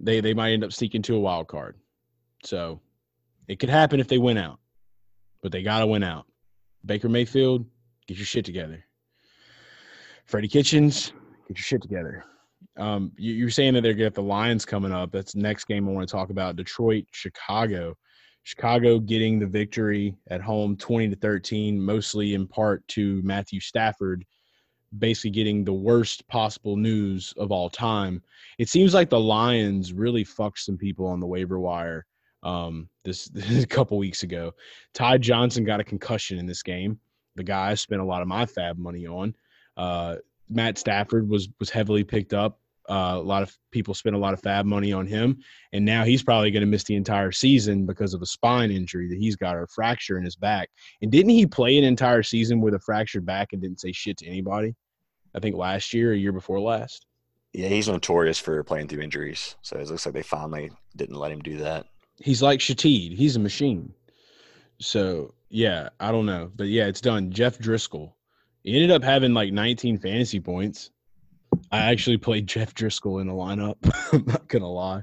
they 0.00 0.20
they 0.20 0.34
might 0.34 0.52
end 0.52 0.64
up 0.64 0.72
sneaking 0.72 1.02
to 1.02 1.16
a 1.16 1.20
wild 1.20 1.48
card 1.48 1.76
so 2.42 2.80
it 3.48 3.58
could 3.58 3.70
happen 3.70 4.00
if 4.00 4.08
they 4.08 4.18
win 4.18 4.38
out 4.38 4.58
but 5.42 5.52
they 5.52 5.62
got 5.62 5.80
to 5.80 5.86
win 5.86 6.02
out 6.02 6.26
baker 6.84 7.08
mayfield 7.08 7.64
get 8.06 8.16
your 8.16 8.26
shit 8.26 8.44
together 8.44 8.84
freddie 10.26 10.48
kitchens 10.48 11.12
get 11.48 11.58
your 11.58 11.64
shit 11.64 11.82
together 11.82 12.24
Um, 12.78 13.12
you, 13.16 13.34
you're 13.34 13.50
saying 13.50 13.74
that 13.74 13.82
they're 13.82 13.94
going 13.94 14.10
to 14.10 14.14
the 14.14 14.22
Lions 14.22 14.64
coming 14.64 14.92
up. 14.92 15.12
That's 15.12 15.34
next 15.34 15.64
game 15.64 15.86
I 15.88 15.92
want 15.92 16.08
to 16.08 16.12
talk 16.12 16.30
about. 16.30 16.56
Detroit, 16.56 17.04
Chicago. 17.12 17.94
Chicago 18.44 18.98
getting 18.98 19.38
the 19.38 19.46
victory 19.46 20.16
at 20.30 20.40
home 20.40 20.76
20 20.76 21.10
to 21.10 21.16
13, 21.16 21.78
mostly 21.80 22.34
in 22.34 22.46
part 22.46 22.86
to 22.88 23.20
Matthew 23.22 23.60
Stafford 23.60 24.24
basically 24.98 25.30
getting 25.30 25.64
the 25.64 25.72
worst 25.72 26.26
possible 26.28 26.76
news 26.76 27.32
of 27.36 27.50
all 27.50 27.70
time. 27.70 28.22
It 28.58 28.68
seems 28.68 28.94
like 28.94 29.08
the 29.08 29.20
Lions 29.20 29.92
really 29.92 30.24
fucked 30.24 30.58
some 30.58 30.76
people 30.76 31.06
on 31.06 31.20
the 31.20 31.26
waiver 31.26 31.58
wire 31.58 32.04
um, 32.42 32.88
this, 33.04 33.24
this 33.32 33.62
a 33.62 33.66
couple 33.66 33.98
weeks 33.98 34.22
ago. 34.22 34.54
Ty 34.94 35.18
Johnson 35.18 35.64
got 35.64 35.80
a 35.80 35.84
concussion 35.84 36.38
in 36.38 36.46
this 36.46 36.62
game. 36.62 36.98
The 37.36 37.44
guy 37.44 37.70
I 37.70 37.74
spent 37.74 38.02
a 38.02 38.04
lot 38.04 38.22
of 38.22 38.28
my 38.28 38.44
FAAB 38.44 38.78
money 38.78 39.06
on. 39.06 39.34
Uh, 39.76 40.16
Matt 40.50 40.76
Stafford 40.76 41.28
was 41.28 41.48
was 41.58 41.70
heavily 41.70 42.04
picked 42.04 42.34
up. 42.34 42.58
Uh, 42.90 43.14
a 43.14 43.22
lot 43.22 43.42
of 43.42 43.56
people 43.70 43.94
spent 43.94 44.16
a 44.16 44.18
lot 44.18 44.34
of 44.34 44.42
FAAB 44.42 44.64
money 44.64 44.92
on 44.92 45.06
him, 45.06 45.38
and 45.72 45.84
now 45.84 46.04
he's 46.04 46.22
probably 46.22 46.50
going 46.50 46.62
to 46.62 46.66
miss 46.66 46.84
the 46.84 46.96
entire 46.96 47.32
season 47.32 47.86
because 47.86 48.12
of 48.12 48.20
a 48.22 48.26
spine 48.26 48.70
injury 48.70 49.08
that 49.08 49.18
he's 49.18 49.36
got 49.36 49.56
or 49.56 49.62
a 49.62 49.68
fracture 49.68 50.18
in 50.18 50.24
his 50.24 50.36
back. 50.36 50.68
And 51.00 51.10
didn't 51.10 51.30
he 51.30 51.46
play 51.46 51.78
an 51.78 51.84
entire 51.84 52.22
season 52.22 52.60
with 52.60 52.74
a 52.74 52.80
fractured 52.80 53.24
back 53.24 53.52
and 53.52 53.62
didn't 53.62 53.80
say 53.80 53.92
shit 53.92 54.18
to 54.18 54.26
anybody? 54.26 54.74
I 55.34 55.40
think 55.40 55.56
last 55.56 55.94
year, 55.94 56.12
a 56.12 56.16
year 56.16 56.32
before 56.32 56.60
last. 56.60 57.06
Yeah, 57.52 57.68
he's 57.68 57.88
notorious 57.88 58.38
for 58.38 58.62
playing 58.64 58.88
through 58.88 59.02
injuries. 59.02 59.56
So 59.62 59.78
it 59.78 59.88
looks 59.88 60.04
like 60.04 60.14
they 60.14 60.22
finally 60.22 60.70
didn't 60.96 61.16
let 61.16 61.32
him 61.32 61.40
do 61.40 61.58
that. 61.58 61.86
He's 62.18 62.42
like 62.42 62.60
Shateed. 62.60 63.14
He's 63.14 63.36
a 63.36 63.40
machine. 63.40 63.92
So 64.78 65.34
yeah, 65.48 65.90
I 66.00 66.10
don't 66.10 66.26
know, 66.26 66.50
but 66.54 66.68
yeah, 66.68 66.86
it's 66.86 67.00
done. 67.00 67.30
Jeff 67.30 67.58
Driskel. 67.58 68.12
he 68.62 68.74
ended 68.74 68.90
up 68.90 69.04
having 69.04 69.34
like 69.34 69.52
19 69.52 69.98
fantasy 69.98 70.40
points. 70.40 70.90
I 71.70 71.90
actually 71.90 72.16
played 72.16 72.46
Jeff 72.48 72.74
Driskel 72.74 73.20
in 73.20 73.28
a 73.28 73.34
lineup. 73.34 73.76
I'm 74.12 74.24
not 74.24 74.48
gonna 74.48 74.70
lie. 74.70 75.02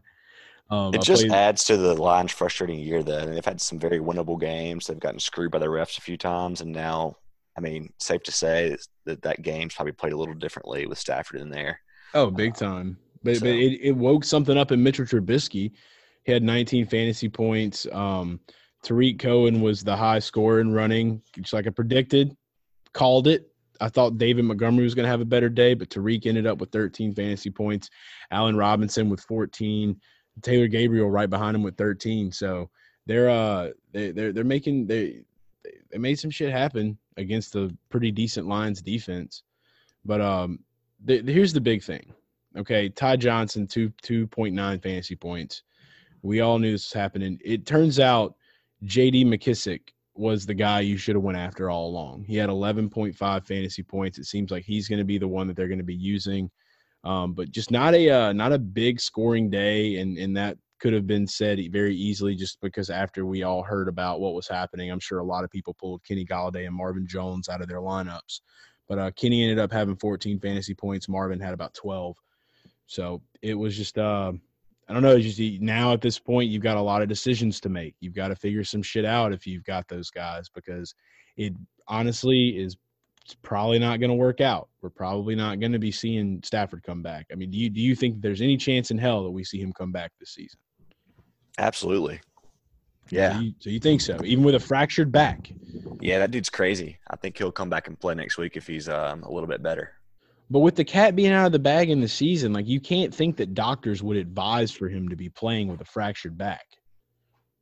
Um, 0.71 0.93
it 0.93 0.99
I 0.99 1.01
just 1.01 1.23
played... 1.23 1.31
adds 1.31 1.63
to 1.65 1.77
the 1.77 1.95
Lions' 1.95 2.31
frustrating 2.31 2.79
year. 2.79 3.03
Though 3.03 3.19
And 3.19 3.35
they've 3.35 3.45
had 3.45 3.61
some 3.61 3.79
very 3.79 3.99
winnable 3.99 4.39
games. 4.39 4.87
They've 4.87 4.99
gotten 4.99 5.19
screwed 5.19 5.51
by 5.51 5.59
the 5.59 5.67
refs 5.67 5.97
a 5.97 6.01
few 6.01 6.17
times, 6.17 6.61
and 6.61 6.71
now, 6.71 7.17
I 7.57 7.61
mean, 7.61 7.91
safe 7.99 8.23
to 8.23 8.31
say 8.31 8.77
that 9.05 9.21
that 9.23 9.41
game's 9.41 9.75
probably 9.75 9.93
played 9.93 10.13
a 10.13 10.17
little 10.17 10.35
differently 10.35 10.85
with 10.85 10.97
Stafford 10.97 11.41
in 11.41 11.49
there. 11.49 11.79
Oh, 12.13 12.29
big 12.29 12.55
time! 12.55 12.97
But 13.23 13.35
so. 13.35 13.41
but 13.41 13.49
it, 13.49 13.79
it 13.81 13.95
woke 13.95 14.23
something 14.23 14.57
up 14.57 14.71
in 14.71 14.81
Mitchell 14.81 15.05
Trubisky. 15.05 15.71
He 16.23 16.31
had 16.31 16.43
19 16.43 16.87
fantasy 16.87 17.29
points. 17.29 17.87
Um, 17.91 18.39
Tarik 18.83 19.19
Cohen 19.19 19.61
was 19.61 19.83
the 19.83 19.95
high 19.95 20.19
scorer 20.19 20.61
in 20.61 20.73
running, 20.73 21.21
just 21.35 21.53
like 21.53 21.67
I 21.67 21.71
predicted. 21.71 22.35
Called 22.93 23.27
it. 23.27 23.51
I 23.81 23.89
thought 23.89 24.17
David 24.17 24.45
Montgomery 24.45 24.83
was 24.83 24.95
going 24.95 25.05
to 25.05 25.09
have 25.09 25.21
a 25.21 25.25
better 25.25 25.49
day, 25.49 25.73
but 25.73 25.89
Tarik 25.89 26.25
ended 26.25 26.45
up 26.45 26.59
with 26.59 26.71
13 26.71 27.13
fantasy 27.13 27.49
points. 27.49 27.89
Allen 28.31 28.55
Robinson 28.55 29.09
with 29.09 29.21
14. 29.21 29.99
Taylor 30.41 30.67
Gabriel 30.67 31.09
right 31.09 31.29
behind 31.29 31.55
him 31.55 31.63
with 31.63 31.77
13. 31.77 32.31
So 32.31 32.69
they're 33.05 33.29
uh 33.29 33.69
they 33.91 34.11
they're 34.11 34.31
they're 34.31 34.43
making 34.43 34.85
they 34.87 35.21
they 35.91 35.97
made 35.97 36.19
some 36.19 36.29
shit 36.29 36.51
happen 36.51 36.97
against 37.17 37.53
the 37.53 37.75
pretty 37.89 38.11
decent 38.11 38.47
Lions 38.47 38.81
defense. 38.81 39.43
But 40.05 40.21
um 40.21 40.59
the, 41.03 41.21
here's 41.21 41.53
the 41.53 41.61
big 41.61 41.83
thing. 41.83 42.13
Okay, 42.57 42.89
Ty 42.89 43.17
Johnson 43.17 43.67
two 43.67 43.91
two 44.01 44.27
point 44.27 44.55
nine 44.55 44.79
fantasy 44.79 45.15
points. 45.15 45.63
We 46.21 46.41
all 46.41 46.59
knew 46.59 46.71
this 46.71 46.87
was 46.87 47.01
happening. 47.01 47.39
It 47.43 47.65
turns 47.65 47.99
out 47.99 48.35
J.D. 48.83 49.25
McKissic 49.25 49.81
was 50.15 50.45
the 50.45 50.53
guy 50.53 50.81
you 50.81 50.97
should 50.97 51.15
have 51.15 51.23
went 51.23 51.37
after 51.37 51.69
all 51.69 51.87
along. 51.87 52.25
He 52.25 52.35
had 52.35 52.49
11.5 52.49 53.15
fantasy 53.45 53.83
points. 53.83 54.17
It 54.17 54.25
seems 54.25 54.51
like 54.51 54.65
he's 54.65 54.87
going 54.87 54.99
to 54.99 55.05
be 55.05 55.17
the 55.17 55.27
one 55.27 55.47
that 55.47 55.55
they're 55.55 55.67
going 55.67 55.77
to 55.77 55.83
be 55.83 55.95
using, 55.95 56.51
um, 57.05 57.33
but 57.33 57.51
just 57.51 57.71
not 57.71 57.93
a 57.93 58.09
uh, 58.09 58.33
not 58.33 58.51
a 58.51 58.59
big 58.59 58.99
scoring 58.99 59.49
day, 59.49 59.97
and 59.97 60.17
and 60.17 60.35
that 60.35 60.57
could 60.79 60.93
have 60.93 61.07
been 61.07 61.27
said 61.27 61.59
very 61.71 61.95
easily 61.95 62.35
just 62.35 62.59
because 62.61 62.89
after 62.89 63.25
we 63.25 63.43
all 63.43 63.63
heard 63.63 63.87
about 63.87 64.19
what 64.19 64.33
was 64.33 64.47
happening, 64.47 64.91
I'm 64.91 64.99
sure 64.99 65.19
a 65.19 65.23
lot 65.23 65.43
of 65.43 65.51
people 65.51 65.73
pulled 65.73 66.03
Kenny 66.03 66.25
Golladay 66.25 66.65
and 66.65 66.75
Marvin 66.75 67.05
Jones 67.07 67.49
out 67.49 67.61
of 67.61 67.67
their 67.67 67.79
lineups. 67.79 68.41
But 68.87 68.99
uh, 68.99 69.11
Kenny 69.11 69.43
ended 69.43 69.59
up 69.59 69.71
having 69.71 69.97
14 69.97 70.39
fantasy 70.39 70.73
points. 70.73 71.07
Marvin 71.07 71.39
had 71.39 71.53
about 71.53 71.73
12. 71.75 72.17
So 72.87 73.21
it 73.41 73.53
was 73.53 73.77
just 73.77 73.97
uh, 73.99 74.31
I 74.89 74.93
don't 74.93 75.03
know. 75.03 75.19
Just 75.19 75.39
now 75.61 75.93
at 75.93 76.01
this 76.01 76.17
point, 76.17 76.49
you've 76.49 76.63
got 76.63 76.77
a 76.77 76.81
lot 76.81 77.03
of 77.03 77.07
decisions 77.07 77.59
to 77.61 77.69
make. 77.69 77.93
You've 77.99 78.15
got 78.15 78.29
to 78.29 78.35
figure 78.35 78.63
some 78.63 78.81
shit 78.81 79.05
out 79.05 79.31
if 79.31 79.45
you've 79.45 79.63
got 79.63 79.87
those 79.87 80.09
guys 80.09 80.49
because 80.49 80.95
it 81.37 81.53
honestly 81.87 82.57
is—it's 82.57 83.35
probably 83.43 83.77
not 83.77 83.99
going 83.99 84.09
to 84.09 84.15
work 84.15 84.41
out. 84.41 84.67
We're 84.81 84.89
probably 84.89 85.35
not 85.35 85.59
going 85.59 85.73
to 85.73 85.79
be 85.79 85.91
seeing 85.91 86.41
Stafford 86.43 86.81
come 86.81 87.03
back. 87.03 87.27
I 87.31 87.35
mean, 87.35 87.51
do 87.51 87.57
you 87.59 87.69
do 87.69 87.79
you 87.79 87.95
think 87.95 88.19
there's 88.19 88.41
any 88.41 88.57
chance 88.57 88.89
in 88.89 88.97
hell 88.97 89.23
that 89.23 89.29
we 89.29 89.43
see 89.43 89.61
him 89.61 89.71
come 89.73 89.91
back 89.91 90.11
this 90.19 90.31
season? 90.31 90.59
Absolutely. 91.59 92.19
Yeah. 93.11 93.33
So 93.33 93.39
you, 93.41 93.53
so 93.59 93.69
you 93.69 93.79
think 93.79 94.01
so, 94.01 94.17
even 94.23 94.43
with 94.43 94.55
a 94.55 94.59
fractured 94.59 95.11
back? 95.11 95.51
Yeah, 96.01 96.17
that 96.17 96.31
dude's 96.31 96.49
crazy. 96.49 96.97
I 97.11 97.15
think 97.15 97.37
he'll 97.37 97.51
come 97.51 97.69
back 97.69 97.87
and 97.87 97.99
play 97.99 98.15
next 98.15 98.39
week 98.39 98.57
if 98.57 98.65
he's 98.65 98.89
um, 98.89 99.21
a 99.23 99.31
little 99.31 99.47
bit 99.47 99.61
better. 99.61 99.98
But 100.49 100.59
with 100.59 100.75
the 100.75 100.83
cat 100.83 101.15
being 101.15 101.31
out 101.31 101.45
of 101.45 101.51
the 101.51 101.59
bag 101.59 101.89
in 101.89 102.01
the 102.01 102.07
season, 102.07 102.53
like 102.53 102.67
you 102.67 102.79
can't 102.79 103.13
think 103.13 103.37
that 103.37 103.53
doctors 103.53 104.01
would 104.01 104.17
advise 104.17 104.71
for 104.71 104.89
him 104.89 105.09
to 105.09 105.15
be 105.15 105.29
playing 105.29 105.67
with 105.67 105.81
a 105.81 105.85
fractured 105.85 106.37
back. 106.37 106.65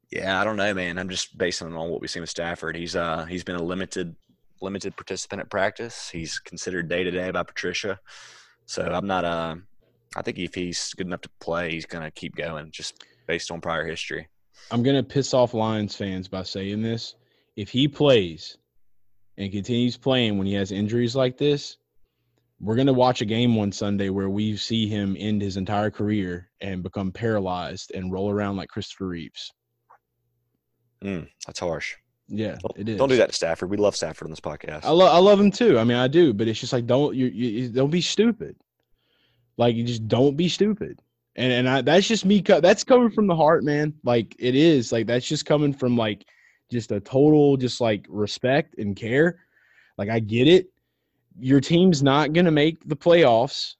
Yeah, 0.09 0.39
I 0.39 0.45
don't 0.45 0.55
know, 0.55 0.73
man. 0.73 0.97
I'm 0.97 1.09
just 1.09 1.37
basing 1.37 1.67
it 1.67 1.75
on 1.75 1.89
what 1.89 1.99
we've 1.99 2.09
seen 2.09 2.21
with 2.21 2.29
Stafford. 2.29 2.77
He's 2.77 2.95
uh 2.95 3.25
he's 3.25 3.43
been 3.43 3.57
a 3.57 3.63
limited 3.63 4.15
limited 4.61 4.95
participant 4.95 5.41
at 5.41 5.49
practice. 5.49 6.09
He's 6.09 6.39
considered 6.39 6.87
day 6.87 7.03
to 7.03 7.11
day 7.11 7.29
by 7.31 7.43
Patricia. 7.43 7.99
So 8.65 8.83
I'm 8.83 9.07
not 9.07 9.25
uh 9.25 9.55
I 10.15 10.21
think 10.21 10.39
if 10.39 10.55
he's 10.55 10.93
good 10.93 11.07
enough 11.07 11.21
to 11.21 11.29
play, 11.41 11.71
he's 11.71 11.85
gonna 11.85 12.11
keep 12.11 12.35
going 12.35 12.71
just 12.71 13.03
based 13.27 13.51
on 13.51 13.59
prior 13.59 13.85
history. 13.85 14.29
I'm 14.71 14.81
gonna 14.81 15.03
piss 15.03 15.33
off 15.33 15.53
Lions 15.53 15.95
fans 15.95 16.29
by 16.29 16.43
saying 16.43 16.81
this. 16.81 17.15
If 17.57 17.69
he 17.69 17.89
plays 17.89 18.57
and 19.37 19.51
continues 19.51 19.97
playing 19.97 20.37
when 20.37 20.47
he 20.47 20.53
has 20.53 20.71
injuries 20.71 21.17
like 21.17 21.37
this, 21.37 21.77
we're 22.59 22.75
going 22.75 22.87
to 22.87 22.93
watch 22.93 23.21
a 23.21 23.25
game 23.25 23.55
one 23.55 23.71
Sunday 23.71 24.09
where 24.09 24.29
we 24.29 24.57
see 24.57 24.87
him 24.87 25.15
end 25.19 25.41
his 25.41 25.57
entire 25.57 25.91
career 25.91 26.49
and 26.61 26.81
become 26.81 27.11
paralyzed 27.11 27.91
and 27.93 28.11
roll 28.11 28.31
around 28.31 28.57
like 28.57 28.69
Christopher 28.69 29.07
Reeves. 29.07 29.51
Mm, 31.03 31.27
that's 31.45 31.59
harsh. 31.59 31.95
Yeah, 32.27 32.57
don't, 32.61 32.77
it 32.77 32.89
is. 32.89 32.97
Don't 32.97 33.09
do 33.09 33.17
that 33.17 33.29
to 33.29 33.35
Stafford. 33.35 33.69
We 33.69 33.77
love 33.77 33.95
Stafford 33.95 34.25
on 34.25 34.31
this 34.31 34.39
podcast. 34.39 34.83
I 34.83 34.91
love 34.91 35.13
I 35.13 35.19
love 35.19 35.39
him 35.39 35.51
too. 35.51 35.79
I 35.79 35.83
mean, 35.83 35.97
I 35.97 36.07
do, 36.07 36.33
but 36.33 36.47
it's 36.47 36.59
just 36.59 36.73
like 36.73 36.85
don't 36.85 37.15
you, 37.15 37.27
you 37.27 37.69
don't 37.69 37.91
be 37.91 38.01
stupid. 38.01 38.55
Like 39.57 39.75
you 39.75 39.83
just 39.83 40.07
don't 40.07 40.35
be 40.35 40.49
stupid. 40.49 41.01
And 41.35 41.53
and 41.53 41.69
I, 41.69 41.81
that's 41.81 42.07
just 42.07 42.25
me. 42.25 42.41
That's 42.41 42.83
coming 42.83 43.11
from 43.11 43.27
the 43.27 43.35
heart, 43.35 43.63
man. 43.63 43.93
Like 44.03 44.35
it 44.39 44.55
is. 44.55 44.91
Like 44.91 45.07
that's 45.07 45.27
just 45.27 45.45
coming 45.45 45.73
from 45.73 45.95
like 45.95 46.25
just 46.69 46.91
a 46.91 46.99
total 46.99 47.55
just 47.55 47.79
like 47.79 48.05
respect 48.09 48.75
and 48.77 48.95
care. 48.95 49.39
Like 49.97 50.09
I 50.09 50.19
get 50.19 50.47
it 50.47 50.67
your 51.39 51.61
team's 51.61 52.01
not 52.01 52.33
going 52.33 52.45
to 52.45 52.51
make 52.51 52.77
the 52.87 52.95
playoffs. 52.95 53.75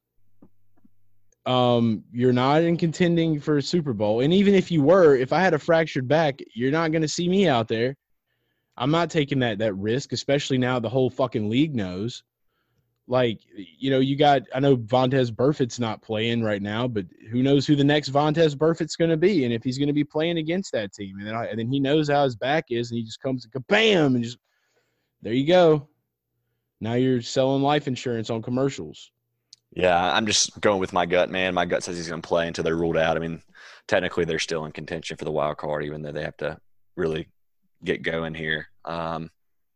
Um, 1.46 2.04
you're 2.12 2.34
not 2.34 2.64
in 2.64 2.78
contending 2.78 3.40
for 3.40 3.58
a 3.58 3.62
Super 3.62 3.94
Bowl. 3.94 4.20
And 4.20 4.34
even 4.34 4.54
if 4.54 4.70
you 4.70 4.84
were, 4.84 5.16
if 5.16 5.32
I 5.32 5.40
had 5.40 5.54
a 5.54 5.60
fractured 5.60 6.08
back, 6.08 6.40
you're 6.54 6.72
not 6.72 6.92
going 6.92 7.02
to 7.02 7.08
see 7.08 7.30
me 7.30 7.48
out 7.48 7.68
there. 7.68 7.96
I'm 8.76 8.92
not 8.92 9.10
taking 9.10 9.40
that 9.40 9.58
that 9.60 9.74
risk, 9.74 10.12
especially 10.12 10.58
now 10.58 10.80
the 10.80 10.90
whole 10.90 11.10
fucking 11.10 11.50
league 11.50 11.74
knows. 11.74 12.24
Like, 13.08 13.40
you 13.56 13.90
know, 13.90 14.00
you 14.00 14.18
got 14.18 14.44
I 14.54 14.60
know 14.60 14.76
Vontaze 14.76 15.34
Burfict's 15.34 15.80
not 15.80 16.02
playing 16.02 16.44
right 16.44 16.62
now, 16.62 16.88
but 16.88 17.06
who 17.32 17.42
knows 17.42 17.66
who 17.66 17.76
the 17.76 17.84
next 17.84 18.10
Vontaze 18.10 18.58
Burfict's 18.58 18.98
going 18.98 19.10
to 19.10 19.18
be 19.18 19.46
and 19.46 19.54
if 19.54 19.64
he's 19.64 19.78
going 19.78 19.88
to 19.88 19.94
be 19.94 20.04
playing 20.04 20.38
against 20.38 20.74
that 20.74 20.94
team. 20.94 21.18
And 21.18 21.28
then, 21.28 21.34
I, 21.34 21.46
and 21.46 21.58
then 21.58 21.72
he 21.72 21.80
knows 21.80 22.10
how 22.10 22.26
his 22.26 22.36
back 22.36 22.66
is, 22.70 22.92
and 22.92 22.98
he 22.98 23.04
just 23.04 23.22
comes 23.22 23.48
and 23.52 23.68
bam 23.68 24.16
and 24.16 24.24
just 24.24 24.38
there 25.22 25.34
you 25.34 25.48
go. 25.48 25.88
Now 26.80 26.94
you're 26.94 27.22
selling 27.22 27.64
life 27.64 27.88
insurance 27.88 28.30
on 28.30 28.42
commercials. 28.42 29.12
Yeah, 29.74 30.14
I'm 30.14 30.26
just 30.26 30.60
going 30.62 30.80
with 30.80 30.94
my 30.94 31.06
gut, 31.06 31.30
man. 31.30 31.54
My 31.54 31.66
gut 31.66 31.84
says 31.84 31.98
he's 31.98 32.08
going 32.08 32.22
to 32.22 32.28
play 32.28 32.48
until 32.48 32.64
they're 32.64 32.76
ruled 32.76 32.98
out. 32.98 33.18
I 33.18 33.20
mean, 33.20 33.42
technically 33.88 34.26
they're 34.26 34.40
still 34.40 34.66
in 34.66 34.72
contention 34.72 35.18
for 35.18 35.26
the 35.26 35.32
wild 35.32 35.58
card, 35.58 35.84
even 35.84 36.02
though 36.02 36.12
they 36.12 36.24
have 36.24 36.38
to 36.38 36.58
really 36.96 37.28
get 37.84 38.02
going 38.02 38.34
here. 38.34 38.68
Um, 38.86 39.30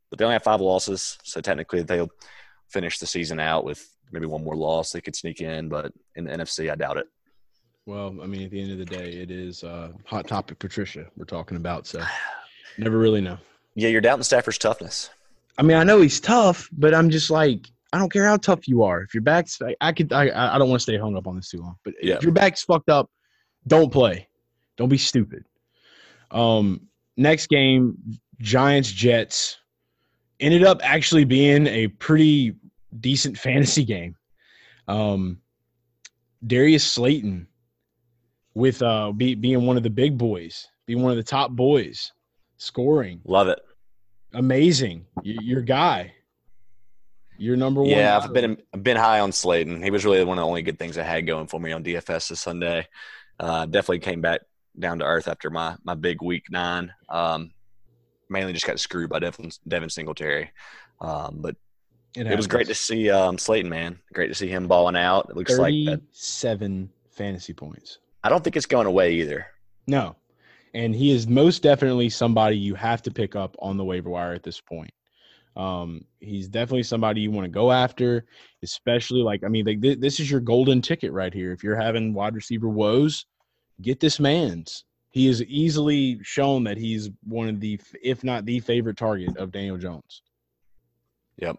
but 0.10 0.20
they 0.20 0.26
only 0.26 0.34
have 0.34 0.44
five 0.44 0.62
losses, 0.62 1.18
so 1.24 1.42
technically 1.42 1.84
they'll 1.84 2.12
finish 2.70 3.00
the 3.00 3.08
season 3.08 3.40
out 3.40 3.64
with 3.64 3.88
maybe 4.12 4.26
one 4.26 4.44
more 4.44 4.56
loss. 4.56 4.92
They 4.92 5.02
could 5.02 5.16
sneak 5.16 5.42
in, 5.42 5.70
but 5.70 5.94
in 6.16 6.26
the 6.26 6.32
NFC, 6.32 6.72
I 6.72 6.76
doubt 6.76 6.98
it. 6.98 7.08
Well, 7.86 8.16
I 8.22 8.28
mean, 8.28 8.44
at 8.44 8.52
the 8.52 8.62
end 8.62 8.72
of 8.72 8.78
the 8.78 8.86
day, 8.86 9.14
it 9.14 9.32
is 9.32 9.64
uh, 9.64 9.92
hot 10.06 10.28
topic 10.28 10.60
Patricia 10.60 11.08
we're 11.18 11.26
talking 11.26 11.58
about, 11.58 11.88
so 11.88 12.04
never 12.78 12.98
really 12.98 13.22
know. 13.22 13.38
Yeah, 13.76 13.90
you're 13.90 14.02
doubting 14.02 14.24
Stafford's 14.24 14.58
toughness. 14.58 15.10
I 15.58 15.64
mean, 15.64 15.78
I 15.78 15.84
know 15.84 16.02
he's 16.02 16.20
tough, 16.20 16.70
but 16.72 16.94
I'm 16.94 17.10
just 17.10 17.30
like, 17.30 17.68
I 17.94 17.98
don't 17.98 18.12
care 18.12 18.26
how 18.26 18.38
tough 18.38 18.68
you 18.68 18.84
are. 18.84 19.02
If 19.02 19.14
your 19.14 19.24
back's, 19.24 19.62
I, 19.62 19.76
I 19.82 19.92
could, 19.92 20.14
I, 20.14 20.56
I 20.56 20.58
don't 20.58 20.70
want 20.70 20.80
to 20.80 20.84
stay 20.84 20.98
hung 20.98 21.18
up 21.18 21.28
on 21.28 21.36
this 21.36 21.50
too 21.50 21.60
long. 21.60 21.76
But 21.84 21.96
yeah. 22.02 22.16
if 22.16 22.24
your 22.24 22.32
back's 22.32 22.64
fucked 22.64 22.90
up, 22.90 23.10
don't 23.68 23.92
play. 23.92 24.28
Don't 24.78 24.90
be 24.90 24.98
stupid. 24.98 25.46
Um, 26.32 26.88
next 27.18 27.48
game, 27.48 27.98
Giants 28.40 28.92
Jets 28.92 29.58
ended 30.40 30.64
up 30.64 30.80
actually 30.84 31.26
being 31.26 31.68
a 31.68 31.88
pretty 31.88 32.56
decent 33.00 33.38
fantasy 33.38 33.84
game. 33.84 34.16
Um, 34.88 35.40
Darius 36.46 36.84
Slayton 36.84 37.48
with 38.54 38.82
uh 38.82 39.12
be, 39.12 39.36
being 39.36 39.66
one 39.66 39.78
of 39.78 39.84
the 39.84 39.90
big 39.90 40.18
boys, 40.18 40.68
being 40.86 41.02
one 41.02 41.12
of 41.12 41.18
the 41.18 41.24
top 41.24 41.52
boys, 41.52 42.12
scoring. 42.58 43.22
Love 43.26 43.48
it. 43.48 43.60
Amazing. 44.34 45.06
Your 45.24 45.62
guy. 45.62 46.14
Your 47.38 47.56
number 47.56 47.82
one. 47.82 47.90
Yeah. 47.90 48.20
I've 48.22 48.34
been 48.34 48.58
I've 48.74 48.84
been 48.84 48.98
high 48.98 49.20
on 49.20 49.32
Slayton. 49.32 49.82
He 49.82 49.92
was 49.92 50.06
really 50.06 50.24
one 50.24 50.38
of 50.38 50.44
the 50.44 50.48
only 50.48 50.62
good 50.62 50.78
things 50.78 50.98
I 50.98 51.04
had 51.04 51.26
going 51.26 51.48
for 51.48 51.60
me 51.60 51.72
on 51.72 51.84
DFS 51.84 52.30
this 52.30 52.42
Sunday. 52.42 52.88
Uh, 53.40 53.66
definitely 53.66 54.00
came 54.00 54.22
back 54.22 54.42
down 54.80 55.00
to 55.00 55.06
earth 55.06 55.28
after 55.28 55.50
my 55.50 55.76
my 55.84 55.96
big 55.96 56.22
week 56.22 56.46
nine. 56.50 56.94
Um, 57.10 57.52
mainly 58.30 58.54
just 58.54 58.68
got 58.68 58.80
screwed 58.80 59.10
by 59.10 59.20
Devin, 59.20 59.52
Devin 59.68 59.90
Singletary. 59.90 60.52
Um, 61.02 61.38
but 61.40 61.56
it 62.16 62.38
was 62.38 62.48
great 62.48 62.68
to 62.68 62.76
see 62.76 63.10
um, 63.10 63.38
Slayton, 63.38 63.70
man. 63.70 64.00
Great 64.14 64.28
to 64.28 64.36
see 64.36 64.48
him 64.48 64.68
balling 64.68 64.96
out. 64.96 65.28
It 65.30 65.36
looks 65.36 65.58
like 65.58 65.74
that. 65.86 66.00
thirty-seven 66.00 66.90
fantasy 67.10 67.54
points. 67.54 68.00
I 68.24 68.30
don't 68.30 68.44
think 68.44 68.56
it's 68.56 68.66
going 68.66 68.88
away 68.88 69.14
either. 69.16 69.48
No, 69.88 70.16
and 70.74 70.96
he 70.96 71.12
is 71.12 71.28
most 71.28 71.64
definitely 71.64 72.10
somebody 72.10 72.58
you 72.58 72.76
have 72.76 73.02
to 73.04 73.12
pick 73.12 73.36
up 73.36 73.56
on 73.60 73.78
the 73.78 73.84
waiver 73.84 74.10
wire 74.10 74.34
at 74.34 74.44
this 74.44 74.62
point. 74.62 74.92
Um, 75.56 76.06
he's 76.20 76.48
definitely 76.48 76.84
somebody 76.84 77.22
you 77.22 77.32
want 77.32 77.46
to 77.46 77.52
go 77.52 77.72
after, 77.72 78.26
especially 78.64 79.22
like 79.22 79.44
I 79.44 79.50
mean, 79.50 79.66
like, 79.66 79.82
th- 79.82 80.00
this 80.00 80.20
is 80.20 80.32
your 80.32 80.40
golden 80.40 80.82
ticket 80.82 81.12
right 81.12 81.34
here. 81.34 81.52
If 81.52 81.64
you're 81.64 81.76
having 81.76 82.14
wide 82.14 82.36
receiver 82.36 82.70
woes, 82.70 83.26
get 83.82 84.00
this 84.00 84.20
man's. 84.20 84.86
He 85.10 85.28
is 85.28 85.44
easily 85.44 86.20
shown 86.24 86.64
that 86.64 86.78
he's 86.78 87.10
one 87.24 87.50
of 87.50 87.60
the, 87.60 87.80
if 88.02 88.24
not 88.24 88.46
the 88.46 88.62
favorite 88.62 88.96
target 88.96 89.36
of 89.36 89.52
Daniel 89.52 89.78
Jones. 89.78 90.22
Yep. 91.38 91.58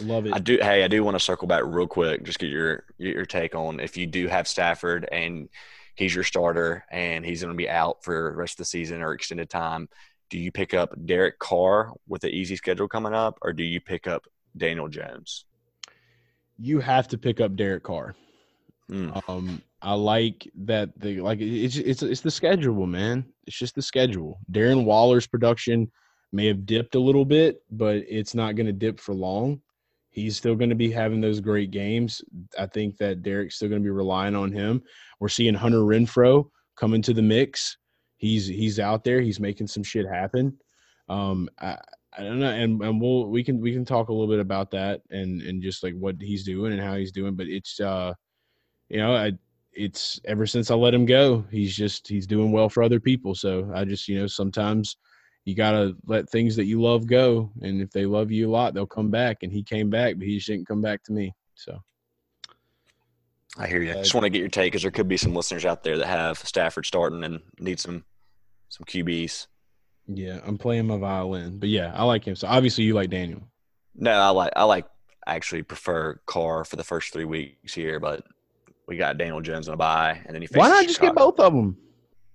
I 0.00 0.02
love 0.04 0.24
it. 0.24 0.32
I 0.32 0.38
do. 0.38 0.58
Hey, 0.62 0.82
I 0.82 0.88
do 0.88 1.04
want 1.04 1.16
to 1.16 1.20
circle 1.20 1.46
back 1.46 1.64
real 1.66 1.86
quick. 1.86 2.22
Just 2.22 2.38
get 2.38 2.48
your 2.48 2.84
get 2.98 3.14
your 3.14 3.26
take 3.26 3.54
on 3.54 3.78
if 3.78 3.98
you 3.98 4.06
do 4.06 4.26
have 4.26 4.48
Stafford 4.48 5.06
and 5.12 5.50
he's 5.94 6.14
your 6.14 6.24
starter 6.24 6.84
and 6.90 7.24
he's 7.24 7.42
going 7.42 7.52
to 7.52 7.56
be 7.56 7.68
out 7.68 8.04
for 8.04 8.30
the 8.30 8.36
rest 8.36 8.54
of 8.54 8.58
the 8.58 8.64
season 8.64 9.02
or 9.02 9.12
extended 9.12 9.50
time. 9.50 9.88
Do 10.30 10.38
you 10.38 10.50
pick 10.50 10.74
up 10.74 10.94
Derek 11.04 11.38
Carr 11.38 11.92
with 12.08 12.22
the 12.22 12.30
easy 12.30 12.56
schedule 12.56 12.88
coming 12.88 13.12
up, 13.12 13.38
or 13.42 13.52
do 13.52 13.62
you 13.62 13.80
pick 13.80 14.06
up 14.06 14.24
Daniel 14.56 14.88
Jones? 14.88 15.44
you 16.62 16.80
have 16.80 17.08
to 17.08 17.18
pick 17.18 17.40
up 17.40 17.56
Derek 17.56 17.82
Carr. 17.82 18.14
Mm. 18.90 19.28
Um, 19.28 19.62
I 19.80 19.94
like 19.94 20.48
that 20.64 20.98
the 20.98 21.20
like 21.20 21.40
it's 21.40 21.76
it's 21.76 22.02
it's 22.02 22.20
the 22.20 22.30
schedule, 22.30 22.86
man. 22.86 23.24
It's 23.46 23.58
just 23.58 23.74
the 23.74 23.82
schedule. 23.82 24.38
Darren 24.50 24.84
Waller's 24.84 25.26
production 25.26 25.90
may 26.32 26.46
have 26.46 26.66
dipped 26.66 26.94
a 26.94 27.00
little 27.00 27.24
bit, 27.24 27.62
but 27.70 27.96
it's 28.08 28.34
not 28.34 28.54
going 28.54 28.66
to 28.66 28.72
dip 28.72 29.00
for 29.00 29.14
long. 29.14 29.60
He's 30.12 30.36
still 30.36 30.54
going 30.54 30.68
to 30.68 30.76
be 30.76 30.90
having 30.90 31.22
those 31.22 31.40
great 31.40 31.70
games. 31.70 32.22
I 32.58 32.66
think 32.66 32.98
that 32.98 33.22
Derek's 33.22 33.56
still 33.56 33.70
going 33.70 33.80
to 33.80 33.86
be 33.86 33.90
relying 33.90 34.36
on 34.36 34.52
him. 34.52 34.82
We're 35.20 35.28
seeing 35.28 35.54
Hunter 35.54 35.78
Renfrow 35.78 36.48
come 36.76 36.92
into 36.92 37.14
the 37.14 37.22
mix. 37.22 37.78
He's 38.18 38.46
he's 38.46 38.78
out 38.78 39.04
there. 39.04 39.22
He's 39.22 39.40
making 39.40 39.68
some 39.68 39.82
shit 39.82 40.06
happen. 40.06 40.58
Um, 41.08 41.48
I, 41.58 41.78
I 42.16 42.24
don't 42.24 42.40
know, 42.40 42.50
and 42.50 42.82
and 42.82 43.00
we'll 43.00 43.26
we 43.26 43.42
can 43.42 43.58
we 43.58 43.72
can 43.72 43.86
talk 43.86 44.10
a 44.10 44.12
little 44.12 44.28
bit 44.28 44.38
about 44.38 44.70
that 44.72 45.00
and 45.10 45.40
and 45.40 45.62
just 45.62 45.82
like 45.82 45.94
what 45.94 46.16
he's 46.20 46.44
doing 46.44 46.74
and 46.74 46.82
how 46.82 46.96
he's 46.96 47.10
doing. 47.10 47.34
But 47.34 47.46
it's 47.46 47.80
uh, 47.80 48.12
you 48.90 48.98
know, 48.98 49.16
I 49.16 49.32
it's 49.72 50.20
ever 50.26 50.46
since 50.46 50.70
I 50.70 50.74
let 50.74 50.92
him 50.92 51.06
go, 51.06 51.42
he's 51.50 51.74
just 51.74 52.06
he's 52.06 52.26
doing 52.26 52.52
well 52.52 52.68
for 52.68 52.82
other 52.82 53.00
people. 53.00 53.34
So 53.34 53.70
I 53.74 53.86
just 53.86 54.08
you 54.08 54.20
know 54.20 54.26
sometimes 54.26 54.98
you 55.44 55.54
gotta 55.54 55.96
let 56.06 56.28
things 56.30 56.56
that 56.56 56.66
you 56.66 56.80
love 56.80 57.06
go, 57.06 57.50
and 57.62 57.80
if 57.80 57.90
they 57.90 58.06
love 58.06 58.30
you 58.30 58.48
a 58.48 58.52
lot, 58.52 58.74
they'll 58.74 58.86
come 58.86 59.10
back. 59.10 59.42
And 59.42 59.52
he 59.52 59.62
came 59.62 59.90
back, 59.90 60.16
but 60.16 60.26
he 60.26 60.36
just 60.36 60.48
didn't 60.48 60.68
come 60.68 60.80
back 60.80 61.02
to 61.04 61.12
me. 61.12 61.34
So 61.54 61.82
I 63.58 63.66
hear 63.66 63.82
you. 63.82 63.90
I 63.90 63.94
Just 63.94 64.14
want 64.14 64.24
to 64.24 64.30
get 64.30 64.38
your 64.40 64.48
take 64.48 64.72
because 64.72 64.82
there 64.82 64.90
could 64.90 65.08
be 65.08 65.16
some 65.16 65.34
listeners 65.34 65.64
out 65.64 65.82
there 65.82 65.98
that 65.98 66.06
have 66.06 66.38
Stafford 66.38 66.86
starting 66.86 67.24
and 67.24 67.40
need 67.58 67.80
some 67.80 68.04
some 68.68 68.84
QBs. 68.86 69.48
yeah, 70.06 70.40
I'm 70.46 70.56
playing 70.56 70.86
my 70.86 70.96
violin, 70.96 71.58
but 71.58 71.68
yeah, 71.68 71.92
I 71.94 72.04
like 72.04 72.24
him. 72.24 72.36
So 72.36 72.48
obviously 72.48 72.84
you 72.84 72.94
like 72.94 73.10
Daniel. 73.10 73.42
No, 73.94 74.12
I 74.12 74.30
like 74.30 74.52
I 74.56 74.64
like 74.64 74.86
I 75.26 75.34
actually 75.34 75.62
prefer 75.62 76.20
Carr 76.26 76.64
for 76.64 76.76
the 76.76 76.84
first 76.84 77.12
three 77.12 77.26
weeks 77.26 77.74
here, 77.74 78.00
but 78.00 78.24
we 78.88 78.96
got 78.96 79.18
Daniel 79.18 79.40
Jones 79.40 79.68
on 79.68 79.74
a 79.74 79.76
bye, 79.76 80.20
and 80.24 80.34
then 80.34 80.42
he 80.42 80.48
Why 80.52 80.68
not 80.68 80.86
just 80.86 81.00
get 81.00 81.14
both 81.14 81.38
of 81.38 81.52
them? 81.52 81.76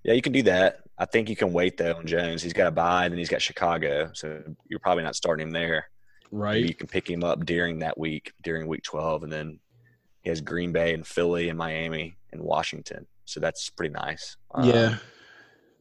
Yeah, 0.04 0.14
you 0.14 0.22
can 0.22 0.34
do 0.34 0.44
that. 0.44 0.82
I 1.00 1.06
think 1.06 1.30
you 1.30 1.36
can 1.36 1.54
wait 1.54 1.78
though 1.78 1.96
on 1.96 2.08
Jones. 2.08 2.42
He's 2.42 2.54
got 2.54 2.68
a 2.68 2.72
bye, 2.72 3.06
and 3.06 3.12
then 3.14 3.20
he's 3.20 3.30
got 3.30 3.42
Chicago, 3.42 4.10
so 4.14 4.42
you're 4.68 4.80
probably 4.80 5.04
not 5.04 5.16
starting 5.16 5.48
him 5.48 5.52
there. 5.52 5.86
Maybe 6.32 6.42
Right. 6.42 6.66
you 6.66 6.74
can 6.74 6.88
pick 6.88 7.10
him 7.10 7.24
up 7.24 7.46
during 7.46 7.80
that 7.80 7.98
week, 7.98 8.34
during 8.44 8.68
week 8.68 8.84
12, 8.84 9.24
and 9.24 9.32
then 9.32 9.60
he 10.24 10.30
has 10.30 10.42
Green 10.42 10.72
Bay 10.74 10.94
and 10.94 11.06
Philly 11.08 11.50
and 11.50 11.58
Miami 11.58 12.18
and 12.34 12.42
Washington. 12.42 13.06
So 13.26 13.40
that's 13.40 13.70
pretty 13.70 13.94
nice. 13.94 14.36
Um, 14.54 14.68
Yeah. 14.70 14.98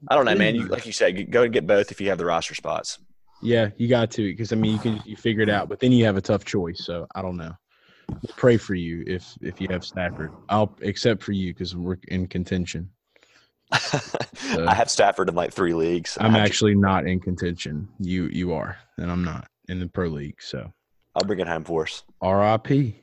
I 0.08 0.14
don't 0.14 0.26
know, 0.26 0.34
man. 0.36 0.54
You, 0.54 0.66
like 0.66 0.84
you 0.86 0.92
said, 0.92 1.30
go 1.32 1.42
and 1.42 1.52
get 1.52 1.66
both 1.66 1.90
if 1.90 2.00
you 2.00 2.10
have 2.10 2.18
the 2.18 2.26
roster 2.26 2.54
spots. 2.54 2.98
Yeah, 3.42 3.70
you 3.76 3.88
got 3.88 4.10
to 4.12 4.22
because 4.22 4.52
I 4.52 4.56
mean 4.56 4.72
you 4.74 4.78
can 4.78 5.00
you 5.04 5.16
figure 5.16 5.42
it 5.42 5.48
out, 5.50 5.68
but 5.68 5.80
then 5.80 5.90
you 5.92 6.04
have 6.04 6.16
a 6.16 6.20
tough 6.22 6.44
choice. 6.44 6.84
So 6.84 7.06
I 7.14 7.22
don't 7.22 7.36
know. 7.36 7.54
Pray 8.36 8.56
for 8.56 8.74
you 8.74 9.02
if 9.06 9.36
if 9.40 9.60
you 9.60 9.68
have 9.70 9.84
Stafford. 9.84 10.32
I'll 10.48 10.76
except 10.80 11.22
for 11.22 11.32
you 11.32 11.52
because 11.52 11.74
we're 11.74 11.96
in 12.08 12.26
contention. 12.28 12.88
I 13.72 14.74
have 14.74 14.90
Stafford 14.90 15.28
in 15.28 15.34
like 15.34 15.52
three 15.52 15.74
leagues. 15.74 16.16
I'm 16.20 16.34
I 16.34 16.38
have- 16.38 16.46
actually 16.46 16.74
not 16.74 17.06
in 17.06 17.20
contention. 17.20 17.88
You 17.98 18.24
you 18.26 18.52
are, 18.52 18.76
and 18.98 19.10
I'm 19.10 19.24
not 19.24 19.48
in 19.68 19.80
the 19.80 19.86
pro 19.88 20.08
league. 20.08 20.40
So 20.40 20.72
I'll 21.14 21.24
bring 21.26 21.40
it 21.40 21.48
home 21.48 21.64
for 21.64 21.82
us. 21.84 22.02
R.I.P. 22.20 23.00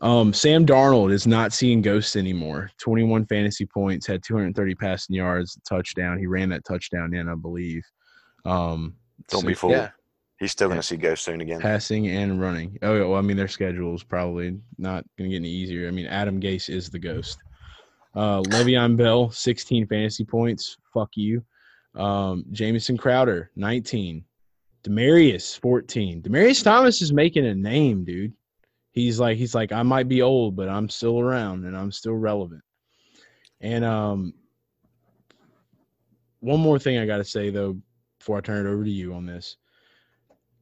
Um, 0.00 0.32
Sam 0.32 0.64
Darnold 0.66 1.10
is 1.12 1.26
not 1.26 1.52
seeing 1.52 1.80
ghosts 1.82 2.16
anymore. 2.16 2.70
21 2.80 3.26
fantasy 3.26 3.66
points, 3.66 4.06
had 4.06 4.22
230 4.22 4.74
passing 4.74 5.16
yards, 5.16 5.58
touchdown. 5.68 6.18
He 6.18 6.26
ran 6.26 6.48
that 6.50 6.64
touchdown 6.64 7.14
in, 7.14 7.28
I 7.28 7.34
believe. 7.34 7.82
Um, 8.44 8.94
Don't 9.28 9.40
so, 9.40 9.46
be 9.46 9.54
fooled. 9.54 9.72
yeah, 9.72 9.90
He's 10.38 10.52
still 10.52 10.68
going 10.68 10.78
to 10.80 10.86
see 10.86 10.96
ghosts 10.96 11.24
soon 11.24 11.40
again. 11.40 11.60
passing 11.60 12.08
and 12.08 12.40
running. 12.40 12.78
Oh, 12.82 12.94
yeah, 12.94 13.04
well, 13.04 13.18
I 13.18 13.22
mean, 13.22 13.36
their 13.38 13.48
schedule 13.48 13.94
is 13.94 14.02
probably 14.04 14.58
not 14.78 15.04
going 15.18 15.30
to 15.30 15.34
get 15.34 15.40
any 15.40 15.50
easier. 15.50 15.88
I 15.88 15.90
mean, 15.90 16.06
Adam 16.06 16.40
Gase 16.40 16.68
is 16.68 16.90
the 16.90 16.98
ghost. 16.98 17.38
Uh, 18.16 18.40
Le'Veon 18.40 18.96
Bell, 18.96 19.30
16 19.30 19.86
fantasy 19.86 20.24
points. 20.24 20.78
Fuck 20.94 21.10
you. 21.16 21.44
Um, 21.94 22.46
Jamison 22.50 22.96
Crowder, 22.96 23.50
19. 23.56 24.24
Demaryius, 24.82 25.58
14. 25.58 26.22
Demaryius 26.22 26.64
Thomas 26.64 27.02
is 27.02 27.12
making 27.12 27.46
a 27.46 27.54
name, 27.54 28.04
dude. 28.04 28.32
He's 28.92 29.20
like, 29.20 29.36
he's 29.36 29.54
like, 29.54 29.70
I 29.70 29.82
might 29.82 30.08
be 30.08 30.22
old, 30.22 30.56
but 30.56 30.70
I'm 30.70 30.88
still 30.88 31.20
around 31.20 31.66
and 31.66 31.76
I'm 31.76 31.92
still 31.92 32.14
relevant. 32.14 32.62
And 33.60 33.84
um, 33.84 34.32
one 36.40 36.60
more 36.60 36.78
thing 36.78 36.98
I 36.98 37.04
got 37.04 37.18
to 37.18 37.24
say 37.24 37.50
though, 37.50 37.76
before 38.18 38.38
I 38.38 38.40
turn 38.40 38.66
it 38.66 38.70
over 38.70 38.84
to 38.84 38.90
you 38.90 39.12
on 39.12 39.26
this. 39.26 39.58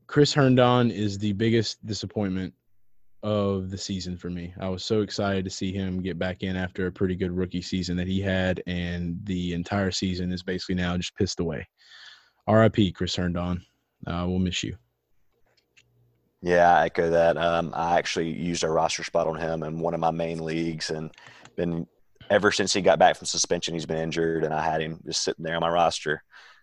Chris 0.09 0.34
Herndon 0.34 0.90
is 0.90 1.18
the 1.18 1.32
biggest 1.32 1.84
disappointment 1.86 2.52
of 3.25 3.70
the 3.70 3.79
season 3.79 4.18
for 4.18 4.29
me. 4.29 4.53
I 4.61 4.68
was 4.68 4.85
so 4.85 5.01
excited 5.01 5.45
to 5.47 5.51
see 5.51 5.72
him 5.72 6.03
get 6.03 6.18
back 6.18 6.43
in 6.43 6.57
after 6.57 6.87
a 6.87 6.93
pretty 6.93 7.16
good 7.16 7.33
rookie 7.33 7.62
season 7.62 7.97
that 7.97 8.07
he 8.07 8.20
had, 8.20 8.62
and 8.66 9.18
the 9.25 9.55
entire 9.55 9.91
season 9.91 10.31
is 10.31 10.43
basically 10.43 10.75
now 10.75 10.97
just 10.99 11.16
pissed 11.16 11.41
away. 11.41 11.66
RIP, 12.47 12.95
Chris 12.95 13.16
Herndon. 13.16 13.64
Uh, 14.07 14.27
we'll 14.29 14.39
miss 14.39 14.62
you. 14.62 14.77
Yeah, 16.43 16.77
I 16.77 16.85
echo 16.85 17.09
that. 17.09 17.39
Um, 17.39 17.72
I 17.75 17.97
actually 17.97 18.29
used 18.29 18.62
a 18.62 18.68
roster 18.68 19.03
spot 19.03 19.27
on 19.27 19.41
him 19.41 19.62
in 19.62 19.79
one 19.79 19.95
of 19.95 20.01
my 20.01 20.11
main 20.11 20.45
leagues, 20.45 20.91
and 20.91 21.11
been 21.57 21.87
ever 22.29 22.53
since 22.53 22.75
he 22.75 22.83
got 22.83 22.99
back 22.99 23.16
from 23.16 23.27
suspension, 23.27 23.72
he's 23.72 23.87
been 23.87 23.97
injured, 23.97 24.45
and 24.45 24.53
I 24.53 24.62
had 24.62 24.83
him 24.83 25.01
just 25.07 25.22
sitting 25.22 25.45
there 25.45 25.55
on 25.55 25.62
my 25.62 25.70
roster, 25.70 26.22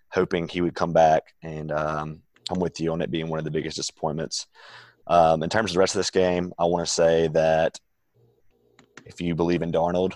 hoping 0.09 0.47
he 0.47 0.61
would 0.61 0.75
come 0.75 0.93
back. 0.93 1.33
And 1.41 1.71
um, 1.71 2.21
I'm 2.51 2.59
with 2.59 2.79
you 2.79 2.91
on 2.91 3.01
it 3.01 3.09
being 3.09 3.29
one 3.29 3.39
of 3.39 3.45
the 3.45 3.51
biggest 3.51 3.77
disappointments. 3.77 4.45
Um, 5.11 5.43
in 5.43 5.49
terms 5.49 5.71
of 5.71 5.73
the 5.73 5.79
rest 5.79 5.93
of 5.93 5.99
this 5.99 6.09
game, 6.09 6.53
I 6.57 6.63
want 6.63 6.85
to 6.87 6.91
say 6.91 7.27
that 7.33 7.77
if 9.05 9.19
you 9.19 9.35
believe 9.35 9.61
in 9.61 9.69
Darnold, 9.69 10.13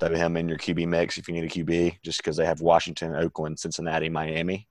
throw 0.00 0.14
him 0.14 0.38
in 0.38 0.48
your 0.48 0.56
QB 0.56 0.88
mix 0.88 1.18
if 1.18 1.28
you 1.28 1.34
need 1.34 1.44
a 1.44 1.48
QB, 1.48 1.98
just 2.02 2.20
because 2.20 2.38
they 2.38 2.46
have 2.46 2.62
Washington, 2.62 3.14
Oakland, 3.14 3.58
Cincinnati, 3.58 4.08
Miami. 4.08 4.66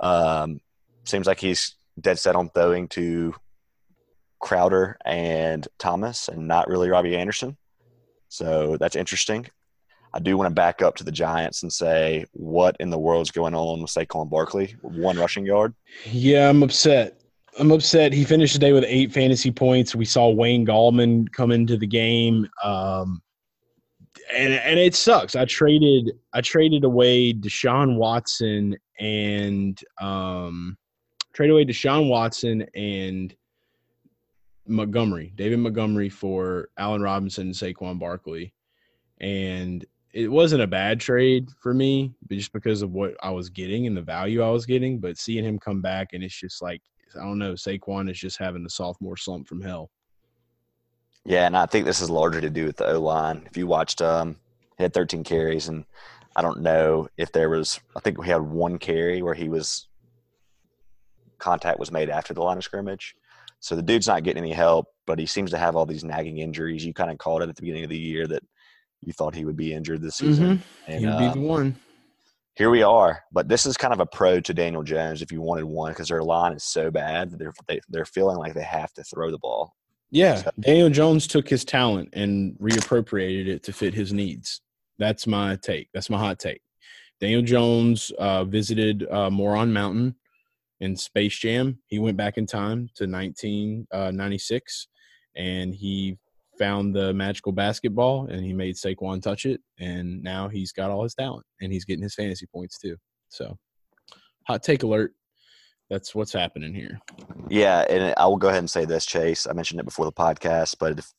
Um, 0.00 0.60
seems 1.04 1.28
like 1.28 1.38
he's 1.38 1.76
dead 2.00 2.18
set 2.18 2.34
on 2.34 2.50
throwing 2.50 2.88
to 2.88 3.32
Crowder 4.40 4.96
and 5.04 5.68
Thomas 5.78 6.26
and 6.26 6.48
not 6.48 6.66
really 6.66 6.88
Robby 6.88 7.16
Anderson. 7.16 7.56
So 8.28 8.76
that's 8.76 8.96
interesting. 8.96 9.46
I 10.12 10.18
do 10.18 10.36
want 10.36 10.48
to 10.48 10.54
back 10.54 10.82
up 10.82 10.96
to 10.96 11.04
the 11.04 11.12
Giants 11.12 11.62
and 11.62 11.72
say, 11.72 12.24
what 12.32 12.76
in 12.80 12.90
the 12.90 12.98
world 12.98 13.22
is 13.22 13.30
going 13.30 13.54
on 13.54 13.82
with 13.82 13.92
Saquon 13.92 14.28
Barkley? 14.28 14.74
One 14.82 15.16
rushing 15.16 15.46
yard. 15.46 15.74
Yeah, 16.06 16.48
I'm 16.48 16.64
upset. 16.64 17.19
I'm 17.58 17.72
upset. 17.72 18.12
He 18.12 18.24
finished 18.24 18.54
the 18.54 18.58
day 18.58 18.72
with 18.72 18.84
eight 18.86 19.12
fantasy 19.12 19.50
points. 19.50 19.94
We 19.94 20.04
saw 20.04 20.30
Wayne 20.30 20.66
Gallman 20.66 21.30
come 21.32 21.50
into 21.50 21.76
the 21.76 21.86
game. 21.86 22.48
Um, 22.62 23.22
and 24.34 24.52
and 24.52 24.78
it 24.78 24.94
sucks. 24.94 25.34
I 25.34 25.44
traded 25.44 26.12
I 26.32 26.40
traded 26.40 26.84
away 26.84 27.32
Deshaun 27.32 27.96
Watson 27.96 28.76
and 28.98 29.80
um 30.00 30.76
traded 31.32 31.52
away 31.52 31.64
Deshaun 31.64 32.08
Watson 32.08 32.66
and 32.74 33.34
Montgomery, 34.66 35.32
David 35.34 35.58
Montgomery 35.58 36.08
for 36.08 36.68
Allen 36.78 37.02
Robinson 37.02 37.48
and 37.48 37.54
Saquon 37.54 37.98
Barkley. 37.98 38.52
and 39.20 39.84
it 40.12 40.30
wasn't 40.30 40.62
a 40.62 40.66
bad 40.66 40.98
trade 40.98 41.48
for 41.60 41.72
me, 41.72 42.12
but 42.26 42.36
just 42.36 42.52
because 42.52 42.82
of 42.82 42.90
what 42.92 43.14
I 43.22 43.30
was 43.30 43.48
getting 43.48 43.86
and 43.86 43.96
the 43.96 44.02
value 44.02 44.42
I 44.42 44.50
was 44.50 44.66
getting. 44.66 44.98
But 44.98 45.18
seeing 45.18 45.44
him 45.44 45.58
come 45.58 45.80
back, 45.80 46.08
and 46.12 46.24
it's 46.24 46.38
just 46.38 46.60
like 46.62 46.82
I 47.16 47.24
don't 47.24 47.38
know, 47.38 47.54
Saquon 47.54 48.10
is 48.10 48.18
just 48.18 48.38
having 48.38 48.62
the 48.62 48.70
sophomore 48.70 49.16
slump 49.16 49.48
from 49.48 49.60
hell. 49.60 49.90
Yeah, 51.24 51.46
and 51.46 51.56
I 51.56 51.66
think 51.66 51.84
this 51.84 52.00
is 52.00 52.08
larger 52.08 52.40
to 52.40 52.50
do 52.50 52.64
with 52.66 52.76
the 52.76 52.86
O 52.86 53.00
line. 53.00 53.42
If 53.46 53.56
you 53.56 53.66
watched, 53.66 54.00
um, 54.00 54.36
he 54.78 54.84
had 54.84 54.94
13 54.94 55.22
carries, 55.22 55.68
and 55.68 55.84
I 56.34 56.42
don't 56.42 56.62
know 56.62 57.08
if 57.16 57.30
there 57.32 57.50
was. 57.50 57.78
I 57.94 58.00
think 58.00 58.18
we 58.18 58.26
had 58.26 58.40
one 58.40 58.78
carry 58.78 59.20
where 59.20 59.34
he 59.34 59.48
was 59.48 59.88
contact 61.38 61.78
was 61.78 61.90
made 61.90 62.08
after 62.08 62.32
the 62.32 62.42
line 62.42 62.56
of 62.56 62.64
scrimmage. 62.64 63.14
So 63.60 63.76
the 63.76 63.82
dude's 63.82 64.06
not 64.06 64.22
getting 64.22 64.42
any 64.42 64.52
help, 64.52 64.86
but 65.06 65.18
he 65.18 65.26
seems 65.26 65.50
to 65.50 65.58
have 65.58 65.76
all 65.76 65.84
these 65.84 66.04
nagging 66.04 66.38
injuries. 66.38 66.84
You 66.84 66.94
kind 66.94 67.10
of 67.10 67.18
called 67.18 67.42
it 67.42 67.48
at 67.48 67.56
the 67.56 67.62
beginning 67.62 67.84
of 67.84 67.90
the 67.90 67.98
year 67.98 68.26
that 68.26 68.42
you 69.00 69.12
thought 69.12 69.34
he 69.34 69.44
would 69.44 69.56
be 69.56 69.74
injured 69.74 70.00
this 70.00 70.16
season. 70.16 70.58
Mm-hmm. 70.58 70.92
And, 70.92 71.00
He'd 71.00 71.18
be 71.18 71.26
uh, 71.26 71.34
the 71.34 71.40
one. 71.40 71.76
Here 72.56 72.70
we 72.70 72.82
are, 72.82 73.22
but 73.32 73.48
this 73.48 73.64
is 73.64 73.76
kind 73.76 73.94
of 73.94 74.00
a 74.00 74.06
pro 74.06 74.40
to 74.40 74.52
Daniel 74.52 74.82
Jones 74.82 75.22
if 75.22 75.32
you 75.32 75.40
wanted 75.40 75.64
one 75.64 75.92
because 75.92 76.08
their 76.08 76.22
line 76.22 76.52
is 76.52 76.64
so 76.64 76.90
bad 76.90 77.30
they're 77.38 77.52
they, 77.68 77.76
are 77.76 77.80
they 77.88 78.00
are 78.00 78.04
feeling 78.04 78.36
like 78.36 78.54
they 78.54 78.62
have 78.62 78.92
to 78.94 79.04
throw 79.04 79.30
the 79.30 79.38
ball. 79.38 79.74
Yeah, 80.10 80.36
so, 80.36 80.50
Daniel 80.58 80.90
Jones 80.90 81.26
took 81.26 81.48
his 81.48 81.64
talent 81.64 82.08
and 82.12 82.58
reappropriated 82.58 83.46
it 83.46 83.62
to 83.64 83.72
fit 83.72 83.94
his 83.94 84.12
needs. 84.12 84.60
That's 84.98 85.26
my 85.26 85.56
take. 85.62 85.88
That's 85.94 86.10
my 86.10 86.18
hot 86.18 86.38
take. 86.38 86.60
Daniel 87.20 87.42
Jones 87.42 88.10
uh, 88.18 88.44
visited 88.44 89.06
uh, 89.10 89.30
Moron 89.30 89.72
Mountain 89.72 90.16
in 90.80 90.96
Space 90.96 91.38
Jam. 91.38 91.78
He 91.86 91.98
went 91.98 92.16
back 92.16 92.38
in 92.38 92.46
time 92.46 92.88
to 92.96 93.06
1996 93.06 94.88
uh, 94.88 95.40
and 95.40 95.74
he 95.74 96.18
found 96.60 96.94
the 96.94 97.12
magical 97.14 97.52
basketball 97.52 98.26
and 98.26 98.44
he 98.44 98.52
made 98.52 98.76
Saquon 98.76 99.22
touch 99.22 99.46
it. 99.46 99.60
And 99.78 100.22
now 100.22 100.48
he's 100.48 100.72
got 100.72 100.90
all 100.90 101.02
his 101.02 101.14
talent 101.14 101.44
and 101.60 101.72
he's 101.72 101.84
getting 101.84 102.02
his 102.02 102.14
fantasy 102.14 102.46
points 102.54 102.78
too. 102.78 102.96
So, 103.28 103.56
hot 104.46 104.62
take 104.62 104.82
alert. 104.82 105.12
That's 105.88 106.14
what's 106.14 106.32
happening 106.32 106.74
here. 106.74 107.00
Yeah. 107.48 107.80
And 107.80 108.14
I 108.16 108.26
will 108.26 108.36
go 108.36 108.48
ahead 108.48 108.60
and 108.60 108.70
say 108.70 108.84
this, 108.84 109.06
Chase. 109.06 109.46
I 109.48 109.52
mentioned 109.52 109.80
it 109.80 109.86
before 109.86 110.04
the 110.04 110.12
podcast, 110.12 110.76
but 110.78 110.98
if 110.98 111.12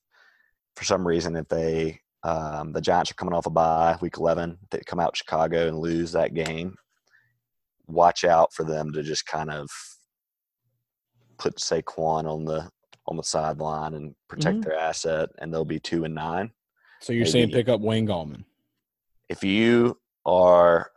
for 0.77 0.85
some 0.85 1.05
reason, 1.05 1.35
if 1.35 1.47
they, 1.49 1.99
um, 2.23 2.71
the 2.71 2.79
Giants 2.79 3.11
are 3.11 3.15
coming 3.15 3.33
off 3.33 3.47
a 3.47 3.49
bye 3.49 3.97
week 4.01 4.17
11, 4.17 4.57
they 4.69 4.79
come 4.85 5.01
out 5.01 5.17
Chicago 5.17 5.67
and 5.67 5.79
lose 5.79 6.13
that 6.13 6.33
game 6.33 6.75
watch 7.91 8.23
out 8.23 8.53
for 8.53 8.63
them 8.63 8.91
to 8.93 9.03
just 9.03 9.25
kind 9.25 9.49
of 9.49 9.69
put 11.37 11.57
Saquon 11.57 12.25
on 12.25 12.45
the 12.45 12.69
on 13.11 13.17
the 13.17 13.23
sideline 13.23 13.93
and 13.93 14.15
protect 14.27 14.57
mm-hmm. 14.57 14.69
their 14.69 14.79
asset, 14.79 15.29
and 15.39 15.53
they'll 15.53 15.65
be 15.65 15.79
two 15.79 16.05
and 16.05 16.15
nine. 16.15 16.49
So 17.01 17.13
you're 17.13 17.25
Maybe. 17.25 17.31
saying 17.31 17.51
pick 17.51 17.69
up 17.69 17.81
Wayne 17.81 18.07
Gallman? 18.07 18.45
If 19.29 19.43
you 19.43 19.97
are 20.25 20.89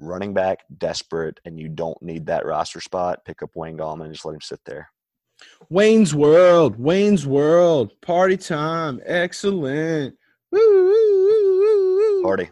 running 0.00 0.32
back 0.32 0.60
desperate 0.78 1.38
and 1.44 1.60
you 1.60 1.68
don't 1.68 2.00
need 2.02 2.26
that 2.26 2.46
roster 2.46 2.80
spot, 2.80 3.24
pick 3.24 3.42
up 3.42 3.50
Wayne 3.54 3.76
Gallman 3.76 4.06
and 4.06 4.14
just 4.14 4.24
let 4.24 4.34
him 4.34 4.40
sit 4.40 4.60
there. 4.64 4.88
Wayne's 5.68 6.14
World, 6.14 6.78
Wayne's 6.78 7.26
World, 7.26 7.92
party 8.00 8.36
time, 8.36 9.00
excellent. 9.04 10.14
Woo, 10.50 12.22
Party. 12.22 12.50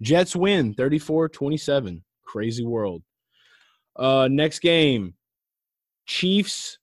Jets 0.00 0.34
win 0.34 0.74
34 0.74 1.28
27. 1.28 2.02
Crazy 2.24 2.64
world. 2.64 3.02
Uh, 3.94 4.28
next 4.30 4.60
game, 4.60 5.14
Chiefs 6.06 6.78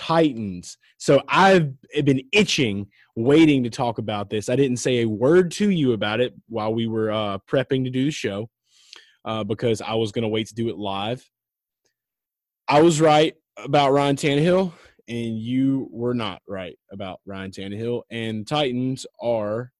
Titans. 0.00 0.78
So 0.96 1.22
I've 1.28 1.74
been 2.04 2.22
itching, 2.32 2.86
waiting 3.16 3.62
to 3.64 3.70
talk 3.70 3.98
about 3.98 4.30
this. 4.30 4.48
I 4.48 4.56
didn't 4.56 4.78
say 4.78 5.02
a 5.02 5.08
word 5.08 5.50
to 5.52 5.68
you 5.68 5.92
about 5.92 6.20
it 6.20 6.32
while 6.48 6.72
we 6.72 6.86
were 6.86 7.12
uh, 7.12 7.36
prepping 7.46 7.84
to 7.84 7.90
do 7.90 8.06
the 8.06 8.10
show 8.10 8.48
uh, 9.26 9.44
because 9.44 9.82
I 9.82 9.92
was 9.94 10.10
going 10.10 10.22
to 10.22 10.28
wait 10.28 10.46
to 10.46 10.54
do 10.54 10.70
it 10.70 10.78
live. 10.78 11.22
I 12.66 12.80
was 12.80 12.98
right 12.98 13.34
about 13.58 13.92
Ryan 13.92 14.16
Tannehill, 14.16 14.72
and 15.06 15.38
you 15.38 15.86
were 15.90 16.14
not 16.14 16.40
right 16.48 16.78
about 16.90 17.20
Ryan 17.26 17.50
Tannehill. 17.50 18.02
And 18.10 18.48
Titans 18.48 19.04
are 19.20 19.70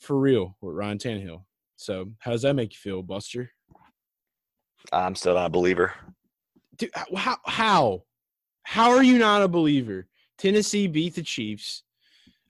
for 0.00 0.18
real 0.18 0.54
with 0.60 0.74
Ryan 0.74 0.98
Tannehill. 0.98 1.44
So, 1.76 2.12
how 2.18 2.32
does 2.32 2.42
that 2.42 2.56
make 2.56 2.72
you 2.72 2.78
feel, 2.78 3.02
Buster? 3.02 3.52
I'm 4.92 5.14
still 5.14 5.32
not 5.32 5.46
a 5.46 5.50
believer. 5.50 5.94
Dude, 6.76 6.90
how 7.16 7.38
how 7.46 8.02
how 8.66 8.90
are 8.90 9.02
you 9.04 9.16
not 9.16 9.42
a 9.42 9.48
believer? 9.48 10.08
Tennessee 10.38 10.88
beat 10.88 11.14
the 11.14 11.22
Chiefs. 11.22 11.84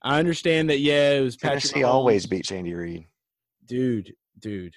I 0.02 0.18
understand 0.18 0.70
that. 0.70 0.78
Yeah, 0.78 1.10
it 1.10 1.20
was 1.20 1.36
Patrick. 1.36 1.62
Tennessee 1.62 1.82
always 1.82 2.24
beats 2.24 2.50
Andy 2.50 2.72
Reid. 2.72 3.06
Dude, 3.66 4.14
dude, 4.38 4.74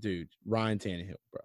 dude. 0.00 0.28
Ryan 0.46 0.78
Tannehill, 0.78 1.16
bro. 1.30 1.42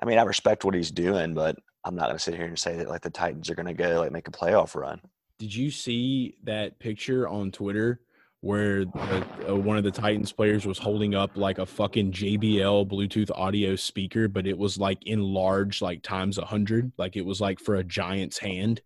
I 0.00 0.06
mean, 0.06 0.16
I 0.16 0.22
respect 0.22 0.64
what 0.64 0.74
he's 0.74 0.90
doing, 0.90 1.34
but 1.34 1.56
I'm 1.84 1.94
not 1.94 2.06
going 2.06 2.16
to 2.16 2.22
sit 2.22 2.36
here 2.36 2.46
and 2.46 2.58
say 2.58 2.78
that 2.78 2.88
like 2.88 3.02
the 3.02 3.10
Titans 3.10 3.50
are 3.50 3.54
going 3.54 3.66
to 3.66 3.74
go 3.74 4.00
like 4.00 4.12
make 4.12 4.28
a 4.28 4.32
playoff 4.32 4.74
run. 4.74 4.98
Did 5.38 5.54
you 5.54 5.70
see 5.70 6.38
that 6.44 6.78
picture 6.78 7.28
on 7.28 7.52
Twitter 7.52 8.00
where 8.44 8.84
the, 8.84 9.24
uh, 9.48 9.54
one 9.54 9.78
of 9.78 9.84
the 9.84 9.90
Titans 9.90 10.30
players 10.30 10.66
was 10.66 10.78
holding 10.78 11.14
up 11.14 11.30
like 11.34 11.58
a 11.58 11.64
fucking 11.64 12.12
JBL 12.12 12.86
Bluetooth 12.86 13.30
audio 13.34 13.74
speaker, 13.74 14.28
but 14.28 14.46
it 14.46 14.56
was 14.56 14.76
like 14.76 15.02
enlarged 15.06 15.80
like 15.80 16.02
times 16.02 16.36
a 16.36 16.44
hundred, 16.44 16.92
like 16.98 17.16
it 17.16 17.24
was 17.24 17.40
like 17.40 17.58
for 17.58 17.76
a 17.76 17.84
giant's 17.84 18.36
hand. 18.36 18.82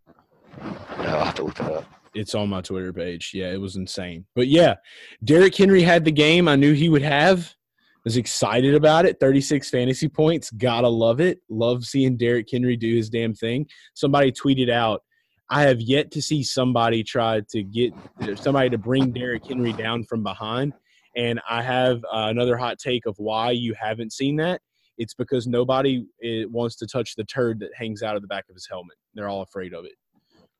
No, 0.63 0.69
I'll 0.99 1.25
have 1.25 1.35
to 1.35 1.43
look 1.43 1.57
that 1.57 1.73
up. 1.73 1.85
It's 2.15 2.37
on 2.37 2.49
my 2.49 2.61
Twitter 2.61 2.93
page. 2.93 3.33
Yeah, 3.35 3.51
it 3.51 3.61
was 3.61 3.75
insane. 3.75 4.25
But 4.37 4.47
yeah, 4.47 4.77
Derrick 5.25 5.57
Henry 5.57 5.83
had 5.83 6.05
the 6.05 6.13
game 6.13 6.47
I 6.47 6.55
knew 6.55 6.73
he 6.73 6.89
would 6.89 7.03
have. 7.03 7.41
I 7.41 8.01
Was 8.05 8.17
excited 8.17 8.77
about 8.77 9.07
it. 9.07 9.19
36 9.19 9.69
fantasy 9.71 10.09
points. 10.09 10.51
Gotta 10.53 10.89
love 10.89 11.21
it. 11.21 11.41
Love 11.49 11.85
seeing 11.85 12.17
Derrick 12.17 12.49
Henry 12.51 12.77
do 12.77 12.95
his 12.95 13.11
damn 13.11 13.35
thing. 13.35 13.67
Somebody 13.95 14.31
tweeted 14.31 14.71
out 14.71 15.03
I 15.51 15.63
have 15.63 15.81
yet 15.81 16.11
to 16.13 16.23
see 16.23 16.43
somebody 16.43 17.03
try 17.03 17.41
to 17.51 17.63
get 17.63 17.93
somebody 18.37 18.69
to 18.71 18.79
bring 18.79 19.13
Derrick 19.13 19.47
Henry 19.47 19.73
down 19.73 20.05
from 20.05 20.23
behind. 20.23 20.75
And 21.17 21.41
I 21.49 21.63
have 21.63 22.05
uh, 22.05 22.29
another 22.29 22.57
hot 22.57 22.79
take 22.79 23.07
of 23.07 23.15
why 23.19 23.53
you 23.53 23.75
haven't 23.75 24.13
seen 24.13 24.37
that. 24.37 24.61
It's 24.99 25.15
because 25.15 25.47
nobody 25.47 26.05
eh, 26.23 26.45
wants 26.51 26.77
to 26.77 26.87
touch 26.87 27.15
the 27.15 27.25
turd 27.25 27.61
that 27.61 27.71
hangs 27.75 28.03
out 28.03 28.17
of 28.17 28.23
the 28.23 28.29
back 28.29 28.45
of 28.49 28.55
his 28.55 28.67
helmet. 28.69 28.97
They're 29.15 29.29
all 29.29 29.43
afraid 29.43 29.73
of 29.73 29.85
it. 29.85 29.93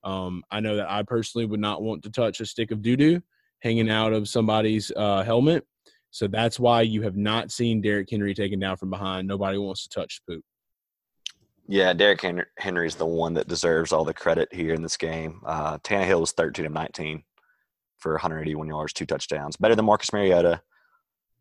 Um, 0.05 0.43
I 0.51 0.61
know 0.61 0.77
that 0.77 0.91
I 0.91 1.03
personally 1.03 1.45
would 1.45 1.61
not 1.61 1.83
want 1.83 2.03
to 2.05 2.11
touch 2.11 2.41
a 2.41 2.47
stick 2.47 2.71
of 2.71 2.83
doo 2.83 2.97
doo 2.97 3.21
hanging 3.61 3.91
out 3.91 4.13
of 4.13 4.29
somebody's 4.29 4.93
uh, 4.97 5.23
helmet. 5.23 5.67
So 6.11 6.29
that's 6.29 6.59
why 6.59 6.83
you 6.83 7.03
have 7.03 7.17
not 7.17 7.51
seen 7.51 7.83
Derrick 7.83 8.09
Henry 8.11 8.33
taken 8.33 8.59
down 8.61 8.77
from 8.77 8.91
behind. 8.91 9.29
Nobody 9.29 9.59
wants 9.59 9.87
to 9.87 10.01
touch 10.01 10.21
poop. 10.27 10.43
Yeah, 11.71 11.93
Derrick 11.93 12.25
Henry 12.57 12.87
is 12.87 12.95
the 12.95 13.07
one 13.07 13.35
that 13.35 13.47
deserves 13.47 13.93
all 13.93 14.05
the 14.05 14.15
credit 14.15 14.49
here 14.51 14.73
in 14.73 14.81
this 14.81 14.97
game. 14.97 15.43
Uh, 15.45 15.77
Tannehill 15.79 16.21
was 16.21 16.33
13 16.33 16.65
of 16.65 16.73
19 16.73 17.23
for 17.99 18.13
181 18.13 18.69
yards, 18.69 18.95
two 18.95 19.05
touchdowns, 19.05 19.57
better 19.57 19.77
than 19.77 19.85
Marcus 19.85 20.11
Mariota. 20.11 20.63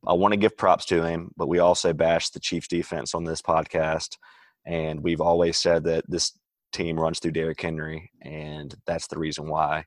I 0.06 0.14
want 0.14 0.34
to 0.34 0.38
give 0.38 0.58
props 0.58 0.84
to 0.86 1.02
him, 1.02 1.32
but 1.38 1.48
we 1.48 1.60
also 1.60 1.94
bash 1.94 2.30
the 2.30 2.42
Chiefs 2.42 2.68
defense 2.68 3.16
on 3.16 3.24
this 3.24 3.42
podcast, 3.42 4.18
and 4.66 5.02
we've 5.02 5.22
always 5.22 5.58
said 5.58 5.86
that 5.86 6.04
this 6.10 6.38
team 6.74 7.00
runs 7.00 7.20
through 7.20 7.32
Derrick 7.32 7.62
Henry, 7.62 8.12
and 8.22 8.76
that's 8.86 9.08
the 9.08 9.18
reason 9.18 9.48
why 9.48 9.86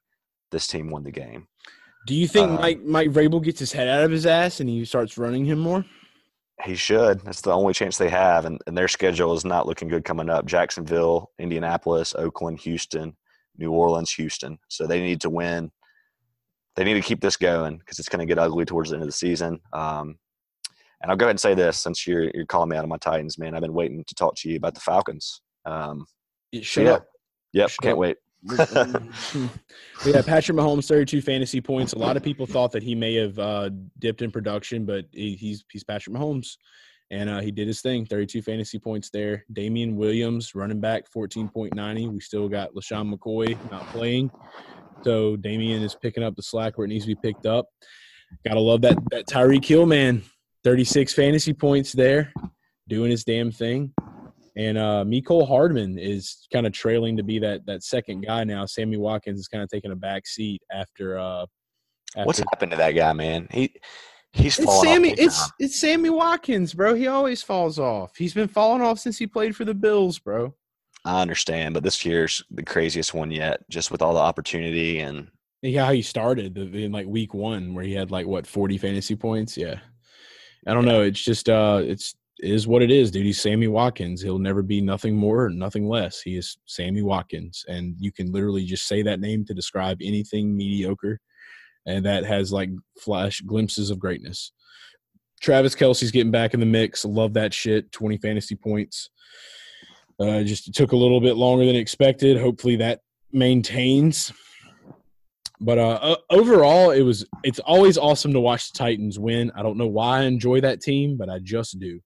this 0.50 0.66
team 0.66 0.90
won 0.90 1.04
the 1.04 1.10
game. 1.10 1.48
Do 2.06 2.14
you 2.14 2.26
think 2.26 2.50
uh, 2.50 2.54
Mike 2.54 2.82
Mike 2.82 3.10
Vrabel 3.10 3.44
gets 3.44 3.60
his 3.60 3.72
head 3.72 3.88
out 3.88 4.04
of 4.04 4.10
his 4.10 4.24
ass 4.24 4.60
and 4.60 4.70
he 4.70 4.86
starts 4.86 5.18
running 5.18 5.44
him 5.44 5.58
more? 5.58 5.84
He 6.64 6.74
should. 6.74 7.20
That's 7.20 7.40
the 7.40 7.52
only 7.52 7.72
chance 7.72 7.96
they 7.96 8.08
have, 8.08 8.44
and, 8.44 8.60
and 8.66 8.76
their 8.76 8.88
schedule 8.88 9.32
is 9.34 9.44
not 9.44 9.66
looking 9.66 9.88
good 9.88 10.04
coming 10.04 10.28
up. 10.28 10.46
Jacksonville, 10.46 11.30
Indianapolis, 11.38 12.14
Oakland, 12.14 12.60
Houston, 12.60 13.16
New 13.56 13.70
Orleans, 13.72 14.12
Houston. 14.12 14.58
So 14.68 14.86
they 14.86 15.00
need 15.00 15.20
to 15.22 15.30
win. 15.30 15.70
They 16.76 16.84
need 16.84 16.94
to 16.94 17.00
keep 17.00 17.20
this 17.20 17.36
going 17.36 17.78
because 17.78 17.98
it's 17.98 18.08
going 18.08 18.20
to 18.20 18.26
get 18.26 18.38
ugly 18.38 18.64
towards 18.64 18.90
the 18.90 18.96
end 18.96 19.02
of 19.02 19.08
the 19.08 19.12
season. 19.12 19.60
Um, 19.72 20.18
and 21.02 21.10
I'll 21.10 21.16
go 21.16 21.26
ahead 21.26 21.32
and 21.32 21.40
say 21.40 21.54
this 21.54 21.78
since 21.78 22.06
you're 22.06 22.30
you're 22.34 22.46
calling 22.46 22.68
me 22.68 22.76
out 22.76 22.84
of 22.84 22.90
my 22.90 22.98
Titans, 22.98 23.38
man. 23.38 23.54
I've 23.54 23.62
been 23.62 23.72
waiting 23.72 24.04
to 24.06 24.14
talk 24.14 24.34
to 24.36 24.50
you 24.50 24.56
about 24.56 24.74
the 24.74 24.80
Falcons. 24.80 25.40
Um, 25.64 26.06
Shut 26.60 26.84
yeah. 26.84 26.92
up. 26.92 27.06
Yep, 27.52 27.70
Shut 27.70 27.82
can't 27.82 27.92
up. 27.92 27.98
wait. 27.98 28.16
yeah, 30.06 30.22
Patrick 30.22 30.56
Mahomes, 30.56 30.88
32 30.88 31.20
fantasy 31.20 31.60
points. 31.60 31.92
A 31.92 31.98
lot 31.98 32.16
of 32.16 32.22
people 32.22 32.46
thought 32.46 32.72
that 32.72 32.82
he 32.82 32.94
may 32.94 33.14
have 33.14 33.38
uh, 33.38 33.70
dipped 33.98 34.22
in 34.22 34.30
production, 34.30 34.86
but 34.86 35.04
he, 35.12 35.34
he's 35.34 35.64
he's 35.70 35.84
Patrick 35.84 36.16
Mahomes, 36.16 36.56
and 37.10 37.28
uh, 37.28 37.40
he 37.40 37.50
did 37.50 37.68
his 37.68 37.82
thing. 37.82 38.06
32 38.06 38.40
fantasy 38.40 38.78
points 38.78 39.10
there. 39.10 39.44
Damien 39.52 39.94
Williams, 39.94 40.54
running 40.54 40.80
back, 40.80 41.04
14.90. 41.14 42.10
We 42.10 42.20
still 42.20 42.48
got 42.48 42.74
LeSean 42.74 43.14
McCoy 43.14 43.58
not 43.70 43.86
playing, 43.88 44.30
so 45.02 45.36
Damien 45.36 45.82
is 45.82 45.94
picking 45.94 46.22
up 46.22 46.34
the 46.34 46.42
slack 46.42 46.78
where 46.78 46.86
it 46.86 46.88
needs 46.88 47.04
to 47.04 47.14
be 47.14 47.20
picked 47.20 47.44
up. 47.44 47.66
Gotta 48.46 48.60
love 48.60 48.80
that 48.82 48.96
that 49.10 49.26
Tyreek 49.26 49.64
Hill 49.66 49.84
man, 49.84 50.22
36 50.64 51.12
fantasy 51.12 51.52
points 51.52 51.92
there, 51.92 52.32
doing 52.88 53.10
his 53.10 53.24
damn 53.24 53.50
thing. 53.50 53.92
And 54.56 54.76
uh, 54.76 55.04
Mecole 55.06 55.46
Hardman 55.46 55.98
is 55.98 56.46
kind 56.52 56.66
of 56.66 56.72
trailing 56.72 57.16
to 57.16 57.22
be 57.22 57.38
that 57.38 57.64
that 57.66 57.82
second 57.84 58.22
guy 58.22 58.44
now. 58.44 58.66
Sammy 58.66 58.96
Watkins 58.96 59.38
is 59.40 59.48
kind 59.48 59.62
of 59.62 59.68
taking 59.70 59.92
a 59.92 59.96
back 59.96 60.26
seat 60.26 60.60
after. 60.72 61.18
Uh, 61.18 61.46
after 62.16 62.26
What's 62.26 62.38
happened 62.40 62.72
to 62.72 62.76
that 62.78 62.92
guy, 62.92 63.12
man? 63.12 63.46
He 63.50 63.72
He's 64.32 64.58
It's 64.58 64.64
falling 64.64 64.88
Sammy. 64.88 65.10
off 65.10 65.16
big 65.16 65.26
It's 65.26 65.40
time. 65.40 65.50
it's 65.58 65.80
Sammy 65.80 66.10
Watkins, 66.10 66.74
bro. 66.74 66.94
He 66.94 67.06
always 67.06 67.42
falls 67.42 67.78
off. 67.78 68.16
He's 68.16 68.34
been 68.34 68.48
falling 68.48 68.82
off 68.82 68.98
since 68.98 69.18
he 69.18 69.26
played 69.26 69.56
for 69.56 69.64
the 69.64 69.74
Bills, 69.74 70.18
bro. 70.18 70.54
I 71.04 71.22
understand, 71.22 71.74
but 71.74 71.82
this 71.82 72.04
year's 72.04 72.42
the 72.50 72.62
craziest 72.62 73.14
one 73.14 73.30
yet, 73.30 73.60
just 73.70 73.90
with 73.90 74.02
all 74.02 74.12
the 74.14 74.20
opportunity 74.20 75.00
and 75.00 75.28
Yeah, 75.62 75.86
how 75.86 75.92
he 75.92 76.02
started 76.02 76.56
in 76.58 76.92
like 76.92 77.06
week 77.06 77.32
one, 77.34 77.74
where 77.74 77.84
he 77.84 77.92
had 77.94 78.10
like 78.10 78.26
what 78.26 78.46
forty 78.46 78.76
fantasy 78.78 79.16
points. 79.16 79.56
Yeah, 79.56 79.78
I 80.66 80.74
don't 80.74 80.84
know. 80.84 81.00
It's 81.02 81.22
just 81.24 81.48
uh, 81.48 81.80
it's 81.82 82.12
it 82.12 82.18
is 82.42 82.66
what 82.66 82.82
it 82.82 82.90
is, 82.90 83.10
dude. 83.10 83.26
He's 83.26 83.40
Sammy 83.40 83.68
Watkins. 83.68 84.22
He'll 84.22 84.38
never 84.38 84.62
be 84.62 84.80
nothing 84.80 85.16
more, 85.16 85.48
nothing 85.50 85.88
less. 85.88 86.20
He 86.20 86.36
is 86.36 86.58
Sammy 86.66 87.02
Watkins, 87.02 87.64
and 87.68 87.94
you 87.98 88.12
can 88.12 88.32
literally 88.32 88.64
just 88.64 88.86
say 88.86 89.02
that 89.02 89.20
name 89.20 89.44
to 89.46 89.54
describe 89.54 89.98
anything 90.02 90.56
mediocre, 90.56 91.20
and 91.86 92.04
that 92.06 92.24
has 92.24 92.52
like 92.52 92.70
flash 92.98 93.40
glimpses 93.40 93.90
of 93.90 93.98
greatness. 93.98 94.52
Travis 95.40 95.74
Kelce's 95.74 96.10
getting 96.10 96.30
back 96.30 96.52
in 96.52 96.60
the 96.60 96.66
mix. 96.66 97.04
Love 97.04 97.34
that 97.34 97.54
shit. 97.54 97.90
Twenty 97.92 98.18
fantasy 98.18 98.56
points. 98.56 99.10
Uh, 100.18 100.42
just 100.42 100.74
took 100.74 100.92
a 100.92 100.96
little 100.96 101.20
bit 101.20 101.36
longer 101.36 101.64
than 101.64 101.76
expected. 101.76 102.36
Hopefully 102.38 102.76
that 102.76 103.00
maintains. 103.32 104.32
But 105.62 105.78
uh, 105.78 106.16
overall, 106.30 106.90
it 106.90 107.02
was. 107.02 107.26
It's 107.42 107.58
always 107.60 107.98
awesome 107.98 108.32
to 108.32 108.40
watch 108.40 108.72
the 108.72 108.78
Titans 108.78 109.18
win. 109.18 109.50
I 109.54 109.62
don't 109.62 109.76
know 109.78 109.86
why 109.86 110.20
I 110.20 110.22
enjoy 110.22 110.60
that 110.62 110.80
team, 110.80 111.16
but 111.16 111.28
I 111.28 111.38
just 111.38 111.78
do. 111.78 112.00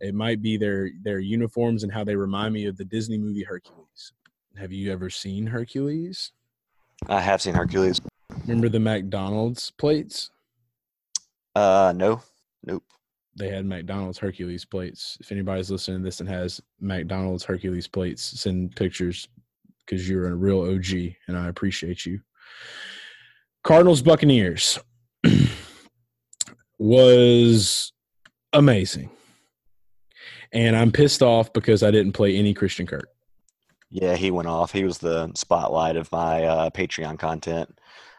It 0.00 0.14
might 0.14 0.42
be 0.42 0.56
their 0.56 0.90
their 1.02 1.18
uniforms 1.18 1.82
and 1.82 1.92
how 1.92 2.04
they 2.04 2.16
remind 2.16 2.54
me 2.54 2.66
of 2.66 2.76
the 2.76 2.84
Disney 2.84 3.18
movie 3.18 3.44
Hercules. 3.44 4.12
Have 4.56 4.72
you 4.72 4.92
ever 4.92 5.10
seen 5.10 5.46
Hercules? 5.46 6.32
I 7.08 7.20
have 7.20 7.42
seen 7.42 7.54
Hercules. 7.54 8.00
Remember 8.42 8.68
the 8.68 8.80
McDonald's 8.80 9.70
plates? 9.72 10.30
Uh, 11.54 11.92
no, 11.94 12.22
nope. 12.64 12.82
They 13.36 13.48
had 13.48 13.66
McDonald's 13.66 14.18
Hercules 14.18 14.64
plates. 14.64 15.18
If 15.20 15.32
anybody's 15.32 15.70
listening 15.70 15.98
to 15.98 16.04
this 16.04 16.20
and 16.20 16.28
has 16.28 16.60
McDonald's 16.80 17.44
Hercules 17.44 17.88
plates, 17.88 18.22
send 18.22 18.76
pictures 18.76 19.28
because 19.84 20.08
you're 20.08 20.28
a 20.28 20.34
real 20.34 20.60
OG 20.60 21.14
and 21.26 21.36
I 21.36 21.48
appreciate 21.48 22.06
you. 22.06 22.20
Cardinals 23.64 24.02
Buccaneers 24.02 24.78
was 26.78 27.92
amazing. 28.52 29.10
And 30.54 30.76
I'm 30.76 30.92
pissed 30.92 31.22
off 31.22 31.52
because 31.52 31.82
I 31.82 31.90
didn't 31.90 32.12
play 32.12 32.36
any 32.36 32.54
Christian 32.54 32.86
Kirk. 32.86 33.08
Yeah, 33.90 34.16
he 34.16 34.30
went 34.30 34.48
off. 34.48 34.72
He 34.72 34.84
was 34.84 34.98
the 34.98 35.30
spotlight 35.34 35.96
of 35.96 36.10
my 36.10 36.44
uh, 36.44 36.70
Patreon 36.70 37.18
content. 37.18 37.76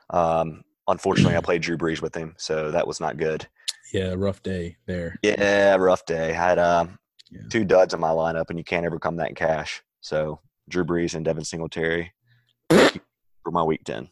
Um, 0.10 0.64
unfortunately, 0.88 1.36
I 1.38 1.42
played 1.42 1.62
Drew 1.62 1.78
Brees 1.78 2.02
with 2.02 2.16
him, 2.16 2.36
so 2.38 2.72
that 2.72 2.88
was 2.88 3.00
not 3.00 3.18
good. 3.18 3.48
Yeah, 3.94 4.14
rough 4.16 4.44
day 4.44 4.78
there. 4.86 5.18
Yeah, 5.24 5.76
rough 5.76 6.06
day. 6.06 6.30
I 6.30 6.34
had 6.34 6.60
um, 6.60 6.98
Yeah. 7.32 7.42
two 7.50 7.64
duds 7.66 7.94
in 7.94 8.00
my 8.00 8.10
lineup, 8.10 8.50
and 8.50 8.58
you 8.60 8.64
can't 8.64 8.86
ever 8.86 9.00
come 9.00 9.16
that 9.18 9.30
in 9.30 9.36
cash. 9.36 9.82
So 10.02 10.40
Drew 10.70 10.84
Brees 10.86 11.16
and 11.16 11.24
Devin 11.26 11.44
Singletary 11.46 12.14
for 12.70 13.52
my 13.52 13.64
week 13.64 13.84
ten. 13.86 14.10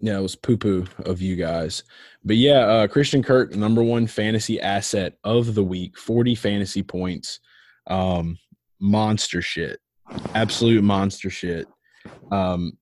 Yeah, 0.00 0.18
it 0.18 0.22
was 0.22 0.34
poo 0.36 0.56
poo 0.56 0.86
of 1.04 1.20
you 1.20 1.36
guys. 1.36 1.84
But 2.24 2.36
yeah, 2.36 2.60
uh, 2.60 2.86
Christian 2.86 3.22
Kirk, 3.22 3.54
number 3.54 3.82
one 3.82 4.06
fantasy 4.06 4.60
asset 4.60 5.18
of 5.24 5.54
the 5.54 5.62
week, 5.64 5.98
40 5.98 6.34
fantasy 6.34 6.82
points. 6.82 7.38
Um, 7.90 8.38
monster 8.80 9.42
shit. 9.42 9.80
Absolute 10.34 10.82
monster 10.82 11.28
shit. 11.28 11.66
Um, 12.32 12.78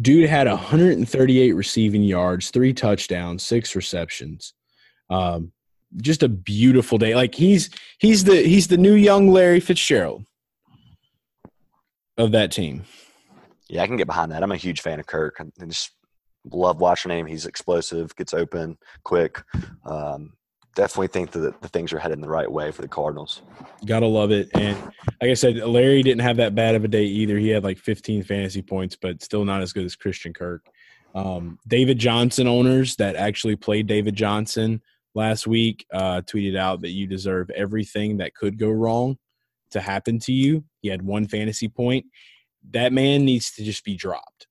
dude 0.00 0.28
had 0.28 0.46
138 0.46 1.52
receiving 1.52 2.02
yards, 2.02 2.50
three 2.50 2.72
touchdowns, 2.72 3.42
six 3.42 3.74
receptions. 3.74 4.54
Um, 5.10 5.52
just 5.96 6.22
a 6.22 6.28
beautiful 6.28 6.98
day. 6.98 7.14
Like 7.14 7.34
he's 7.34 7.70
he's 7.98 8.24
the 8.24 8.42
he's 8.42 8.68
the 8.68 8.76
new 8.76 8.94
young 8.94 9.28
Larry 9.28 9.60
Fitzgerald 9.60 10.26
of 12.18 12.32
that 12.32 12.52
team. 12.52 12.84
Yeah, 13.68 13.82
I 13.82 13.86
can 13.86 13.96
get 13.96 14.06
behind 14.06 14.32
that. 14.32 14.42
I'm 14.42 14.52
a 14.52 14.56
huge 14.56 14.80
fan 14.80 15.00
of 15.00 15.06
Kirk. 15.06 15.40
I 15.40 15.64
just 15.66 15.90
love 16.52 16.80
watching 16.80 17.10
him. 17.10 17.26
He's 17.26 17.46
explosive, 17.46 18.14
gets 18.16 18.34
open 18.34 18.78
quick. 19.04 19.42
Um, 19.84 20.32
definitely 20.78 21.08
think 21.08 21.32
that 21.32 21.60
the 21.60 21.68
things 21.68 21.92
are 21.92 21.98
headed 21.98 22.18
in 22.18 22.22
the 22.22 22.28
right 22.28 22.50
way 22.50 22.70
for 22.70 22.82
the 22.82 22.88
Cardinals. 22.88 23.42
Gotta 23.84 24.06
love 24.06 24.30
it. 24.30 24.48
And 24.54 24.80
like 25.20 25.30
I 25.30 25.34
said, 25.34 25.56
Larry 25.56 26.04
didn't 26.04 26.20
have 26.20 26.36
that 26.36 26.54
bad 26.54 26.76
of 26.76 26.84
a 26.84 26.88
day 26.88 27.02
either. 27.02 27.36
He 27.36 27.48
had 27.48 27.64
like 27.64 27.78
15 27.78 28.22
fantasy 28.22 28.62
points, 28.62 28.96
but 28.96 29.20
still 29.20 29.44
not 29.44 29.60
as 29.60 29.72
good 29.72 29.84
as 29.84 29.96
Christian 29.96 30.32
Kirk. 30.32 30.64
Um, 31.16 31.58
David 31.66 31.98
Johnson 31.98 32.46
owners 32.46 32.94
that 32.96 33.16
actually 33.16 33.56
played 33.56 33.88
David 33.88 34.14
Johnson 34.14 34.80
last 35.16 35.48
week 35.48 35.84
uh, 35.92 36.20
tweeted 36.20 36.56
out 36.56 36.80
that 36.82 36.90
you 36.90 37.08
deserve 37.08 37.50
everything 37.50 38.18
that 38.18 38.36
could 38.36 38.56
go 38.56 38.70
wrong 38.70 39.18
to 39.72 39.80
happen 39.80 40.20
to 40.20 40.32
you. 40.32 40.62
He 40.80 40.88
had 40.88 41.02
one 41.02 41.26
fantasy 41.26 41.66
point. 41.66 42.06
That 42.70 42.92
man 42.92 43.24
needs 43.24 43.50
to 43.54 43.64
just 43.64 43.84
be 43.84 43.96
dropped. 43.96 44.46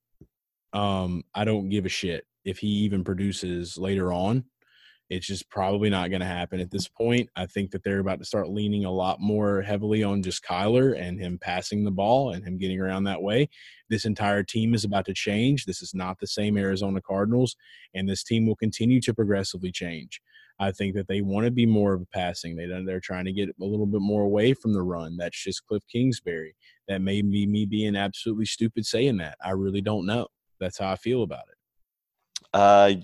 Um, 0.74 1.24
I 1.34 1.46
don't 1.46 1.70
give 1.70 1.86
a 1.86 1.90
shit 1.90 2.26
if 2.44 2.58
he 2.60 2.68
even 2.68 3.06
produces 3.06 3.78
later 3.78 4.12
on. 4.12 4.44
It's 5.10 5.28
just 5.28 5.50
probably 5.50 5.90
not 5.90 6.10
going 6.10 6.20
to 6.20 6.28
happen 6.28 6.60
at 6.60 6.70
this 6.70 6.88
point. 6.88 7.30
I 7.36 7.46
think 7.46 7.72
that 7.72 7.84
they're 7.84 8.00
about 8.00 8.20
to 8.20 8.26
start 8.26 8.50
leaning 8.50 8.84
a 8.84 8.92
lot 8.92 9.22
more 9.22 9.62
heavily 9.62 10.04
on 10.04 10.22
just 10.22 10.44
Kyler 10.44 11.00
and 11.00 11.20
him 11.20 11.38
passing 11.40 11.86
the 11.86 11.92
ball 11.92 12.32
and 12.32 12.44
him 12.44 12.58
getting 12.58 12.80
around 12.80 13.06
that 13.06 13.22
way. 13.22 13.50
This 13.90 14.06
entire 14.06 14.44
team 14.44 14.74
is 14.74 14.84
about 14.84 15.06
to 15.06 15.14
change. 15.14 15.66
This 15.66 15.82
is 15.82 15.94
not 15.94 16.20
the 16.20 16.28
same 16.28 16.58
Arizona 16.58 17.02
Cardinals, 17.02 17.56
and 17.94 18.08
this 18.08 18.24
team 18.24 18.46
will 18.46 18.56
continue 18.56 19.00
to 19.02 19.14
progressively 19.14 19.72
change. 19.72 20.22
I 20.60 20.72
think 20.72 20.96
that 20.96 21.08
they 21.08 21.22
want 21.22 21.46
to 21.46 21.52
be 21.52 21.66
more 21.66 21.94
of 21.94 22.02
a 22.02 22.06
passing. 22.08 22.56
They 22.56 22.66
they're 22.66 23.00
trying 23.00 23.26
to 23.26 23.32
get 23.32 23.50
a 23.50 23.66
little 23.66 23.86
bit 23.86 24.02
more 24.02 24.24
away 24.24 24.54
from 24.54 24.74
the 24.74 24.82
run. 24.82 25.16
That's 25.16 25.42
just 25.42 25.66
Cliff 25.68 25.84
Kingsbury. 25.92 26.56
That 26.88 27.02
may 27.02 27.22
be 27.22 27.46
me 27.46 27.66
being 27.66 27.96
absolutely 27.96 28.46
stupid 28.46 28.86
saying 28.86 29.18
that. 29.18 29.38
I 29.44 29.52
really 29.52 29.82
don't 29.82 30.06
know. 30.06 30.28
That's 30.60 30.80
how 30.80 30.92
I 30.92 30.96
feel 30.96 31.24
about 31.24 31.44
it. 31.48 31.58
Uh, 32.54 32.96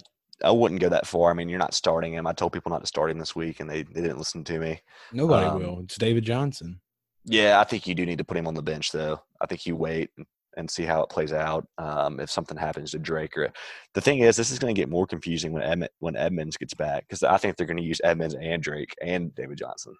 I 0.44 0.52
wouldn't 0.52 0.82
go 0.82 0.90
that 0.90 1.08
far. 1.08 1.32
I 1.32 1.34
mean, 1.34 1.50
you're 1.50 1.60
not 1.60 1.74
starting 1.74 2.14
him. 2.14 2.28
I 2.28 2.34
told 2.34 2.54
people 2.54 2.72
not 2.72 2.82
to 2.82 2.88
start 2.88 3.10
him 3.12 3.20
this 3.20 3.36
week, 3.36 3.60
and 3.60 3.70
they, 3.70 3.84
they 3.84 4.02
didn't 4.02 4.18
listen 4.18 4.44
to 4.44 4.60
me. 4.60 4.82
Nobody 5.12 5.46
Um, 5.48 5.60
will. 5.60 5.80
It's 5.82 5.98
David 5.98 6.26
Johnson. 6.26 6.82
Yeah, 7.26 7.60
I 7.60 7.64
think 7.64 7.88
you 7.88 7.96
do 7.96 8.06
need 8.06 8.18
to 8.18 8.24
put 8.26 8.36
him 8.38 8.48
on 8.48 8.54
the 8.54 8.62
bench, 8.62 8.92
though. 8.92 9.22
I 9.42 9.46
think 9.46 9.66
you 9.66 9.76
wait 9.76 10.10
and- 10.18 10.70
see 10.70 10.84
how 10.84 11.02
it 11.02 11.10
plays 11.10 11.34
out. 11.34 11.66
Um, 11.80 12.20
if 12.20 12.30
something 12.30 12.56
happens 12.58 12.92
to 12.92 13.00
Drake, 13.00 13.36
or 13.38 13.52
the 13.96 14.02
thing 14.02 14.20
is, 14.20 14.36
this 14.36 14.52
is 14.52 14.60
going 14.60 14.76
to 14.76 14.80
get 14.80 14.88
more 14.88 15.08
confusing 15.08 15.52
when 15.52 15.64
Edmund, 15.64 15.90
when 16.00 16.16
Edmonds 16.16 16.58
gets 16.58 16.76
back 16.76 17.06
because 17.08 17.24
I 17.24 17.38
think 17.38 17.58
they're 17.58 17.66
going 17.66 17.78
to 17.78 17.84
use 17.84 18.00
Edmonds 18.04 18.36
and 18.36 18.62
Drake 18.62 18.94
and 19.02 19.34
David 19.34 19.58
Johnson, 19.58 19.96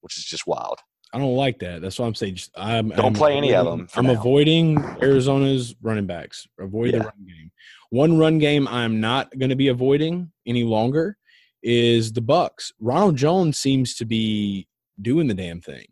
which 0.00 0.16
is 0.16 0.24
just 0.24 0.46
wild. 0.46 0.78
I 1.12 1.18
don't 1.18 1.34
like 1.34 1.58
that. 1.60 1.82
That's 1.82 1.98
why 1.98 2.06
I'm 2.06 2.14
saying 2.14 2.36
just 2.36 2.50
I'm 2.56 2.90
Don't 2.90 3.06
I'm 3.06 3.14
play 3.14 3.36
any 3.36 3.52
of 3.54 3.66
them 3.66 3.88
I'm 3.96 4.06
now. 4.06 4.12
avoiding 4.12 4.78
Arizona's 5.02 5.74
running 5.82 6.06
backs. 6.06 6.46
Avoid 6.58 6.94
the 6.94 7.00
run 7.00 7.26
game. 7.26 7.50
One 7.90 8.18
run 8.18 8.38
game 8.38 8.68
I'm 8.68 9.00
not 9.00 9.36
going 9.36 9.50
to 9.50 9.56
be 9.56 9.68
avoiding 9.68 10.30
any 10.46 10.62
longer 10.62 11.16
is 11.62 12.12
the 12.12 12.20
Bucks. 12.20 12.72
Ronald 12.80 13.16
Jones 13.16 13.58
seems 13.58 13.96
to 13.96 14.04
be 14.04 14.68
doing 15.02 15.26
the 15.26 15.34
damn 15.34 15.60
thing. 15.60 15.86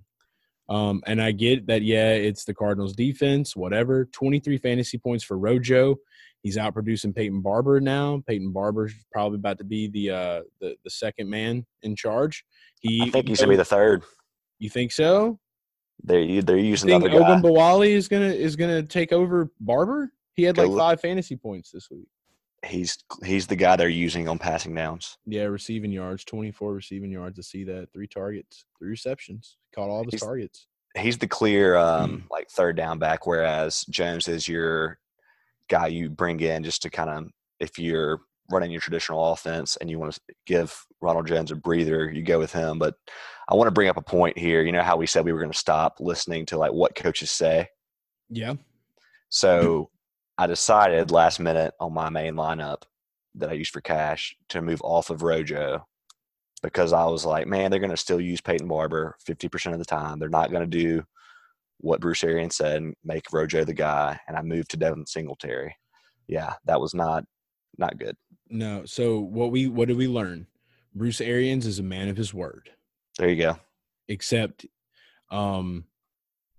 Um, 0.68 1.02
and 1.06 1.20
I 1.20 1.32
get 1.32 1.66
that, 1.66 1.82
yeah, 1.82 2.12
it's 2.12 2.44
the 2.44 2.54
Cardinals 2.54 2.94
defense, 2.94 3.56
whatever. 3.56 4.04
23 4.06 4.58
fantasy 4.58 4.98
points 4.98 5.24
for 5.24 5.38
Rojo. 5.38 5.96
He's 6.42 6.56
out 6.56 6.74
producing 6.74 7.12
Peyton 7.12 7.40
Barber 7.40 7.80
now. 7.80 8.22
Peyton 8.26 8.52
Barber's 8.52 8.94
probably 9.10 9.36
about 9.36 9.58
to 9.58 9.64
be 9.64 9.88
the 9.88 10.10
uh, 10.10 10.42
the, 10.60 10.76
the 10.84 10.90
second 10.90 11.28
man 11.28 11.66
in 11.82 11.96
charge. 11.96 12.44
He, 12.80 13.02
I 13.02 13.10
think 13.10 13.26
he's 13.28 13.38
going 13.38 13.48
to 13.48 13.52
be 13.52 13.56
the 13.56 13.64
third. 13.64 14.04
You 14.58 14.70
think 14.70 14.92
so? 14.92 15.38
They're 16.02 16.42
they're 16.42 16.56
using 16.58 16.88
think 16.88 17.04
another 17.04 17.20
guy. 17.20 17.40
Ogunbowale 17.40 17.88
is 17.90 18.08
gonna 18.08 18.26
is 18.26 18.56
gonna 18.56 18.82
take 18.82 19.12
over 19.12 19.50
Barber? 19.60 20.12
He 20.34 20.44
had 20.44 20.56
Go 20.56 20.62
like 20.62 20.70
look. 20.70 20.78
five 20.78 21.00
fantasy 21.00 21.36
points 21.36 21.70
this 21.70 21.90
week. 21.90 22.06
He's 22.64 22.98
he's 23.24 23.46
the 23.46 23.56
guy 23.56 23.76
they're 23.76 23.88
using 23.88 24.28
on 24.28 24.38
passing 24.38 24.74
downs. 24.74 25.16
Yeah, 25.26 25.44
receiving 25.44 25.90
yards, 25.92 26.24
twenty 26.24 26.50
four 26.52 26.72
receiving 26.74 27.10
yards 27.10 27.36
to 27.36 27.42
see 27.42 27.64
that. 27.64 27.88
Three 27.92 28.06
targets, 28.08 28.64
three 28.78 28.90
receptions. 28.90 29.56
Caught 29.74 29.88
all 29.90 30.00
of 30.00 30.06
his 30.06 30.14
He's- 30.14 30.22
targets. 30.22 30.66
he's 30.96 31.18
the 31.18 31.28
clear 31.28 31.76
um, 31.76 32.10
Hmm. 32.10 32.26
like 32.30 32.48
third 32.50 32.76
down 32.76 32.98
back, 32.98 33.26
whereas 33.26 33.84
Jones 33.90 34.26
is 34.28 34.48
your 34.48 34.98
guy 35.68 35.88
you 35.88 36.08
bring 36.08 36.40
in 36.40 36.64
just 36.64 36.82
to 36.82 36.90
kind 36.90 37.10
of 37.10 37.26
if 37.60 37.78
you're 37.78 38.20
running 38.50 38.70
your 38.70 38.80
traditional 38.80 39.32
offense 39.32 39.76
and 39.76 39.90
you 39.90 39.98
want 39.98 40.14
to 40.14 40.20
give 40.46 40.74
Ronald 41.00 41.26
Jones 41.26 41.50
a 41.50 41.56
breather, 41.56 42.10
you 42.10 42.22
go 42.22 42.38
with 42.38 42.52
him. 42.52 42.78
But 42.78 42.94
I 43.48 43.54
want 43.54 43.68
to 43.68 43.72
bring 43.72 43.88
up 43.88 43.96
a 43.96 44.02
point 44.02 44.38
here. 44.38 44.62
You 44.62 44.72
know 44.72 44.82
how 44.82 44.96
we 44.96 45.06
said 45.06 45.24
we 45.24 45.32
were 45.32 45.40
going 45.40 45.52
to 45.52 45.58
stop 45.58 45.96
listening 46.00 46.46
to 46.46 46.58
like 46.58 46.72
what 46.72 46.94
coaches 46.94 47.30
say. 47.30 47.68
Yeah. 48.30 48.54
So 49.30 49.90
I 50.38 50.46
decided 50.46 51.10
last 51.10 51.38
minute 51.38 51.74
on 51.80 51.92
my 51.92 52.08
main 52.08 52.32
lineup 52.32 52.84
that 53.34 53.50
I 53.50 53.52
used 53.52 53.72
for 53.72 53.82
cash 53.82 54.34
to 54.48 54.62
move 54.62 54.80
off 54.82 55.10
of 55.10 55.22
Rojo 55.22 55.86
because 56.62 56.92
I 56.92 57.04
was 57.04 57.26
like, 57.26 57.46
man, 57.46 57.70
they're 57.70 57.78
going 57.78 57.90
to 57.90 57.96
still 57.98 58.20
use 58.22 58.40
Peyton 58.40 58.66
Barber 58.66 59.16
50% 59.28 59.72
of 59.72 59.78
the 59.78 59.84
time. 59.84 60.18
They're 60.18 60.30
not 60.30 60.50
going 60.50 60.62
to 60.62 60.78
do 60.78 61.04
what 61.78 62.00
Bruce 62.00 62.24
Arians 62.24 62.56
said 62.56 62.78
and 62.78 62.94
make 63.04 63.32
Rojo 63.32 63.64
the 63.64 63.74
guy. 63.74 64.18
And 64.26 64.36
I 64.36 64.42
moved 64.42 64.70
to 64.70 64.76
Devin 64.76 65.06
Singletary. 65.06 65.76
Yeah, 66.26 66.54
that 66.64 66.80
was 66.80 66.94
not 66.94 67.24
not 67.76 67.98
good. 67.98 68.16
No. 68.50 68.84
So 68.86 69.18
what 69.20 69.50
we 69.50 69.68
what 69.68 69.88
did 69.88 69.96
we 69.96 70.08
learn? 70.08 70.46
Bruce 70.94 71.20
Arians 71.20 71.66
is 71.66 71.78
a 71.78 71.82
man 71.82 72.08
of 72.08 72.16
his 72.16 72.32
word, 72.34 72.70
There 73.18 73.28
you 73.28 73.36
go. 73.36 73.56
except 74.08 74.66
um, 75.30 75.84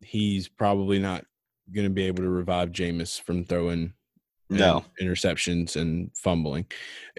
he's 0.01 0.47
probably 0.47 0.99
not 0.99 1.25
going 1.73 1.85
to 1.87 1.93
be 1.93 2.05
able 2.05 2.23
to 2.23 2.29
revive 2.29 2.71
Jameis 2.71 3.19
from 3.21 3.43
throwing 3.43 3.93
and 4.49 4.59
No. 4.59 4.85
interceptions 5.01 5.75
and 5.75 6.09
fumbling. 6.15 6.65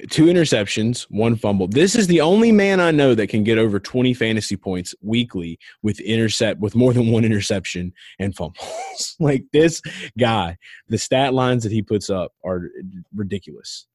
Two 0.09 0.27
interceptions, 0.27 1.03
one 1.11 1.37
fumble. 1.37 1.69
This 1.69 1.95
is 1.95 2.07
the 2.07 2.21
only 2.21 2.53
man 2.53 2.81
I 2.81 2.91
know 2.91 3.15
that 3.15 3.27
can 3.29 3.45
get 3.45 3.59
over 3.59 3.79
20 3.79 4.15
fantasy 4.15 4.57
points 4.57 4.95
weekly 5.03 5.59
with 5.83 6.01
intercept 6.01 6.61
with 6.61 6.75
more 6.75 6.93
than 6.93 7.11
one 7.11 7.25
interception 7.25 7.93
and 8.19 8.35
fumbles. 8.35 9.17
like 9.21 9.45
this 9.53 9.83
guy, 10.19 10.57
the 10.89 10.99
stat 10.99 11.35
lines 11.35 11.63
that 11.65 11.73
he 11.73 11.83
puts 11.83 12.09
up 12.11 12.33
are 12.45 12.71
ridiculous. 13.15 13.87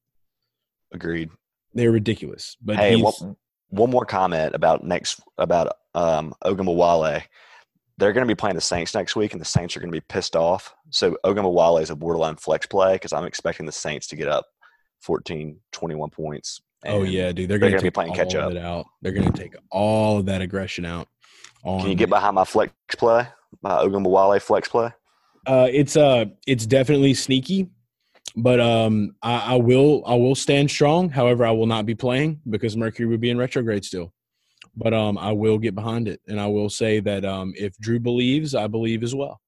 Agreed. 0.92 1.30
They're 1.74 1.92
ridiculous. 1.92 2.56
But 2.62 2.76
hey, 2.76 2.96
one, 2.96 3.36
one 3.68 3.90
more 3.90 4.06
comment 4.06 4.54
about 4.54 4.84
next 4.84 5.20
about 5.38 5.76
um, 5.94 6.34
Ogunbowale. 6.44 7.22
They're 7.98 8.12
going 8.12 8.26
to 8.26 8.30
be 8.30 8.36
playing 8.36 8.56
the 8.56 8.62
Saints 8.62 8.94
next 8.94 9.16
week, 9.16 9.32
and 9.32 9.40
the 9.40 9.46
Saints 9.46 9.76
are 9.76 9.80
going 9.80 9.90
to 9.90 9.96
be 9.96 10.04
pissed 10.08 10.36
off. 10.36 10.74
So 10.90 11.16
Ogunbowale 11.24 11.82
is 11.82 11.90
a 11.90 11.96
borderline 11.96 12.36
flex 12.36 12.66
play 12.66 12.94
because 12.94 13.12
I'm 13.12 13.24
expecting 13.24 13.66
the 13.66 13.72
Saints 13.72 14.06
to 14.08 14.16
get 14.16 14.28
up 14.28 14.46
14, 15.00 15.58
21 15.72 16.10
points. 16.10 16.60
oh 16.86 17.02
yeah, 17.02 17.32
dude, 17.32 17.48
they're 17.48 17.58
they're 17.58 17.70
going 17.70 17.80
to 17.80 17.84
be 17.84 17.90
playing 17.90 18.14
catch 18.14 18.34
up. 18.34 18.54
out. 18.56 18.86
They're 19.02 19.12
going 19.12 19.30
to 19.30 19.38
take 19.38 19.54
all 19.70 20.18
of 20.18 20.26
that 20.26 20.42
aggression 20.42 20.84
out. 20.84 21.08
On 21.64 21.80
Can 21.80 21.90
you 21.90 21.96
get 21.96 22.08
behind 22.08 22.34
my 22.34 22.44
flex 22.44 22.72
play? 22.96 23.26
My 23.62 23.70
Ogunbowale 23.70 24.40
flex 24.40 24.68
play? 24.68 24.92
Uh, 25.46 25.68
it's 25.70 25.96
uh, 25.96 26.26
it's 26.46 26.66
definitely 26.66 27.14
sneaky, 27.14 27.70
but 28.34 28.60
um, 28.60 29.14
I, 29.22 29.54
I 29.54 29.56
will 29.56 30.02
I 30.06 30.14
will 30.14 30.34
stand 30.34 30.70
strong. 30.70 31.08
However, 31.08 31.46
I 31.46 31.52
will 31.52 31.66
not 31.66 31.86
be 31.86 31.94
playing 31.94 32.40
because 32.48 32.76
Mercury 32.76 33.06
would 33.06 33.20
be 33.20 33.30
in 33.30 33.38
retrograde 33.38 33.84
still. 33.84 34.12
But 34.76 34.92
um, 34.92 35.16
I 35.16 35.32
will 35.32 35.58
get 35.58 35.74
behind 35.74 36.06
it, 36.06 36.20
and 36.28 36.40
I 36.40 36.46
will 36.46 36.68
say 36.68 37.00
that 37.00 37.24
um, 37.24 37.54
if 37.56 37.76
Drew 37.78 37.98
believes, 37.98 38.54
I 38.54 38.66
believe 38.66 39.02
as 39.02 39.14
well. 39.14 39.40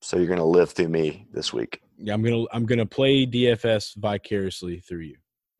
So 0.00 0.16
you're 0.16 0.28
going 0.28 0.38
to 0.38 0.44
live 0.44 0.70
through 0.70 0.88
me 0.88 1.26
this 1.32 1.52
week. 1.52 1.80
Yeah, 1.96 2.14
I'm 2.14 2.22
gonna 2.22 2.44
I'm 2.52 2.66
gonna 2.66 2.86
play 2.86 3.26
DFS 3.26 3.96
vicariously 3.96 4.80
through 4.80 5.00
you. 5.00 5.16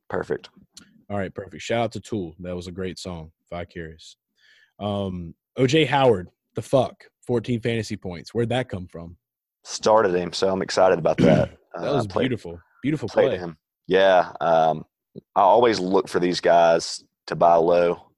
Perfect. 0.09 0.51
All 1.11 1.17
right, 1.17 1.35
perfect. 1.35 1.63
Shout 1.63 1.85
out 1.85 1.93
to 1.93 2.01
Tool. 2.01 2.35
That 2.41 2.55
was 2.55 2.67
a 2.67 2.73
great 2.73 2.99
song, 2.99 3.33
Vicarious. 3.51 4.17
Um, 4.79 5.35
OJ 5.59 5.87
Howard, 5.87 6.29
the 6.55 6.63
fuck, 6.63 7.05
14 7.27 7.61
fantasy 7.61 7.97
points. 7.97 8.33
Where'd 8.33 8.51
that 8.51 8.69
come 8.69 8.87
from? 8.87 9.17
Started 9.65 10.15
him, 10.15 10.33
so 10.33 10.49
I'm 10.51 10.63
excited 10.63 10.99
about 10.99 11.17
that. 11.19 11.58
That 11.75 11.89
Uh, 11.91 11.95
was 11.97 12.07
I 12.07 12.09
played- 12.13 12.23
beautiful, 12.29 12.61
beautiful 12.83 13.09
played 13.09 13.29
play. 13.31 13.39
him. 13.39 13.59
Yeah. 13.87 14.33
Um, 14.41 14.85
I 15.35 15.41
always 15.41 15.79
look 15.81 16.09
for 16.09 16.21
these 16.21 16.41
guys 16.41 17.03
to 17.27 17.37
buy 17.37 17.55
low 17.55 18.11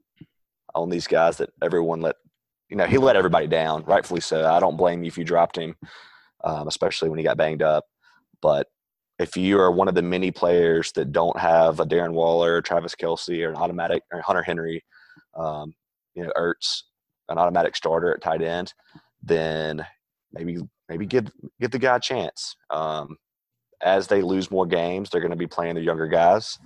on 0.75 0.91
these 0.91 1.07
guys 1.07 1.37
that 1.39 1.51
everyone 1.63 2.01
let, 2.01 2.17
you 2.69 2.77
know, 2.77 2.87
he 2.87 2.99
let 2.99 3.17
everybody 3.17 3.47
down, 3.47 3.85
rightfully 3.85 4.21
so. 4.21 4.49
I 4.51 4.61
don't 4.61 4.77
blame 4.77 5.03
you 5.03 5.09
if 5.09 5.19
you 5.19 5.25
dropped 5.25 5.57
him, 5.57 5.77
um, 6.45 6.69
especially 6.69 7.09
when 7.09 7.19
he 7.19 7.25
got 7.25 7.37
banged 7.37 7.63
up. 7.63 7.85
But 8.43 8.69
if 9.19 9.37
you 9.37 9.59
are 9.61 9.71
one 9.71 9.89
of 9.89 9.95
the 9.95 10.03
many 10.03 10.31
players 10.31 10.93
that 10.93 11.13
don't 11.13 11.39
have 11.39 11.81
a 11.81 11.87
Darren 11.87 12.13
Waller, 12.13 12.63
Travis 12.63 12.95
Kelce, 12.95 13.45
or 13.45 13.51
an 13.51 13.57
automatic, 13.57 14.03
or 14.13 14.21
Hunter 14.21 14.43
Henry, 14.43 14.85
um, 15.35 15.75
you 16.15 16.23
know, 16.25 16.33
Ertz, 16.37 16.83
an 17.29 17.39
automatic 17.39 17.77
starter 17.77 18.13
at 18.15 18.23
tight 18.23 18.43
end, 18.43 18.73
then 19.23 19.85
maybe 20.33 20.59
maybe 20.89 21.07
give 21.07 21.31
give 21.61 21.71
the 21.71 21.79
guy 21.79 21.97
a 21.97 22.01
chance. 22.01 22.57
Um, 22.71 23.17
as 23.83 24.07
they 24.07 24.23
lose 24.23 24.51
more 24.51 24.67
games, 24.67 25.11
they're 25.11 25.21
going 25.21 25.31
to 25.31 25.37
be 25.37 25.47
playing 25.47 25.75
the 25.75 25.81
younger 25.83 26.07
guys. 26.07 26.59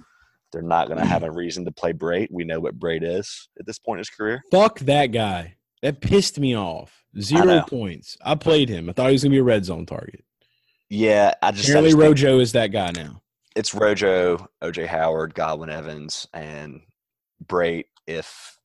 They're 0.53 0.63
not 0.63 0.89
going 0.89 1.01
to 1.01 1.07
have 1.07 1.25
a 1.25 1.29
mm. 1.29 1.37
reason 1.37 1.65
to 1.65 1.73
play 1.73 1.93
Brate. 1.93 2.29
We 2.31 2.45
know 2.45 2.61
what 2.61 2.79
Brate 2.79 3.03
is 3.03 3.49
at 3.59 3.67
this 3.67 3.79
point 3.79 3.99
in 3.99 4.01
his 4.01 4.11
career. 4.11 4.43
Fuck 4.51 4.79
that 4.81 5.09
guy. 5.09 5.57
That 5.83 6.01
pissed 6.01 6.39
me 6.39 6.57
off. 6.57 7.05
Zero 7.21 7.45
know. 7.45 7.65
points. 7.69 8.17
I 8.25 8.37
played 8.37 8.69
him. 8.69 8.89
I 8.89 8.93
thought 8.93 9.09
he 9.09 9.13
was 9.13 9.23
gonna 9.23 9.33
be 9.33 9.39
a 9.39 9.45
red 9.45 9.65
zone 9.65 9.85
target. 9.85 10.25
Yeah, 10.89 11.35
I 11.43 11.51
just, 11.51 11.69
I 11.69 11.73
Apparently, 11.73 11.91
just 11.91 12.01
think 12.01 12.09
Rojo 12.09 12.39
is 12.41 12.53
that 12.53 12.69
guy 12.69 12.91
now. 12.93 13.21
it's 13.55 13.75
Rojo, 13.75 14.49
OJ 14.63 14.87
Howard, 14.87 15.35
Godwin 15.35 15.71
Evans, 15.71 16.27
and 16.33 16.81
Brate. 17.45 17.87
If 18.07 18.57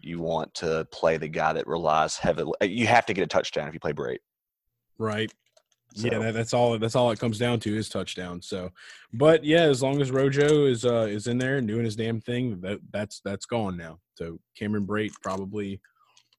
you 0.00 0.20
want 0.20 0.54
to 0.54 0.86
play 0.90 1.18
the 1.18 1.28
guy 1.28 1.52
that 1.52 1.66
relies 1.66 2.16
heavily, 2.16 2.52
you 2.62 2.86
have 2.86 3.06
to 3.06 3.14
get 3.14 3.22
a 3.22 3.26
touchdown 3.26 3.68
if 3.68 3.74
you 3.74 3.80
play 3.80 3.92
Brate. 3.92 4.18
Right. 4.98 5.32
So, 5.94 6.08
Yeah, 6.08 6.18
that, 6.18 6.34
that's 6.34 6.52
all. 6.52 6.78
That's 6.78 6.96
all 6.96 7.10
it 7.12 7.20
comes 7.20 7.38
down 7.38 7.60
to 7.60 7.76
is 7.76 7.88
touchdown. 7.88 8.42
So, 8.42 8.70
but 9.12 9.44
yeah, 9.44 9.62
as 9.62 9.82
long 9.82 10.02
as 10.02 10.10
Rojo 10.10 10.66
is 10.66 10.84
uh 10.84 11.06
is 11.08 11.28
in 11.28 11.38
there 11.38 11.56
and 11.56 11.68
doing 11.68 11.84
his 11.84 11.96
damn 11.96 12.20
thing, 12.20 12.60
that 12.62 12.80
that's 12.92 13.20
that's 13.24 13.46
gone 13.46 13.76
now. 13.76 14.00
So 14.16 14.38
Cameron 14.58 14.86
Brate 14.86 15.12
probably 15.22 15.80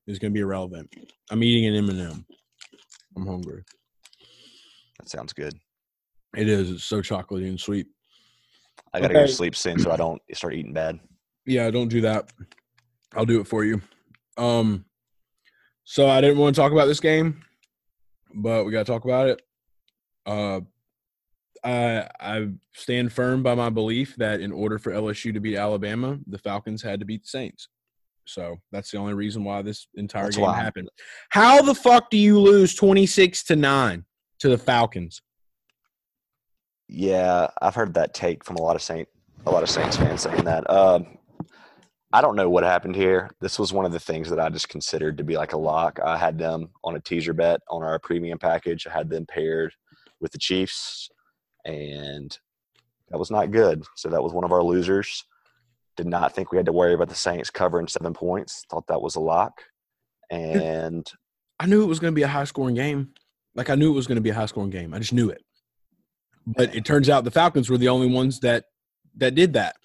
is 0.08 0.20
going 0.20 0.32
to 0.32 0.34
be 0.34 0.41
irrelevant. 0.41 0.93
I'm 1.32 1.41
eating 1.41 1.66
an 1.66 1.89
M&M. 1.89 2.26
I'm 3.18 3.26
hungry. 3.26 3.64
that 4.99 5.10
sounds 5.10 5.34
good. 5.34 5.53
It 6.36 6.49
is. 6.49 6.70
It's 6.70 6.84
so 6.84 7.01
chocolatey 7.01 7.47
and 7.47 7.60
sweet. 7.60 7.88
I 8.93 8.99
got 8.99 9.08
to 9.08 9.14
go 9.14 9.26
to 9.26 9.32
sleep 9.32 9.56
soon 9.56 9.80
so 9.80 9.91
I 9.91 9.97
don't 9.97 10.22
start 10.34 10.53
eating 10.53 10.74
bad. 10.74 10.99
Yeah, 11.45 11.70
don't 11.72 11.88
do 11.88 12.01
that. 12.01 12.32
I'll 13.16 13.26
do 13.26 13.39
it 13.39 13.47
for 13.47 13.64
you. 13.64 13.82
Um, 14.38 14.86
so 15.86 16.08
I 16.08 16.22
didn't 16.22 16.38
want 16.38 16.56
to 16.56 16.62
talk 16.62 16.72
about 16.72 16.88
this 16.88 16.99
game, 16.99 17.41
but 18.34 18.65
we 18.65 18.71
got 18.71 18.86
to 18.86 18.91
talk 18.91 19.05
about 19.05 19.28
it. 19.30 19.41
Uh, 20.26 20.61
I 21.63 22.07
I 22.19 22.47
stand 22.73 23.11
firm 23.11 23.41
by 23.43 23.55
my 23.55 23.69
belief 23.69 24.15
that 24.17 24.39
in 24.39 24.51
order 24.51 24.78
for 24.78 24.91
LSU 24.91 25.34
to 25.34 25.39
beat 25.39 25.55
Alabama, 25.55 26.19
the 26.28 26.38
Falcons 26.38 26.82
had 26.82 26.99
to 26.99 27.05
beat 27.05 27.23
the 27.23 27.30
Saints. 27.30 27.69
So 28.26 28.57
that's 28.71 28.91
the 28.91 28.97
only 28.97 29.13
reason 29.13 29.43
why 29.43 29.61
this 29.61 29.88
entire 29.95 30.23
That's 30.23 30.38
game 30.38 30.45
why. 30.45 30.55
happened. 30.55 30.89
How 31.30 31.61
the 31.61 31.76
fuck 31.76 32.09
do 32.09 32.17
you 32.17 32.39
lose 32.39 32.76
twenty 32.76 33.05
six 33.05 33.43
to 33.45 33.55
nine 33.55 34.05
to 34.39 34.49
the 34.49 34.57
Falcons? 34.57 35.21
Yeah, 36.88 37.47
I've 37.61 37.76
heard 37.76 37.93
that 37.95 38.13
take 38.13 38.43
from 38.43 38.57
a 38.57 38.61
lot 38.61 38.76
of 38.76 38.82
Saint 38.82 39.07
a 39.45 39.51
lot 39.51 39.63
of 39.63 39.69
Saints 39.69 39.97
fans 39.97 40.21
saying 40.21 40.43
that. 40.45 40.69
Um, 40.69 41.17
I 42.14 42.22
don't 42.22 42.36
know 42.36 42.49
what 42.49 42.64
happened 42.64 42.95
here. 42.95 43.30
This 43.41 43.60
was 43.60 43.74
one 43.74 43.86
of 43.86 43.91
the 43.91 43.99
things 43.99 44.30
that 44.30 44.39
I 44.39 44.49
just 44.49 44.70
considered 44.70 45.18
to 45.18 45.24
be 45.24 45.38
like 45.38 45.53
a 45.53 45.58
lock. 45.58 45.99
I 46.03 46.18
had 46.18 46.38
them 46.38 46.70
on 46.84 46.95
a 46.95 46.99
teaser 46.99 47.34
bet 47.34 47.60
on 47.70 47.84
our 47.84 47.99
premium 47.99 48.38
package. 48.38 48.88
I 48.88 48.93
had 48.93 49.10
them 49.10 49.26
paired 49.26 49.74
with 50.20 50.32
the 50.32 50.38
Chiefs, 50.38 51.10
and 51.66 52.38
that 53.10 53.18
was 53.18 53.32
not 53.32 53.51
good. 53.51 53.84
So 53.95 54.10
that 54.10 54.24
was 54.24 54.34
one 54.34 54.43
of 54.43 54.51
our 54.51 54.64
losers. 54.64 55.26
Did 55.97 56.08
not 56.08 56.34
think 56.34 56.51
we 56.51 56.58
had 56.58 56.66
to 56.68 56.74
worry 56.74 56.93
about 56.93 57.10
the 57.10 57.16
Saints 57.16 57.49
covering 57.49 57.88
seven 57.88 58.14
points. 58.14 58.64
Thought 58.70 58.88
that 58.88 59.01
was 59.01 59.16
a 59.16 59.22
lock, 59.22 59.62
and 60.30 61.06
I 61.60 61.66
knew 61.66 61.84
it 61.84 61.88
was 61.88 61.99
going 61.99 62.14
to 62.14 62.16
be 62.16 62.24
a 62.24 62.28
high 62.28 62.43
scoring 62.43 62.76
game. 62.76 63.14
Like 63.56 63.70
I 63.70 63.76
knew 63.76 63.91
it 63.91 63.95
was 63.95 64.08
going 64.08 64.18
to 64.18 64.22
be 64.22 64.30
a 64.30 64.36
high 64.36 64.45
scoring 64.45 64.70
game. 64.70 64.93
I 64.93 64.99
just 64.99 65.14
knew 65.14 65.30
it. 65.30 65.43
But 66.45 66.76
it 66.76 66.86
turns 66.86 67.10
out 67.10 67.24
the 67.24 67.32
Falcons 67.32 67.70
were 67.70 67.78
the 67.78 67.89
only 67.89 68.08
ones 68.08 68.41
that 68.41 68.66
that 69.18 69.36
did 69.36 69.53
that. 69.53 69.78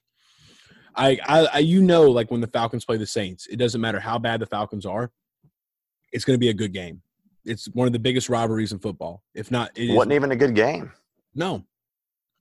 I, 1.01 1.18
I, 1.26 1.46
I 1.55 1.59
you 1.59 1.80
know, 1.82 2.11
like 2.11 2.30
when 2.30 2.40
the 2.40 2.46
Falcons 2.46 2.84
play 2.84 2.96
the 2.96 3.07
Saints, 3.07 3.46
it 3.48 3.57
doesn't 3.57 3.80
matter 3.80 3.98
how 4.01 4.18
bad 4.18 4.40
the 4.40 4.46
Falcons 4.46 4.84
are. 4.86 5.11
It's 6.12 6.24
going 6.24 6.34
to 6.34 6.40
be 6.40 6.48
a 6.51 6.55
good 6.55 6.72
game. 6.72 7.03
It's 7.44 7.66
one 7.72 7.86
of 7.86 7.92
the 7.92 7.98
biggest 7.98 8.28
rivalries 8.28 8.72
in 8.72 8.78
football. 8.80 9.22
If 9.34 9.51
not, 9.51 9.70
it 9.76 9.84
is, 9.90 9.96
wasn't 9.96 10.12
even 10.12 10.30
a 10.32 10.36
good 10.36 10.55
game. 10.55 10.92
no. 11.34 11.64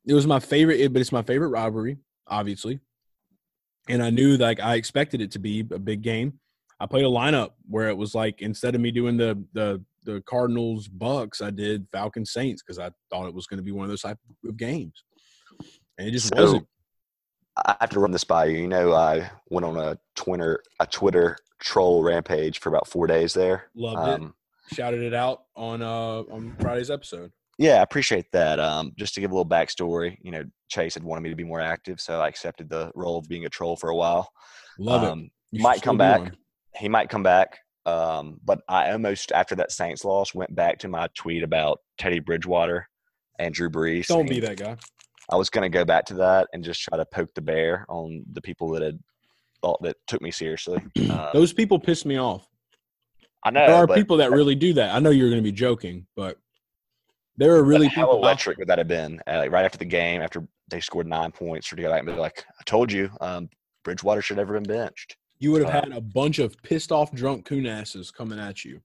It 0.05 0.14
was 0.14 0.26
my 0.26 0.39
favorite, 0.39 0.80
it- 0.80 0.91
but 0.93 1.01
it's 1.01 1.12
my 1.12 1.22
favorite 1.22 1.49
rivalry, 1.49 1.97
obviously. 2.28 2.80
And 3.88 4.01
I 4.03 4.10
knew 4.10 4.38
like 4.38 4.60
I 4.60 4.76
expected 4.76 5.22
it 5.22 5.32
to 5.32 5.39
be 5.39 5.60
a 5.72 5.80
big 5.80 6.01
game. 6.01 6.39
I 6.80 6.86
played 6.86 7.03
a 7.05 7.10
lineup 7.10 7.51
where 7.68 7.89
it 7.89 7.97
was 7.97 8.16
like 8.16 8.41
instead 8.41 8.76
of 8.76 8.82
me 8.82 8.91
doing 8.91 9.18
the 9.18 9.43
the 9.53 9.84
the 10.05 10.22
Cardinals 10.22 10.88
Bucks, 10.88 11.41
I 11.41 11.49
did 11.51 11.86
Falcons 11.91 12.32
Saints 12.32 12.64
because 12.64 12.80
I 12.80 12.89
thought 13.10 13.28
it 13.28 13.34
was 13.34 13.45
going 13.47 13.57
to 13.57 13.64
be 13.64 13.72
one 13.72 13.84
of 13.84 13.89
those 13.89 14.01
type 14.01 14.18
of 14.47 14.57
games, 14.57 15.03
and 15.97 16.07
it 16.07 16.12
just 16.12 16.28
So, 16.30 16.41
wasn't. 16.41 16.68
I 17.58 17.76
have 17.82 17.89
to 17.91 18.00
run 18.00 18.12
this 18.12 18.24
by 18.24 18.45
you. 18.45 18.60
You 18.60 18.68
know, 18.68 18.93
I 18.93 19.30
went 19.50 19.66
on 19.66 19.78
a 19.78 19.97
Twitter 20.16 20.62
a 20.80 20.88
Twitter 20.88 21.38
troll 21.60 22.04
rampage 22.04 22.60
for 22.60 22.70
about 22.70 22.88
four 22.88 23.06
days 23.08 23.34
there. 23.34 23.66
Loved 23.76 24.08
it. 24.08 24.24
Um, 24.26 24.34
Shouted 24.72 25.02
it 25.02 25.14
out 25.14 25.43
on 25.56 25.82
uh 25.82 26.20
on 26.32 26.56
Friday's 26.60 26.91
episode. 26.91 27.32
yeah, 27.58 27.80
I 27.80 27.82
appreciate 27.82 28.32
that. 28.34 28.60
Um, 28.60 28.93
just 28.97 29.16
to 29.16 29.22
give 29.22 29.32
a 29.32 29.34
little 29.34 29.50
backstory, 29.50 30.18
you 30.22 30.32
know, 30.32 30.43
Chase 30.70 30.93
had 30.93 31.04
wanted 31.04 31.22
me 31.22 31.30
to 31.32 31.36
be 31.36 31.43
more 31.43 31.60
active, 31.60 32.00
so 32.00 32.22
I 32.22 32.28
accepted 32.28 32.70
the 32.70 32.91
role 32.95 33.18
of 33.18 33.28
being 33.28 33.45
a 33.45 33.50
troll 33.50 33.76
for 33.76 33.89
a 33.89 33.95
while. 33.95 34.32
Love 34.78 35.04
it. 35.04 35.10
Um, 35.10 35.32
You 35.52 35.64
might 35.64 35.82
come 35.82 35.97
back. 35.97 36.34
He 36.78 36.88
might 36.88 37.10
come 37.10 37.24
back, 37.24 37.58
um, 37.88 38.39
but 38.45 38.62
I 38.70 38.91
almost 38.91 39.32
after 39.32 39.56
that 39.56 39.72
Saints 39.72 40.06
loss 40.06 40.36
went 40.36 40.56
back 40.56 40.78
to 40.80 40.88
my 40.88 41.08
tweet 41.16 41.41
about 41.43 41.80
Teddy 41.97 42.20
Bridgewater 42.20 42.88
and 43.39 43.54
Drew 43.54 43.72
Brees. 43.72 44.06
Don't 44.08 44.30
be 44.30 44.39
that 44.41 44.58
guy. 44.58 44.78
I 45.30 45.36
was 45.36 45.50
going 45.50 45.70
to 45.70 45.76
go 45.76 45.86
back 45.86 46.06
to 46.06 46.14
that 46.16 46.48
and 46.54 46.64
just 46.64 46.82
try 46.82 46.98
to 46.98 47.06
poke 47.06 47.34
the 47.36 47.42
bear 47.42 47.86
on 47.88 48.24
the 48.34 48.42
people 48.42 48.70
that 48.72 48.82
had 48.82 49.00
thought 49.62 49.82
that 49.84 49.96
took 50.08 50.22
me 50.22 50.32
seriously. 50.32 50.82
Uh, 51.10 51.32
Those 51.34 51.54
people 51.54 51.80
piss 51.80 52.06
me 52.06 52.18
off. 52.18 52.48
I 53.44 53.52
know 53.52 53.66
There 53.66 53.76
are 53.76 53.88
people 53.88 54.18
that 54.18 54.32
really 54.32 54.56
do 54.56 54.74
that. 54.74 54.94
I 54.96 55.00
know 55.00 55.10
you're 55.12 55.30
going 55.30 55.42
to 55.42 55.44
be 55.44 55.52
joking, 55.52 56.06
but 56.16 56.38
there 57.38 57.56
are 57.56 57.64
really 57.64 57.88
how 57.88 58.10
out 58.10 58.16
electric 58.16 58.58
would 58.58 58.68
that 58.68 58.78
have 58.80 58.88
been? 58.88 59.22
Uh, 59.26 59.38
like 59.38 59.52
right 59.52 59.64
after 59.66 59.78
the 59.78 59.86
game, 59.86 60.22
after 60.22 60.46
they 60.68 60.82
scored 60.82 61.08
nine 61.08 61.32
points, 61.32 61.68
for 61.68 61.76
to 61.78 61.82
go 61.82 61.90
back 61.90 62.00
and 62.00 62.08
be 62.08 62.14
like, 62.14 62.46
"I 62.60 62.64
told 62.66 62.92
you." 62.92 63.10
Um, 63.22 63.50
Bridgewater 63.86 64.22
should 64.22 64.38
have 64.38 64.48
ever 64.50 64.60
been 64.60 64.64
benched. 64.68 65.16
You 65.40 65.54
would 65.54 65.62
have 65.66 65.74
Uh, 65.74 65.82
had 65.90 65.92
a 65.94 66.02
bunch 66.02 66.40
of 66.40 66.62
pissed 66.64 66.92
off 66.92 67.14
drunk 67.14 67.46
coonasses 67.46 68.12
coming 68.12 68.40
at 68.40 68.66
you. 68.66 68.82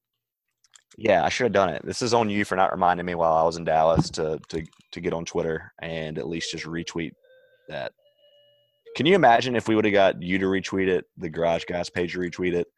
Yeah, 0.97 1.25
I 1.25 1.29
should 1.29 1.45
have 1.45 1.53
done 1.53 1.71
it. 1.71 1.85
This 1.85 2.03
is 2.03 2.15
on 2.15 2.31
you 2.31 2.45
for 2.45 2.57
not 2.57 2.73
reminding 2.73 3.07
me 3.07 3.15
while 3.15 3.35
I 3.35 3.43
was 3.43 3.57
in 3.57 3.65
Dallas 3.65 4.11
to 4.11 4.39
to 4.49 4.65
to 4.93 5.01
get 5.01 5.13
on 5.13 5.25
Twitter 5.25 5.73
and 5.81 6.19
at 6.19 6.29
least 6.29 6.53
just 6.53 6.65
retweet 6.65 7.13
that. 7.69 7.93
Can 8.97 9.07
you 9.07 9.17
imagine 9.17 9.57
if 9.57 9.67
we 9.67 9.75
would 9.75 9.85
have 9.85 9.95
got 9.95 10.23
you 10.23 10.39
to 10.39 10.47
retweet 10.47 10.87
it, 10.87 11.07
the 11.17 11.29
Garage 11.29 11.65
Guys 11.65 11.91
page 11.91 12.13
to 12.13 12.19
retweet 12.21 12.55
it, 12.55 12.69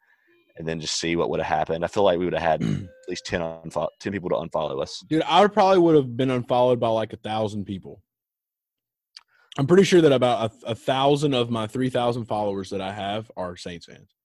and 0.56 0.66
then 0.66 0.80
just 0.80 0.98
see 0.98 1.14
what 1.14 1.28
would 1.28 1.40
have 1.40 1.58
happened? 1.58 1.84
I 1.84 1.88
feel 1.88 2.04
like 2.04 2.18
we 2.18 2.24
would 2.24 2.32
have 2.32 2.60
had 2.60 2.62
at 2.62 3.08
least 3.08 3.26
10, 3.26 3.42
unfo- 3.42 3.88
10 4.00 4.12
people 4.12 4.30
to 4.30 4.36
unfollow 4.36 4.80
us. 4.80 5.04
Dude, 5.10 5.22
I 5.22 5.42
would 5.42 5.52
probably 5.52 5.78
would 5.78 5.94
have 5.94 6.16
been 6.16 6.30
unfollowed 6.30 6.80
by 6.80 6.88
like 6.88 7.12
a 7.12 7.18
thousand 7.18 7.66
people. 7.66 8.02
I'm 9.58 9.66
pretty 9.66 9.84
sure 9.84 10.00
that 10.00 10.12
about 10.12 10.52
a, 10.64 10.70
a 10.70 10.74
thousand 10.74 11.34
of 11.34 11.50
my 11.50 11.66
three 11.66 11.90
thousand 11.90 12.24
followers 12.26 12.70
that 12.70 12.80
I 12.80 12.92
have 12.92 13.30
are 13.36 13.56
Saints 13.56 13.86
fans. 13.86 14.15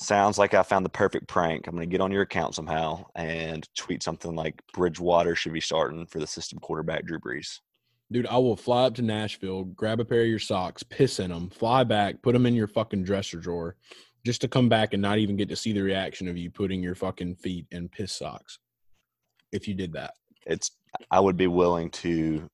Sounds 0.00 0.38
like 0.38 0.54
I 0.54 0.62
found 0.62 0.84
the 0.84 0.90
perfect 0.90 1.26
prank. 1.26 1.66
I'm 1.66 1.74
going 1.74 1.88
to 1.88 1.90
get 1.90 2.00
on 2.00 2.12
your 2.12 2.22
account 2.22 2.54
somehow 2.54 3.04
and 3.16 3.68
tweet 3.74 4.04
something 4.04 4.36
like 4.36 4.62
Bridgewater 4.72 5.34
should 5.34 5.52
be 5.52 5.60
starting 5.60 6.06
for 6.06 6.20
the 6.20 6.26
system 6.26 6.60
quarterback 6.60 7.04
Drew 7.04 7.18
Brees. 7.18 7.58
Dude, 8.12 8.28
I 8.28 8.36
will 8.38 8.54
fly 8.54 8.84
up 8.84 8.94
to 8.94 9.02
Nashville, 9.02 9.64
grab 9.64 9.98
a 9.98 10.04
pair 10.04 10.20
of 10.20 10.28
your 10.28 10.38
socks, 10.38 10.84
piss 10.84 11.18
in 11.18 11.30
them, 11.30 11.50
fly 11.50 11.82
back, 11.82 12.22
put 12.22 12.32
them 12.32 12.46
in 12.46 12.54
your 12.54 12.68
fucking 12.68 13.02
dresser 13.02 13.38
drawer, 13.38 13.74
just 14.24 14.40
to 14.42 14.48
come 14.48 14.68
back 14.68 14.92
and 14.92 15.02
not 15.02 15.18
even 15.18 15.36
get 15.36 15.48
to 15.48 15.56
see 15.56 15.72
the 15.72 15.82
reaction 15.82 16.28
of 16.28 16.36
you 16.36 16.48
putting 16.48 16.80
your 16.80 16.94
fucking 16.94 17.34
feet 17.34 17.66
in 17.72 17.88
piss 17.88 18.12
socks. 18.12 18.60
If 19.50 19.66
you 19.66 19.74
did 19.74 19.92
that, 19.94 20.14
It's 20.46 20.70
I 21.10 21.18
would 21.18 21.36
be 21.36 21.48
willing 21.48 21.90
to 21.90 22.48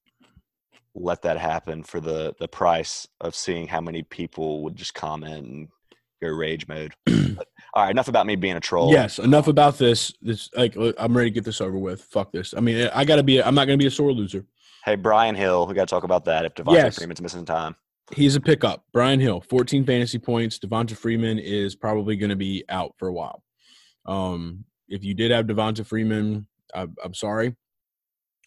let 0.95 1.21
that 1.23 1.37
happen 1.37 1.83
for 1.83 2.01
the 2.01 2.35
the 2.41 2.49
price 2.49 3.07
of 3.21 3.35
seeing 3.35 3.67
how 3.67 3.83
many 3.83 4.03
people 4.03 4.63
would 4.63 4.77
just 4.77 4.95
comment 4.95 5.47
and 5.47 5.69
go 6.29 6.33
rage 6.35 6.67
mode. 6.69 6.93
But, 7.37 7.49
all 7.75 7.83
right, 7.83 7.91
enough 7.91 8.07
about 8.07 8.27
me 8.27 8.37
being 8.37 8.55
a 8.55 8.61
troll. 8.61 8.93
yes. 8.93 9.19
Enough 9.19 9.49
about 9.49 9.77
this. 9.77 10.13
This 10.23 10.49
like 10.57 10.77
I'm 10.77 11.17
ready 11.17 11.31
to 11.31 11.35
get 11.35 11.45
this 11.45 11.61
over 11.61 11.77
with. 11.77 12.01
Fuck 12.03 12.31
this. 12.31 12.55
I 12.57 12.61
mean, 12.61 12.89
I 12.95 13.05
got 13.05 13.17
to 13.17 13.25
be. 13.25 13.43
I'm 13.43 13.57
not 13.57 13.65
going 13.67 13.77
to 13.77 13.83
be 13.83 13.89
a 13.89 13.91
sore 13.91 14.13
loser. 14.13 14.45
Hey, 14.85 14.95
Brian 14.95 15.35
Hill, 15.35 15.67
we 15.67 15.75
got 15.75 15.89
to 15.89 15.93
talk 15.93 16.05
about 16.05 16.25
that. 16.27 16.45
If 16.45 16.55
Devonta 16.55 16.75
Yes. 16.75 16.97
Freeman's 16.99 17.21
missing 17.21 17.45
time, 17.45 17.75
He's 18.15 18.37
a 18.37 18.41
pickup. 18.41 18.85
Brian 18.93 19.19
Hill, 19.19 19.41
14 19.41 19.85
fantasy 19.85 20.19
points. 20.19 20.61
Devonta 20.61 20.97
Freeman 20.97 21.41
is 21.41 21.75
probably 21.75 22.15
going 22.17 22.31
to 22.31 22.37
be 22.37 22.63
out 22.69 22.95
for 22.99 23.09
a 23.09 23.13
while. 23.13 23.43
Um, 24.07 24.65
if 24.89 25.03
you 25.03 25.15
did 25.15 25.33
have 25.33 25.47
Devonta 25.47 25.85
Freeman, 25.85 26.47
I, 26.75 26.87
I'm 27.03 27.15
sorry, 27.15 27.57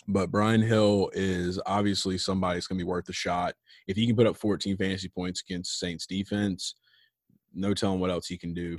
but 0.08 0.32
Brian 0.32 0.62
Hill 0.62 1.10
is 1.14 1.60
obviously 1.66 2.18
somebody 2.18 2.56
that's 2.58 2.68
going 2.68 2.78
to 2.80 2.86
be 2.86 2.88
worth 2.90 3.10
a 3.10 3.14
shot. 3.14 3.56
If 3.88 3.98
he 3.98 4.08
can 4.08 4.16
put 4.16 4.28
up 4.28 4.38
14 4.38 4.78
fantasy 4.78 5.10
points 5.10 5.42
against 5.42 5.80
Saints 5.80 6.06
defense, 6.06 6.76
no 7.58 7.74
telling 7.74 8.00
what 8.00 8.12
else 8.12 8.28
he 8.28 8.38
can 8.38 8.54
do. 8.54 8.78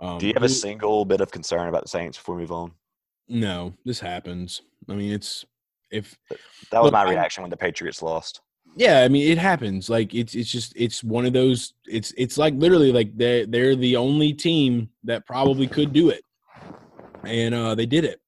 Um, 0.00 0.18
do 0.18 0.26
you 0.26 0.32
have 0.34 0.42
a 0.42 0.48
single 0.48 1.04
bit 1.04 1.20
of 1.20 1.30
concern 1.30 1.68
about 1.68 1.82
the 1.82 1.88
Saints 1.88 2.18
before 2.18 2.36
we 2.36 2.42
move 2.42 2.52
on? 2.52 2.72
no, 3.28 3.72
this 3.84 4.00
happens. 4.00 4.62
I 4.88 4.94
mean, 4.94 5.12
it's 5.12 5.44
if 5.90 6.16
That 6.70 6.82
was 6.82 6.88
Look, 6.88 6.92
my 6.92 7.08
reaction 7.08 7.42
when 7.42 7.50
the 7.50 7.56
Patriots 7.56 8.02
lost. 8.02 8.40
Yeah, 8.76 9.02
I 9.02 9.08
mean 9.08 9.30
it 9.30 9.38
happens. 9.38 9.88
Like 9.88 10.14
it's 10.14 10.34
it's 10.34 10.50
just 10.50 10.72
it's 10.76 11.04
one 11.04 11.26
of 11.26 11.32
those. 11.32 11.74
It's 11.86 12.12
it's 12.16 12.36
like 12.36 12.54
literally 12.54 12.92
like 12.92 13.16
they 13.16 13.44
they're 13.44 13.76
the 13.76 13.96
only 13.96 14.32
team 14.32 14.90
that 15.04 15.26
probably 15.26 15.68
could 15.68 15.92
do 15.92 16.08
it, 16.10 16.22
and 17.24 17.54
uh 17.54 17.74
they 17.74 17.86
did 17.86 18.04
it. 18.04 18.20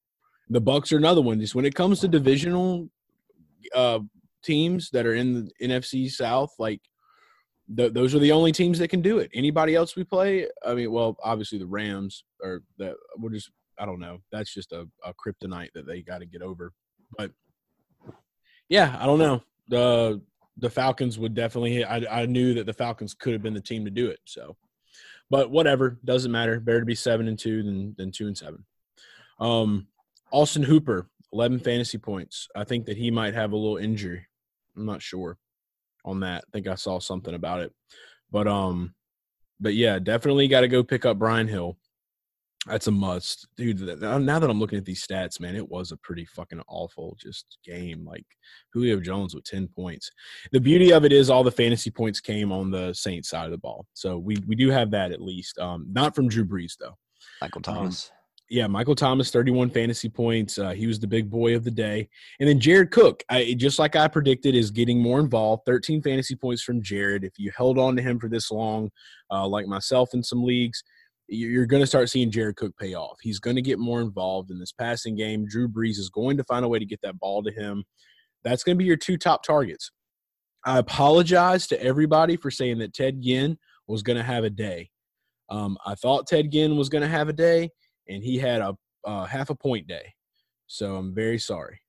The 0.49 0.61
Bucks 0.61 0.93
are 0.93 0.97
another 0.97 1.21
one. 1.21 1.39
Just 1.39 1.55
when 1.55 1.65
it 1.65 1.75
comes 1.75 1.99
to 1.99 2.07
divisional 2.07 2.89
uh 3.75 3.99
teams 4.41 4.89
that 4.91 5.05
are 5.05 5.15
in 5.15 5.33
the 5.33 5.51
NFC 5.67 6.09
South, 6.09 6.53
like 6.57 6.81
th- 7.75 7.93
those 7.93 8.15
are 8.15 8.19
the 8.19 8.31
only 8.31 8.51
teams 8.51 8.79
that 8.79 8.87
can 8.89 9.01
do 9.01 9.19
it. 9.19 9.29
Anybody 9.33 9.75
else 9.75 9.95
we 9.95 10.03
play? 10.03 10.47
I 10.65 10.73
mean, 10.73 10.91
well, 10.91 11.17
obviously 11.23 11.59
the 11.59 11.67
Rams 11.67 12.23
are 12.43 12.63
that 12.77 12.95
we're 13.17 13.31
just 13.31 13.51
I 13.79 13.85
don't 13.85 13.99
know. 13.99 14.19
That's 14.31 14.53
just 14.53 14.71
a, 14.71 14.87
a 15.03 15.13
kryptonite 15.13 15.73
that 15.73 15.85
they 15.85 16.01
got 16.01 16.19
to 16.19 16.25
get 16.25 16.41
over. 16.41 16.73
But 17.17 17.31
yeah, 18.69 18.97
I 18.99 19.05
don't 19.05 19.19
know. 19.19 19.43
The 19.69 20.21
the 20.57 20.69
Falcons 20.69 21.19
would 21.19 21.35
definitely. 21.35 21.83
I 21.83 22.21
I 22.21 22.25
knew 22.25 22.53
that 22.55 22.65
the 22.65 22.73
Falcons 22.73 23.13
could 23.13 23.33
have 23.33 23.43
been 23.43 23.53
the 23.53 23.61
team 23.61 23.85
to 23.85 23.91
do 23.91 24.07
it. 24.07 24.19
So, 24.25 24.55
but 25.29 25.51
whatever, 25.51 25.99
doesn't 26.03 26.31
matter. 26.31 26.59
Better 26.59 26.79
to 26.79 26.85
be 26.85 26.95
seven 26.95 27.27
and 27.27 27.37
two 27.37 27.63
than 27.63 27.95
than 27.97 28.11
two 28.11 28.27
and 28.27 28.37
seven. 28.37 28.65
Um, 29.39 29.87
Austin 30.31 30.63
Hooper, 30.63 31.09
eleven 31.31 31.59
fantasy 31.59 31.97
points. 31.97 32.47
I 32.55 32.63
think 32.63 32.85
that 32.85 32.97
he 32.97 33.11
might 33.11 33.35
have 33.35 33.51
a 33.51 33.57
little 33.57 33.77
injury. 33.77 34.25
I'm 34.75 34.85
not 34.85 35.01
sure 35.01 35.37
on 36.05 36.19
that. 36.21 36.43
I 36.47 36.49
think 36.51 36.67
I 36.67 36.75
saw 36.75 36.99
something 36.99 37.33
about 37.33 37.61
it, 37.61 37.73
but 38.31 38.47
um, 38.47 38.93
but 39.59 39.73
yeah, 39.73 39.99
definitely 39.99 40.47
got 40.47 40.61
to 40.61 40.67
go 40.67 40.83
pick 40.83 41.05
up 41.05 41.19
Brian 41.19 41.47
Hill. 41.47 41.77
That's 42.65 42.87
a 42.87 42.91
must, 42.91 43.47
dude. 43.55 43.79
Now 44.01 44.17
that 44.39 44.49
I'm 44.49 44.59
looking 44.59 44.77
at 44.77 44.83
these 44.83 45.05
stats, 45.05 45.39
man, 45.39 45.55
it 45.55 45.69
was 45.69 45.93
a 45.93 45.97
pretty 45.97 46.25
fucking 46.25 46.61
awful 46.67 47.15
just 47.17 47.59
game. 47.63 48.03
Like 48.05 48.25
Julio 48.73 48.99
Jones 48.99 49.33
with 49.33 49.45
ten 49.45 49.67
points. 49.69 50.11
The 50.51 50.59
beauty 50.59 50.91
of 50.91 51.05
it 51.05 51.13
is 51.13 51.29
all 51.29 51.43
the 51.43 51.51
fantasy 51.51 51.89
points 51.89 52.19
came 52.19 52.51
on 52.51 52.69
the 52.69 52.93
Saints 52.93 53.29
side 53.29 53.45
of 53.45 53.51
the 53.51 53.57
ball, 53.57 53.85
so 53.93 54.17
we 54.17 54.37
we 54.47 54.55
do 54.55 54.69
have 54.69 54.91
that 54.91 55.11
at 55.11 55.21
least. 55.21 55.57
Um, 55.59 55.87
not 55.91 56.13
from 56.13 56.27
Drew 56.27 56.45
Brees 56.45 56.73
though. 56.77 56.97
Michael 57.41 57.59
Um, 57.59 57.75
Thomas. 57.75 58.11
Yeah, 58.49 58.67
Michael 58.67 58.95
Thomas, 58.95 59.29
31 59.29 59.71
fantasy 59.71 60.07
points. 60.07 60.57
Uh, 60.57 60.69
he 60.69 60.87
was 60.87 60.99
the 60.99 61.07
big 61.07 61.29
boy 61.29 61.55
of 61.55 61.65
the 61.65 61.71
day. 61.71 62.07
And 62.39 62.47
then 62.47 62.59
Jared 62.61 62.91
Cook, 62.91 63.23
I, 63.29 63.55
just 63.57 63.77
like 63.77 63.97
I 63.97 64.07
predicted, 64.07 64.55
is 64.55 64.71
getting 64.71 65.01
more 65.01 65.19
involved. 65.19 65.63
13 65.65 66.01
fantasy 66.01 66.35
points 66.35 66.63
from 66.63 66.81
Jared. 66.81 67.25
If 67.25 67.33
you 67.37 67.51
held 67.55 67.77
on 67.77 67.97
to 67.97 68.01
him 68.01 68.19
for 68.19 68.29
this 68.29 68.49
long, 68.49 68.89
uh, 69.29 69.45
like 69.45 69.67
myself 69.67 70.09
in 70.13 70.23
some 70.23 70.43
leagues, 70.43 70.81
you- 71.27 71.49
you're 71.49 71.65
going 71.65 71.83
to 71.83 71.87
start 71.87 72.09
seeing 72.09 72.31
Jared 72.31 72.55
Cook 72.55 72.73
pay 72.79 72.93
off. 72.93 73.17
He's 73.21 73.39
going 73.39 73.57
to 73.57 73.61
get 73.61 73.79
more 73.79 73.99
involved 74.01 74.49
in 74.49 74.59
this 74.59 74.71
passing 74.71 75.15
game. 75.17 75.45
Drew 75.45 75.67
Brees 75.67 75.97
is 75.99 76.09
going 76.09 76.37
to 76.37 76.43
find 76.45 76.63
a 76.63 76.69
way 76.69 76.79
to 76.79 76.85
get 76.85 77.01
that 77.01 77.19
ball 77.19 77.43
to 77.43 77.51
him. 77.51 77.83
That's 78.45 78.63
going 78.63 78.77
to 78.77 78.79
be 78.79 78.85
your 78.85 78.95
two 78.95 79.17
top 79.17 79.43
targets. 79.43 79.91
I 80.65 80.77
apologize 80.77 81.67
to 81.67 81.83
everybody 81.83 82.37
for 82.37 82.49
saying 82.49 82.77
that 82.79 82.93
Ted 82.93 83.21
Ginn 83.21 83.57
was 83.87 84.03
going 84.03 84.17
to 84.17 84.23
have 84.23 84.45
a 84.45 84.49
day. 84.49 84.89
Um, 85.49 85.77
I 85.85 85.95
thought 85.95 86.27
Ted 86.27 86.51
Ginn 86.51 86.77
was 86.77 86.89
going 86.89 87.01
to 87.01 87.07
have 87.07 87.29
a 87.29 87.33
day, 87.33 87.69
and 88.09 88.23
he 88.23 88.37
had 88.37 88.61
a 88.61 88.75
uh, 89.05 89.25
half 89.25 89.49
a 89.49 89.55
point 89.55 89.87
day. 89.87 90.13
So 90.67 90.95
I'm 90.95 91.13
very 91.13 91.39
sorry. 91.39 91.79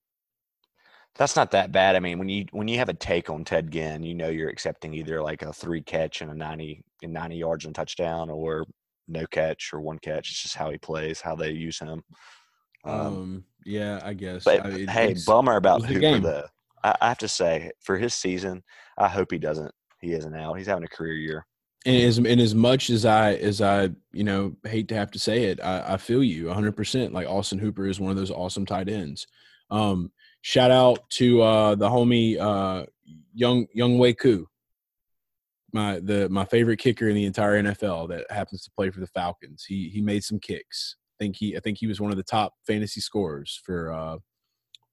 That's 1.17 1.35
not 1.35 1.51
that 1.51 1.73
bad. 1.73 1.97
I 1.97 2.01
mean, 2.01 2.19
when 2.19 2.29
you 2.29 2.47
when 2.53 2.69
you 2.69 2.79
have 2.79 2.89
a 2.89 2.95
take 2.95 3.29
on 3.29 3.45
Ted 3.45 3.73
Ginn, 3.73 4.05
you 4.05 4.15
know 4.15 4.29
you're 4.29 4.51
accepting 4.51 4.95
either 4.95 5.21
like 5.21 5.43
a 5.43 5.53
three 5.53 5.83
catch 5.83 6.21
and 6.21 6.31
a 6.31 6.35
ninety 6.35 6.85
and 7.03 7.13
ninety 7.13 7.37
yards 7.37 7.65
and 7.65 7.75
touchdown, 7.75 8.31
or 8.31 8.65
no 9.09 9.27
catch 9.27 9.71
or 9.73 9.81
one 9.81 9.99
catch. 9.99 10.31
It's 10.31 10.43
just 10.43 10.55
how 10.55 10.71
he 10.71 10.79
plays, 10.79 11.21
how 11.21 11.35
they 11.35 11.51
use 11.51 11.81
him. 11.81 12.03
Um, 12.85 13.01
Um, 13.01 13.45
yeah, 13.65 14.01
I 14.05 14.15
guess. 14.15 14.45
but 14.45 14.65
I, 14.65 14.69
it- 14.71 14.91
hey, 14.91 15.17
bummer 15.27 15.57
about 15.57 15.85
Hooper 15.85 15.99
game. 15.99 16.23
though. 16.23 16.47
I, 16.85 16.95
I 17.01 17.09
have 17.09 17.19
to 17.19 17.29
say, 17.29 17.73
for 17.81 17.99
his 17.99 18.15
season, 18.15 18.63
I 18.97 19.09
hope 19.09 19.33
he 19.33 19.39
doesn't. 19.39 19.73
He 20.01 20.13
isn't 20.13 20.37
out. 20.37 20.57
He's 20.57 20.69
having 20.69 20.85
a 20.85 20.89
career 20.89 21.15
year. 21.15 21.47
And 21.87 22.03
as 22.03 22.19
and 22.19 22.41
as 22.41 22.55
much 22.55 22.91
as 22.91 23.05
I 23.05 23.35
as 23.35 23.61
I 23.61 23.91
you 24.13 24.25
know 24.25 24.57
hate 24.65 24.89
to 24.89 24.95
have 24.95 25.11
to 25.13 25.19
say 25.19 25.45
it, 25.45 25.61
I, 25.63 25.95
I 25.95 25.97
feel 25.97 26.23
you 26.23 26.47
100. 26.47 26.77
percent 26.77 27.13
Like 27.13 27.29
Austin 27.29 27.59
Hooper 27.59 27.87
is 27.87 28.01
one 28.01 28.11
of 28.11 28.17
those 28.17 28.31
awesome 28.31 28.67
tight 28.67 28.89
ends. 28.89 29.27
Um, 29.71 30.11
shout 30.43 30.71
out 30.71 31.09
to 31.11 31.43
uh, 31.43 31.75
the 31.77 31.89
homie 31.89 32.39
uh, 32.39 32.87
Young 33.35 33.67
Younghoe 33.77 34.19
Koo, 34.19 34.49
my 35.73 36.01
the 36.01 36.29
my 36.29 36.45
favorite 36.45 36.79
kicker 36.79 37.09
in 37.09 37.15
the 37.15 37.27
entire 37.27 37.63
NFL 37.63 38.09
that 38.09 38.31
happens 38.31 38.63
to 38.65 38.71
play 38.73 38.91
for 38.91 39.01
the 39.01 39.07
Falcons. 39.07 39.65
He 39.67 39.89
he 39.89 40.01
made 40.01 40.25
some 40.25 40.41
kicks. 40.41 40.97
I 41.15 41.25
think 41.25 41.37
he 41.37 41.57
I 41.57 41.61
think 41.61 41.79
he 41.79 41.87
was 41.87 42.01
one 42.01 42.11
of 42.11 42.17
the 42.17 42.23
top 42.23 42.55
fantasy 42.67 43.01
scorers 43.01 43.61
for 43.65 43.93
uh, 43.93 44.19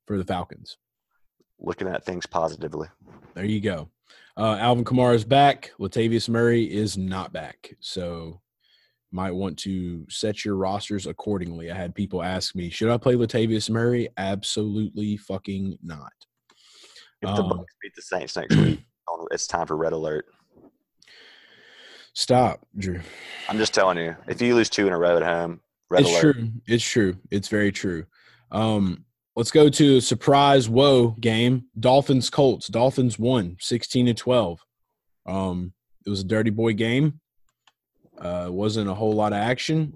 for 0.06 0.18
the 0.18 0.26
Falcons. 0.26 0.78
Looking 1.60 1.88
at 1.88 2.06
things 2.06 2.26
positively. 2.26 2.90
There 3.34 3.46
you 3.46 3.62
go. 3.62 3.90
Uh, 4.38 4.58
Alvin 4.60 4.84
Kamara 4.84 5.16
is 5.16 5.24
back. 5.24 5.72
Latavius 5.80 6.28
Murray 6.28 6.64
is 6.64 6.98
not 6.98 7.32
back. 7.32 7.74
So 7.80 8.42
might 9.12 9.32
want 9.32 9.58
to 9.60 10.06
set 10.10 10.44
your 10.44 10.56
rosters 10.58 11.08
accordingly. 11.08 11.72
I 11.72 11.76
had 11.76 11.96
people 11.96 12.22
ask 12.22 12.54
me, 12.54 12.70
should 12.70 12.90
I 12.90 12.98
play 12.98 13.14
Latavius 13.16 13.70
Murray? 13.70 14.10
Absolutely 14.18 15.16
fucking 15.18 15.78
not. 15.82 16.12
If 17.22 17.34
the 17.36 17.44
Um, 17.44 17.50
Bucks 17.50 17.74
beat 17.82 17.94
the 17.96 18.02
Saints 18.02 18.36
next 18.36 18.56
week, 18.58 18.82
it's 19.32 19.48
time 19.48 19.68
for 19.68 19.78
red 19.78 19.94
alert. 19.94 20.26
Stop, 22.14 22.66
Drew. 22.78 23.00
I'm 23.50 23.58
just 23.58 23.74
telling 23.74 23.98
you, 23.98 24.16
if 24.28 24.42
you 24.42 24.56
lose 24.56 24.70
two 24.70 24.88
in 24.88 24.94
a 24.94 24.98
row 24.98 25.18
at 25.18 25.24
home, 25.24 25.62
red 25.90 26.02
it's 26.02 26.10
alert. 26.12 26.22
true. 26.36 26.52
It's 26.68 26.84
true. 26.84 27.18
It's 27.32 27.48
very 27.48 27.72
true. 27.72 28.06
Um, 28.52 29.06
let's 29.36 29.52
go 29.52 29.70
to 29.70 29.98
a 29.98 30.02
surprise 30.02 30.70
whoa 30.70 31.10
game. 31.20 31.66
Dolphins 31.80 32.30
Colts. 32.30 32.68
Dolphins 32.68 33.20
won 33.20 33.58
16 33.60 34.08
to 34.08 34.14
12. 34.14 34.60
Um, 35.26 35.74
it 36.06 36.10
was 36.10 36.22
a 36.22 36.26
dirty 36.26 36.52
boy 36.52 36.74
game. 36.74 37.20
Uh, 38.20 38.46
it 38.48 38.54
wasn't 38.54 38.90
a 38.90 38.94
whole 38.94 39.14
lot 39.14 39.34
of 39.34 39.40
action. 39.40 39.96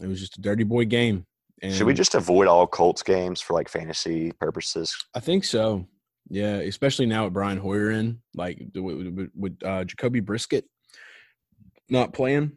It 0.00 0.06
was 0.06 0.20
just 0.20 0.38
a 0.38 0.40
dirty 0.40 0.64
boy 0.64 0.84
game. 0.84 1.26
And 1.62 1.74
Should 1.74 1.88
we 1.88 1.94
just 1.94 2.14
avoid 2.14 2.46
all 2.46 2.66
Colts 2.66 3.02
games 3.02 3.40
for 3.40 3.54
like 3.54 3.68
fantasy 3.68 4.30
purposes? 4.32 4.94
I 5.14 5.20
think 5.20 5.44
so. 5.44 5.86
Yeah, 6.28 6.56
especially 6.56 7.06
now 7.06 7.24
with 7.24 7.32
Brian 7.32 7.58
Hoyer 7.58 7.90
in, 7.90 8.20
like 8.34 8.62
with, 8.74 9.30
with 9.34 9.56
uh, 9.64 9.82
Jacoby 9.84 10.20
Brisket 10.20 10.66
not 11.88 12.12
playing. 12.12 12.52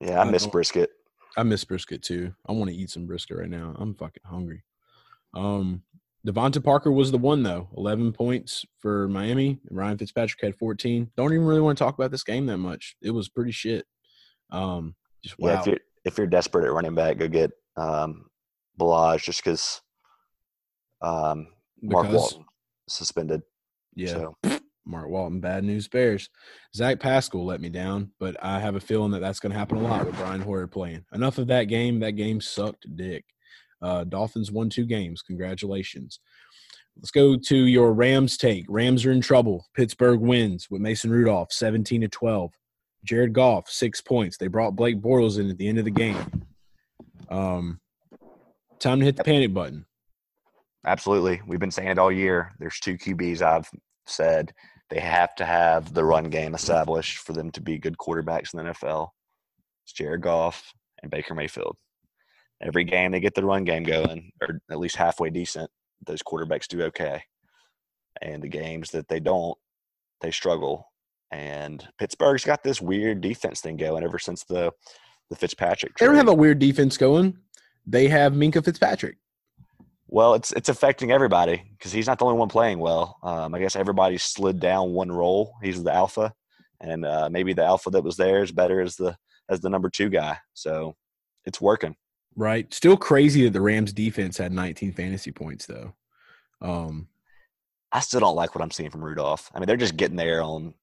Yeah, 0.00 0.18
I 0.18 0.22
I 0.22 0.30
miss 0.30 0.46
brisket. 0.46 0.90
I 1.36 1.42
miss 1.42 1.64
brisket 1.64 2.02
too. 2.02 2.34
I 2.48 2.52
want 2.52 2.70
to 2.70 2.76
eat 2.76 2.90
some 2.90 3.06
brisket 3.06 3.38
right 3.38 3.48
now. 3.48 3.74
I'm 3.78 3.94
fucking 3.94 4.22
hungry. 4.24 4.62
Um, 5.34 5.82
DeVante 6.26 6.62
Parker 6.64 6.90
was 6.90 7.10
the 7.10 7.18
one 7.18 7.42
though. 7.42 7.68
11 7.76 8.12
points 8.12 8.64
for 8.80 9.08
Miami. 9.08 9.60
Ryan 9.70 9.98
Fitzpatrick 9.98 10.40
had 10.40 10.56
14. 10.56 11.10
Don't 11.16 11.32
even 11.32 11.44
really 11.46 11.60
want 11.60 11.76
to 11.76 11.84
talk 11.84 11.94
about 11.94 12.10
this 12.10 12.24
game 12.24 12.46
that 12.46 12.58
much. 12.58 12.96
It 13.02 13.10
was 13.10 13.28
pretty 13.28 13.52
shit. 13.52 13.84
Um, 14.50 14.94
just 15.22 15.36
Yeah, 15.38 15.54
wow. 15.54 15.60
if 15.60 15.66
you're 15.66 15.78
if 16.04 16.18
you're 16.18 16.26
desperate 16.26 16.64
at 16.66 16.72
running 16.72 16.94
back, 16.94 17.18
go 17.18 17.28
get 17.28 17.50
um, 17.76 18.26
Ballage 18.80 19.24
just 19.24 19.42
because 19.44 19.80
um, 21.02 21.48
Mark 21.82 22.06
Because- 22.06 22.14
Walton 22.32 22.44
suspended. 22.88 23.42
yeah, 23.94 24.08
So 24.08 24.36
Mark 24.86 25.08
Walton, 25.08 25.40
bad 25.40 25.64
news 25.64 25.88
bears. 25.88 26.28
Zach 26.74 27.00
Pascal 27.00 27.44
let 27.44 27.60
me 27.60 27.68
down, 27.70 28.12
but 28.20 28.36
I 28.42 28.60
have 28.60 28.76
a 28.76 28.80
feeling 28.80 29.10
that 29.12 29.20
that's 29.20 29.40
going 29.40 29.52
to 29.52 29.58
happen 29.58 29.78
a 29.78 29.82
lot 29.82 30.04
with 30.06 30.16
Brian 30.16 30.40
Hoyer 30.42 30.66
playing. 30.66 31.04
Enough 31.12 31.38
of 31.38 31.46
that 31.48 31.64
game. 31.64 32.00
That 32.00 32.12
game 32.12 32.40
sucked 32.40 32.86
dick. 32.96 33.24
Uh, 33.82 34.04
Dolphins 34.04 34.50
won 34.50 34.70
two 34.70 34.86
games. 34.86 35.22
Congratulations. 35.22 36.20
Let's 36.96 37.10
go 37.10 37.36
to 37.36 37.56
your 37.56 37.92
Rams 37.92 38.36
take. 38.36 38.66
Rams 38.68 39.04
are 39.04 39.12
in 39.12 39.20
trouble. 39.20 39.66
Pittsburgh 39.74 40.20
wins 40.20 40.70
with 40.70 40.80
Mason 40.80 41.10
Rudolph, 41.10 41.52
17 41.52 42.02
to 42.02 42.08
12. 42.08 42.52
Jared 43.04 43.32
Goff, 43.32 43.68
six 43.68 44.00
points. 44.00 44.36
They 44.36 44.46
brought 44.46 44.76
Blake 44.76 45.00
Bortles 45.00 45.38
in 45.38 45.50
at 45.50 45.58
the 45.58 45.68
end 45.68 45.78
of 45.78 45.84
the 45.84 45.90
game. 45.90 46.46
Um, 47.28 47.80
time 48.78 49.00
to 49.00 49.04
hit 49.04 49.16
the 49.16 49.24
panic 49.24 49.52
button. 49.52 49.86
absolutely, 50.86 51.42
we've 51.46 51.60
been 51.60 51.70
saying 51.70 51.88
it 51.88 51.98
all 51.98 52.12
year. 52.12 52.52
There's 52.58 52.78
two 52.78 52.96
QBs 52.96 53.42
I've 53.42 53.68
said 54.06 54.52
they 54.90 55.00
have 55.00 55.34
to 55.36 55.44
have 55.44 55.92
the 55.94 56.04
run 56.04 56.24
game 56.24 56.54
established 56.54 57.18
for 57.18 57.32
them 57.32 57.50
to 57.52 57.60
be 57.60 57.78
good 57.78 57.96
quarterbacks 57.96 58.54
in 58.54 58.64
the 58.64 58.72
NFL. 58.72 59.08
It's 59.84 59.92
Jared 59.92 60.22
Goff 60.22 60.72
and 61.02 61.10
Baker 61.10 61.34
Mayfield. 61.34 61.76
Every 62.62 62.84
game 62.84 63.12
they 63.12 63.20
get 63.20 63.34
the 63.34 63.44
run 63.44 63.64
game 63.64 63.82
going, 63.82 64.30
or 64.40 64.60
at 64.70 64.78
least 64.78 64.96
halfway 64.96 65.30
decent, 65.30 65.70
those 66.06 66.22
quarterbacks 66.22 66.66
do 66.66 66.82
okay. 66.82 67.22
And 68.22 68.42
the 68.42 68.48
games 68.48 68.90
that 68.90 69.08
they 69.08 69.20
don't, 69.20 69.58
they 70.20 70.30
struggle. 70.30 70.90
And 71.30 71.86
Pittsburgh's 71.98 72.44
got 72.44 72.62
this 72.62 72.80
weird 72.80 73.20
defense 73.20 73.60
thing 73.60 73.76
going 73.76 74.04
ever 74.04 74.18
since 74.18 74.44
the 74.44 74.72
the 75.30 75.36
Fitzpatrick. 75.36 75.96
They 75.96 76.06
don't 76.06 76.14
have 76.16 76.28
a 76.28 76.34
weird 76.34 76.58
defense 76.58 76.96
going. 76.96 77.38
They 77.86 78.08
have 78.08 78.34
Minkah 78.34 78.64
Fitzpatrick. 78.64 79.16
Well, 80.06 80.34
it's 80.34 80.52
it's 80.52 80.68
affecting 80.68 81.10
everybody 81.10 81.62
because 81.76 81.92
he's 81.92 82.06
not 82.06 82.18
the 82.18 82.24
only 82.24 82.38
one 82.38 82.48
playing 82.48 82.78
well. 82.78 83.18
Um, 83.22 83.54
I 83.54 83.58
guess 83.58 83.74
everybody 83.74 84.18
slid 84.18 84.60
down 84.60 84.92
one 84.92 85.10
role. 85.10 85.54
He's 85.62 85.82
the 85.82 85.92
alpha, 85.92 86.32
and 86.80 87.04
uh, 87.04 87.28
maybe 87.30 87.52
the 87.52 87.64
alpha 87.64 87.90
that 87.90 88.04
was 88.04 88.16
there 88.16 88.42
is 88.42 88.52
better 88.52 88.80
as 88.80 88.96
the 88.96 89.16
as 89.48 89.60
the 89.60 89.70
number 89.70 89.90
two 89.90 90.10
guy. 90.10 90.38
So 90.52 90.94
it's 91.46 91.60
working. 91.60 91.96
Right? 92.36 92.72
Still 92.72 92.96
crazy 92.96 93.44
that 93.44 93.52
the 93.52 93.60
Rams 93.60 93.92
defense 93.92 94.38
had 94.38 94.52
19 94.52 94.92
fantasy 94.92 95.32
points 95.32 95.66
though. 95.66 95.94
Um, 96.60 97.08
I 97.92 98.00
still 98.00 98.20
don't 98.20 98.36
like 98.36 98.54
what 98.54 98.62
I'm 98.62 98.70
seeing 98.70 98.90
from 98.90 99.04
Rudolph. 99.04 99.50
I 99.54 99.60
mean, 99.60 99.66
they're 99.66 99.76
just 99.76 99.96
getting 99.96 100.16
there 100.16 100.42
on. 100.42 100.74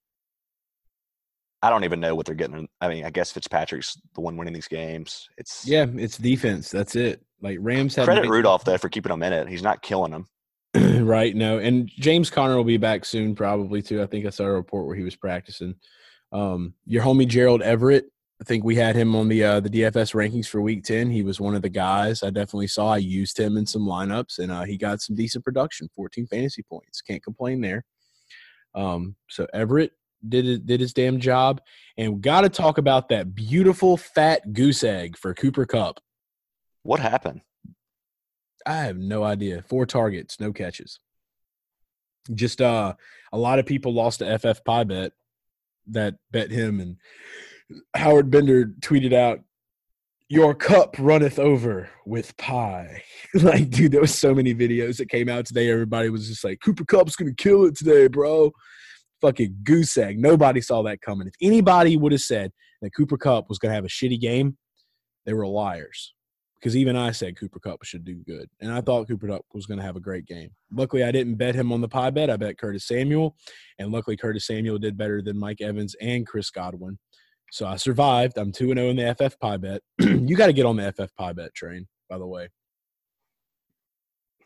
I 1.62 1.70
don't 1.70 1.84
even 1.84 2.00
know 2.00 2.16
what 2.16 2.26
they're 2.26 2.34
getting. 2.34 2.68
I 2.80 2.88
mean, 2.88 3.06
I 3.06 3.12
guess 3.12 3.32
Fitzpatrick's 3.32 3.98
the 4.16 4.22
one 4.22 4.38
winning 4.38 4.54
these 4.54 4.68
games. 4.68 5.30
It's 5.38 5.68
yeah, 5.68 5.86
it's 5.96 6.18
defense. 6.18 6.72
That's 6.72 6.96
it. 6.96 7.24
Like 7.42 7.58
Rams 7.62 7.96
have 7.96 8.06
Credit 8.06 8.30
Rudolph 8.30 8.64
though 8.64 8.78
for 8.78 8.90
keeping 8.90 9.12
him 9.12 9.24
in 9.24 9.34
it. 9.34 9.48
He's 9.48 9.62
not 9.62 9.82
killing 9.82 10.12
them. 10.12 10.28
right? 11.06 11.36
No, 11.36 11.60
and 11.60 11.90
James 11.90 12.30
Conner 12.30 12.56
will 12.56 12.64
be 12.64 12.78
back 12.78 13.04
soon, 13.04 13.36
probably 13.36 13.82
too. 13.82 14.02
I 14.02 14.06
think 14.06 14.26
I 14.26 14.30
saw 14.30 14.46
a 14.46 14.52
report 14.52 14.88
where 14.88 14.96
he 14.96 15.04
was 15.04 15.16
practicing. 15.16 15.76
Um, 16.32 16.74
your 16.86 17.04
homie 17.04 17.28
Gerald 17.28 17.62
Everett. 17.62 18.06
I 18.42 18.44
think 18.44 18.64
we 18.64 18.76
had 18.76 18.96
him 18.96 19.16
on 19.16 19.28
the 19.28 19.44
uh, 19.44 19.60
the 19.60 19.70
DFS 19.70 20.16
rankings 20.16 20.48
for 20.48 20.62
Week 20.62 20.84
Ten. 20.84 21.12
He 21.12 21.22
was 21.22 21.40
one 21.40 21.54
of 21.54 21.62
the 21.62 21.70
guys 21.70 22.24
I 22.24 22.32
definitely 22.32 22.68
saw. 22.68 22.94
I 22.94 22.98
used 22.98 23.40
him 23.40 23.56
in 23.56 23.68
some 23.68 23.84
lineups, 23.84 24.40
and 24.40 24.52
uh, 24.52 24.64
he 24.64 24.78
got 24.78 25.00
some 25.00 25.16
decent 25.16 25.46
production, 25.46 25.88
14 25.96 26.26
fantasy 26.26 26.64
points. 26.64 27.02
Can't 27.02 27.24
complain 27.24 27.62
there. 27.62 27.86
Um, 28.74 29.16
so 29.30 29.46
Everett 29.54 29.92
did 30.28 30.66
did 30.66 30.80
his 30.80 30.92
damn 30.92 31.20
job, 31.20 31.62
and 31.98 32.20
got 32.20 32.42
to 32.42 32.50
talk 32.50 32.80
about 32.80 33.10
that 33.10 33.36
beautiful 33.36 33.96
fat 33.96 34.54
goose 34.54 34.84
egg 34.84 35.18
for 35.18 35.36
Cooper 35.36 35.68
Kupp. 35.68 36.00
What 36.82 37.00
happened? 37.00 37.42
I 38.66 38.78
have 38.78 38.98
no 38.98 39.24
idea. 39.24 39.64
Four 39.70 39.86
targets, 39.86 40.40
no 40.40 40.52
catches. 40.52 41.00
Just 42.34 42.60
uh 42.60 42.96
a 43.32 43.38
lot 43.38 43.60
of 43.60 43.68
people 43.68 43.94
lost 43.94 44.24
a 44.24 44.40
FF 44.40 44.64
pie 44.66 44.84
bet 44.84 45.12
that 45.88 46.16
bet 46.32 46.50
him 46.50 46.80
and 46.80 46.98
Howard 47.96 48.30
Bender 48.30 48.66
tweeted 48.82 49.14
out 49.14 49.40
your 50.30 50.56
cup 50.56 50.96
runneth 50.98 51.40
over 51.40 51.90
with 52.06 52.36
pie. 52.38 53.04
like, 53.34 53.70
dude, 53.70 53.92
there 53.92 54.02
was 54.02 54.16
so 54.16 54.34
many 54.34 54.56
videos 54.56 54.98
that 54.98 55.10
came 55.10 55.28
out 55.28 55.46
today. 55.46 55.70
Everybody 55.70 56.10
was 56.10 56.28
just 56.28 56.44
like, 56.44 56.60
Cooper 56.64 56.86
Kupp's 56.86 57.16
gonna 57.16 57.34
kill 57.34 57.66
it 57.66 57.76
today, 57.76 58.08
bro. 58.08 58.52
Fucking 59.22 59.58
goose 59.64 59.98
egg. 59.98 60.20
Nobody 60.20 60.62
saw 60.62 60.84
that 60.84 61.02
coming. 61.02 61.28
If 61.28 61.36
anybody 61.42 61.98
would 61.98 62.14
have 62.14 62.22
said 62.22 62.52
that 62.82 62.92
Cooper 62.96 63.18
Kupp 63.18 63.50
was 63.50 63.60
gonna 63.60 63.74
have 63.74 63.86
a 63.86 63.90
shitty 63.90 64.20
game, 64.20 64.58
they 65.26 65.34
were 65.34 65.46
liars 65.46 66.14
because 66.62 66.78
even 66.78 66.96
I 66.96 67.12
said 67.12 67.38
Cooper 67.38 67.60
Kupp 67.60 67.84
should 67.84 68.06
do 68.06 68.16
good, 68.28 68.48
and 68.60 68.72
I 68.72 68.82
thought 68.82 69.08
Cooper 69.08 69.28
Kupp 69.28 69.46
was 69.54 69.66
going 69.66 69.80
to 69.80 69.86
have 69.86 69.96
a 69.96 70.02
great 70.02 70.28
game. 70.28 70.52
Luckily, 70.72 71.04
I 71.04 71.12
didn't 71.12 71.36
bet 71.36 71.56
him 71.56 71.72
on 71.72 71.82
the 71.82 71.88
pie 71.88 72.12
bet. 72.12 72.30
I 72.30 72.38
bet 72.38 72.60
Curtis 72.60 72.86
Samuel, 72.86 73.36
and 73.80 73.92
luckily 73.92 74.16
Curtis 74.16 74.46
Samuel 74.46 74.78
did 74.78 74.96
better 74.96 75.24
than 75.24 75.40
Mike 75.40 75.62
Evans 75.62 75.96
and 76.00 76.26
Chris 76.26 76.52
Godwin. 76.52 77.00
So 77.52 77.68
I 77.68 77.76
survived. 77.76 78.38
I'm 78.38 78.54
two 78.54 78.72
and 78.72 78.80
zero 78.80 78.90
in 78.90 78.96
the 78.96 79.14
FF 79.14 79.38
pie 79.40 79.58
bet. 79.58 79.82
you 80.00 80.36
got 80.38 80.48
to 80.48 80.54
get 80.54 80.66
on 80.66 80.78
the 80.78 80.92
FF 80.94 81.14
pie 81.16 81.34
bet 81.34 81.54
train, 81.54 81.86
by 82.10 82.18
the 82.18 82.26
way. 82.26 82.48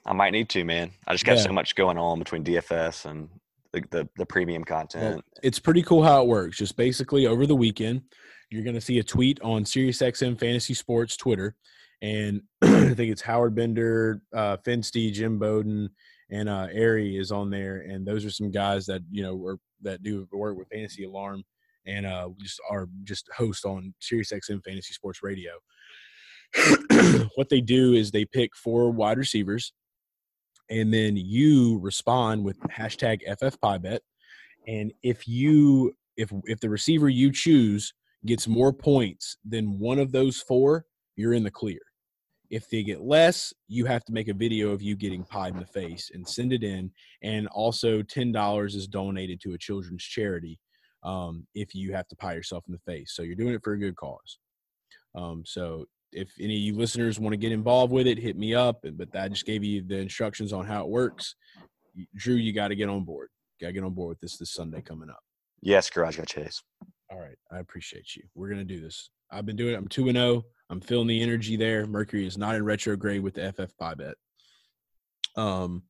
I 0.08 0.14
might 0.14 0.32
need 0.32 0.50
to, 0.50 0.64
man. 0.66 0.92
I 1.08 1.14
just 1.14 1.24
got 1.24 1.38
Yeah. 1.38 1.44
so 1.44 1.54
much 1.54 1.76
going 1.76 1.98
on 2.00 2.18
between 2.20 2.44
DFS 2.44 3.06
and 3.06 3.30
the 3.74 3.84
the, 3.92 4.10
the 4.18 4.26
premium 4.26 4.64
content. 4.64 5.24
It's 5.44 5.60
pretty 5.60 5.84
cool 5.84 6.04
how 6.04 6.22
it 6.24 6.28
works. 6.28 6.58
Just 6.58 6.76
basically 6.78 7.28
over 7.28 7.46
the 7.46 7.56
weekend, 7.56 8.02
you're 8.50 8.64
going 8.64 8.76
to 8.76 8.82
see 8.82 8.98
a 8.98 9.04
tweet 9.04 9.40
on 9.42 9.64
SiriusXM 9.66 10.40
Fantasy 10.40 10.74
Sports 10.74 11.16
Twitter, 11.16 11.56
and 12.02 12.42
I 12.64 12.94
think 12.96 13.12
it's 13.12 13.22
Howard 13.22 13.54
Bender, 13.56 14.22
uh, 14.36 14.58
Finsty, 14.66 15.14
Jim 15.14 15.38
Bowden, 15.38 15.90
and 16.32 16.50
uh, 16.50 16.68
Airy 16.72 17.18
is 17.18 17.32
on 17.32 17.52
there, 17.52 17.82
and 17.82 18.04
those 18.06 18.26
are 18.26 18.32
some 18.32 18.50
guys 18.50 18.88
that 18.88 19.02
you 19.12 19.22
know 19.22 19.36
work 19.36 19.60
that 19.82 20.02
do 20.02 20.28
work 20.32 20.58
with 20.58 20.70
Fantasy 20.70 21.04
Alarm 21.04 21.44
and 21.86 22.06
uh, 22.06 22.30
just 22.42 22.60
are 22.70 22.88
just 23.04 23.30
host 23.36 23.66
on 23.66 23.94
SiriusXM 24.02 24.64
Fantasy 24.64 24.94
Sports 24.94 25.22
Radio. 25.24 25.52
what 27.36 27.50
they 27.50 27.62
do 27.62 27.94
is 27.94 28.12
they 28.12 28.26
pick 28.26 28.56
four 28.56 28.92
wide 28.92 29.18
receivers, 29.18 29.74
and 30.70 30.94
then 30.94 31.16
you 31.16 31.80
respond 31.80 32.44
with 32.44 32.60
hashtag 32.62 33.20
FFPieBet. 33.28 34.00
And 34.68 34.92
if 35.04 35.28
you 35.28 35.94
if 36.18 36.32
if 36.46 36.60
the 36.60 36.70
receiver 36.70 37.10
you 37.10 37.32
choose 37.32 37.94
gets 38.26 38.48
more 38.48 38.74
points 38.74 39.38
than 39.46 39.80
one 39.80 40.00
of 40.00 40.12
those 40.12 40.42
four, 40.42 40.86
you're 41.16 41.34
in 41.34 41.44
the 41.44 41.52
clear. 41.52 41.80
If 42.50 42.70
they 42.70 42.84
get 42.84 43.02
less, 43.02 43.54
you 43.68 43.86
have 43.86 44.06
to 44.06 44.14
make 44.14 44.28
a 44.28 44.34
video 44.34 44.70
of 44.70 44.82
you 44.82 44.96
getting 44.96 45.24
pied 45.24 45.54
in 45.54 45.60
the 45.60 45.66
face 45.66 46.12
and 46.14 46.28
send 46.28 46.54
it 46.54 46.64
in. 46.64 46.92
And 47.22 47.48
also, 47.48 48.02
ten 48.02 48.32
dollars 48.32 48.76
is 48.76 48.88
donated 48.88 49.42
to 49.42 49.54
a 49.54 49.58
children's 49.58 50.04
charity 50.04 50.60
um, 51.06 51.48
if 51.54 51.74
you 51.74 51.94
have 51.94 52.08
to 52.10 52.16
pie 52.16 52.34
yourself 52.34 52.66
in 52.68 52.74
the 52.74 52.92
face. 52.92 53.14
So 53.14 53.22
you're 53.22 53.36
doing 53.36 53.54
it 53.54 53.64
for 53.64 53.74
a 53.74 53.80
good 53.80 53.96
cause. 53.96 54.40
Um, 55.14 55.44
so 55.46 55.86
if 56.12 56.30
any 56.40 56.56
of 56.56 56.62
you 56.62 56.76
listeners 56.76 57.20
want 57.20 57.34
to 57.34 57.38
get 57.38 57.52
involved 57.52 57.94
with 57.94 58.08
it, 58.08 58.18
hit 58.18 58.38
me 58.38 58.54
up. 58.54 58.84
But 58.94 59.16
I 59.16 59.30
just 59.30 59.46
gave 59.46 59.64
you 59.64 59.84
the 59.84 59.98
instructions 59.98 60.52
on 60.52 60.66
how 60.66 60.84
it 60.84 60.90
works. 60.90 61.36
Drew, 62.16 62.36
you 62.36 62.52
got 62.52 62.70
to 62.70 62.76
get 62.76 62.90
on 62.90 63.06
board. 63.06 63.30
Got 63.62 63.68
to 63.68 63.74
get 63.74 63.84
on 63.84 63.94
board 63.94 64.10
with 64.10 64.20
this 64.20 64.38
this 64.38 64.52
Sunday 64.52 64.82
coming 64.82 65.10
up. 65.10 65.22
yes, 65.62 65.90
Garage 65.90 66.18
Guy 66.18 66.26
Chase. 66.26 66.62
All 67.12 67.20
right, 67.20 67.38
I 67.52 67.60
appreciate 67.60 68.16
you. 68.16 68.24
We're 68.34 68.50
gonna 68.50 68.64
do 68.64 68.82
this. 68.82 69.12
I've 69.32 69.46
been 69.46 69.56
doing 69.56 69.74
it. 69.74 69.78
I'm 69.78 69.88
two 69.88 70.08
and 70.08 70.18
zero. 70.18 70.44
I'm 70.72 70.82
feeling 70.82 71.08
the 71.08 71.22
energy 71.22 71.56
there. 71.56 71.86
Mercury 71.86 72.26
is 72.26 72.38
not 72.38 72.56
in 72.56 72.66
retrograde 72.66 73.22
with 73.22 73.36
the 73.36 73.54
FF 73.54 73.78
pie 73.78 73.94
bet. 73.94 74.16
Um, 75.38 75.84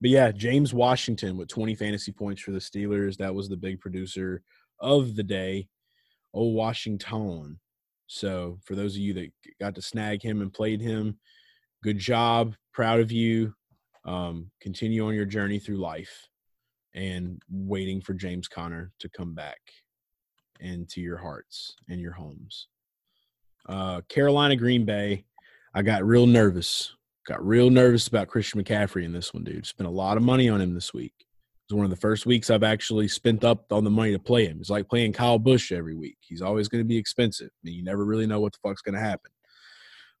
but 0.00 0.10
yeah, 0.10 0.30
James 0.30 0.72
Washington 0.72 1.36
with 1.36 1.48
20 1.48 1.74
fantasy 1.74 2.12
points 2.12 2.42
for 2.42 2.52
the 2.52 2.58
Steelers. 2.58 3.16
That 3.16 3.34
was 3.34 3.48
the 3.48 3.56
big 3.56 3.80
producer 3.80 4.42
of 4.80 5.16
the 5.16 5.22
day. 5.22 5.68
Oh, 6.34 6.48
Washington. 6.48 7.58
So 8.06 8.58
for 8.64 8.74
those 8.74 8.94
of 8.94 9.00
you 9.00 9.14
that 9.14 9.30
got 9.60 9.74
to 9.74 9.82
snag 9.82 10.22
him 10.22 10.40
and 10.40 10.52
played 10.52 10.80
him, 10.80 11.18
good 11.82 11.98
job. 11.98 12.54
Proud 12.72 13.00
of 13.00 13.12
you. 13.12 13.54
Um, 14.04 14.50
continue 14.60 15.06
on 15.06 15.14
your 15.14 15.26
journey 15.26 15.58
through 15.58 15.76
life 15.76 16.28
and 16.94 17.40
waiting 17.50 18.00
for 18.00 18.14
James 18.14 18.48
Conner 18.48 18.92
to 19.00 19.08
come 19.08 19.34
back 19.34 19.60
into 20.60 21.00
your 21.00 21.18
hearts 21.18 21.76
and 21.88 22.00
your 22.00 22.12
homes. 22.12 22.68
Uh, 23.68 24.00
Carolina, 24.08 24.56
Green 24.56 24.84
Bay. 24.84 25.24
I 25.74 25.82
got 25.82 26.04
real 26.04 26.26
nervous. 26.26 26.94
Got 27.26 27.46
real 27.46 27.68
nervous 27.68 28.08
about 28.08 28.28
Christian 28.28 28.62
McCaffrey 28.62 29.04
in 29.04 29.12
this 29.12 29.34
one, 29.34 29.44
dude. 29.44 29.66
Spent 29.66 29.86
a 29.86 29.92
lot 29.92 30.16
of 30.16 30.22
money 30.22 30.48
on 30.48 30.60
him 30.60 30.72
this 30.72 30.94
week. 30.94 31.12
Was 31.68 31.76
one 31.76 31.84
of 31.84 31.90
the 31.90 31.96
first 31.96 32.24
weeks 32.24 32.48
I've 32.48 32.62
actually 32.62 33.08
spent 33.08 33.44
up 33.44 33.70
on 33.72 33.84
the 33.84 33.90
money 33.90 34.12
to 34.12 34.18
play 34.18 34.46
him. 34.46 34.56
It's 34.58 34.70
like 34.70 34.88
playing 34.88 35.12
Kyle 35.12 35.38
Busch 35.38 35.70
every 35.70 35.94
week. 35.94 36.16
He's 36.20 36.40
always 36.40 36.66
going 36.66 36.82
to 36.82 36.88
be 36.88 36.96
expensive. 36.96 37.50
Mean, 37.62 37.74
you 37.74 37.84
never 37.84 38.06
really 38.06 38.26
know 38.26 38.40
what 38.40 38.54
the 38.54 38.58
fuck's 38.66 38.80
going 38.80 38.94
to 38.94 39.00
happen. 39.00 39.30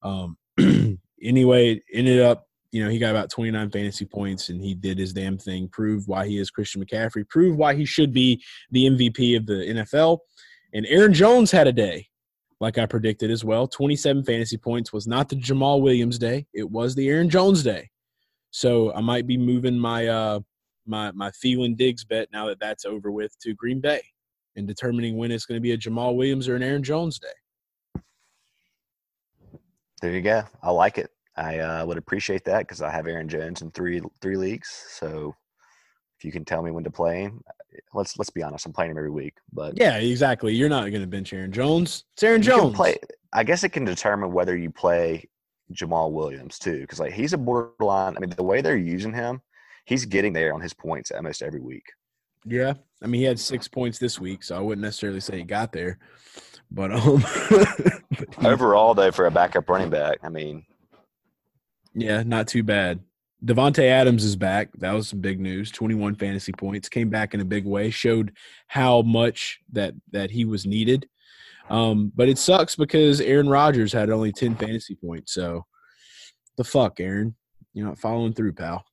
Um, 0.02 0.98
anyway, 1.22 1.80
ended 1.90 2.20
up, 2.20 2.46
you 2.70 2.84
know, 2.84 2.90
he 2.90 2.98
got 2.98 3.12
about 3.12 3.30
29 3.30 3.70
fantasy 3.70 4.04
points 4.04 4.50
and 4.50 4.60
he 4.60 4.74
did 4.74 4.98
his 4.98 5.14
damn 5.14 5.38
thing, 5.38 5.68
proved 5.68 6.06
why 6.06 6.26
he 6.26 6.36
is 6.36 6.50
Christian 6.50 6.84
McCaffrey, 6.84 7.26
proved 7.26 7.56
why 7.56 7.74
he 7.74 7.86
should 7.86 8.12
be 8.12 8.42
the 8.70 8.84
MVP 8.84 9.34
of 9.34 9.46
the 9.46 9.54
NFL. 9.54 10.18
And 10.74 10.84
Aaron 10.86 11.14
Jones 11.14 11.50
had 11.50 11.66
a 11.66 11.72
day, 11.72 12.08
like 12.60 12.76
I 12.76 12.84
predicted 12.84 13.30
as 13.30 13.42
well. 13.42 13.66
27 13.66 14.22
fantasy 14.22 14.58
points 14.58 14.92
was 14.92 15.06
not 15.06 15.30
the 15.30 15.36
Jamaal 15.36 15.80
Williams 15.80 16.18
day, 16.18 16.46
it 16.52 16.70
was 16.70 16.94
the 16.94 17.08
Aaron 17.08 17.30
Jones 17.30 17.62
day. 17.62 17.88
So 18.50 18.92
I 18.92 19.00
might 19.00 19.26
be 19.26 19.38
moving 19.38 19.78
my 19.78 20.08
uh 20.08 20.40
my 20.88 21.12
my 21.12 21.30
Thielen 21.30 21.76
Diggs 21.76 22.04
bet 22.04 22.28
now 22.32 22.46
that 22.46 22.60
that's 22.60 22.84
over 22.84 23.10
with 23.10 23.38
to 23.40 23.54
Green 23.54 23.80
Bay 23.80 24.00
and 24.56 24.66
determining 24.66 25.16
when 25.16 25.30
it's 25.30 25.46
going 25.46 25.56
to 25.56 25.62
be 25.62 25.72
a 25.72 25.78
Jamaal 25.78 26.16
Williams 26.16 26.48
or 26.48 26.56
an 26.56 26.62
Aaron 26.62 26.82
Jones 26.82 27.18
day. 27.18 28.02
There 30.00 30.12
you 30.12 30.20
go. 30.20 30.44
I 30.62 30.70
like 30.70 30.98
it. 30.98 31.10
I 31.36 31.58
uh, 31.58 31.86
would 31.86 31.98
appreciate 31.98 32.44
that 32.44 32.60
because 32.60 32.82
I 32.82 32.90
have 32.90 33.06
Aaron 33.06 33.28
Jones 33.28 33.62
in 33.62 33.70
three 33.70 34.00
three 34.20 34.36
leagues. 34.36 34.68
So 34.90 35.34
if 36.18 36.24
you 36.24 36.32
can 36.32 36.44
tell 36.44 36.62
me 36.62 36.70
when 36.70 36.84
to 36.84 36.90
play 36.90 37.22
him, 37.22 37.42
let's 37.94 38.18
let's 38.18 38.30
be 38.30 38.42
honest. 38.42 38.66
I'm 38.66 38.72
playing 38.72 38.90
him 38.90 38.98
every 38.98 39.10
week, 39.10 39.34
but 39.52 39.74
yeah, 39.76 39.96
exactly. 39.98 40.54
You're 40.54 40.68
not 40.68 40.90
going 40.90 41.00
to 41.00 41.06
bench 41.06 41.32
Aaron 41.32 41.52
Jones. 41.52 42.04
It's 42.14 42.22
Aaron 42.22 42.42
Jones. 42.42 42.74
Play, 42.74 42.96
I 43.32 43.44
guess 43.44 43.62
it 43.62 43.70
can 43.70 43.84
determine 43.84 44.32
whether 44.32 44.56
you 44.56 44.70
play 44.70 45.28
Jamaal 45.72 46.12
Williams 46.12 46.58
too, 46.58 46.80
because 46.80 47.00
like 47.00 47.12
he's 47.12 47.32
a 47.32 47.38
borderline. 47.38 48.16
I 48.16 48.20
mean, 48.20 48.30
the 48.30 48.42
way 48.42 48.60
they're 48.60 48.76
using 48.76 49.12
him, 49.12 49.40
he's 49.88 50.04
getting 50.04 50.34
there 50.34 50.52
on 50.52 50.60
his 50.60 50.74
points 50.74 51.10
almost 51.10 51.42
every 51.42 51.60
week. 51.60 51.86
Yeah, 52.44 52.74
I 53.02 53.06
mean 53.06 53.20
he 53.20 53.26
had 53.26 53.40
six 53.40 53.66
points 53.66 53.98
this 53.98 54.20
week, 54.20 54.42
so 54.42 54.56
I 54.56 54.60
wouldn't 54.60 54.84
necessarily 54.84 55.20
say 55.20 55.38
he 55.38 55.44
got 55.44 55.72
there. 55.72 55.98
But 56.70 56.92
um, 56.92 57.24
but 57.50 58.34
he, 58.40 58.46
overall, 58.46 58.94
though, 58.94 59.10
for 59.10 59.26
a 59.26 59.30
backup 59.30 59.68
running 59.68 59.90
back, 59.90 60.18
I 60.22 60.28
mean, 60.28 60.64
yeah, 61.94 62.22
not 62.22 62.46
too 62.46 62.62
bad. 62.62 63.00
Davante 63.44 63.84
Adams 63.84 64.24
is 64.24 64.36
back. 64.36 64.70
That 64.78 64.92
was 64.92 65.08
some 65.08 65.20
big 65.20 65.40
news. 65.40 65.70
Twenty-one 65.70 66.16
fantasy 66.16 66.52
points, 66.52 66.88
came 66.88 67.08
back 67.08 67.34
in 67.34 67.40
a 67.40 67.44
big 67.44 67.64
way, 67.64 67.90
showed 67.90 68.32
how 68.66 69.02
much 69.02 69.60
that 69.72 69.94
that 70.12 70.30
he 70.30 70.44
was 70.44 70.66
needed. 70.66 71.08
Um, 71.70 72.12
but 72.14 72.28
it 72.28 72.38
sucks 72.38 72.76
because 72.76 73.20
Aaron 73.20 73.48
Rodgers 73.48 73.92
had 73.92 74.10
only 74.10 74.32
ten 74.32 74.54
fantasy 74.54 74.94
points. 74.94 75.32
So 75.32 75.64
the 76.56 76.64
fuck, 76.64 77.00
Aaron, 77.00 77.34
you're 77.72 77.86
not 77.86 77.98
following 77.98 78.32
through, 78.32 78.52
pal. 78.52 78.84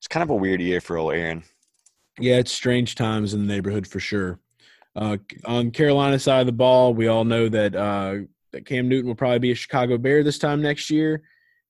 It's 0.00 0.08
kind 0.08 0.22
of 0.22 0.30
a 0.30 0.34
weird 0.34 0.62
year 0.62 0.80
for 0.80 0.96
old 0.96 1.12
Aaron. 1.12 1.42
Yeah, 2.18 2.36
it's 2.36 2.52
strange 2.52 2.94
times 2.94 3.34
in 3.34 3.46
the 3.46 3.52
neighborhood 3.52 3.86
for 3.86 4.00
sure. 4.00 4.40
Uh, 4.96 5.18
on 5.44 5.70
Carolina 5.70 6.18
side 6.18 6.40
of 6.40 6.46
the 6.46 6.52
ball, 6.52 6.94
we 6.94 7.06
all 7.06 7.24
know 7.24 7.50
that 7.50 7.76
uh, 7.76 8.16
that 8.52 8.64
Cam 8.64 8.88
Newton 8.88 9.08
will 9.08 9.14
probably 9.14 9.38
be 9.40 9.52
a 9.52 9.54
Chicago 9.54 9.98
Bear 9.98 10.22
this 10.22 10.38
time 10.38 10.62
next 10.62 10.88
year. 10.88 11.22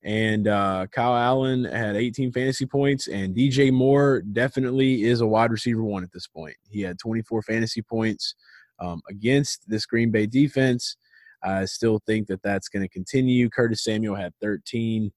And 0.04 0.46
uh, 0.46 0.86
Kyle 0.92 1.16
Allen 1.16 1.64
had 1.64 1.96
18 1.96 2.30
fantasy 2.30 2.66
points, 2.66 3.08
and 3.08 3.34
DJ 3.34 3.72
Moore 3.72 4.22
definitely 4.22 5.02
is 5.02 5.22
a 5.22 5.26
wide 5.26 5.50
receiver 5.50 5.82
one 5.82 6.04
at 6.04 6.12
this 6.12 6.28
point. 6.28 6.54
He 6.70 6.82
had 6.82 7.00
24 7.00 7.42
fantasy 7.42 7.82
points 7.82 8.36
um, 8.78 9.02
against 9.10 9.68
this 9.68 9.86
Green 9.86 10.12
Bay 10.12 10.26
defense. 10.26 10.96
I 11.42 11.64
still 11.64 12.00
think 12.06 12.28
that 12.28 12.42
that's 12.44 12.68
going 12.68 12.82
to 12.82 12.88
continue. 12.88 13.50
Curtis 13.50 13.82
Samuel 13.82 14.14
had 14.14 14.32
13, 14.40 15.10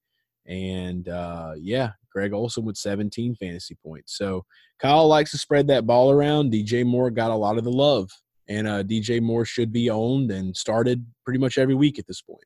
and 0.46 1.08
uh, 1.08 1.52
yeah, 1.56 1.92
Greg 2.14 2.32
Olsen 2.32 2.64
with 2.64 2.76
17 2.76 3.34
fantasy 3.36 3.76
points. 3.84 4.16
So 4.16 4.44
Kyle 4.78 5.08
likes 5.08 5.32
to 5.32 5.38
spread 5.38 5.66
that 5.68 5.86
ball 5.86 6.10
around. 6.10 6.52
DJ 6.52 6.84
Moore 6.84 7.10
got 7.10 7.30
a 7.30 7.36
lot 7.36 7.58
of 7.58 7.64
the 7.64 7.72
love, 7.72 8.10
and 8.48 8.68
uh, 8.68 8.82
DJ 8.82 9.20
Moore 9.20 9.44
should 9.44 9.72
be 9.72 9.90
owned 9.90 10.30
and 10.30 10.56
started 10.56 11.04
pretty 11.24 11.40
much 11.40 11.58
every 11.58 11.74
week 11.74 11.98
at 11.98 12.06
this 12.06 12.22
point. 12.22 12.44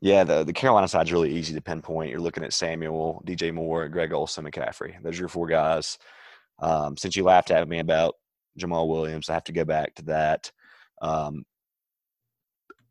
Yeah, 0.00 0.24
the, 0.24 0.42
the 0.42 0.52
Carolina 0.52 0.88
side's 0.88 1.12
really 1.12 1.32
easy 1.32 1.54
to 1.54 1.60
pinpoint. 1.60 2.10
You're 2.10 2.20
looking 2.20 2.42
at 2.42 2.52
Samuel, 2.52 3.22
DJ 3.24 3.54
Moore, 3.54 3.88
Greg 3.88 4.12
Olsen, 4.12 4.44
McCaffrey. 4.44 5.00
Those 5.00 5.16
are 5.16 5.22
your 5.22 5.28
four 5.28 5.46
guys. 5.46 5.96
Um, 6.58 6.96
since 6.96 7.14
you 7.14 7.22
laughed 7.22 7.52
at 7.52 7.68
me 7.68 7.78
about 7.78 8.14
Jamaal 8.58 8.88
Williams, 8.88 9.30
I 9.30 9.34
have 9.34 9.44
to 9.44 9.52
go 9.52 9.64
back 9.64 9.94
to 9.96 10.02
that. 10.06 10.50
Um, 11.00 11.44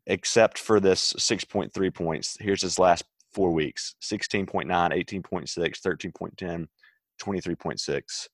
except 0.06 0.58
for 0.58 0.80
this 0.80 1.12
6.3 1.14 1.94
points, 1.94 2.36
here's 2.40 2.62
his 2.62 2.78
last 2.78 3.04
four 3.32 3.52
weeks 3.52 3.94
16.9, 4.02 4.66
18.6, 4.66 5.22
13.10, 5.22 6.66
23.6. 7.20 8.28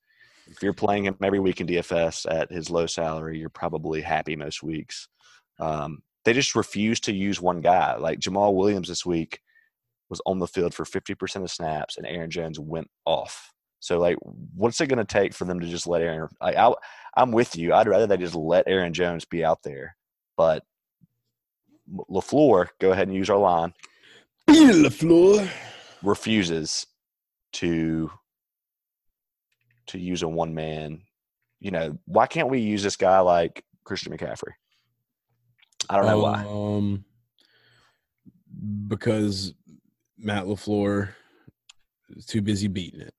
If 0.51 0.63
you're 0.63 0.73
playing 0.73 1.05
him 1.05 1.17
every 1.23 1.41
week 1.41 1.61
in 1.61 1.67
DFS 1.67 2.27
at 2.31 2.51
his 2.51 2.71
low 2.71 2.87
salary, 2.87 3.39
you're 3.39 3.51
probably 3.51 4.01
happy 4.01 4.35
most 4.35 4.63
weeks. 4.63 5.09
Um, 5.61 6.03
they 6.25 6.33
just 6.33 6.55
refuse 6.55 7.01
to 7.01 7.13
use 7.13 7.41
one 7.41 7.61
guy. 7.61 7.97
Like 7.97 8.21
Jamaal 8.21 8.55
Williams 8.55 8.89
this 8.89 9.05
week 9.05 9.41
was 10.09 10.23
on 10.25 10.39
the 10.39 10.47
field 10.47 10.75
for 10.75 10.85
50% 10.85 11.43
of 11.43 11.51
snaps, 11.51 11.97
and 11.97 12.07
Aaron 12.07 12.31
Jones 12.31 12.59
went 12.59 12.89
off. 13.05 13.53
So, 13.81 13.99
like, 13.99 14.17
what's 14.55 14.81
it 14.81 14.89
going 14.89 14.99
to 14.99 15.05
take 15.05 15.35
for 15.35 15.45
them 15.45 15.61
to 15.61 15.67
just 15.67 15.87
let 15.87 16.03
Aaron? 16.03 16.29
Like, 16.41 16.57
I, 16.57 16.73
I'm 17.17 17.31
with 17.31 17.57
you. 17.57 17.73
I'd 17.73 17.87
rather 17.87 18.07
they 18.07 18.17
just 18.17 18.35
let 18.35 18.67
Aaron 18.67 18.93
Jones 18.93 19.25
be 19.25 19.45
out 19.45 19.63
there. 19.63 19.97
But 20.37 20.65
LaFleur, 22.11 22.69
go 22.81 22.93
ahead 22.93 23.09
and 23.09 23.17
use 23.17 23.31
our 23.31 23.39
line. 23.39 23.73
LaFleur 24.49 25.49
refuses 26.03 26.87
to 27.55 28.11
to 29.89 29.99
use 29.99 30.23
a 30.23 30.29
one 30.29 30.55
man. 30.55 31.03
You 31.61 31.71
know, 31.71 31.99
why 32.05 32.27
can't 32.27 32.49
we 32.49 32.61
use 32.61 32.83
this 32.83 32.97
guy 32.97 33.21
like 33.21 33.65
Christian 33.85 34.17
McCaffrey? 34.17 34.53
I 35.89 35.97
don't 35.97 36.07
know 36.07 36.21
why. 36.21 36.45
Um, 36.45 37.05
because 38.87 39.55
Matt 40.19 40.45
LaFleur 40.45 41.11
is 42.17 42.27
too 42.27 42.43
busy 42.43 42.69
beating 42.69 43.01
it. 43.01 43.15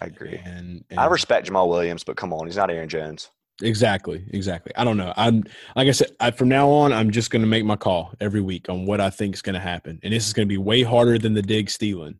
I 0.00 0.06
agree. 0.06 0.40
And, 0.44 0.84
and 0.90 1.00
I 1.00 1.06
respect 1.06 1.48
Jamaal 1.48 1.68
Williams, 1.68 2.04
but 2.04 2.16
come 2.16 2.32
on, 2.32 2.46
he's 2.46 2.56
not 2.56 2.70
Aaron 2.70 2.88
Jones. 2.88 3.30
Exactly, 3.62 4.24
exactly. 4.32 4.72
I 4.76 4.84
don't 4.84 4.98
know. 4.98 5.14
I'm 5.16 5.44
like 5.76 5.88
I 5.88 5.92
said. 5.92 6.10
I, 6.20 6.30
from 6.30 6.48
now 6.48 6.68
on, 6.68 6.92
I'm 6.92 7.10
just 7.10 7.30
going 7.30 7.42
to 7.42 7.48
make 7.48 7.64
my 7.64 7.76
call 7.76 8.12
every 8.20 8.42
week 8.42 8.68
on 8.68 8.84
what 8.84 9.00
I 9.00 9.08
think 9.08 9.34
is 9.34 9.40
going 9.40 9.54
to 9.54 9.60
happen, 9.60 9.98
and 10.02 10.12
this 10.12 10.26
is 10.26 10.34
going 10.34 10.46
to 10.46 10.52
be 10.52 10.58
way 10.58 10.82
harder 10.82 11.18
than 11.18 11.32
the 11.32 11.42
Diggs 11.42 11.78
Thielen. 11.78 12.18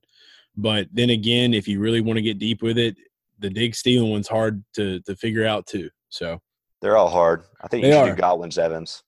But 0.57 0.89
then 0.93 1.11
again, 1.11 1.53
if 1.53 1.69
you 1.69 1.79
really 1.79 2.01
want 2.01 2.17
to 2.17 2.23
get 2.23 2.39
deep 2.39 2.63
with 2.63 2.79
it, 2.79 2.97
the 3.39 3.51
Diggs 3.51 3.83
Thielen 3.83 4.11
one's 4.11 4.29
hard 4.29 4.65
to 4.75 5.01
to 5.01 5.15
figure 5.15 5.47
out 5.47 5.67
too. 5.67 5.91
So 6.09 6.41
they're 6.81 6.97
all 6.97 7.11
hard. 7.11 7.45
I 7.63 7.69
think 7.69 7.85
you 7.85 7.93
should 7.93 7.99
are. 7.99 8.11
do 8.11 8.21
Godwin's 8.21 8.57
Evans. 8.57 9.03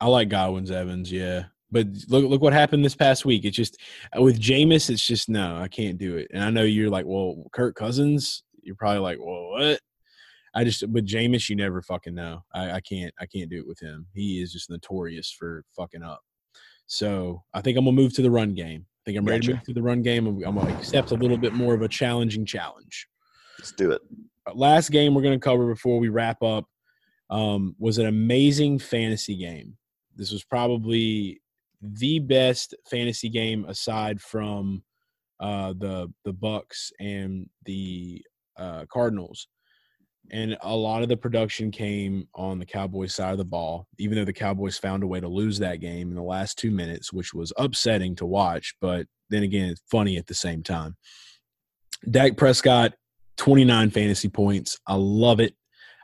I 0.00 0.06
like 0.06 0.28
Godwin's 0.28 0.70
Evans, 0.70 1.10
yeah. 1.10 1.44
But 1.72 1.88
look 2.08 2.28
look 2.28 2.42
what 2.42 2.52
happened 2.52 2.84
this 2.84 2.94
past 2.94 3.24
week. 3.24 3.44
It's 3.44 3.56
just 3.56 3.78
uh, 4.16 4.22
with 4.22 4.40
Jameis, 4.40 4.88
it's 4.88 5.04
just 5.04 5.28
no, 5.28 5.56
I 5.56 5.66
can't 5.66 5.98
do 5.98 6.16
it. 6.16 6.28
And 6.32 6.44
I 6.44 6.50
know 6.50 6.62
you're 6.62 6.90
like, 6.90 7.06
well, 7.06 7.44
Kirk 7.52 7.74
Cousins, 7.74 8.44
you're 8.62 8.76
probably 8.76 9.00
like, 9.00 9.18
well, 9.18 9.50
what? 9.50 9.80
I 10.54 10.64
just 10.64 10.86
with 10.88 11.06
Jameis, 11.06 11.48
you 11.48 11.56
never 11.56 11.82
fucking 11.82 12.14
know. 12.14 12.44
I, 12.52 12.72
I 12.72 12.80
can't 12.80 13.12
I 13.20 13.26
can't 13.26 13.50
do 13.50 13.58
it 13.58 13.66
with 13.66 13.80
him. 13.80 14.06
He 14.14 14.40
is 14.42 14.52
just 14.52 14.70
notorious 14.70 15.30
for 15.30 15.64
fucking 15.76 16.02
up. 16.02 16.20
So 16.86 17.42
I 17.54 17.60
think 17.60 17.78
I'm 17.78 17.84
gonna 17.84 17.96
move 17.96 18.14
to 18.14 18.22
the 18.22 18.30
run 18.30 18.54
game. 18.54 18.84
I 18.84 19.02
think 19.06 19.18
I'm 19.18 19.24
ready 19.24 19.46
to 19.48 19.54
move 19.54 19.62
to 19.64 19.72
the 19.72 19.82
run 19.82 20.02
game. 20.02 20.26
I'm, 20.26 20.44
I'm 20.44 20.56
gonna 20.56 20.76
accept 20.76 21.10
a 21.10 21.16
little 21.16 21.38
bit 21.38 21.54
more 21.54 21.74
of 21.74 21.82
a 21.82 21.88
challenging 21.88 22.44
challenge. 22.44 23.08
Let's 23.58 23.72
do 23.72 23.90
it. 23.92 24.02
Uh, 24.46 24.52
last 24.54 24.90
game 24.90 25.14
we're 25.14 25.22
going 25.22 25.38
to 25.38 25.44
cover 25.44 25.66
before 25.66 25.98
we 25.98 26.08
wrap 26.08 26.42
up 26.42 26.64
um, 27.30 27.76
was 27.78 27.98
an 27.98 28.06
amazing 28.06 28.78
fantasy 28.78 29.36
game. 29.36 29.76
This 30.16 30.32
was 30.32 30.44
probably 30.44 31.40
the 31.80 32.18
best 32.18 32.74
fantasy 32.90 33.28
game 33.28 33.64
aside 33.66 34.20
from 34.20 34.82
uh, 35.40 35.74
the 35.78 36.12
the 36.24 36.32
Bucks 36.32 36.92
and 37.00 37.48
the 37.64 38.22
uh, 38.56 38.84
Cardinals. 38.92 39.48
And 40.30 40.56
a 40.62 40.74
lot 40.74 41.02
of 41.02 41.08
the 41.08 41.16
production 41.16 41.70
came 41.70 42.26
on 42.34 42.58
the 42.58 42.66
Cowboys 42.66 43.14
side 43.14 43.32
of 43.32 43.38
the 43.38 43.44
ball, 43.44 43.86
even 43.98 44.16
though 44.16 44.24
the 44.24 44.32
Cowboys 44.32 44.78
found 44.78 45.02
a 45.02 45.06
way 45.06 45.20
to 45.20 45.28
lose 45.28 45.58
that 45.58 45.80
game 45.80 46.08
in 46.08 46.14
the 46.14 46.22
last 46.22 46.58
two 46.58 46.70
minutes, 46.70 47.12
which 47.12 47.34
was 47.34 47.52
upsetting 47.58 48.14
to 48.16 48.26
watch. 48.26 48.74
But 48.80 49.06
then 49.28 49.42
again, 49.42 49.70
it's 49.70 49.82
funny 49.90 50.16
at 50.16 50.26
the 50.26 50.34
same 50.34 50.62
time. 50.62 50.96
Dak 52.10 52.36
Prescott 52.36 52.94
29 53.36 53.90
fantasy 53.90 54.28
points. 54.28 54.78
I 54.86 54.94
love 54.94 55.40
it. 55.40 55.54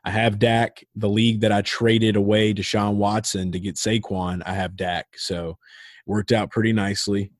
I 0.04 0.10
have 0.10 0.38
Dak. 0.38 0.84
The 0.96 1.08
league 1.08 1.40
that 1.40 1.52
I 1.52 1.62
traded 1.62 2.16
away 2.16 2.54
Deshaun 2.54 2.94
Watson 2.94 3.52
to 3.52 3.60
get 3.60 3.76
Saquon, 3.76 4.42
I 4.44 4.54
have 4.54 4.76
Dak. 4.76 5.06
So 5.16 5.58
worked 6.06 6.32
out 6.32 6.50
pretty 6.50 6.72
nicely. 6.72 7.32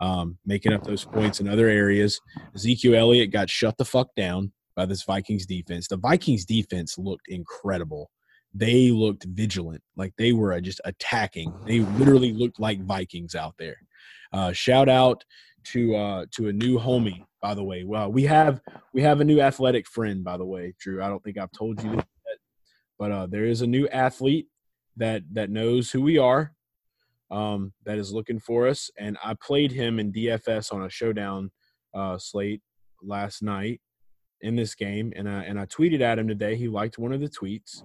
Um, 0.00 0.38
making 0.44 0.72
up 0.72 0.82
those 0.82 1.04
points 1.04 1.40
in 1.40 1.48
other 1.48 1.68
areas. 1.68 2.20
Ezekiel 2.56 2.96
Elliott 2.96 3.30
got 3.30 3.48
shut 3.48 3.78
the 3.78 3.84
fuck 3.84 4.08
down 4.16 4.52
by 4.74 4.86
this 4.86 5.02
Vikings 5.02 5.46
defense. 5.46 5.88
The 5.88 5.96
Vikings 5.96 6.44
defense 6.44 6.98
looked 6.98 7.28
incredible. 7.28 8.10
They 8.54 8.90
looked 8.90 9.24
vigilant, 9.24 9.82
like 9.96 10.12
they 10.18 10.32
were 10.32 10.52
uh, 10.52 10.60
just 10.60 10.80
attacking. 10.84 11.52
They 11.66 11.80
literally 11.80 12.32
looked 12.32 12.60
like 12.60 12.84
Vikings 12.84 13.34
out 13.34 13.54
there. 13.58 13.76
Uh, 14.32 14.52
shout 14.52 14.88
out 14.88 15.24
to 15.64 15.94
uh, 15.96 16.26
to 16.32 16.48
a 16.48 16.52
new 16.52 16.78
homie. 16.78 17.24
By 17.40 17.54
the 17.54 17.64
way, 17.64 17.84
well, 17.84 18.12
we 18.12 18.24
have 18.24 18.60
we 18.92 19.02
have 19.02 19.20
a 19.20 19.24
new 19.24 19.40
athletic 19.40 19.86
friend. 19.86 20.22
By 20.22 20.36
the 20.36 20.44
way, 20.44 20.74
Drew. 20.78 21.02
I 21.02 21.08
don't 21.08 21.22
think 21.24 21.38
I've 21.38 21.52
told 21.52 21.82
you 21.82 21.96
that, 21.96 22.06
but 22.98 23.10
uh, 23.10 23.26
there 23.26 23.46
is 23.46 23.62
a 23.62 23.66
new 23.66 23.88
athlete 23.88 24.48
that 24.96 25.22
that 25.32 25.50
knows 25.50 25.90
who 25.90 26.02
we 26.02 26.18
are, 26.18 26.52
um, 27.30 27.72
that 27.84 27.98
is 27.98 28.12
looking 28.12 28.38
for 28.38 28.68
us. 28.68 28.90
And 28.98 29.16
I 29.24 29.34
played 29.42 29.72
him 29.72 29.98
in 29.98 30.12
DFS 30.12 30.72
on 30.72 30.82
a 30.82 30.90
showdown 30.90 31.50
uh, 31.94 32.18
slate 32.18 32.60
last 33.02 33.42
night 33.42 33.80
in 34.42 34.56
this 34.56 34.74
game, 34.74 35.12
and 35.16 35.28
I 35.28 35.44
and 35.44 35.58
I 35.58 35.66
tweeted 35.66 36.00
at 36.00 36.18
him 36.18 36.28
today. 36.28 36.56
He 36.56 36.68
liked 36.68 36.98
one 36.98 37.12
of 37.12 37.20
the 37.20 37.28
tweets, 37.28 37.82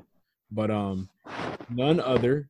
but 0.52 0.70
um, 0.70 1.10
none 1.70 2.00
other 2.00 2.50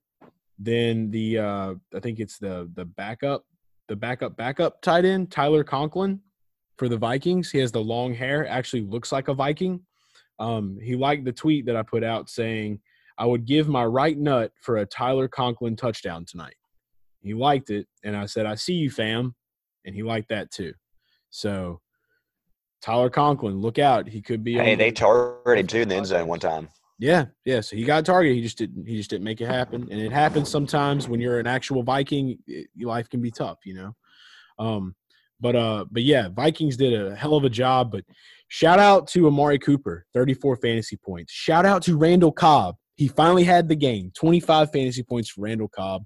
than 0.57 1.11
the 1.11 1.37
uh, 1.37 1.73
I 1.93 1.99
think 1.99 2.19
it's 2.19 2.39
the 2.39 2.69
the 2.73 2.85
backup 2.85 3.45
the 3.87 3.95
backup 3.95 4.35
backup 4.35 4.81
tight 4.81 5.05
end 5.05 5.31
Tyler 5.31 5.63
Conklin 5.63 6.21
for 6.77 6.89
the 6.89 6.97
Vikings. 6.97 7.51
He 7.51 7.59
has 7.59 7.71
the 7.71 7.81
long 7.81 8.13
hair, 8.13 8.47
actually 8.47 8.81
looks 8.81 9.11
like 9.11 9.27
a 9.27 9.33
Viking. 9.33 9.81
Um, 10.39 10.77
he 10.81 10.95
liked 10.95 11.25
the 11.25 11.31
tweet 11.33 11.65
that 11.65 11.75
I 11.75 11.83
put 11.83 12.03
out 12.03 12.29
saying, 12.29 12.79
"I 13.17 13.25
would 13.25 13.45
give 13.45 13.67
my 13.67 13.85
right 13.85 14.17
nut 14.17 14.51
for 14.61 14.77
a 14.77 14.85
Tyler 14.85 15.27
Conklin 15.27 15.75
touchdown 15.75 16.25
tonight." 16.25 16.55
He 17.21 17.33
liked 17.33 17.69
it, 17.69 17.87
and 18.03 18.15
I 18.15 18.25
said, 18.25 18.45
"I 18.45 18.55
see 18.55 18.75
you, 18.75 18.89
fam," 18.89 19.35
and 19.85 19.93
he 19.95 20.03
liked 20.03 20.29
that 20.29 20.51
too. 20.51 20.73
So 21.29 21.81
Tyler 22.81 23.09
Conklin, 23.09 23.59
look 23.59 23.79
out! 23.79 24.07
He 24.07 24.21
could 24.21 24.43
be. 24.43 24.53
Hey, 24.53 24.75
they 24.75 24.89
the- 24.89 24.95
targeted 24.95 25.59
him 25.59 25.67
too 25.67 25.81
in 25.81 25.89
the 25.89 25.95
end 25.95 26.05
zone 26.05 26.27
one 26.27 26.39
time. 26.39 26.69
yeah, 26.99 27.25
yeah. 27.45 27.61
So 27.61 27.75
he 27.75 27.83
got 27.83 28.05
targeted. 28.05 28.35
He 28.37 28.43
just 28.43 28.57
didn't. 28.57 28.85
He 28.87 28.97
just 28.97 29.09
didn't 29.09 29.23
make 29.25 29.41
it 29.41 29.47
happen. 29.47 29.87
And 29.91 29.99
it 29.99 30.11
happens 30.11 30.49
sometimes 30.49 31.07
when 31.07 31.19
you're 31.19 31.39
an 31.39 31.47
actual 31.47 31.83
Viking. 31.83 32.37
It, 32.47 32.67
life 32.79 33.09
can 33.09 33.21
be 33.21 33.31
tough, 33.31 33.59
you 33.65 33.73
know. 33.73 33.95
Um, 34.59 34.95
but 35.39 35.55
uh, 35.55 35.85
but 35.91 36.03
yeah, 36.03 36.29
Vikings 36.29 36.77
did 36.77 36.93
a 36.99 37.15
hell 37.15 37.35
of 37.35 37.43
a 37.43 37.49
job. 37.49 37.91
But 37.91 38.03
shout 38.47 38.79
out 38.79 39.07
to 39.09 39.27
Amari 39.27 39.59
Cooper, 39.59 40.05
34 40.13 40.57
fantasy 40.57 40.97
points. 40.97 41.31
Shout 41.33 41.65
out 41.65 41.81
to 41.83 41.97
Randall 41.97 42.31
Cobb. 42.31 42.75
He 42.95 43.07
finally 43.07 43.43
had 43.43 43.67
the 43.67 43.75
game. 43.75 44.11
25 44.15 44.71
fantasy 44.71 45.03
points 45.03 45.29
for 45.29 45.41
Randall 45.41 45.67
Cobb. 45.67 46.03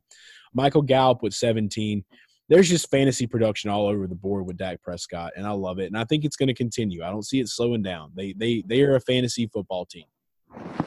Michael 0.53 0.81
Gallup 0.81 1.23
with 1.23 1.33
17. 1.33 2.03
There's 2.51 2.67
just 2.67 2.91
fantasy 2.91 3.27
production 3.27 3.69
all 3.69 3.87
over 3.87 4.07
the 4.07 4.15
board 4.15 4.45
with 4.45 4.57
Dak 4.57 4.81
Prescott, 4.81 5.31
and 5.37 5.47
I 5.47 5.51
love 5.51 5.79
it. 5.79 5.85
And 5.85 5.97
I 5.97 6.03
think 6.03 6.25
it's 6.25 6.35
going 6.35 6.47
to 6.47 6.53
continue. 6.53 7.01
I 7.01 7.09
don't 7.09 7.25
see 7.25 7.39
it 7.39 7.47
slowing 7.47 7.81
down. 7.81 8.11
They 8.13 8.33
they 8.33 8.61
they 8.67 8.81
are 8.81 8.97
a 8.97 8.99
fantasy 8.99 9.47
football 9.47 9.85
team. 9.85 10.03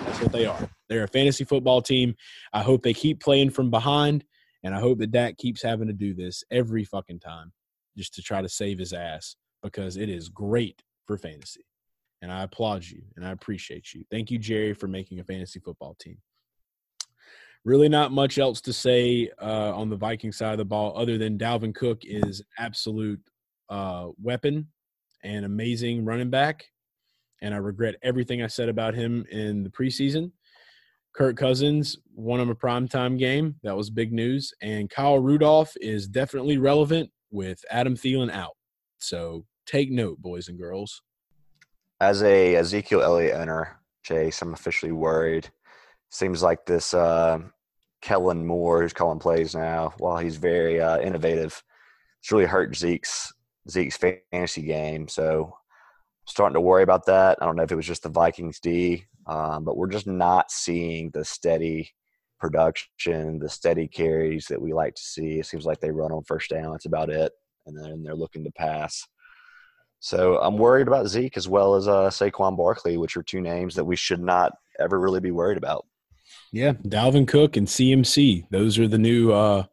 That's 0.01 0.21
what 0.21 0.31
they 0.31 0.45
are. 0.45 0.69
They're 0.91 1.05
a 1.05 1.09
fantasy 1.09 1.45
football 1.45 1.81
team. 1.81 2.17
I 2.53 2.63
hope 2.63 2.83
they 2.83 2.93
keep 2.93 3.19
playing 3.19 3.49
from 3.49 3.71
behind, 3.71 4.27
and 4.63 4.75
I 4.75 4.81
hope 4.81 4.99
that 4.99 5.11
Dak 5.11 5.39
keeps 5.39 5.63
having 5.63 5.87
to 5.87 5.95
do 5.95 6.13
this 6.13 6.45
every 6.51 6.85
fucking 6.85 7.21
time 7.21 7.51
just 7.97 8.13
to 8.17 8.23
try 8.23 8.43
to 8.43 8.49
save 8.49 8.79
his 8.79 8.93
ass 8.93 9.37
because 9.63 9.97
it 9.97 10.11
is 10.11 10.29
great 10.29 10.83
for 11.07 11.17
fantasy. 11.17 11.65
And 12.21 12.31
I 12.31 12.43
applaud 12.43 12.85
you 12.85 13.01
and 13.17 13.27
I 13.27 13.31
appreciate 13.31 13.95
you. 13.95 14.05
Thank 14.11 14.31
you, 14.31 14.39
Jerry, 14.39 14.75
for 14.75 14.87
making 14.87 15.21
a 15.21 15.25
fantasy 15.25 15.61
football 15.61 15.97
team. 15.99 16.19
Really, 17.65 17.89
not 17.89 18.13
much 18.13 18.39
else 18.39 18.61
to 18.63 18.73
say 18.73 19.31
uh, 19.41 19.75
on 19.75 19.89
the 19.89 19.97
Viking 19.97 20.33
side 20.33 20.53
of 20.53 20.59
the 20.59 20.65
ball 20.65 20.93
other 20.97 21.17
than 21.17 21.39
Dalvin 21.39 21.75
Cook 21.75 22.03
is 22.05 22.43
absolute 22.59 23.21
uh, 23.71 24.09
weapon 24.23 24.69
and 25.23 25.47
amazing 25.47 26.05
running 26.05 26.29
back 26.29 26.67
and 27.45 27.55
I 27.55 27.59
regret 27.59 27.97
everything 28.03 28.43
I 28.43 28.47
said 28.47 28.71
about 28.71 28.95
him 28.95 29.27
in 29.31 29.63
the 29.63 29.69
preseason. 29.69 30.33
Kirk 31.15 31.37
Cousins 31.37 31.99
won 32.15 32.41
him 32.41 32.49
a 32.49 32.55
primetime 32.55 33.19
game. 33.19 33.57
That 33.63 33.77
was 33.77 33.91
big 33.91 34.15
news. 34.15 34.53
And 34.63 34.89
Kyle 34.89 35.19
Rudolph 35.19 35.75
is 35.81 36.09
definitely 36.09 36.57
relevant 36.57 37.11
with 37.31 37.63
Adam 37.71 37.97
Thielen 37.97 38.33
out. 38.33 38.57
So 38.99 39.45
take 39.67 39.91
note, 39.91 40.23
boys 40.23 40.49
and 40.49 40.59
girls. 40.59 41.03
As 42.01 42.23
a 42.23 42.57
Ezekiel 42.57 43.03
Elliott 43.03 43.35
owner, 43.35 43.79
Chase, 44.03 44.41
I'm 44.41 44.55
officially 44.55 44.93
worried. 44.93 45.49
Seems 46.11 46.43
like 46.43 46.65
this 46.65 46.95
uh, 46.95 47.41
Kellen 48.05 48.47
Moore, 48.47 48.83
who's 48.83 48.93
calling 48.93 49.19
plays 49.19 49.55
now, 49.55 49.95
while 49.97 50.19
he's 50.19 50.37
very 50.37 50.79
uh, 50.79 51.01
innovative, 51.01 51.63
it's 52.21 52.31
really 52.31 52.45
hurt 52.45 52.77
Zeke's 52.77 53.33
Zeke's 53.71 53.97
fantasy 53.97 54.63
game. 54.63 55.09
So 55.09 55.57
starting 56.27 56.53
to 56.53 56.61
worry 56.61 56.83
about 56.83 57.07
that. 57.07 57.39
I 57.41 57.47
don't 57.47 57.57
know 57.57 57.63
if 57.63 57.73
it 57.73 57.77
was 57.77 57.87
just 57.87 58.03
the 58.03 58.11
Vikings 58.11 58.61
D, 58.61 59.07
um, 59.27 59.65
but 59.65 59.79
we're 59.79 59.89
just 59.89 60.07
not 60.07 60.51
seeing 60.51 61.11
the 61.15 61.25
steady 61.25 61.91
production, 62.39 63.39
the 63.39 63.49
steady 63.49 63.89
carries 63.89 64.49
that 64.49 64.61
we 64.61 64.75
like 64.75 64.95
to 64.97 65.03
see. 65.03 65.39
It 65.39 65.47
seems 65.47 65.65
like 65.65 65.81
they 65.81 65.91
run 65.91 66.13
on 66.13 66.25
first 66.25 66.51
down. 66.51 66.73
That's 66.73 66.85
about 66.85 67.09
it, 67.09 67.33
and 67.65 67.75
then 67.75 68.03
they're 68.03 68.15
looking 68.15 68.45
to 68.45 68.53
pass. 68.53 69.03
So 70.01 70.39
I'm 70.43 70.59
worried 70.59 70.89
about 70.89 71.09
Zeke 71.09 71.39
as 71.39 71.49
well 71.49 71.75
as 71.75 71.89
uh, 71.89 72.11
Saquon 72.11 72.55
Barkley, 72.55 72.99
which 72.99 73.17
are 73.17 73.23
two 73.23 73.41
names 73.41 73.75
that 73.77 73.87
we 73.87 73.97
should 73.97 74.21
not 74.21 74.53
ever 74.79 75.01
really 75.01 75.21
be 75.21 75.31
worried 75.31 75.57
about. 75.57 75.87
Yeah, 76.55 76.75
Dalvin 76.75 77.27
Cook 77.27 77.57
and 77.57 77.67
CMC. 77.67 78.47
Those 78.49 78.79
are 78.79 78.87
the 78.87 78.97
new 78.97 79.33
uh, 79.33 79.65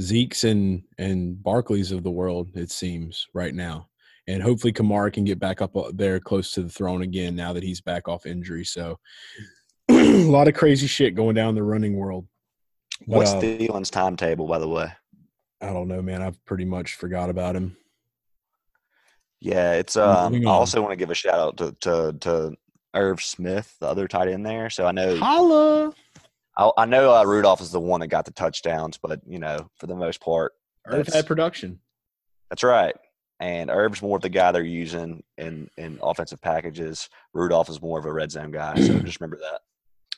Zeke's 0.00 0.44
and 0.44 0.84
and 0.96 1.34
Barkleys 1.34 1.90
of 1.90 2.04
the 2.04 2.10
world. 2.12 2.50
It 2.54 2.70
seems 2.70 3.26
right 3.34 3.52
now, 3.52 3.88
and 4.28 4.40
hopefully 4.40 4.72
Kamara 4.72 5.12
can 5.12 5.24
get 5.24 5.40
back 5.40 5.60
up 5.60 5.76
uh, 5.76 5.90
there 5.92 6.20
close 6.20 6.52
to 6.52 6.62
the 6.62 6.68
throne 6.68 7.02
again 7.02 7.34
now 7.34 7.52
that 7.52 7.64
he's 7.64 7.80
back 7.80 8.06
off 8.06 8.26
injury. 8.26 8.64
So 8.64 8.96
a 9.90 10.22
lot 10.22 10.46
of 10.46 10.54
crazy 10.54 10.86
shit 10.86 11.16
going 11.16 11.34
down 11.34 11.48
in 11.48 11.54
the 11.56 11.64
running 11.64 11.96
world. 11.96 12.28
But, 13.08 13.16
What's 13.16 13.32
uh, 13.32 13.40
Thielen's 13.40 13.90
timetable, 13.90 14.46
by 14.46 14.60
the 14.60 14.68
way? 14.68 14.88
I 15.60 15.72
don't 15.72 15.88
know, 15.88 16.00
man. 16.00 16.22
I've 16.22 16.42
pretty 16.44 16.64
much 16.64 16.94
forgot 16.94 17.28
about 17.28 17.56
him. 17.56 17.76
Yeah, 19.40 19.72
it's. 19.72 19.96
Um, 19.96 20.32
I 20.46 20.48
also 20.48 20.80
want 20.80 20.92
to 20.92 20.96
give 20.96 21.10
a 21.10 21.14
shout 21.14 21.40
out 21.40 21.56
to 21.56 21.72
to 21.80 22.16
to 22.20 22.54
Irv 22.94 23.20
Smith, 23.20 23.76
the 23.80 23.88
other 23.88 24.06
tight 24.06 24.28
end 24.28 24.46
there. 24.46 24.70
So 24.70 24.86
I 24.86 24.92
know 24.92 25.16
Holla. 25.16 25.92
I, 26.56 26.70
I 26.76 26.84
know 26.86 27.14
uh, 27.14 27.24
Rudolph 27.24 27.60
is 27.60 27.70
the 27.70 27.80
one 27.80 28.00
that 28.00 28.08
got 28.08 28.24
the 28.24 28.32
touchdowns, 28.32 28.98
but 28.98 29.20
you 29.26 29.38
know, 29.38 29.70
for 29.76 29.86
the 29.86 29.96
most 29.96 30.20
part, 30.20 30.52
Irv 30.86 31.06
had 31.08 31.26
production. 31.26 31.80
that's 32.48 32.62
right. 32.62 32.94
And 33.38 33.70
Irv's 33.70 34.02
more 34.02 34.16
of 34.16 34.22
the 34.22 34.28
guy 34.28 34.52
they're 34.52 34.62
using 34.62 35.22
in 35.38 35.70
in 35.78 35.98
offensive 36.02 36.42
packages. 36.42 37.08
Rudolph 37.32 37.70
is 37.70 37.80
more 37.80 37.98
of 37.98 38.04
a 38.04 38.12
red 38.12 38.30
zone 38.30 38.50
guy. 38.50 38.74
So 38.74 38.98
just 39.00 39.20
remember 39.20 39.38
that. 39.38 39.60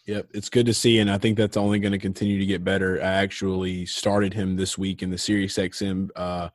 Yep, 0.07 0.31
it's 0.35 0.49
good 0.49 0.67
to 0.67 0.75
see, 0.75 0.99
and 0.99 1.09
I 1.09 1.17
think 1.17 1.39
that's 1.39 1.57
only 1.57 1.79
going 1.79 1.93
to 1.93 1.99
continue 1.99 2.41
to 2.41 2.47
get 2.47 2.65
better. 2.65 3.01
I 3.01 3.05
actually 3.05 3.87
started 3.87 4.35
him 4.35 4.57
this 4.57 4.77
week 4.77 5.01
in 5.01 5.11
the 5.11 5.19
Sirius 5.19 5.57
XM 5.57 6.09
uh, 6.17 6.49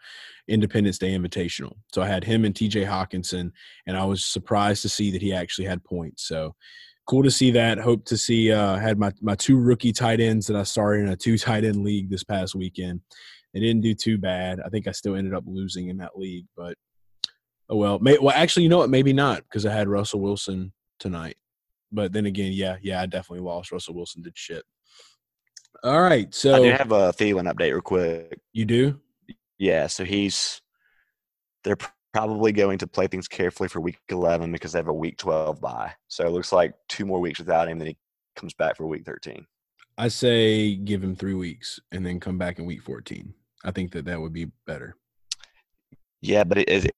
Independence 0.50 0.98
Day 0.98 1.18
Invitational. 1.18 1.78
So 1.94 2.02
I 2.02 2.08
had 2.08 2.26
him 2.26 2.44
and 2.44 2.54
TJ 2.54 2.86
Hockenson, 2.86 3.54
and 3.86 3.96
I 3.96 4.04
was 4.04 4.26
surprised 4.26 4.82
to 4.82 4.90
see 4.90 5.12
that 5.12 5.22
he 5.22 5.34
actually 5.34 5.66
had 5.66 5.82
points. 5.86 6.28
So 6.28 6.56
cool 7.08 7.24
to 7.24 7.32
see 7.32 7.52
that. 7.52 7.80
Hope 7.80 8.06
to 8.06 8.18
see. 8.18 8.52
Uh, 8.52 8.76
had 8.76 9.00
my 9.00 9.12
my 9.22 9.36
two 9.36 9.58
rookie 9.58 9.94
tight 9.94 10.20
ends 10.20 10.46
that 10.48 10.56
I 10.56 10.64
started 10.64 11.04
in 11.04 11.10
a 11.10 11.16
two 11.16 11.38
tight 11.38 11.64
end 11.64 11.84
league 11.84 12.10
this 12.10 12.24
past 12.24 12.54
weekend. 12.54 13.02
They 13.54 13.60
didn't 13.60 13.82
do 13.82 13.96
too 13.96 14.18
bad. 14.18 14.60
I 14.64 14.70
think 14.70 14.88
I 14.88 14.92
still 14.92 15.16
ended 15.16 15.34
up 15.34 15.44
losing 15.48 15.88
in 15.88 15.98
that 15.98 16.18
league, 16.18 16.46
but 16.56 16.76
oh 17.70 17.78
well. 17.78 18.00
May, 18.00 18.18
well, 18.20 18.36
actually, 18.36 18.64
you 18.64 18.70
know 18.70 18.78
what? 18.78 18.90
Maybe 18.90 19.14
not 19.14 19.44
because 19.44 19.66
I 19.66 19.74
had 19.74 19.88
Russell 19.88 20.20
Wilson 20.20 20.72
tonight. 21.00 21.38
But 21.92 22.12
then 22.12 22.26
again, 22.26 22.52
yeah, 22.52 22.76
yeah, 22.82 23.02
I 23.02 23.06
definitely 23.06 23.46
lost. 23.46 23.72
Russell 23.72 23.96
Wilson 23.96 24.22
did 24.22 24.38
shit. 24.38 24.64
All 25.84 26.02
right, 26.02 26.34
so 26.34 26.56
I 26.56 26.60
do 26.60 26.72
have 26.72 26.92
a 26.92 27.14
Thielen 27.14 27.52
update 27.52 27.72
real 27.72 27.82
quick. 27.82 28.40
you 28.52 28.66
do. 28.66 29.00
Yeah, 29.58 29.88
so 29.88 30.04
he's 30.04 30.62
they're 31.64 31.78
probably 32.18 32.52
going 32.52 32.80
to 32.80 32.88
play 32.88 33.06
things 33.06 33.28
carefully 33.28 33.70
for 33.70 33.80
week 33.80 34.00
11 34.10 34.52
because 34.52 34.72
they 34.72 34.80
have 34.80 34.88
a 34.88 34.94
week 34.94 35.18
12 35.20 35.62
bye. 35.62 35.94
So 36.08 36.26
it 36.26 36.32
looks 36.32 36.52
like 36.52 36.74
two 36.90 37.06
more 37.06 37.20
weeks 37.20 37.38
without 37.38 37.70
him, 37.70 37.78
then 37.78 37.90
he 37.90 37.98
comes 38.36 38.56
back 38.56 38.76
for 38.76 38.88
week 38.88 39.06
13. 39.06 39.46
I 40.00 40.08
say 40.08 40.76
give 40.76 41.04
him 41.04 41.16
three 41.16 41.36
weeks 41.36 41.80
and 41.92 42.04
then 42.04 42.20
come 42.20 42.40
back 42.40 42.58
in 42.58 42.66
week 42.66 42.82
fourteen. 42.84 43.34
I 43.64 43.72
think 43.72 43.92
that 43.92 44.06
that 44.06 44.20
would 44.22 44.34
be 44.34 44.46
better. 44.68 44.96
Yeah, 46.22 46.44
but 46.44 46.60
it, 46.60 46.70
it, 46.70 46.92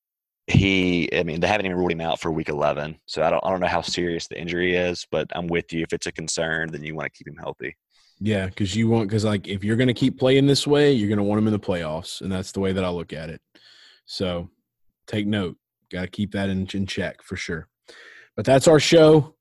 he, 0.47 1.09
I 1.13 1.23
mean, 1.23 1.39
they 1.39 1.47
haven't 1.47 1.65
even 1.65 1.77
ruled 1.77 1.91
him 1.91 2.01
out 2.01 2.19
for 2.19 2.31
week 2.31 2.49
11. 2.49 2.97
So 3.05 3.23
I 3.23 3.29
don't, 3.29 3.43
I 3.45 3.49
don't 3.51 3.61
know 3.61 3.67
how 3.67 3.81
serious 3.81 4.27
the 4.27 4.39
injury 4.39 4.75
is, 4.75 5.05
but 5.11 5.27
I'm 5.33 5.47
with 5.47 5.71
you. 5.71 5.83
If 5.83 5.93
it's 5.93 6.07
a 6.07 6.11
concern, 6.11 6.71
then 6.71 6.83
you 6.83 6.95
want 6.95 7.05
to 7.05 7.17
keep 7.17 7.27
him 7.27 7.37
healthy. 7.37 7.75
Yeah, 8.19 8.47
because 8.47 8.75
you 8.75 8.89
want 8.89 9.09
because 9.09 9.25
like 9.25 9.47
if 9.47 9.63
you're 9.63 9.77
gonna 9.77 9.93
keep 9.93 10.17
playing 10.17 10.47
this 10.47 10.65
way, 10.67 10.91
you're 10.91 11.09
gonna 11.09 11.23
want 11.23 11.39
him 11.39 11.47
in 11.47 11.53
the 11.53 11.59
playoffs, 11.59 12.21
and 12.21 12.31
that's 12.31 12.51
the 12.51 12.59
way 12.59 12.73
that 12.73 12.83
I 12.83 12.89
look 12.89 13.13
at 13.13 13.29
it. 13.29 13.41
So 14.05 14.49
take 15.09 15.27
note. 15.27 15.57
Got 15.91 16.01
to 16.01 16.07
keep 16.07 16.31
that 16.31 16.49
in, 16.49 16.67
in 16.73 16.85
check 16.85 17.23
for 17.23 17.35
sure. 17.35 17.67
But 18.35 18.45
that's 18.45 18.67
our 18.67 18.79
show. 18.79 19.35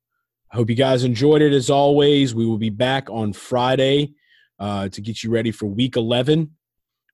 I 0.51 0.57
hope 0.57 0.70
you 0.70 0.77
guys 0.77 1.05
enjoyed 1.05 1.43
it 1.43 1.53
as 1.53 1.69
always. 1.69 2.35
We 2.35 2.47
will 2.47 2.59
be 2.59 2.70
back 2.70 3.11
on 3.11 3.32
Friday 3.32 4.15
uh, 4.59 4.89
to 4.89 5.01
get 5.01 5.23
you 5.23 5.31
ready 5.31 5.51
for 5.51 5.66
week 5.66 5.97
11 5.97 6.51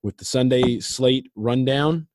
with 0.02 0.16
the 0.16 0.24
Sunday 0.24 0.78
slate 0.80 1.30
rundown. 1.34 2.06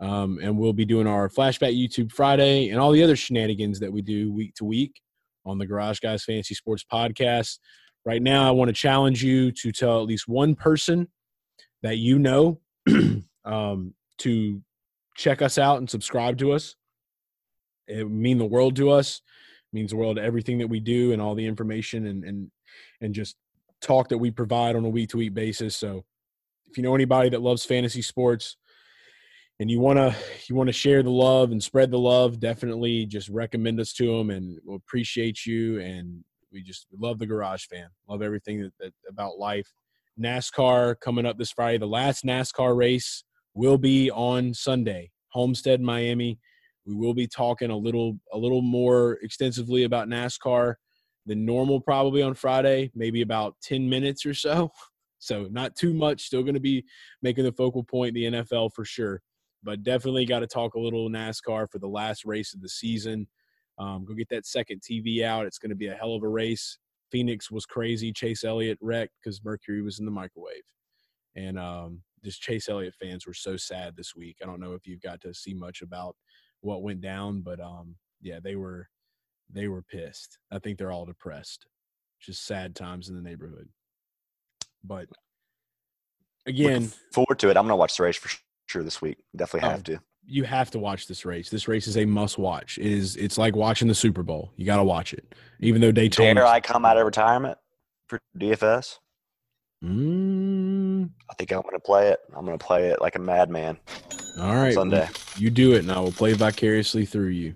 Um, 0.00 0.38
and 0.42 0.58
we'll 0.58 0.72
be 0.72 0.84
doing 0.84 1.06
our 1.06 1.28
flashback 1.28 1.78
YouTube 1.78 2.12
Friday 2.12 2.70
and 2.70 2.80
all 2.80 2.92
the 2.92 3.02
other 3.02 3.16
shenanigans 3.16 3.78
that 3.80 3.92
we 3.92 4.02
do 4.02 4.32
week 4.32 4.54
to 4.56 4.64
week 4.64 5.00
on 5.44 5.58
the 5.58 5.66
Garage 5.66 6.00
Guys 6.00 6.24
Fantasy 6.24 6.54
Sports 6.54 6.84
Podcast. 6.90 7.58
Right 8.04 8.22
now, 8.22 8.48
I 8.48 8.50
want 8.50 8.68
to 8.68 8.74
challenge 8.74 9.22
you 9.22 9.52
to 9.52 9.72
tell 9.72 10.00
at 10.00 10.06
least 10.06 10.28
one 10.28 10.54
person 10.54 11.08
that 11.82 11.98
you 11.98 12.18
know 12.18 12.60
um, 13.44 13.94
to 14.18 14.62
check 15.14 15.42
us 15.42 15.58
out 15.58 15.78
and 15.78 15.88
subscribe 15.88 16.38
to 16.38 16.52
us. 16.52 16.76
It 17.86 18.10
mean 18.10 18.38
the 18.38 18.44
world 18.44 18.76
to 18.76 18.90
us. 18.90 19.20
It 19.72 19.76
means 19.76 19.90
the 19.90 19.96
world 19.96 20.16
to 20.16 20.22
everything 20.22 20.58
that 20.58 20.68
we 20.68 20.80
do 20.80 21.12
and 21.12 21.20
all 21.20 21.34
the 21.34 21.46
information 21.46 22.06
and 22.06 22.24
and 22.24 22.50
and 23.00 23.14
just 23.14 23.36
talk 23.80 24.08
that 24.08 24.18
we 24.18 24.30
provide 24.30 24.76
on 24.76 24.84
a 24.84 24.88
week 24.88 25.10
to 25.10 25.18
week 25.18 25.34
basis. 25.34 25.76
So 25.76 26.04
if 26.70 26.76
you 26.76 26.82
know 26.82 26.94
anybody 26.94 27.28
that 27.30 27.42
loves 27.42 27.64
fantasy 27.64 28.02
sports 28.02 28.56
and 29.60 29.70
you 29.70 29.80
want 29.80 29.98
to 29.98 30.14
you 30.48 30.54
want 30.54 30.68
to 30.68 30.72
share 30.72 31.02
the 31.02 31.10
love 31.10 31.52
and 31.52 31.62
spread 31.62 31.90
the 31.90 31.98
love, 31.98 32.40
definitely 32.40 33.06
just 33.06 33.28
recommend 33.28 33.78
us 33.80 33.92
to 33.94 34.16
them 34.16 34.30
and 34.30 34.58
we'll 34.64 34.76
appreciate 34.76 35.44
you 35.46 35.80
and 35.80 36.24
we 36.52 36.62
just 36.62 36.86
love 36.98 37.18
the 37.18 37.26
garage 37.26 37.66
fan. 37.66 37.88
Love 38.08 38.22
everything 38.22 38.62
that, 38.62 38.72
that 38.78 38.92
about 39.08 39.38
life. 39.38 39.70
NASCAR 40.18 40.94
coming 41.00 41.26
up 41.26 41.36
this 41.36 41.50
Friday. 41.50 41.78
The 41.78 41.86
last 41.86 42.24
NASCAR 42.24 42.76
race 42.76 43.24
will 43.54 43.78
be 43.78 44.10
on 44.10 44.52
Sunday, 44.52 45.10
Homestead, 45.30 45.80
Miami. 45.80 46.38
We 46.86 46.94
will 46.94 47.14
be 47.14 47.26
talking 47.26 47.70
a 47.70 47.76
little 47.76 48.18
a 48.32 48.38
little 48.38 48.62
more 48.62 49.18
extensively 49.22 49.84
about 49.84 50.08
NASCAR 50.08 50.74
than 51.26 51.44
normal 51.44 51.80
probably 51.80 52.22
on 52.22 52.34
Friday, 52.34 52.90
maybe 52.94 53.22
about 53.22 53.56
10 53.62 53.88
minutes 53.88 54.26
or 54.26 54.34
so. 54.34 54.70
So 55.20 55.48
not 55.50 55.74
too 55.74 55.94
much, 55.94 56.26
still 56.26 56.42
going 56.42 56.52
to 56.52 56.60
be 56.60 56.84
making 57.22 57.44
the 57.44 57.52
focal 57.52 57.82
point 57.82 58.12
the 58.12 58.24
NFL 58.24 58.74
for 58.74 58.84
sure. 58.84 59.22
But 59.62 59.82
definitely 59.82 60.26
got 60.26 60.40
to 60.40 60.46
talk 60.46 60.74
a 60.74 60.78
little 60.78 61.08
NASCAR 61.08 61.66
for 61.70 61.78
the 61.78 61.88
last 61.88 62.26
race 62.26 62.52
of 62.52 62.60
the 62.60 62.68
season. 62.68 63.26
Um, 63.78 64.04
go 64.04 64.12
get 64.12 64.28
that 64.28 64.44
second 64.44 64.82
TV 64.82 65.24
out. 65.24 65.46
It's 65.46 65.56
going 65.56 65.70
to 65.70 65.76
be 65.76 65.86
a 65.86 65.94
hell 65.94 66.14
of 66.14 66.22
a 66.24 66.28
race. 66.28 66.76
Phoenix 67.10 67.50
was 67.50 67.64
crazy. 67.64 68.12
Chase 68.12 68.44
Elliott 68.44 68.76
wrecked 68.82 69.14
because 69.22 69.42
Mercury 69.42 69.80
was 69.80 69.98
in 69.98 70.04
the 70.04 70.10
microwave. 70.10 70.62
And 71.36 71.58
um, 71.58 72.02
just 72.24 72.40
Chase 72.42 72.68
Elliott 72.68 72.94
fans 73.00 73.26
were 73.26 73.34
so 73.34 73.56
sad 73.56 73.96
this 73.96 74.14
week. 74.16 74.38
I 74.42 74.46
don't 74.46 74.60
know 74.60 74.72
if 74.72 74.86
you've 74.86 75.02
got 75.02 75.20
to 75.22 75.34
see 75.34 75.54
much 75.54 75.82
about 75.82 76.16
what 76.60 76.82
went 76.82 77.00
down, 77.00 77.40
but 77.42 77.60
um, 77.60 77.94
yeah, 78.22 78.38
they 78.42 78.56
were 78.56 78.88
they 79.50 79.68
were 79.68 79.82
pissed. 79.82 80.38
I 80.50 80.58
think 80.58 80.78
they're 80.78 80.90
all 80.92 81.04
depressed. 81.04 81.66
Just 82.20 82.46
sad 82.46 82.74
times 82.74 83.08
in 83.10 83.14
the 83.14 83.20
neighborhood. 83.22 83.68
But 84.82 85.08
again, 86.46 86.82
Looking 86.84 86.92
forward 87.12 87.38
to 87.40 87.50
it. 87.50 87.56
I'm 87.56 87.64
gonna 87.64 87.76
watch 87.76 87.96
the 87.96 88.02
race 88.04 88.16
for 88.16 88.30
sure 88.66 88.82
this 88.82 89.00
week. 89.02 89.18
Definitely 89.36 89.68
Oh, 89.68 89.72
have 89.72 89.84
to. 89.84 90.00
you 90.26 90.44
have 90.44 90.70
to 90.72 90.78
watch 90.78 91.06
this 91.06 91.24
race. 91.24 91.50
This 91.50 91.68
race 91.68 91.86
is 91.86 91.96
a 91.98 92.04
must 92.06 92.38
watch. 92.38 92.78
It 92.78 92.86
is 92.86 93.16
it's 93.16 93.36
like 93.38 93.54
watching 93.54 93.88
the 93.88 93.94
Super 93.94 94.22
Bowl. 94.22 94.50
You 94.56 94.64
got 94.64 94.76
to 94.78 94.84
watch 94.84 95.12
it. 95.12 95.34
Even 95.60 95.80
though 95.80 95.92
Daytona 95.92 96.34
Dare 96.34 96.46
I 96.46 96.60
come 96.60 96.84
out 96.84 96.96
of 96.96 97.04
retirement 97.04 97.58
for 98.08 98.18
DFS? 98.38 98.98
Mm, 99.84 101.10
I 101.30 101.34
think 101.34 101.52
I'm 101.52 101.62
gonna 101.62 101.78
play 101.78 102.08
it. 102.08 102.20
I'm 102.34 102.44
gonna 102.44 102.58
play 102.58 102.88
it 102.88 103.00
like 103.00 103.16
a 103.16 103.20
madman 103.20 103.78
all 104.38 104.54
right. 104.54 104.74
Sunday. 104.74 105.08
You 105.36 105.50
do 105.50 105.74
it 105.74 105.80
and 105.80 105.92
I 105.92 106.00
will 106.00 106.12
play 106.12 106.32
vicariously 106.32 107.04
through 107.04 107.28
you. 107.28 107.54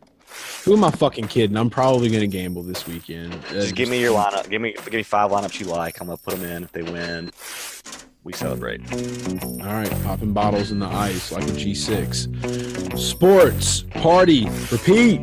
Who 0.65 0.75
am 0.75 0.85
I 0.85 0.91
fucking 0.91 1.29
kidding? 1.29 1.57
I'm 1.57 1.71
probably 1.71 2.09
going 2.09 2.21
to 2.21 2.27
gamble 2.27 2.63
this 2.63 2.87
weekend. 2.87 3.35
Uh, 3.35 3.55
Just 3.55 3.75
give 3.75 3.89
me 3.89 4.01
your 4.01 4.15
lineup. 4.15 4.49
Give 4.51 4.61
me 4.61 4.75
give 4.85 4.93
me 4.93 5.03
five 5.03 5.31
lineups 5.31 5.59
you 5.59 5.67
like. 5.67 6.01
I'm 6.01 6.07
gonna 6.09 6.19
put 6.19 6.37
them 6.37 6.45
in. 6.45 6.65
If 6.65 6.73
they 6.73 6.83
win, 6.83 7.31
we 8.25 8.33
celebrate. 8.33 8.81
All 9.43 9.73
right, 9.73 9.91
popping 10.05 10.33
bottles 10.33 10.71
in 10.71 10.79
the 10.79 10.87
ice 10.87 11.33
like 11.33 11.45
a 11.45 11.53
G6. 11.53 12.99
Sports, 12.99 13.83
party, 13.95 14.49
repeat. 14.71 15.21